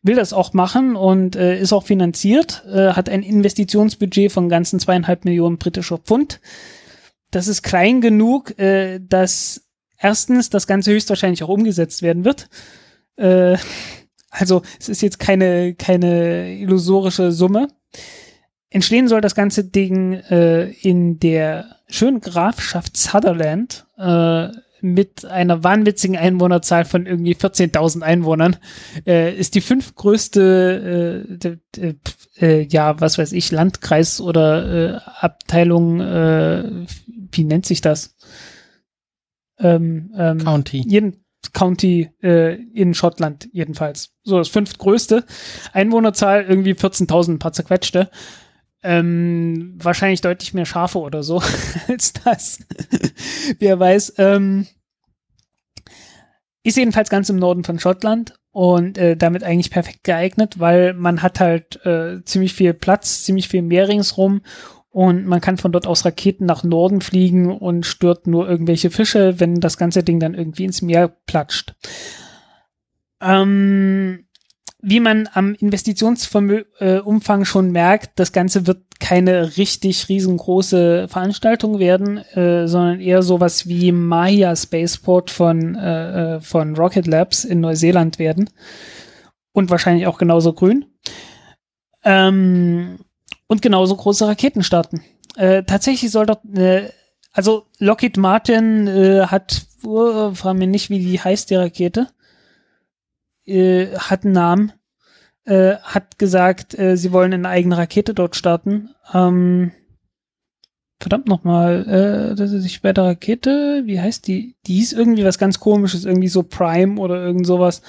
Will 0.04 0.16
das 0.16 0.34
auch 0.34 0.54
machen 0.54 0.96
und 0.96 1.36
äh, 1.36 1.60
ist 1.60 1.74
auch 1.74 1.86
finanziert, 1.86 2.64
äh, 2.72 2.94
hat 2.94 3.10
ein 3.10 3.24
Investitionsbudget 3.24 4.32
von 4.32 4.50
ganzen 4.50 4.80
zweieinhalb 4.80 5.26
Millionen 5.26 5.58
britischer 5.58 5.98
Pfund. 5.98 6.42
Das 7.32 7.48
ist 7.48 7.64
klein 7.64 8.02
genug, 8.02 8.58
äh, 8.60 9.00
dass 9.00 9.64
erstens 9.98 10.52
das 10.52 10.68
Ganze 10.68 10.92
höchstwahrscheinlich 10.92 11.42
auch 11.42 11.50
umgesetzt 11.50 12.04
werden 12.04 12.24
wird. 12.24 12.50
Äh, 13.20 13.57
also 14.30 14.61
es 14.80 14.89
ist 14.89 15.01
jetzt 15.01 15.20
keine, 15.20 15.74
keine 15.76 16.55
illusorische 16.55 17.32
Summe. 17.32 17.67
Entstehen 18.70 19.07
soll 19.07 19.22
das 19.22 19.36
ganze 19.36 19.63
Ding 19.63 20.13
äh, 20.13 20.70
in 20.70 21.20
der 21.20 21.78
schönen 21.88 22.22
Grafschaft 22.22 22.95
Sutherland 22.97 23.88
äh, 23.97 24.49
mit 24.82 25.26
einer 25.26 25.63
wahnwitzigen 25.63 26.15
Einwohnerzahl 26.15 26.86
von 26.86 27.05
irgendwie 27.05 27.36
14.000 27.36 28.01
Einwohnern. 28.01 28.55
Äh, 29.05 29.36
ist 29.36 29.55
die 29.55 29.61
fünftgrößte, 29.61 31.38
äh, 31.41 31.57
äh, 32.39 32.61
ja, 32.70 33.01
was 33.01 33.17
weiß 33.17 33.34
ich, 33.34 33.51
Landkreis 33.51 34.22
oder 34.22 34.95
äh, 34.95 34.99
Abteilung, 35.20 35.99
wie 37.32 37.43
nennt 37.43 37.65
sich 37.65 37.82
das? 37.82 38.15
Ähm, 39.59 40.13
ähm, 40.15 40.38
County. 40.38 40.84
Jeden, 40.88 41.26
County 41.54 42.12
äh, 42.22 42.56
in 42.56 42.94
Schottland 42.94 43.50
jedenfalls. 43.52 44.14
So 44.24 44.38
das 44.38 44.50
fünftgrößte. 44.50 45.26
Einwohnerzahl 45.74 46.44
irgendwie 46.44 46.74
14.000, 46.74 47.34
ein 47.34 47.40
paar 47.40 47.54
zerquetschte. 47.54 48.10
Ähm, 48.82 49.78
wahrscheinlich 49.82 50.22
deutlich 50.22 50.54
mehr 50.54 50.66
Schafe 50.66 51.00
oder 51.00 51.24
so 51.24 51.42
als 51.88 52.14
das. 52.14 52.60
Wer 53.60 53.80
weiß. 53.80 54.14
Ähm, 54.18 54.68
ist 56.64 56.78
jedenfalls 56.78 57.10
ganz 57.10 57.30
im 57.30 57.38
Norden 57.38 57.64
von 57.64 57.80
Schottland 57.80 58.40
und 58.52 58.98
äh, 58.98 59.16
damit 59.16 59.44
eigentlich 59.44 59.72
perfekt 59.72 60.04
geeignet, 60.04 60.60
weil 60.60 60.94
man 60.94 61.22
hat 61.22 61.40
halt 61.40 61.84
äh, 61.86 62.24
ziemlich 62.26 62.54
viel 62.54 62.74
Platz, 62.74 63.24
ziemlich 63.24 63.48
viel 63.48 63.62
Meer 63.62 63.88
ringsrum 63.88 64.42
und 64.92 65.26
man 65.26 65.42
kann 65.42 65.58
von 65.58 65.72
dort 65.72 65.86
aus 65.86 66.06
Raketen 66.06 66.46
nach 66.46 66.64
Norden 66.64 67.02
fliegen 67.02 67.52
und 67.52 67.86
stört 67.86 68.26
nur 68.28 68.50
irgendwelche 68.50 68.90
Fische, 68.90 69.40
wenn 69.40 69.60
das 69.60 69.78
ganze 69.78 70.04
Ding 70.04 70.20
dann 70.20 70.34
irgendwie 70.34 70.66
ins 70.66 70.82
Meer 70.82 71.10
platscht. 71.28 71.76
Ähm, 73.22 74.26
wie 74.82 75.00
man 75.00 75.30
am 75.34 75.54
Investitionsumfang 75.56 77.42
äh, 77.42 77.46
schon 77.46 77.72
merkt, 77.72 78.18
das 78.18 78.32
Ganze 78.32 78.66
wird 78.66 78.84
keine 79.00 79.58
richtig 79.58 80.10
riesengroße 80.10 81.08
Veranstaltung 81.08 81.80
werden, 81.80 82.18
äh, 82.18 82.68
sondern 82.68 83.00
eher 83.00 83.22
sowas 83.22 83.68
wie 83.68 83.92
Maya 83.92 84.56
Spaceport 84.56 85.32
von, 85.32 85.76
äh, 85.76 86.36
äh, 86.36 86.42
von 86.42 86.76
Rocket 86.76 87.08
Labs 87.08 87.44
in 87.44 87.60
Neuseeland 87.60 88.20
werden. 88.20 88.50
Und 89.52 89.70
wahrscheinlich 89.70 90.08
auch 90.08 90.18
genauso 90.18 90.54
grün. 90.54 90.86
Ähm, 92.04 93.00
und 93.50 93.62
genauso 93.62 93.95
große 93.95 94.26
Raketen 94.26 94.64
starten. 94.64 95.04
Äh, 95.36 95.64
tatsächlich 95.64 96.12
soll 96.12 96.26
dort, 96.26 96.45
äh, 96.56 96.89
also 97.34 97.66
Lockheed 97.80 98.16
Martin 98.16 98.88
äh, 98.88 99.26
hat, 99.26 99.64
uh, 99.84 100.34
frag 100.34 100.56
mir 100.56 100.68
nicht, 100.68 100.89
wie 100.89 101.00
die 101.00 101.20
heißt, 101.20 101.50
die 101.50 101.56
Rakete, 101.56 102.08
äh, 103.45 103.88
hat 103.97 104.24
einen 104.24 104.34
Namen, 104.34 104.74
äh, 105.45 105.76
hat 105.78 106.20
gesagt, 106.20 106.78
äh, 106.78 106.95
sie 106.95 107.12
wollen 107.12 107.34
eine 107.34 107.50
eigene 107.50 107.78
Rakete 107.78 108.14
dort 108.14 108.36
starten. 108.36 108.89
Ähm, 109.14 109.72
verdammt 111.00 111.28
nochmal, 111.28 111.88
äh, 112.32 112.36
das 112.36 112.52
ist 112.52 112.64
die 112.66 112.70
später 112.70 113.04
Rakete, 113.04 113.84
wie 113.86 114.00
heißt 114.00 114.28
die? 114.28 114.56
Die 114.68 114.80
ist 114.80 114.93
irgendwie 114.93 115.26
was 115.26 115.39
ganz 115.39 115.60
komisches, 115.60 116.06
irgendwie 116.06 116.28
so 116.28 116.43
Prime 116.43 117.00
oder 117.00 117.24
irgend 117.24 117.47
sowas. 117.47 117.82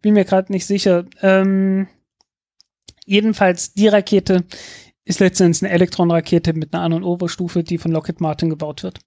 Bin 0.00 0.14
mir 0.14 0.24
gerade 0.24 0.52
nicht 0.52 0.66
sicher. 0.66 1.04
Ähm, 1.20 1.88
jedenfalls, 3.04 3.74
die 3.74 3.88
Rakete 3.88 4.44
ist 5.04 5.20
letztendlich 5.20 5.62
eine 5.62 5.72
Elektronrakete 5.72 6.52
mit 6.52 6.72
einer 6.72 6.82
anderen 6.82 7.04
Oberstufe, 7.04 7.62
die 7.62 7.78
von 7.78 7.92
Lockheed 7.92 8.20
Martin 8.20 8.50
gebaut 8.50 8.82
wird. 8.82 9.00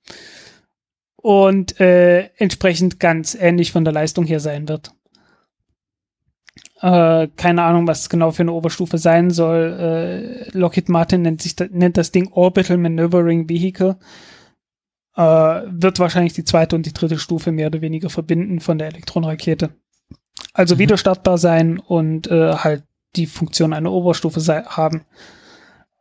Und 1.16 1.80
äh, 1.80 2.30
entsprechend 2.38 3.00
ganz 3.00 3.36
ähnlich 3.36 3.72
von 3.72 3.84
der 3.84 3.94
Leistung 3.94 4.26
her 4.26 4.40
sein 4.40 4.68
wird. 4.68 4.92
Äh, 6.82 7.30
keine 7.36 7.64
Ahnung, 7.64 7.88
was 7.88 8.10
genau 8.10 8.32
für 8.32 8.44
eine 8.44 8.52
Oberstufe 8.52 8.98
sein 8.98 9.32
soll. 9.32 10.50
Äh, 10.54 10.58
Lockheed 10.58 10.90
Martin 10.90 11.22
nennt, 11.22 11.42
sich, 11.42 11.56
nennt 11.72 11.98
das 11.98 12.12
Ding 12.12 12.32
Orbital 12.32 12.78
Maneuvering 12.78 13.50
Vehicle. 13.50 13.98
Äh, 15.16 15.22
wird 15.22 16.00
wahrscheinlich 16.00 16.34
die 16.34 16.44
zweite 16.44 16.76
und 16.76 16.86
die 16.86 16.94
dritte 16.94 17.18
Stufe 17.18 17.52
mehr 17.52 17.68
oder 17.68 17.82
weniger 17.82 18.10
verbinden 18.10 18.60
von 18.60 18.78
der 18.78 18.88
Elektronrakete. 18.88 19.72
Also 20.54 20.76
mhm. 20.76 20.80
wieder 20.80 20.98
startbar 20.98 21.38
sein 21.38 21.80
und 21.80 22.28
äh, 22.28 22.54
halt 22.56 22.84
die 23.16 23.26
Funktion 23.26 23.74
einer 23.74 23.92
Oberstufe 23.92 24.42
haben. 24.68 25.06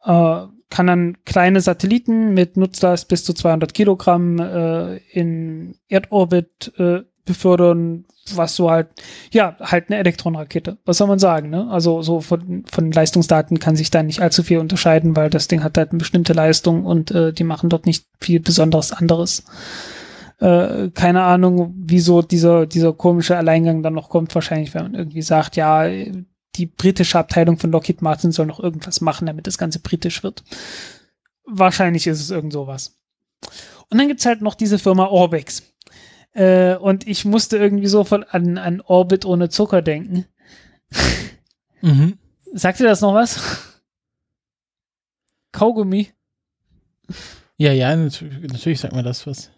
Äh, 0.04 0.46
kann 0.70 0.86
dann 0.88 1.16
kleine 1.24 1.60
Satelliten 1.60 2.34
mit 2.34 2.56
Nutzlast 2.56 3.06
bis 3.08 3.24
zu 3.24 3.32
200 3.32 3.74
Kilogramm 3.74 4.40
äh, 4.40 4.96
in 5.12 5.76
Erdorbit 5.88 6.72
äh, 6.78 7.02
befördern, 7.24 8.04
was 8.34 8.56
so 8.56 8.70
halt, 8.70 8.88
ja, 9.30 9.56
halt 9.60 9.88
eine 9.88 9.98
Elektronrakete. 9.98 10.78
Was 10.84 10.98
soll 10.98 11.06
man 11.08 11.18
sagen, 11.18 11.50
ne? 11.50 11.68
Also 11.70 12.02
so 12.02 12.20
von, 12.20 12.64
von 12.70 12.90
Leistungsdaten 12.90 13.58
kann 13.58 13.76
sich 13.76 13.90
da 13.90 14.02
nicht 14.02 14.20
allzu 14.20 14.42
viel 14.42 14.58
unterscheiden, 14.58 15.14
weil 15.16 15.30
das 15.30 15.48
Ding 15.48 15.62
hat 15.62 15.78
halt 15.78 15.90
eine 15.90 15.98
bestimmte 15.98 16.32
Leistung 16.32 16.84
und 16.84 17.10
äh, 17.12 17.32
die 17.32 17.44
machen 17.44 17.70
dort 17.70 17.86
nicht 17.86 18.06
viel 18.20 18.40
Besonderes 18.40 18.92
anderes. 18.92 19.44
Äh, 20.40 20.90
keine 20.90 21.22
Ahnung, 21.22 21.72
wieso 21.76 22.20
dieser, 22.20 22.66
dieser 22.66 22.92
komische 22.92 23.36
Alleingang 23.36 23.82
dann 23.82 23.94
noch 23.94 24.08
kommt. 24.08 24.34
Wahrscheinlich, 24.34 24.74
wenn 24.74 24.82
man 24.82 24.94
irgendwie 24.94 25.22
sagt, 25.22 25.56
ja, 25.56 25.86
die 26.56 26.66
britische 26.66 27.18
Abteilung 27.18 27.58
von 27.58 27.70
Lockheed 27.70 28.02
Martin 28.02 28.32
soll 28.32 28.46
noch 28.46 28.60
irgendwas 28.60 29.00
machen, 29.00 29.26
damit 29.26 29.46
das 29.46 29.58
Ganze 29.58 29.80
britisch 29.80 30.22
wird. 30.22 30.44
Wahrscheinlich 31.44 32.06
ist 32.06 32.20
es 32.20 32.30
irgend 32.30 32.52
sowas. 32.52 32.98
Und 33.90 33.98
dann 33.98 34.08
gibt's 34.08 34.26
halt 34.26 34.40
noch 34.40 34.54
diese 34.54 34.78
Firma 34.78 35.06
Orbex. 35.06 35.62
Äh, 36.32 36.76
und 36.76 37.06
ich 37.06 37.24
musste 37.24 37.58
irgendwie 37.58 37.86
so 37.86 38.04
von, 38.04 38.24
an, 38.24 38.58
an 38.58 38.80
Orbit 38.80 39.24
ohne 39.24 39.48
Zucker 39.48 39.82
denken. 39.82 40.26
Mhm. 41.80 42.18
Sagt 42.52 42.80
dir 42.80 42.84
das 42.84 43.00
noch 43.00 43.14
was? 43.14 43.40
Kaugummi? 45.52 46.10
Ja, 47.56 47.72
ja, 47.72 47.94
natürlich 47.94 48.80
sagt 48.80 48.94
mir 48.94 49.02
das 49.02 49.26
was. 49.26 49.50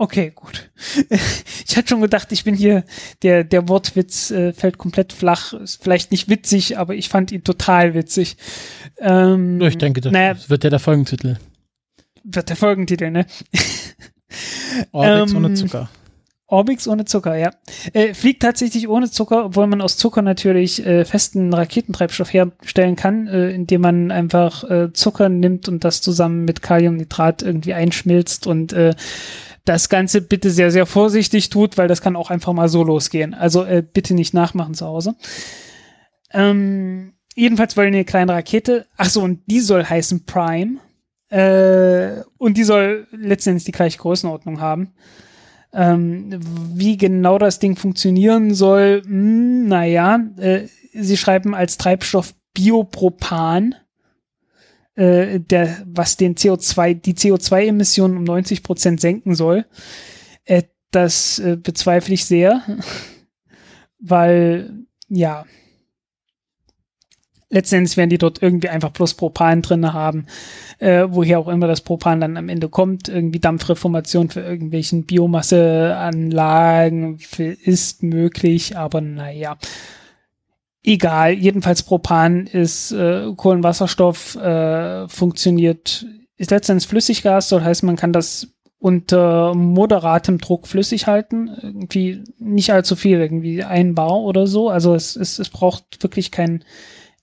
Okay, 0.00 0.32
gut. 0.34 0.70
Ich 1.68 1.76
hatte 1.76 1.88
schon 1.88 2.00
gedacht, 2.00 2.32
ich 2.32 2.44
bin 2.44 2.54
hier, 2.54 2.84
der, 3.22 3.44
der 3.44 3.68
Wortwitz 3.68 4.30
äh, 4.30 4.52
fällt 4.54 4.78
komplett 4.78 5.12
flach. 5.12 5.52
Ist 5.52 5.82
vielleicht 5.82 6.10
nicht 6.10 6.28
witzig, 6.28 6.78
aber 6.78 6.94
ich 6.94 7.10
fand 7.10 7.30
ihn 7.30 7.44
total 7.44 7.94
witzig. 7.94 8.36
Ähm, 8.98 9.60
ich 9.60 9.76
denke, 9.76 10.00
das 10.00 10.10
naja, 10.12 10.34
wird 10.48 10.64
ja 10.64 10.70
der 10.70 10.78
Folgentitel. 10.78 11.36
Wird 12.24 12.48
der 12.48 12.56
Folgentitel, 12.56 13.10
ne? 13.10 13.26
Orbix 14.92 15.32
ähm, 15.32 15.36
ohne 15.36 15.54
Zucker. 15.54 15.90
Orbix 16.46 16.88
ohne 16.88 17.04
Zucker, 17.04 17.36
ja. 17.36 17.50
Äh, 17.92 18.14
fliegt 18.14 18.42
tatsächlich 18.42 18.88
ohne 18.88 19.10
Zucker, 19.10 19.44
obwohl 19.44 19.66
man 19.66 19.82
aus 19.82 19.98
Zucker 19.98 20.22
natürlich 20.22 20.84
äh, 20.84 21.04
festen 21.04 21.52
Raketentreibstoff 21.52 22.32
herstellen 22.32 22.96
kann, 22.96 23.26
äh, 23.26 23.50
indem 23.50 23.82
man 23.82 24.10
einfach 24.10 24.64
äh, 24.64 24.92
Zucker 24.94 25.28
nimmt 25.28 25.68
und 25.68 25.84
das 25.84 26.00
zusammen 26.00 26.46
mit 26.46 26.62
Kaliumnitrat 26.62 27.42
irgendwie 27.42 27.74
einschmilzt 27.74 28.46
und 28.46 28.72
äh, 28.72 28.94
das 29.68 29.88
Ganze 29.88 30.22
bitte 30.22 30.50
sehr, 30.50 30.70
sehr 30.70 30.86
vorsichtig 30.86 31.50
tut, 31.50 31.76
weil 31.76 31.88
das 31.88 32.00
kann 32.00 32.16
auch 32.16 32.30
einfach 32.30 32.52
mal 32.52 32.68
so 32.68 32.82
losgehen. 32.82 33.34
Also 33.34 33.64
äh, 33.64 33.82
bitte 33.82 34.14
nicht 34.14 34.32
nachmachen 34.32 34.74
zu 34.74 34.86
Hause. 34.86 35.14
Ähm, 36.32 37.14
jedenfalls 37.34 37.76
wollen 37.76 37.92
wir 37.92 37.98
eine 37.98 38.04
kleine 38.04 38.32
Rakete. 38.32 38.86
Ach 38.96 39.10
so, 39.10 39.22
und 39.22 39.40
die 39.46 39.60
soll 39.60 39.84
heißen 39.84 40.24
Prime. 40.24 40.78
Äh, 41.30 42.22
und 42.38 42.56
die 42.56 42.64
soll 42.64 43.06
letztendlich 43.12 43.64
die 43.64 43.72
gleiche 43.72 43.98
Größenordnung 43.98 44.60
haben. 44.60 44.94
Ähm, 45.74 46.40
wie 46.74 46.96
genau 46.96 47.38
das 47.38 47.58
Ding 47.58 47.76
funktionieren 47.76 48.54
soll, 48.54 49.02
hm, 49.04 49.68
naja, 49.68 50.18
äh, 50.38 50.62
sie 50.94 51.18
schreiben 51.18 51.54
als 51.54 51.76
Treibstoff 51.76 52.34
Biopropan, 52.54 53.74
äh, 54.98 55.38
der, 55.38 55.76
was 55.86 56.16
den 56.16 56.34
CO2, 56.34 56.94
die 56.94 57.14
CO2-Emissionen 57.14 58.16
um 58.16 58.24
90 58.24 58.64
Prozent 58.64 59.00
senken 59.00 59.36
soll. 59.36 59.64
Äh, 60.44 60.64
das 60.90 61.38
äh, 61.38 61.56
bezweifle 61.56 62.14
ich 62.14 62.24
sehr, 62.24 62.62
weil, 64.00 64.72
ja, 65.08 65.44
letztendlich 67.48 67.96
werden 67.96 68.10
die 68.10 68.18
dort 68.18 68.42
irgendwie 68.42 68.70
einfach 68.70 68.92
plus 68.92 69.14
Propan 69.14 69.62
drin 69.62 69.92
haben, 69.92 70.26
äh, 70.80 71.06
woher 71.08 71.38
auch 71.38 71.48
immer 71.48 71.68
das 71.68 71.82
Propan 71.82 72.20
dann 72.20 72.36
am 72.36 72.48
Ende 72.48 72.68
kommt. 72.68 73.08
Irgendwie 73.08 73.38
Dampfreformation 73.38 74.30
für 74.30 74.40
irgendwelchen 74.40 75.04
Biomasseanlagen 75.04 77.20
ist 77.62 78.02
möglich, 78.02 78.76
aber 78.76 79.00
naja. 79.00 79.58
Egal, 80.84 81.32
jedenfalls 81.32 81.82
Propan 81.82 82.46
ist 82.46 82.92
äh, 82.92 83.32
Kohlenwasserstoff, 83.36 84.36
äh, 84.36 85.08
funktioniert, 85.08 86.06
ist 86.36 86.50
letztendlich 86.50 86.88
Flüssiggas, 86.88 87.48
das 87.48 87.62
heißt, 87.62 87.82
man 87.82 87.96
kann 87.96 88.12
das 88.12 88.54
unter 88.80 89.54
moderatem 89.54 90.38
Druck 90.38 90.68
flüssig 90.68 91.08
halten. 91.08 91.50
Irgendwie 91.60 92.22
nicht 92.38 92.72
allzu 92.72 92.94
viel, 92.94 93.18
irgendwie 93.18 93.64
ein 93.64 93.96
Bar 93.96 94.20
oder 94.20 94.46
so. 94.46 94.68
Also 94.68 94.94
es, 94.94 95.16
es, 95.16 95.40
es 95.40 95.48
braucht 95.48 96.00
wirklich 96.00 96.30
kein 96.30 96.64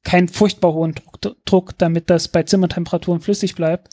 keinen 0.05 0.29
furchtbar 0.29 0.73
hohen 0.73 0.93
Druck, 0.93 1.35
Druck, 1.45 1.77
damit 1.77 2.09
das 2.09 2.29
bei 2.29 2.43
Zimmertemperaturen 2.43 3.19
flüssig 3.19 3.55
bleibt. 3.55 3.89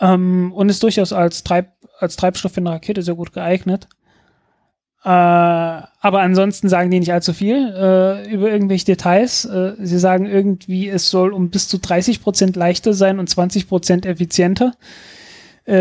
Ähm, 0.00 0.52
und 0.52 0.68
ist 0.68 0.82
durchaus 0.82 1.12
als, 1.12 1.44
Treib, 1.44 1.72
als 2.00 2.16
Treibstoff 2.16 2.52
für 2.52 2.60
eine 2.60 2.70
Rakete 2.70 3.02
sehr 3.02 3.14
gut 3.14 3.32
geeignet. 3.32 3.88
Äh, 5.04 5.08
aber 5.08 6.20
ansonsten 6.20 6.68
sagen 6.68 6.90
die 6.90 6.98
nicht 6.98 7.12
allzu 7.12 7.34
viel 7.34 7.74
äh, 7.76 8.32
über 8.32 8.50
irgendwelche 8.50 8.86
Details. 8.86 9.44
Äh, 9.44 9.74
sie 9.78 9.98
sagen 9.98 10.26
irgendwie, 10.26 10.88
es 10.88 11.10
soll 11.10 11.32
um 11.32 11.50
bis 11.50 11.68
zu 11.68 11.78
30 11.78 12.22
Prozent 12.22 12.56
leichter 12.56 12.94
sein 12.94 13.18
und 13.18 13.28
20 13.28 13.68
Prozent 13.68 14.06
effizienter. 14.06 14.72
Äh, 15.66 15.74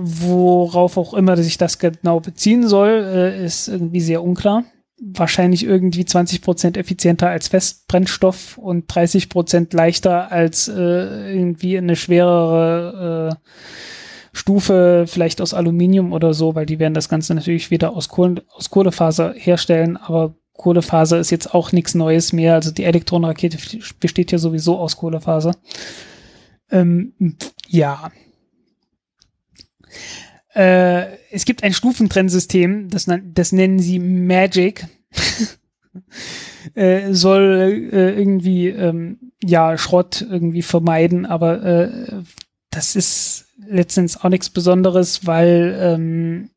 worauf 0.00 0.96
auch 0.96 1.14
immer 1.14 1.36
sich 1.36 1.58
das 1.58 1.78
genau 1.78 2.20
beziehen 2.20 2.66
soll, 2.66 2.90
äh, 2.90 3.44
ist 3.44 3.68
irgendwie 3.68 4.00
sehr 4.00 4.22
unklar 4.22 4.64
wahrscheinlich 5.04 5.64
irgendwie 5.64 6.04
20 6.04 6.42
Prozent 6.42 6.76
effizienter 6.76 7.28
als 7.28 7.48
Festbrennstoff 7.48 8.56
und 8.56 8.84
30 8.86 9.28
Prozent 9.28 9.72
leichter 9.72 10.30
als 10.30 10.68
äh, 10.68 11.34
irgendwie 11.34 11.76
eine 11.76 11.96
schwerere 11.96 13.36
Stufe, 14.32 15.04
vielleicht 15.06 15.40
aus 15.40 15.52
Aluminium 15.52 16.12
oder 16.12 16.32
so, 16.32 16.54
weil 16.54 16.66
die 16.66 16.78
werden 16.78 16.94
das 16.94 17.08
Ganze 17.08 17.34
natürlich 17.34 17.70
wieder 17.70 17.94
aus, 17.94 18.08
Kohlen, 18.08 18.40
aus 18.54 18.70
Kohlefaser 18.70 19.34
herstellen, 19.36 19.96
aber 19.96 20.34
Kohlefaser 20.54 21.18
ist 21.18 21.30
jetzt 21.30 21.54
auch 21.54 21.72
nichts 21.72 21.94
Neues 21.94 22.32
mehr. 22.32 22.54
Also 22.54 22.70
die 22.70 22.84
Elektronenrakete 22.84 23.58
besteht 24.00 24.32
ja 24.32 24.38
sowieso 24.38 24.78
aus 24.78 24.96
Kohlefaser. 24.96 25.54
Ähm, 26.70 27.36
ja. 27.68 28.10
Äh, 30.54 31.16
es 31.30 31.44
gibt 31.44 31.62
ein 31.62 31.72
Stufentrennsystem, 31.72 32.88
das, 32.88 33.08
das 33.34 33.52
nennen 33.52 33.80
sie 33.80 33.98
Magic. 33.98 34.86
äh, 36.74 37.12
soll 37.12 37.90
äh, 37.92 38.18
irgendwie 38.18 38.68
ähm, 38.68 39.32
ja 39.42 39.76
Schrott 39.76 40.22
irgendwie 40.22 40.62
vermeiden, 40.62 41.26
aber 41.26 41.62
äh, 41.62 42.22
das 42.70 42.96
ist 42.96 43.51
letztens 43.72 44.22
auch 44.22 44.28
nichts 44.28 44.50
Besonderes, 44.50 45.26
weil 45.26 45.76
ähm, 45.80 46.50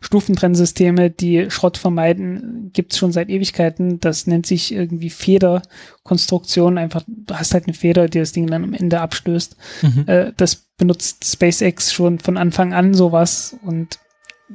Stufentrennsysteme, 0.00 1.10
die 1.10 1.50
Schrott 1.50 1.76
vermeiden, 1.76 2.70
gibt 2.72 2.92
es 2.92 2.98
schon 2.98 3.12
seit 3.12 3.28
Ewigkeiten. 3.28 4.00
Das 4.00 4.26
nennt 4.26 4.46
sich 4.46 4.72
irgendwie 4.72 5.10
Federkonstruktion. 5.10 6.78
Einfach, 6.78 7.02
du 7.06 7.34
hast 7.34 7.54
halt 7.54 7.64
eine 7.64 7.74
Feder, 7.74 8.08
die 8.08 8.18
das 8.18 8.32
Ding 8.32 8.46
dann 8.46 8.64
am 8.64 8.74
Ende 8.74 9.00
abstößt. 9.00 9.56
Mhm. 9.82 10.04
Äh, 10.06 10.32
das 10.36 10.68
benutzt 10.76 11.24
SpaceX 11.24 11.92
schon 11.92 12.18
von 12.18 12.36
Anfang 12.36 12.72
an 12.72 12.94
sowas. 12.94 13.56
Und 13.62 13.98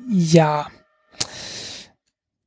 ja, 0.09 0.67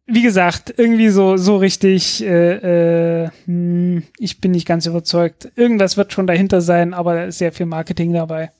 wie 0.06 0.22
gesagt, 0.22 0.74
irgendwie 0.76 1.10
so, 1.10 1.36
so 1.36 1.58
richtig, 1.58 2.24
äh, 2.24 3.24
äh, 3.24 3.30
hm, 3.44 4.02
ich 4.18 4.40
bin 4.40 4.52
nicht 4.52 4.66
ganz 4.66 4.86
überzeugt. 4.86 5.52
Irgendwas 5.54 5.96
wird 5.96 6.12
schon 6.12 6.26
dahinter 6.26 6.60
sein, 6.60 6.94
aber 6.94 7.14
da 7.14 7.24
ist 7.24 7.38
sehr 7.38 7.52
viel 7.52 7.66
Marketing 7.66 8.12
dabei. 8.12 8.50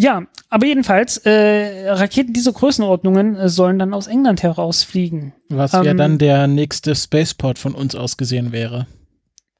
Ja, 0.00 0.22
aber 0.48 0.66
jedenfalls, 0.66 1.16
äh, 1.18 1.90
Raketen 1.90 2.32
dieser 2.32 2.52
Größenordnungen 2.52 3.34
äh, 3.34 3.48
sollen 3.48 3.80
dann 3.80 3.92
aus 3.92 4.06
England 4.06 4.44
herausfliegen. 4.44 5.32
Was 5.48 5.72
ja 5.72 5.82
ähm, 5.82 5.96
dann 5.96 6.18
der 6.18 6.46
nächste 6.46 6.94
Spaceport 6.94 7.58
von 7.58 7.74
uns 7.74 7.96
aus 7.96 8.16
gesehen 8.16 8.52
wäre. 8.52 8.86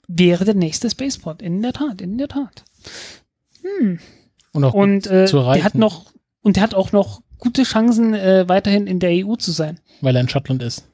Wäre 0.07 0.45
der 0.45 0.55
nächste 0.55 0.89
Spaceport, 0.91 1.43
in 1.43 1.61
der 1.61 1.73
Tat, 1.73 2.01
in 2.01 2.19
der 2.19 2.29
Tat. 2.29 2.63
Hm. 3.63 3.99
Und, 4.53 4.65
auch 4.65 4.75
und 4.75 5.09
äh, 5.09 5.27
der 5.27 5.65
hat 5.65 5.75
noch, 5.75 6.13
und 6.41 6.55
der 6.55 6.63
hat 6.63 6.75
auch 6.77 6.93
noch 6.93 7.21
gute 7.39 7.65
Chancen, 7.65 8.15
äh, 8.15 8.49
weiterhin 8.49 8.87
in 8.87 9.01
der 9.01 9.27
EU 9.27 9.35
zu 9.35 9.51
sein. 9.51 9.81
Weil 10.03 10.15
er 10.15 10.21
in 10.21 10.29
Schottland 10.29 10.63
ist. 10.63 10.87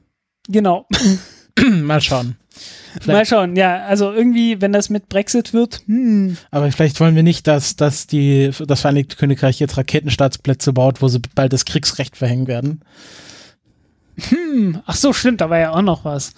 Genau. 0.47 0.87
Mal 1.81 2.01
schauen. 2.01 2.37
Vielleicht. 3.01 3.07
Mal 3.07 3.25
schauen, 3.25 3.55
ja, 3.55 3.83
also 3.85 4.13
irgendwie, 4.13 4.61
wenn 4.61 4.71
das 4.71 4.89
mit 4.89 5.09
Brexit 5.09 5.53
wird, 5.53 5.81
hm. 5.87 6.37
Aber 6.51 6.71
vielleicht 6.71 6.99
wollen 7.01 7.15
wir 7.15 7.23
nicht, 7.23 7.47
dass, 7.47 7.75
dass 7.75 8.07
die, 8.07 8.51
das 8.65 8.81
Vereinigte 8.81 9.17
Königreich 9.17 9.59
jetzt 9.59 9.77
Raketenstaatsplätze 9.77 10.71
baut, 10.71 11.01
wo 11.01 11.09
sie 11.09 11.19
bald 11.35 11.51
das 11.51 11.65
Kriegsrecht 11.65 12.15
verhängen 12.15 12.47
werden. 12.47 12.81
Hm, 14.29 14.81
ach 14.85 14.95
so, 14.95 15.11
stimmt, 15.11 15.41
da 15.41 15.49
war 15.49 15.59
ja 15.59 15.73
auch 15.73 15.81
noch 15.81 16.05
was. 16.05 16.33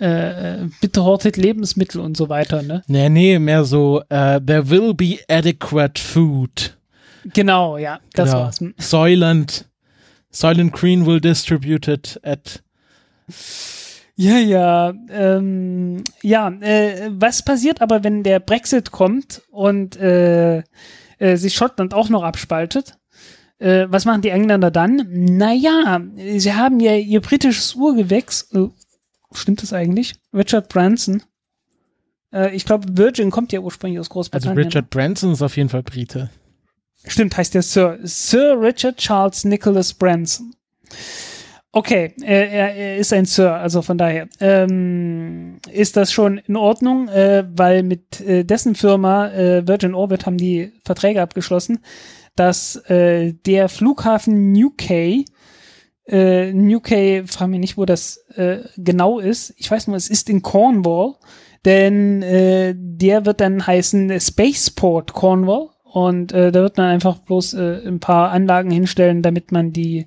Äh, 0.00 0.66
bitte 0.80 1.04
hortet 1.04 1.36
Lebensmittel 1.36 2.00
und 2.00 2.16
so 2.16 2.28
weiter, 2.28 2.62
ne? 2.62 2.82
Nee, 2.88 3.08
nee, 3.08 3.38
mehr 3.38 3.62
so, 3.62 4.00
uh, 4.00 4.40
there 4.40 4.68
will 4.68 4.94
be 4.94 5.18
adequate 5.28 6.00
food. 6.02 6.76
Genau, 7.32 7.78
ja, 7.78 8.00
das 8.14 8.30
genau. 8.30 8.42
war's. 8.42 8.60
Soylent, 8.78 9.66
Soylent 10.32 10.72
Green 10.72 11.06
will 11.06 11.20
distribute 11.20 11.86
it 11.86 12.18
at 12.24 12.60
ja, 14.22 14.38
ja. 14.38 14.94
Ähm, 15.10 16.04
ja, 16.22 16.48
äh, 16.60 17.10
was 17.12 17.44
passiert 17.44 17.80
aber, 17.80 18.04
wenn 18.04 18.22
der 18.22 18.40
Brexit 18.40 18.90
kommt 18.92 19.42
und 19.50 19.96
äh, 19.96 20.58
äh, 21.18 21.36
sich 21.36 21.54
Schottland 21.54 21.94
auch 21.94 22.08
noch 22.08 22.22
abspaltet? 22.22 22.98
Äh, 23.58 23.86
was 23.88 24.04
machen 24.04 24.22
die 24.22 24.30
Engländer 24.30 24.70
dann? 24.70 25.06
Naja, 25.10 26.00
sie 26.36 26.54
haben 26.54 26.80
ja 26.80 26.94
ihr 26.96 27.20
britisches 27.20 27.74
Urgewächs. 27.74 28.50
Äh, 28.52 28.68
stimmt 29.32 29.62
das 29.62 29.72
eigentlich? 29.72 30.14
Richard 30.32 30.68
Branson. 30.68 31.22
Äh, 32.32 32.54
ich 32.54 32.64
glaube, 32.64 32.86
Virgin 32.96 33.30
kommt 33.30 33.52
ja 33.52 33.60
ursprünglich 33.60 34.00
aus 34.00 34.08
Großbritannien. 34.08 34.58
Also 34.58 34.68
Richard 34.68 34.90
Branson 34.90 35.32
ist 35.32 35.42
auf 35.42 35.56
jeden 35.56 35.68
Fall 35.68 35.82
Brite. 35.82 36.30
Stimmt, 37.06 37.36
heißt 37.36 37.54
der 37.54 37.62
Sir. 37.62 37.98
Sir 38.02 38.60
Richard 38.60 38.98
Charles 38.98 39.44
Nicholas 39.44 39.92
Branson. 39.92 40.54
Okay, 41.74 42.12
er, 42.20 42.50
er 42.74 42.96
ist 42.98 43.14
ein 43.14 43.24
Sir, 43.24 43.54
also 43.54 43.80
von 43.80 43.96
daher. 43.96 44.28
Ähm, 44.40 45.58
ist 45.70 45.96
das 45.96 46.12
schon 46.12 46.36
in 46.46 46.56
Ordnung, 46.56 47.08
äh, 47.08 47.44
weil 47.56 47.82
mit 47.82 48.20
äh, 48.20 48.44
dessen 48.44 48.74
Firma 48.74 49.28
äh, 49.28 49.66
Virgin 49.66 49.94
Orbit 49.94 50.26
haben 50.26 50.36
die 50.36 50.70
Verträge 50.84 51.22
abgeschlossen, 51.22 51.78
dass 52.36 52.76
äh, 52.90 53.32
der 53.46 53.70
Flughafen 53.70 54.52
Newquay, 54.52 55.24
äh, 56.06 56.52
Newquay, 56.52 57.24
frage 57.26 57.52
mich 57.52 57.60
nicht, 57.60 57.78
wo 57.78 57.86
das 57.86 58.18
äh, 58.36 58.58
genau 58.76 59.18
ist, 59.18 59.54
ich 59.56 59.70
weiß 59.70 59.86
nur, 59.86 59.96
es 59.96 60.10
ist 60.10 60.28
in 60.28 60.42
Cornwall, 60.42 61.14
denn 61.64 62.20
äh, 62.20 62.74
der 62.76 63.24
wird 63.24 63.40
dann 63.40 63.66
heißen 63.66 64.20
Spaceport 64.20 65.14
Cornwall. 65.14 65.70
Und 65.84 66.32
äh, 66.32 66.50
da 66.50 66.62
wird 66.62 66.78
man 66.78 66.86
einfach 66.86 67.18
bloß 67.18 67.52
äh, 67.52 67.86
ein 67.86 68.00
paar 68.00 68.30
Anlagen 68.30 68.70
hinstellen, 68.70 69.20
damit 69.20 69.52
man 69.52 69.72
die 69.72 70.06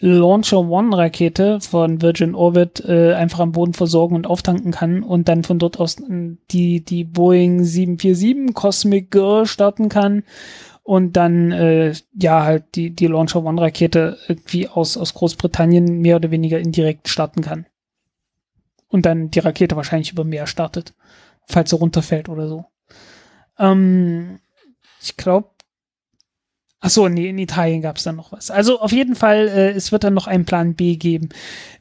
Launcher 0.00 0.60
One 0.60 0.96
Rakete 0.96 1.60
von 1.60 2.00
Virgin 2.00 2.34
Orbit 2.34 2.82
äh, 2.86 3.12
einfach 3.14 3.40
am 3.40 3.52
Boden 3.52 3.74
versorgen 3.74 4.14
und 4.14 4.26
auftanken 4.26 4.72
kann 4.72 5.02
und 5.02 5.28
dann 5.28 5.44
von 5.44 5.58
dort 5.58 5.78
aus 5.78 6.00
äh, 6.00 6.36
die, 6.50 6.84
die 6.84 7.04
Boeing 7.04 7.62
747 7.62 8.54
Cosmic 8.54 9.10
Girl 9.10 9.46
starten 9.46 9.90
kann 9.90 10.22
und 10.82 11.16
dann 11.16 11.52
äh, 11.52 11.92
ja 12.14 12.42
halt 12.44 12.74
die, 12.74 12.90
die 12.90 13.06
Launcher 13.06 13.44
One 13.44 13.60
Rakete 13.60 14.16
irgendwie 14.26 14.68
aus, 14.68 14.96
aus 14.96 15.14
Großbritannien 15.14 16.00
mehr 16.00 16.16
oder 16.16 16.30
weniger 16.30 16.58
indirekt 16.58 17.08
starten 17.08 17.42
kann. 17.42 17.66
Und 18.88 19.06
dann 19.06 19.30
die 19.30 19.38
Rakete 19.38 19.76
wahrscheinlich 19.76 20.10
über 20.10 20.24
Meer 20.24 20.46
startet, 20.46 20.94
falls 21.46 21.70
sie 21.70 21.76
runterfällt 21.76 22.28
oder 22.28 22.48
so. 22.48 22.64
Ähm, 23.58 24.40
ich 25.00 25.16
glaube, 25.16 25.50
Ach 26.82 26.88
so, 26.88 27.08
nee, 27.08 27.28
in 27.28 27.38
Italien 27.38 27.82
gab 27.82 27.98
es 27.98 28.04
dann 28.04 28.16
noch 28.16 28.32
was. 28.32 28.50
Also 28.50 28.80
auf 28.80 28.92
jeden 28.92 29.14
Fall, 29.14 29.48
äh, 29.48 29.70
es 29.72 29.92
wird 29.92 30.02
dann 30.02 30.14
noch 30.14 30.26
einen 30.26 30.46
Plan 30.46 30.74
B 30.74 30.96
geben 30.96 31.28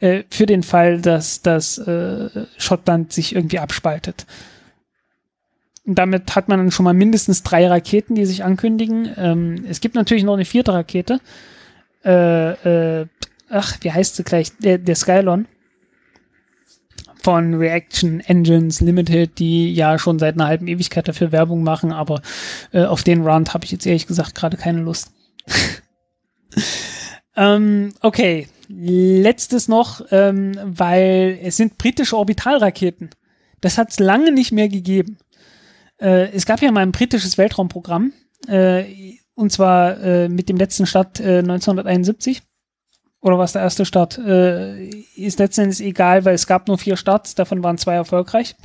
äh, 0.01 0.23
für 0.29 0.45
den 0.45 0.61
Fall, 0.61 0.99
dass 0.99 1.41
das 1.41 1.77
äh, 1.77 2.29
Schottland 2.57 3.13
sich 3.13 3.33
irgendwie 3.33 3.59
abspaltet. 3.59 4.25
Und 5.85 5.95
damit 5.95 6.35
hat 6.35 6.49
man 6.49 6.59
dann 6.59 6.71
schon 6.71 6.83
mal 6.83 6.93
mindestens 6.93 7.43
drei 7.43 7.67
Raketen, 7.67 8.15
die 8.15 8.25
sich 8.25 8.43
ankündigen. 8.43 9.09
Ähm, 9.17 9.65
es 9.69 9.79
gibt 9.79 9.95
natürlich 9.95 10.25
noch 10.25 10.33
eine 10.33 10.45
vierte 10.45 10.73
Rakete. 10.73 11.21
Äh, 12.03 12.99
äh, 13.01 13.07
ach, 13.49 13.77
wie 13.81 13.91
heißt 13.91 14.17
sie 14.17 14.23
gleich? 14.23 14.51
Der, 14.57 14.77
der 14.77 14.95
Skylon 14.95 15.45
von 17.21 17.55
Reaction 17.55 18.21
Engines 18.21 18.81
Limited, 18.81 19.39
die 19.39 19.73
ja 19.73 19.99
schon 19.99 20.19
seit 20.19 20.35
einer 20.35 20.47
halben 20.47 20.67
Ewigkeit 20.67 21.07
dafür 21.07 21.31
Werbung 21.31 21.63
machen, 21.63 21.91
aber 21.91 22.21
äh, 22.71 22.83
auf 22.83 23.03
den 23.03 23.23
Round 23.25 23.53
habe 23.53 23.65
ich 23.65 23.71
jetzt 23.71 23.85
ehrlich 23.85 24.07
gesagt 24.07 24.35
gerade 24.35 24.57
keine 24.57 24.81
Lust. 24.81 25.11
ähm, 27.35 27.93
okay, 28.01 28.47
letztes 28.69 29.67
noch, 29.67 30.01
ähm, 30.11 30.57
weil 30.63 31.39
es 31.43 31.57
sind 31.57 31.77
britische 31.77 32.17
Orbitalraketen, 32.17 33.09
Das 33.61 33.77
hat 33.77 33.91
es 33.91 33.99
lange 33.99 34.31
nicht 34.31 34.51
mehr 34.51 34.69
gegeben. 34.69 35.17
Äh, 35.99 36.31
es 36.31 36.45
gab 36.45 36.61
ja 36.61 36.71
mal 36.71 36.81
ein 36.81 36.93
britisches 36.93 37.37
Weltraumprogramm, 37.37 38.13
äh, 38.47 38.85
und 39.35 39.51
zwar 39.51 39.99
äh, 40.01 40.29
mit 40.29 40.49
dem 40.49 40.57
letzten 40.57 40.85
Start 40.85 41.19
äh, 41.19 41.39
1971. 41.39 42.41
Oder 43.21 43.37
was 43.37 43.51
der 43.51 43.61
erste 43.61 43.85
Start? 43.85 44.17
Äh, 44.17 44.85
ist 45.15 45.39
letztendlich 45.39 45.85
egal, 45.85 46.23
weil 46.25 46.35
es 46.35 46.47
gab 46.47 46.67
nur 46.67 46.77
vier 46.77 46.95
Starts, 46.95 47.35
davon 47.35 47.63
waren 47.63 47.77
zwei 47.77 47.95
erfolgreich. 47.95 48.55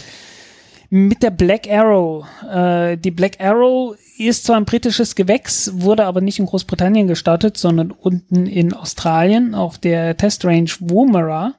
Mit 0.90 1.24
der 1.24 1.30
Black 1.30 1.68
Arrow. 1.68 2.24
Äh, 2.48 2.96
die 2.96 3.10
Black 3.10 3.40
Arrow 3.40 3.96
ist 4.16 4.44
zwar 4.44 4.56
ein 4.56 4.64
britisches 4.64 5.16
Gewächs, 5.16 5.72
wurde 5.74 6.04
aber 6.04 6.20
nicht 6.20 6.38
in 6.38 6.46
Großbritannien 6.46 7.08
gestartet, 7.08 7.56
sondern 7.56 7.90
unten 7.90 8.46
in 8.46 8.72
Australien 8.72 9.56
auf 9.56 9.78
der 9.78 10.16
Testrange 10.16 10.70
Woomera. 10.78 11.54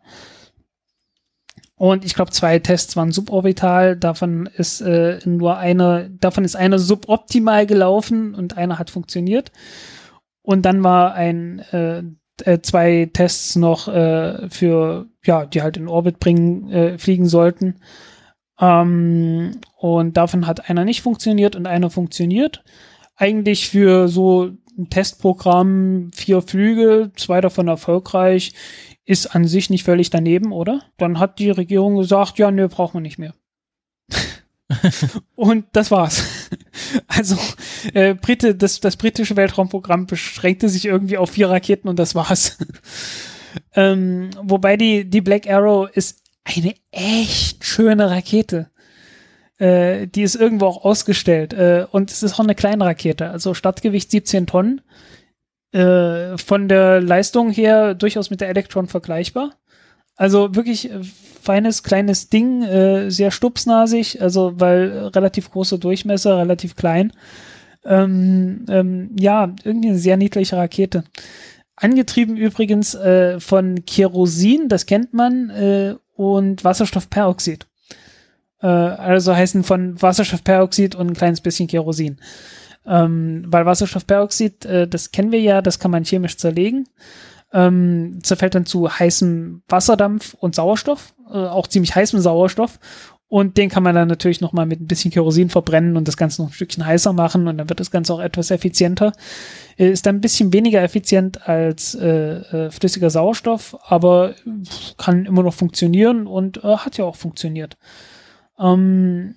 Und 1.77 2.05
ich 2.05 2.15
glaube, 2.15 2.31
zwei 2.31 2.59
Tests 2.59 2.95
waren 2.95 3.11
suborbital. 3.11 3.97
Davon 3.97 4.47
ist 4.55 4.79
äh, 4.79 5.19
nur 5.25 5.57
einer, 5.57 6.07
davon 6.07 6.45
ist 6.45 6.55
einer 6.55 6.79
suboptimal 6.79 7.65
gelaufen 7.65 8.33
und 8.33 8.55
einer 8.55 8.79
hat 8.79 8.89
funktioniert. 8.89 9.51
Und 10.41 10.61
dann 10.61 10.83
war 10.83 11.13
ein 11.15 11.59
äh, 11.73 12.03
äh, 12.43 12.59
zwei 12.61 13.09
Tests 13.11 13.55
noch 13.55 13.87
äh, 13.87 14.49
für, 14.49 15.07
ja, 15.23 15.45
die 15.45 15.61
halt 15.61 15.77
in 15.77 15.87
Orbit 15.87 16.19
bringen, 16.19 16.69
äh, 16.71 16.97
fliegen 16.97 17.27
sollten. 17.27 17.75
Ähm, 18.59 19.59
und 19.77 20.17
davon 20.17 20.47
hat 20.47 20.69
einer 20.69 20.85
nicht 20.85 21.01
funktioniert 21.01 21.55
und 21.55 21.67
einer 21.67 21.89
funktioniert. 21.89 22.63
Eigentlich 23.15 23.69
für 23.69 24.07
so 24.07 24.51
ein 24.77 24.89
Testprogramm 24.89 26.11
vier 26.13 26.41
Flüge, 26.41 27.11
zwei 27.15 27.41
davon 27.41 27.67
erfolgreich 27.67 28.53
ist 29.05 29.27
an 29.27 29.45
sich 29.45 29.69
nicht 29.69 29.83
völlig 29.83 30.09
daneben, 30.09 30.51
oder? 30.51 30.81
Dann 30.97 31.19
hat 31.19 31.39
die 31.39 31.51
Regierung 31.51 31.95
gesagt, 31.95 32.39
ja, 32.39 32.51
nö, 32.51 32.67
brauchen 32.67 32.95
wir 32.95 33.01
nicht 33.01 33.19
mehr. 33.19 33.35
und 35.35 35.65
das 35.73 35.91
war's. 35.91 36.23
Also 37.07 37.37
äh, 37.93 38.13
Brite, 38.13 38.55
das, 38.55 38.79
das 38.79 38.97
britische 38.97 39.35
Weltraumprogramm 39.35 40.05
beschränkte 40.05 40.69
sich 40.69 40.85
irgendwie 40.85 41.17
auf 41.17 41.31
vier 41.31 41.49
Raketen 41.49 41.87
und 41.87 41.97
das 41.97 42.15
war's. 42.15 42.57
ähm, 43.73 44.29
wobei 44.41 44.77
die, 44.77 45.09
die 45.09 45.21
Black 45.21 45.47
Arrow 45.49 45.89
ist 45.89 46.23
eine 46.43 46.75
echt 46.91 47.63
schöne 47.63 48.09
Rakete. 48.09 48.69
Äh, 49.57 50.07
die 50.07 50.23
ist 50.23 50.35
irgendwo 50.35 50.65
auch 50.65 50.83
ausgestellt. 50.83 51.53
Äh, 51.53 51.87
und 51.89 52.11
es 52.11 52.23
ist 52.23 52.33
auch 52.33 52.43
eine 52.43 52.55
kleine 52.55 52.85
Rakete. 52.85 53.29
Also 53.29 53.53
Stadtgewicht 53.53 54.11
17 54.11 54.47
Tonnen. 54.47 54.81
Äh, 55.71 56.37
von 56.37 56.69
der 56.69 57.01
Leistung 57.01 57.51
her 57.51 57.95
durchaus 57.95 58.29
mit 58.29 58.41
der 58.41 58.49
Electron 58.49 58.87
vergleichbar. 58.87 59.55
Also 60.15 60.55
wirklich 60.55 60.91
äh, 60.91 61.01
feines 61.41 61.83
kleines 61.83 62.29
Ding, 62.29 62.63
äh, 62.63 63.09
sehr 63.11 63.31
stupsnasig, 63.31 64.21
also 64.21 64.53
weil 64.59 64.91
äh, 64.91 64.99
relativ 65.07 65.51
große 65.51 65.77
Durchmesser, 65.79 66.37
relativ 66.37 66.75
klein. 66.75 67.11
Ähm, 67.83 68.65
ähm, 68.67 69.11
ja, 69.19 69.53
irgendwie 69.63 69.89
eine 69.89 69.99
sehr 69.99 70.17
niedliche 70.17 70.57
Rakete. 70.57 71.03
Angetrieben 71.75 72.37
übrigens 72.37 72.95
äh, 72.95 73.39
von 73.39 73.85
Kerosin, 73.85 74.69
das 74.69 74.85
kennt 74.85 75.13
man, 75.13 75.49
äh, 75.49 75.95
und 76.15 76.63
Wasserstoffperoxid. 76.63 77.67
Äh, 78.61 78.67
also 78.67 79.35
heißen 79.35 79.63
von 79.63 80.01
Wasserstoffperoxid 80.01 80.95
und 80.95 81.07
ein 81.07 81.15
kleines 81.15 81.41
bisschen 81.41 81.67
Kerosin. 81.67 82.17
Ähm, 82.87 83.43
weil 83.47 83.65
Wasserstoffperoxid, 83.65 84.67
das 84.89 85.11
kennen 85.11 85.31
wir 85.31 85.41
ja, 85.41 85.61
das 85.63 85.79
kann 85.79 85.89
man 85.91 86.05
chemisch 86.05 86.37
zerlegen. 86.37 86.87
Ähm, 87.53 88.19
zerfällt 88.23 88.55
dann 88.55 88.65
zu 88.65 88.89
heißem 88.89 89.63
Wasserdampf 89.67 90.33
und 90.33 90.55
Sauerstoff, 90.55 91.13
äh, 91.29 91.37
auch 91.37 91.67
ziemlich 91.67 91.95
heißem 91.95 92.19
Sauerstoff. 92.19 92.79
Und 93.27 93.57
den 93.57 93.69
kann 93.69 93.83
man 93.83 93.95
dann 93.95 94.07
natürlich 94.07 94.39
nochmal 94.39 94.65
mit 94.65 94.79
ein 94.79 94.87
bisschen 94.87 95.11
Kerosin 95.11 95.49
verbrennen 95.49 95.97
und 95.97 96.07
das 96.07 96.15
Ganze 96.15 96.41
noch 96.41 96.49
ein 96.49 96.53
Stückchen 96.53 96.85
heißer 96.85 97.11
machen 97.11 97.47
und 97.47 97.57
dann 97.57 97.69
wird 97.69 97.79
das 97.79 97.89
Ganze 97.89 98.13
auch 98.13 98.19
etwas 98.19 98.51
effizienter. 98.51 99.13
Äh, 99.77 99.89
ist 99.89 100.05
dann 100.05 100.15
ein 100.15 100.21
bisschen 100.21 100.53
weniger 100.53 100.81
effizient 100.81 101.47
als 101.47 101.95
äh, 101.95 102.07
äh, 102.07 102.71
flüssiger 102.71 103.09
Sauerstoff, 103.09 103.77
aber 103.87 104.35
kann 104.97 105.25
immer 105.25 105.43
noch 105.43 105.53
funktionieren 105.53 106.27
und 106.27 106.63
äh, 106.63 106.77
hat 106.77 106.97
ja 106.97 107.05
auch 107.05 107.15
funktioniert. 107.15 107.77
Ähm, 108.59 109.35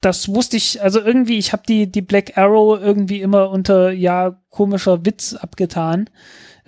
das 0.00 0.32
wusste 0.32 0.56
ich, 0.56 0.80
also 0.80 1.00
irgendwie, 1.00 1.38
ich 1.38 1.52
habe 1.52 1.64
die, 1.68 1.90
die 1.90 2.02
Black 2.02 2.38
Arrow 2.38 2.80
irgendwie 2.80 3.20
immer 3.20 3.50
unter, 3.50 3.90
ja, 3.90 4.40
komischer 4.48 5.04
Witz 5.04 5.34
abgetan, 5.34 6.08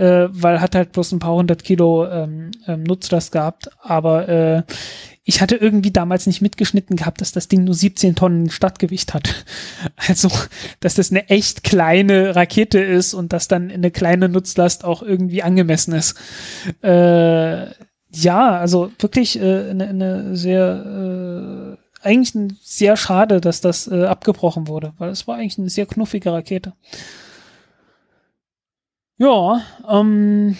äh, 0.01 0.29
weil 0.31 0.61
hat 0.61 0.75
halt 0.75 0.93
bloß 0.93 1.13
ein 1.13 1.19
paar 1.19 1.35
hundert 1.35 1.63
Kilo 1.63 2.07
ähm, 2.07 2.51
ähm, 2.67 2.83
Nutzlast 2.85 3.33
gehabt, 3.33 3.71
aber 3.83 4.29
äh, 4.29 4.63
ich 5.25 5.41
hatte 5.41 5.57
irgendwie 5.57 5.91
damals 5.91 6.27
nicht 6.27 6.41
mitgeschnitten 6.41 6.97
gehabt, 6.97 7.21
dass 7.21 7.33
das 7.33 7.47
Ding 7.47 7.65
nur 7.65 7.75
17 7.75 8.17
Tonnen 8.17 8.51
Stadtgewicht 8.51 9.15
hat. 9.15 9.45
Also, 10.09 10.31
dass 10.81 10.95
das 10.95 11.11
eine 11.11 11.29
echt 11.29 11.63
kleine 11.63 12.35
Rakete 12.35 12.81
ist 12.81 13.13
und 13.13 13.33
dass 13.33 13.49
dann 13.49 13.71
eine 13.71 13.91
kleine 13.91 14.29
Nutzlast 14.29 14.85
auch 14.85 15.03
irgendwie 15.03 15.43
angemessen 15.43 15.93
ist. 15.95 16.17
Äh, 16.83 17.67
ja, 18.13 18.59
also 18.59 18.91
wirklich 18.99 19.39
äh, 19.41 19.71
eine, 19.71 19.89
eine 19.89 20.37
sehr 20.37 21.77
äh, 21.77 22.07
eigentlich 22.07 22.33
sehr 22.63 22.97
schade, 22.97 23.41
dass 23.41 23.61
das 23.61 23.87
äh, 23.87 24.05
abgebrochen 24.05 24.69
wurde, 24.69 24.95
weil 24.99 25.11
es 25.11 25.27
war 25.29 25.37
eigentlich 25.37 25.59
eine 25.59 25.69
sehr 25.69 25.87
knuffige 25.87 26.33
Rakete. 26.33 26.73
Ja, 29.21 29.61
ähm, 29.87 30.57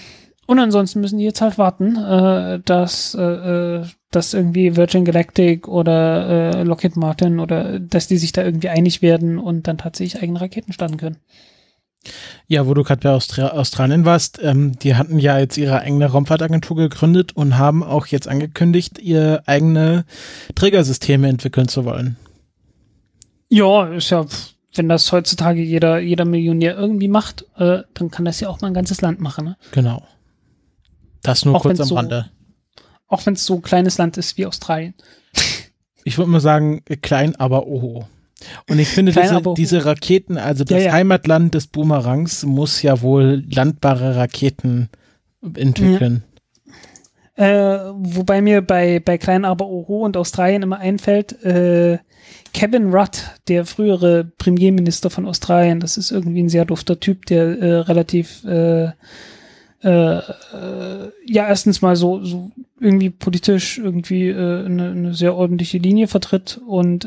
und 0.47 0.59
ansonsten 0.59 1.01
müssen 1.01 1.19
die 1.19 1.25
jetzt 1.25 1.41
halt 1.41 1.57
warten, 1.57 1.97
äh, 1.97 2.61
dass, 2.63 3.15
äh, 3.15 3.23
äh, 3.23 3.87
dass 4.11 4.35
irgendwie 4.35 4.77
Virgin 4.77 5.07
Galactic 5.07 5.67
oder 5.67 6.53
äh, 6.55 6.63
Lockheed 6.63 6.95
Martin 6.95 7.41
oder 7.41 7.81
dass 7.81 8.07
die 8.07 8.19
sich 8.19 8.33
da 8.33 8.45
irgendwie 8.45 8.69
einig 8.69 9.01
werden 9.01 9.39
und 9.39 9.67
dann 9.67 9.79
tatsächlich 9.79 10.23
eigene 10.23 10.43
Raketen 10.43 10.75
starten 10.75 10.99
können. 10.99 11.17
Ja, 12.49 12.67
wo 12.67 12.75
du 12.75 12.83
gerade 12.83 13.01
bei 13.01 13.11
Austra 13.11 13.49
Australien 13.49 14.05
warst, 14.05 14.39
ähm, 14.43 14.79
die 14.79 14.95
hatten 14.95 15.19
ja 15.19 15.39
jetzt 15.39 15.57
ihre 15.57 15.81
eigene 15.81 16.07
Raumfahrtagentur 16.07 16.77
gegründet 16.77 17.35
und 17.35 17.57
haben 17.57 17.83
auch 17.83 18.09
jetzt 18.09 18.29
angekündigt, 18.29 18.99
ihr 18.99 19.43
eigene 19.47 20.05
Trägersysteme 20.55 21.29
entwickeln 21.29 21.69
zu 21.69 21.87
wollen. 21.87 22.17
Ja, 23.49 23.87
ist 23.87 24.11
ja, 24.11 24.27
wenn 24.75 24.89
das 24.89 25.11
heutzutage 25.13 25.63
jeder, 25.63 25.99
jeder 25.99 26.25
Millionär 26.25 26.77
irgendwie 26.77 27.09
macht, 27.09 27.45
äh, 27.57 27.83
dann 27.95 28.11
kann 28.11 28.25
das 28.25 28.41
ja 28.41 28.49
auch 28.49 28.61
mal 28.61 28.69
ein 28.69 28.75
ganzes 28.75 29.01
Land 29.01 29.21
machen. 29.21 29.45
Ne? 29.45 29.57
Genau. 29.73 30.07
Das 31.23 31.45
nur 31.45 31.55
Auch 31.57 31.63
kurz 31.63 31.81
am 31.81 31.87
so- 31.89 31.95
Rande. 31.97 32.31
Auch 33.09 33.27
wenn 33.27 33.35
es 33.35 33.45
so 33.45 33.57
ein 33.57 33.63
kleines 33.63 33.99
Land 33.99 34.17
ist 34.17 34.37
wie 34.39 34.47
Australien. 34.47 34.95
Ich 36.03 36.17
würde 36.17 36.31
mal 36.31 36.41
sagen, 36.41 36.81
äh, 36.89 36.97
klein, 36.97 37.37
aber 37.37 37.67
oho. 37.67 38.07
Und 38.71 38.79
ich 38.79 38.89
finde, 38.89 39.13
Klein, 39.13 39.29
diese, 39.29 39.41
oho. 39.47 39.53
diese 39.55 39.85
Raketen, 39.85 40.39
also 40.39 40.65
das 40.65 40.79
Ja, 40.79 40.85
ja. 40.87 40.93
Heimatland 40.93 41.53
des 41.53 41.67
Boomerangs, 41.67 42.43
muss 42.47 42.81
ja 42.81 43.03
wohl 43.03 43.45
landbare 43.51 44.17
Raketen 44.17 44.89
entwickeln. 45.43 46.23
Äh, 47.41 47.95
wobei 47.95 48.43
mir 48.43 48.61
bei, 48.61 49.01
bei 49.01 49.17
Klein 49.17 49.47
Aber 49.47 49.67
Oro 49.67 50.05
und 50.05 50.19
Australien 50.19 50.63
immer 50.63 50.79
einfällt, 50.79 51.43
äh, 51.43 51.97
Kevin 52.53 52.93
Rudd, 52.93 53.17
der 53.49 53.65
frühere 53.65 54.25
Premierminister 54.25 55.09
von 55.09 55.25
Australien, 55.25 55.81
das 55.81 55.97
ist 55.97 56.11
irgendwie 56.11 56.43
ein 56.43 56.51
sehr 56.51 56.67
dufter 56.67 57.01
Typ, 57.01 57.25
der 57.25 57.59
äh, 57.59 57.75
relativ 57.77 58.45
äh, 58.45 58.91
äh, 59.83 60.19
äh, 60.19 60.21
ja 61.25 61.49
erstens 61.49 61.81
mal 61.81 61.97
so, 61.97 62.23
so 62.23 62.51
irgendwie 62.79 63.09
politisch 63.09 63.79
irgendwie 63.79 64.31
eine, 64.35 64.91
eine 64.91 65.15
sehr 65.15 65.35
ordentliche 65.35 65.79
Linie 65.79 66.09
vertritt 66.09 66.61
und 66.67 67.07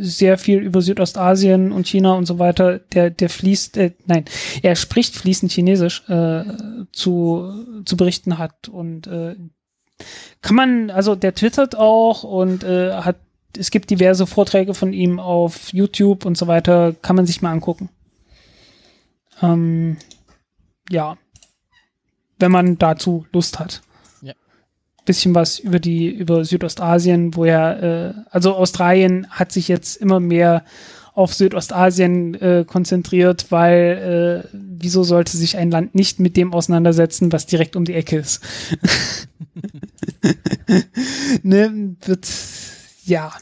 sehr 0.00 0.36
viel 0.36 0.58
über 0.58 0.82
Südostasien 0.82 1.70
und 1.70 1.86
China 1.86 2.14
und 2.14 2.26
so 2.26 2.40
weiter, 2.40 2.80
der, 2.92 3.10
der 3.10 3.28
fließt, 3.28 3.78
nein, 4.06 4.24
er 4.62 4.74
spricht 4.74 5.14
fließend 5.14 5.52
Chinesisch 5.52 6.02
zu, 6.90 7.52
zu 7.84 7.96
berichten 7.96 8.38
hat 8.38 8.68
und 8.68 9.08
kann 10.42 10.56
man, 10.56 10.90
also 10.90 11.14
der 11.14 11.34
twittert 11.34 11.76
auch 11.76 12.22
und 12.22 12.64
äh, 12.64 12.92
hat, 12.92 13.16
es 13.56 13.70
gibt 13.70 13.90
diverse 13.90 14.26
Vorträge 14.26 14.74
von 14.74 14.92
ihm 14.92 15.18
auf 15.18 15.72
YouTube 15.72 16.24
und 16.24 16.36
so 16.36 16.46
weiter, 16.46 16.94
kann 17.02 17.16
man 17.16 17.26
sich 17.26 17.42
mal 17.42 17.52
angucken. 17.52 17.88
Ähm, 19.42 19.96
ja, 20.90 21.16
wenn 22.38 22.52
man 22.52 22.78
dazu 22.78 23.26
Lust 23.32 23.58
hat. 23.58 23.82
Ja. 24.22 24.34
Bisschen 25.04 25.34
was 25.34 25.58
über 25.58 25.78
die, 25.78 26.08
über 26.08 26.44
Südostasien, 26.44 27.34
wo 27.34 27.44
er, 27.44 27.82
äh, 27.82 28.14
also 28.30 28.54
Australien 28.54 29.26
hat 29.30 29.52
sich 29.52 29.68
jetzt 29.68 29.96
immer 29.96 30.20
mehr 30.20 30.64
auf 31.14 31.32
Südostasien 31.32 32.34
äh, 32.34 32.64
konzentriert, 32.66 33.50
weil 33.50 34.44
äh, 34.44 34.48
wieso 34.52 35.02
sollte 35.02 35.36
sich 35.38 35.56
ein 35.56 35.70
Land 35.70 35.94
nicht 35.94 36.20
mit 36.20 36.36
dem 36.36 36.52
auseinandersetzen, 36.52 37.32
was 37.32 37.46
direkt 37.46 37.74
um 37.74 37.86
die 37.86 37.94
Ecke 37.94 38.18
ist? 38.18 38.42
ne, 41.42 41.96
wird, 42.00 42.28
ja. 43.04 43.32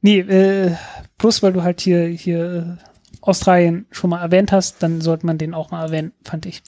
Nee, 0.00 0.20
äh, 0.20 0.76
bloß 1.18 1.42
weil 1.42 1.52
du 1.52 1.62
halt 1.62 1.80
hier, 1.80 2.06
hier 2.06 2.78
äh, 2.80 2.84
Australien 3.20 3.86
schon 3.90 4.10
mal 4.10 4.20
erwähnt 4.20 4.52
hast, 4.52 4.82
dann 4.82 5.00
sollte 5.00 5.26
man 5.26 5.38
den 5.38 5.54
auch 5.54 5.70
mal 5.70 5.84
erwähnen, 5.84 6.12
fand 6.22 6.46
ich. 6.46 6.62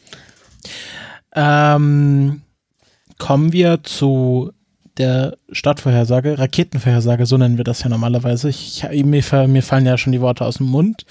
Ähm, 1.34 2.42
kommen 3.18 3.52
wir 3.52 3.82
zu 3.82 4.52
der 4.96 5.36
Startvorhersage, 5.50 6.38
Raketenvorhersage, 6.38 7.26
so 7.26 7.36
nennen 7.36 7.58
wir 7.58 7.64
das 7.64 7.82
ja 7.82 7.90
normalerweise. 7.90 8.48
Ich, 8.48 8.86
mir, 8.90 9.22
mir 9.48 9.62
fallen 9.62 9.86
ja 9.86 9.98
schon 9.98 10.12
die 10.12 10.22
Worte 10.22 10.44
aus 10.44 10.56
dem 10.56 10.66
Mund. 10.66 11.04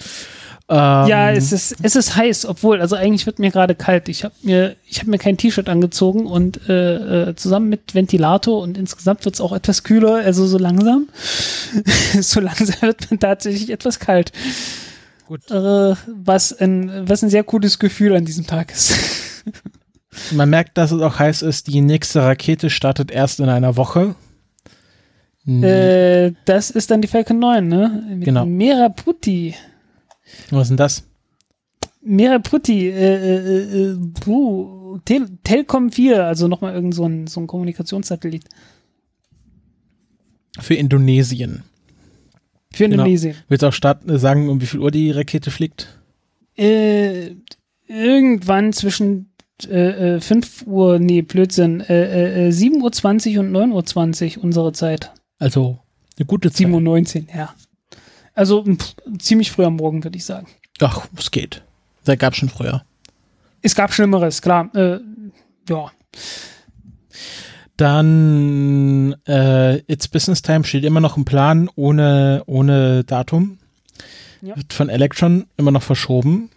Ähm, 0.67 1.07
ja, 1.07 1.31
es 1.31 1.51
ist, 1.51 1.75
es 1.83 1.95
ist 1.95 2.15
heiß, 2.15 2.45
obwohl, 2.45 2.81
also 2.81 2.95
eigentlich 2.95 3.27
wird 3.27 3.37
mir 3.37 3.51
gerade 3.51 3.75
kalt. 3.75 4.09
Ich 4.09 4.23
habe 4.23 4.33
mir, 4.41 4.75
ich 4.87 4.99
habe 4.99 5.11
mir 5.11 5.19
kein 5.19 5.37
T-Shirt 5.37 5.69
angezogen 5.69 6.25
und 6.25 6.67
äh, 6.67 7.29
äh, 7.29 7.35
zusammen 7.35 7.69
mit 7.69 7.93
Ventilator 7.93 8.61
und 8.61 8.75
insgesamt 8.75 9.25
wird 9.25 9.35
es 9.35 9.41
auch 9.41 9.53
etwas 9.53 9.83
kühler, 9.83 10.15
also 10.15 10.47
so 10.47 10.57
langsam. 10.57 11.07
so 12.19 12.39
langsam 12.39 12.81
wird 12.81 13.11
man 13.11 13.19
tatsächlich 13.19 13.69
etwas 13.69 13.99
kalt. 13.99 14.31
Gut. 15.27 15.49
Äh, 15.51 15.95
was, 16.07 16.53
ein, 16.59 17.07
was 17.07 17.23
ein 17.23 17.29
sehr 17.29 17.43
cooles 17.43 17.77
Gefühl 17.77 18.15
an 18.15 18.25
diesem 18.25 18.47
Tag 18.47 18.71
ist. 18.71 18.95
Man 20.31 20.49
merkt, 20.49 20.77
dass 20.77 20.91
es 20.91 21.01
auch 21.01 21.19
heiß 21.19 21.41
ist, 21.41 21.67
die 21.67 21.81
nächste 21.81 22.21
Rakete 22.21 22.69
startet 22.69 23.11
erst 23.11 23.41
in 23.41 23.49
einer 23.49 23.75
Woche. 23.75 24.15
Äh, 25.45 26.31
das 26.45 26.71
ist 26.71 26.89
dann 26.89 27.01
die 27.01 27.07
Falcon 27.07 27.37
9, 27.37 27.67
ne? 27.67 28.03
Mit 28.09 28.23
genau. 28.23 28.45
Meraputi. 28.45 29.55
Was 30.51 30.63
ist 30.63 30.69
denn 30.69 30.77
das? 30.77 31.03
Meraputi, 32.01 32.87
äh, 32.89 33.15
äh, 33.15 33.91
äh, 33.91 33.97
uh, 34.27 34.99
Tel 35.05 35.27
Telkom 35.43 35.91
4, 35.91 36.25
also 36.25 36.47
nochmal 36.47 36.73
irgend 36.75 36.93
so 36.93 37.05
ein, 37.05 37.27
so 37.27 37.41
ein 37.41 37.47
Kommunikationssatellit. 37.47 38.45
Für 40.59 40.75
Indonesien. 40.75 41.63
Für 42.71 42.85
genau. 42.85 43.03
Indonesien. 43.03 43.33
Genau. 43.33 43.45
Willst 43.49 43.63
du 43.63 43.67
auch 43.67 43.73
starten, 43.73 44.09
äh, 44.09 44.19
sagen, 44.19 44.49
um 44.49 44.61
wie 44.61 44.67
viel 44.67 44.79
Uhr 44.79 44.91
die 44.91 45.11
Rakete 45.11 45.49
fliegt? 45.49 45.99
Äh, 46.57 47.31
irgendwann 47.87 48.71
zwischen 48.71 49.31
äh, 49.67 50.19
5 50.19 50.61
äh, 50.61 50.65
Uhr, 50.65 50.99
nee, 50.99 51.21
Blödsinn, 51.21 51.81
äh, 51.81 52.47
äh, 52.47 52.51
7.20 52.51 53.37
Uhr 53.37 53.39
und 53.39 53.51
9.20 53.51 54.37
Uhr 54.37 54.43
unsere 54.43 54.73
Zeit. 54.73 55.11
Also 55.39 55.79
eine 56.17 56.25
gute 56.25 56.51
Zeit. 56.51 56.67
7.19 56.67 57.27
Uhr, 57.29 57.35
ja. 57.35 57.55
Also 58.35 58.63
pff, 58.63 58.95
ziemlich 59.17 59.51
früh 59.51 59.63
am 59.65 59.77
Morgen, 59.77 60.03
würde 60.03 60.17
ich 60.17 60.25
sagen. 60.25 60.47
Ach, 60.81 61.07
es 61.17 61.31
geht. 61.31 61.63
Da 62.03 62.15
gab 62.15 62.35
schon 62.35 62.49
früher. 62.49 62.83
Es 63.61 63.73
gab 63.73 63.93
Schlimmeres, 63.93 64.41
klar. 64.41 64.69
Äh, 64.75 64.99
ja. 65.69 65.91
Dann 67.77 69.15
äh, 69.27 69.77
It's 69.91 70.07
Business 70.07 70.41
Time 70.41 70.63
steht 70.63 70.83
immer 70.83 70.99
noch 70.99 71.17
im 71.17 71.25
Plan 71.25 71.69
ohne, 71.75 72.43
ohne 72.45 73.03
Datum. 73.03 73.57
Ja. 74.41 74.55
Wird 74.55 74.73
von 74.73 74.89
Electron 74.89 75.47
immer 75.57 75.71
noch 75.71 75.81
verschoben. 75.81 76.51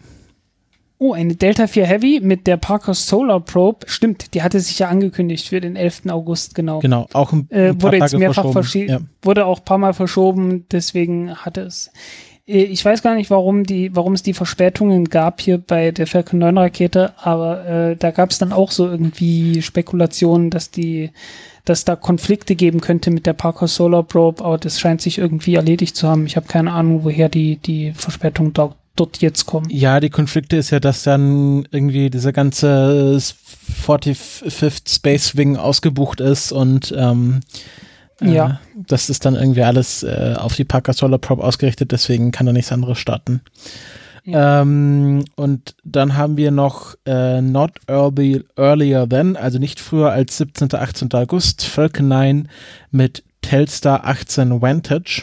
Oh, 1.00 1.12
eine 1.12 1.36
Delta 1.36 1.68
4 1.68 1.86
Heavy 1.86 2.20
mit 2.20 2.48
der 2.48 2.56
Parker 2.56 2.92
Solar 2.92 3.38
Probe. 3.38 3.86
Stimmt, 3.86 4.34
die 4.34 4.42
hatte 4.42 4.58
sich 4.58 4.80
ja 4.80 4.88
angekündigt 4.88 5.46
für 5.46 5.60
den 5.60 5.76
11. 5.76 6.06
August, 6.08 6.56
genau. 6.56 6.80
Genau, 6.80 7.06
auch 7.12 7.32
ein, 7.32 7.46
ein 7.50 7.76
äh, 7.76 7.82
Wurde 7.82 7.98
jetzt 7.98 8.18
mehrfach 8.18 8.50
verschoben. 8.50 8.88
Ja. 8.88 9.00
Wurde 9.22 9.46
auch 9.46 9.60
ein 9.60 9.64
paar 9.64 9.78
Mal 9.78 9.94
verschoben, 9.94 10.66
deswegen 10.72 11.36
hatte 11.36 11.60
es. 11.60 11.92
Äh, 12.48 12.64
ich 12.64 12.84
weiß 12.84 13.02
gar 13.02 13.14
nicht, 13.14 13.30
warum 13.30 13.62
die, 13.62 13.94
warum 13.94 14.14
es 14.14 14.24
die 14.24 14.34
Verspätungen 14.34 15.04
gab 15.04 15.40
hier 15.40 15.58
bei 15.58 15.92
der 15.92 16.08
Falcon 16.08 16.40
9 16.40 16.58
Rakete, 16.58 17.12
aber 17.18 17.66
äh, 17.66 17.96
da 17.96 18.10
gab 18.10 18.30
es 18.30 18.38
dann 18.38 18.52
auch 18.52 18.72
so 18.72 18.88
irgendwie 18.88 19.62
Spekulationen, 19.62 20.50
dass 20.50 20.72
die, 20.72 21.10
dass 21.64 21.84
da 21.84 21.94
Konflikte 21.94 22.56
geben 22.56 22.80
könnte 22.80 23.12
mit 23.12 23.26
der 23.26 23.34
Parker 23.34 23.68
Solar 23.68 24.02
Probe, 24.02 24.44
aber 24.44 24.58
das 24.58 24.80
scheint 24.80 25.00
sich 25.00 25.18
irgendwie 25.18 25.54
erledigt 25.54 25.94
zu 25.94 26.08
haben. 26.08 26.26
Ich 26.26 26.36
habe 26.36 26.48
keine 26.48 26.72
Ahnung, 26.72 27.04
woher 27.04 27.28
die, 27.28 27.56
die 27.56 27.92
Verspätung 27.92 28.52
dort 28.52 28.74
dort 29.00 29.18
jetzt 29.18 29.46
kommen. 29.46 29.68
Ja, 29.70 30.00
die 30.00 30.10
Konflikte 30.10 30.56
ist 30.56 30.70
ja, 30.70 30.80
dass 30.80 31.02
dann 31.02 31.66
irgendwie 31.70 32.10
dieser 32.10 32.32
ganze 32.32 33.18
45th 33.86 34.94
Space 34.94 35.36
Wing 35.36 35.56
ausgebucht 35.56 36.20
ist 36.20 36.52
und 36.52 36.94
ähm, 36.96 37.40
äh, 38.20 38.32
ja. 38.32 38.60
das 38.74 39.10
ist 39.10 39.24
dann 39.24 39.34
irgendwie 39.34 39.62
alles 39.62 40.02
äh, 40.02 40.34
auf 40.36 40.54
die 40.54 40.64
Parker 40.64 40.92
Solar 40.92 41.18
Probe 41.18 41.44
ausgerichtet, 41.44 41.92
deswegen 41.92 42.32
kann 42.32 42.46
da 42.46 42.52
nichts 42.52 42.72
anderes 42.72 42.98
starten. 42.98 43.42
Ja. 44.24 44.60
Ähm, 44.60 45.24
und 45.36 45.74
dann 45.84 46.16
haben 46.16 46.36
wir 46.36 46.50
noch 46.50 46.96
äh, 47.06 47.40
Not 47.40 47.72
early, 47.86 48.44
Earlier 48.56 49.08
Than, 49.08 49.36
also 49.36 49.58
nicht 49.58 49.80
früher 49.80 50.12
als 50.12 50.36
17. 50.36 50.74
18. 50.74 51.12
August, 51.14 51.64
Falcon 51.64 52.08
9 52.08 52.48
mit 52.90 53.24
Telstar 53.40 54.04
18 54.04 54.60
Vantage. 54.60 55.22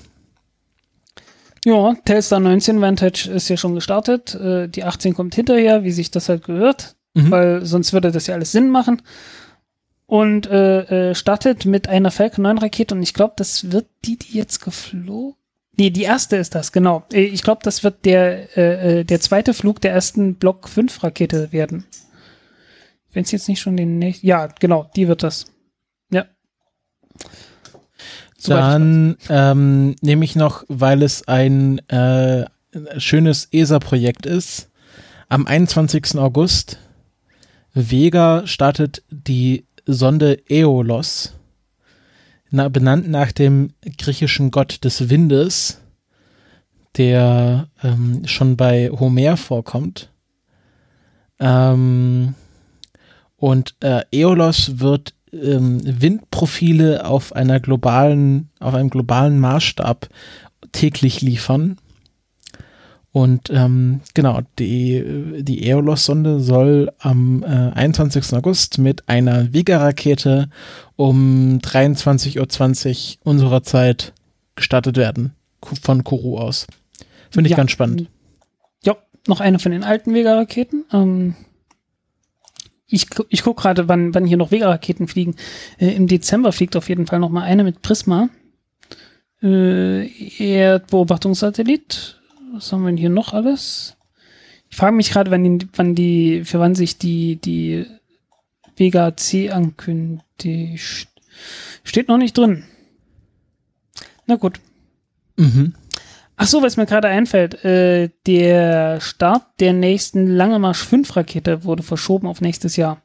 Ja, 1.66 1.96
Telstar 2.06 2.40
19 2.40 2.80
Vantage 2.80 3.32
ist 3.32 3.50
ja 3.50 3.58
schon 3.58 3.74
gestartet. 3.74 4.36
Äh, 4.36 4.70
die 4.70 4.84
18 4.84 5.16
kommt 5.16 5.34
hinterher, 5.34 5.84
wie 5.84 5.92
sich 5.92 6.12
das 6.12 6.30
halt 6.30 6.46
gehört, 6.46 6.96
mhm. 7.16 7.32
weil 7.32 7.66
sonst 7.66 7.92
würde 7.92 8.12
das 8.12 8.28
ja 8.28 8.36
alles 8.36 8.52
Sinn 8.52 8.70
machen. 8.70 9.02
Und 10.06 10.46
äh, 10.46 11.10
äh, 11.10 11.16
startet 11.16 11.66
mit 11.66 11.90
einer 11.90 12.12
Falcon 12.12 12.44
9 12.44 12.60
Rakete 12.60 12.94
und 12.94 13.02
ich 13.02 13.16
glaube, 13.16 13.34
das 13.38 13.72
wird 13.72 13.88
die, 14.06 14.18
die 14.18 14.38
jetzt 14.38 14.64
geflogen. 14.64 15.36
Nee, 15.78 15.90
die 15.90 16.04
erste 16.04 16.38
ist 16.38 16.54
das, 16.54 16.72
genau. 16.72 17.04
Äh, 17.12 17.24
ich 17.24 17.42
glaube, 17.42 17.62
das 17.64 17.84
wird 17.84 18.06
der, 18.06 18.56
äh, 18.56 19.00
äh, 19.00 19.04
der 19.04 19.20
zweite 19.20 19.56
Flug 19.56 19.82
der 19.82 19.92
ersten 19.92 20.36
Block 20.36 20.70
5 20.70 21.04
Rakete 21.04 21.52
werden. 21.52 21.86
Wenn 23.12 23.24
es 23.24 23.32
jetzt 23.32 23.50
nicht 23.50 23.60
schon 23.60 23.76
den 23.76 23.98
nächsten. 23.98 24.28
Ja, 24.28 24.48
genau, 24.60 24.90
die 24.96 25.08
wird 25.08 25.24
das. 25.24 25.48
Dann 28.48 29.18
ähm, 29.30 29.96
nehme 30.02 30.26
ich 30.26 30.36
noch, 30.36 30.64
weil 30.68 31.04
es 31.04 31.28
ein 31.28 31.80
äh, 31.90 32.46
schönes 32.98 33.48
ESA-Projekt 33.52 34.26
ist, 34.26 34.70
am 35.30 35.46
21. 35.46 36.18
August. 36.18 36.80
Vega 37.74 38.48
startet 38.48 39.04
die 39.10 39.66
Sonde 39.86 40.42
Aeolos, 40.50 41.34
na, 42.50 42.70
benannt 42.70 43.10
nach 43.10 43.32
dem 43.32 43.74
griechischen 43.98 44.50
Gott 44.50 44.84
des 44.84 45.10
Windes, 45.10 45.82
der 46.98 47.68
ähm, 47.84 48.26
schon 48.26 48.56
bei 48.56 48.90
Homer 48.90 49.36
vorkommt. 49.36 50.10
Ähm, 51.40 52.36
und 53.36 53.76
äh, 53.82 54.04
Aeolos 54.14 54.80
wird 54.80 55.14
ähm, 55.44 55.80
Windprofile 55.84 57.06
auf 57.06 57.34
einer 57.34 57.60
globalen, 57.60 58.50
auf 58.60 58.74
einem 58.74 58.90
globalen 58.90 59.40
Maßstab 59.40 60.10
täglich 60.72 61.22
liefern. 61.22 61.78
Und 63.12 63.50
ähm, 63.50 64.02
genau, 64.14 64.42
die, 64.60 65.02
die 65.40 65.64
Aeolos-Sonde 65.66 66.42
soll 66.42 66.92
am 67.00 67.44
äh, 67.44 67.72
21. 67.74 68.34
August 68.34 68.78
mit 68.78 69.08
einer 69.08 69.54
Vega-Rakete 69.54 70.50
um 70.98 71.60
23.20 71.60 72.40
Uhr 72.40 73.18
unserer 73.24 73.64
Zeit 73.64 74.12
gestartet 74.56 74.98
werden. 74.98 75.34
Von 75.82 76.04
Kourou 76.04 76.38
aus. 76.38 76.68
Finde 77.30 77.48
ich 77.48 77.52
ja. 77.52 77.58
ganz 77.58 77.72
spannend. 77.72 78.10
Ja, 78.84 78.98
noch 79.28 79.40
eine 79.40 79.60
von 79.60 79.72
den 79.72 79.86
alten 79.86 80.14
Vega-Raketen. 80.14 80.84
Ähm, 80.92 81.36
ich, 82.88 83.08
ich 83.30 83.44
gucke 83.44 83.62
gerade, 83.62 83.88
wann, 83.88 84.14
wann 84.14 84.26
hier 84.26 84.38
noch 84.38 84.52
Vega-Raketen 84.52 85.08
fliegen. 85.08 85.36
Äh, 85.80 85.96
Im 85.96 86.08
Dezember 86.08 86.52
fliegt 86.52 86.76
auf 86.76 86.90
jeden 86.90 87.08
Fall 87.08 87.20
noch 87.20 87.30
mal 87.30 87.44
eine 87.44 87.64
mit 87.64 87.82
Prisma. 87.82 88.30
Äh, 89.42 90.08
Erdbeobachtungssatellit. 90.38 92.20
Was 92.54 92.72
haben 92.72 92.84
wir 92.84 92.88
denn 92.88 92.98
hier 92.98 93.10
noch 93.10 93.34
alles? 93.34 93.98
Ich 94.70 94.78
frage 94.78 94.96
mich 94.96 95.10
gerade, 95.12 95.32
wann 95.32 95.60
die, 95.60 95.68
wann 95.76 95.96
die, 95.96 96.44
für 96.46 96.60
wann 96.60 96.76
sich 96.76 96.98
die, 96.98 97.38
die 97.38 97.86
Vega 98.76 99.16
C 99.16 99.50
ankündigt. 99.52 101.08
Steht 101.84 102.08
noch 102.08 102.18
nicht 102.18 102.38
drin. 102.38 102.64
Na 104.26 104.36
gut. 104.36 104.60
Mhm. 105.38 105.74
Ach 106.38 106.48
so, 106.48 106.62
was 106.62 106.76
mir 106.76 106.86
gerade 106.86 107.08
einfällt, 107.08 107.64
äh, 107.64 108.10
der 108.28 109.00
Start 109.00 109.44
der 109.60 109.74
nächsten 109.74 110.28
Lange 110.28 110.60
Marsch 110.60 110.84
5 110.84 111.16
Rakete 111.16 111.64
wurde 111.64 111.84
verschoben 111.84 112.28
auf 112.28 112.42
nächstes 112.42 112.76
Jahr. 112.76 113.02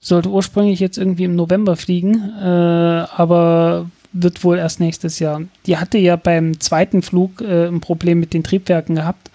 Sollte 0.00 0.30
ursprünglich 0.30 0.80
jetzt 0.80 0.96
irgendwie 0.98 1.24
im 1.24 1.36
November 1.36 1.76
fliegen, 1.76 2.14
äh, 2.40 2.44
aber 2.44 3.90
wird 4.12 4.42
wohl 4.44 4.58
erst 4.58 4.80
nächstes 4.80 5.18
Jahr. 5.18 5.42
Die 5.66 5.76
hatte 5.76 5.98
ja 5.98 6.16
beim 6.16 6.58
zweiten 6.60 7.02
Flug 7.02 7.42
äh, 7.42 7.66
ein 7.66 7.80
Problem 7.80 8.20
mit 8.20 8.32
den 8.32 8.44
Triebwerken 8.44 8.94
gehabt 8.94 9.30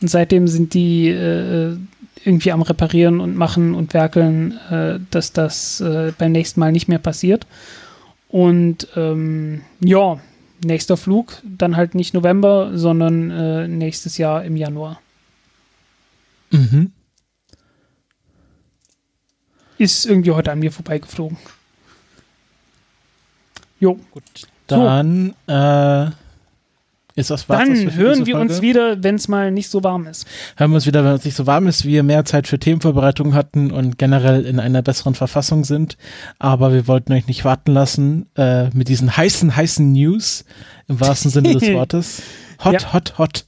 und 0.00 0.08
seitdem 0.08 0.48
sind 0.48 0.74
die 0.74 1.08
äh, 1.08 1.76
irgendwie 2.24 2.50
am 2.50 2.62
Reparieren 2.62 3.20
und 3.20 3.36
machen 3.36 3.74
und 3.74 3.94
werkeln, 3.94 4.58
äh, 4.70 4.98
dass 5.10 5.32
das 5.32 5.80
äh, 5.80 6.12
beim 6.18 6.32
nächsten 6.32 6.58
Mal 6.58 6.72
nicht 6.72 6.88
mehr 6.88 6.98
passiert. 6.98 7.46
Und 8.28 8.88
ähm, 8.96 9.62
ja, 9.80 10.18
nächster 10.64 10.96
Flug, 10.96 11.42
dann 11.44 11.76
halt 11.76 11.94
nicht 11.94 12.14
November, 12.14 12.76
sondern 12.76 13.30
äh, 13.30 13.68
nächstes 13.68 14.18
Jahr 14.18 14.44
im 14.44 14.56
Januar. 14.56 15.00
Mhm. 16.50 16.92
Ist 19.78 20.06
irgendwie 20.06 20.30
heute 20.30 20.52
an 20.52 20.58
mir 20.60 20.72
vorbeigeflogen. 20.72 21.36
Jo. 23.78 23.98
Gut. 24.10 24.22
Dann 24.66 25.34
so. 25.46 25.52
äh, 25.52 26.10
Ist 27.16 27.30
das 27.30 27.48
was? 27.48 27.58
Dann 27.58 27.94
hören 27.94 28.26
wir 28.26 28.38
uns 28.38 28.60
wieder, 28.60 29.02
wenn 29.02 29.14
es 29.14 29.26
mal 29.26 29.50
nicht 29.50 29.70
so 29.70 29.82
warm 29.82 30.06
ist. 30.06 30.26
Hören 30.56 30.70
wir 30.70 30.74
uns 30.76 30.86
wieder, 30.86 31.02
wenn 31.02 31.12
es 31.12 31.24
nicht 31.24 31.34
so 31.34 31.46
warm 31.46 31.66
ist, 31.66 31.86
wir 31.86 32.02
mehr 32.02 32.26
Zeit 32.26 32.46
für 32.46 32.58
Themenvorbereitung 32.58 33.32
hatten 33.32 33.70
und 33.70 33.96
generell 33.96 34.44
in 34.44 34.60
einer 34.60 34.82
besseren 34.82 35.14
Verfassung 35.14 35.64
sind. 35.64 35.96
Aber 36.38 36.74
wir 36.74 36.86
wollten 36.86 37.14
euch 37.14 37.26
nicht 37.26 37.46
warten 37.46 37.72
lassen 37.72 38.26
äh, 38.36 38.68
mit 38.74 38.88
diesen 38.88 39.16
heißen, 39.16 39.56
heißen 39.56 39.90
News 39.92 40.44
im 40.88 41.00
wahrsten 41.00 41.30
Sinne 41.30 41.54
des 41.54 41.62
Wortes. 41.72 42.22
Hot, 42.62 42.82
ja. 42.82 42.92
hot, 42.92 43.14
hot. 43.16 43.46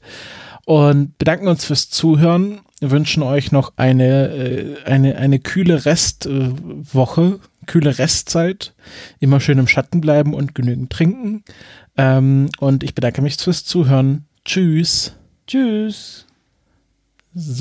Und 0.64 1.18
bedanken 1.18 1.48
uns 1.48 1.66
fürs 1.66 1.90
Zuhören. 1.90 2.60
Wir 2.80 2.90
wünschen 2.90 3.22
euch 3.22 3.52
noch 3.52 3.74
eine, 3.76 4.28
äh, 4.28 4.76
eine, 4.86 5.16
eine 5.16 5.40
kühle 5.40 5.84
Restwoche, 5.84 7.40
kühle 7.68 7.98
Restzeit. 7.98 8.74
Immer 9.20 9.38
schön 9.38 9.58
im 9.58 9.68
Schatten 9.68 10.00
bleiben 10.00 10.34
und 10.34 10.56
genügend 10.56 10.90
trinken. 10.90 11.44
Ähm, 11.96 12.48
und 12.58 12.82
ich 12.82 12.96
bedanke 12.96 13.22
mich 13.22 13.36
fürs 13.36 13.64
Zuhören. 13.64 14.26
Tschüss. 14.44 15.14
Tschüss. 15.46 16.26
So. 17.34 17.54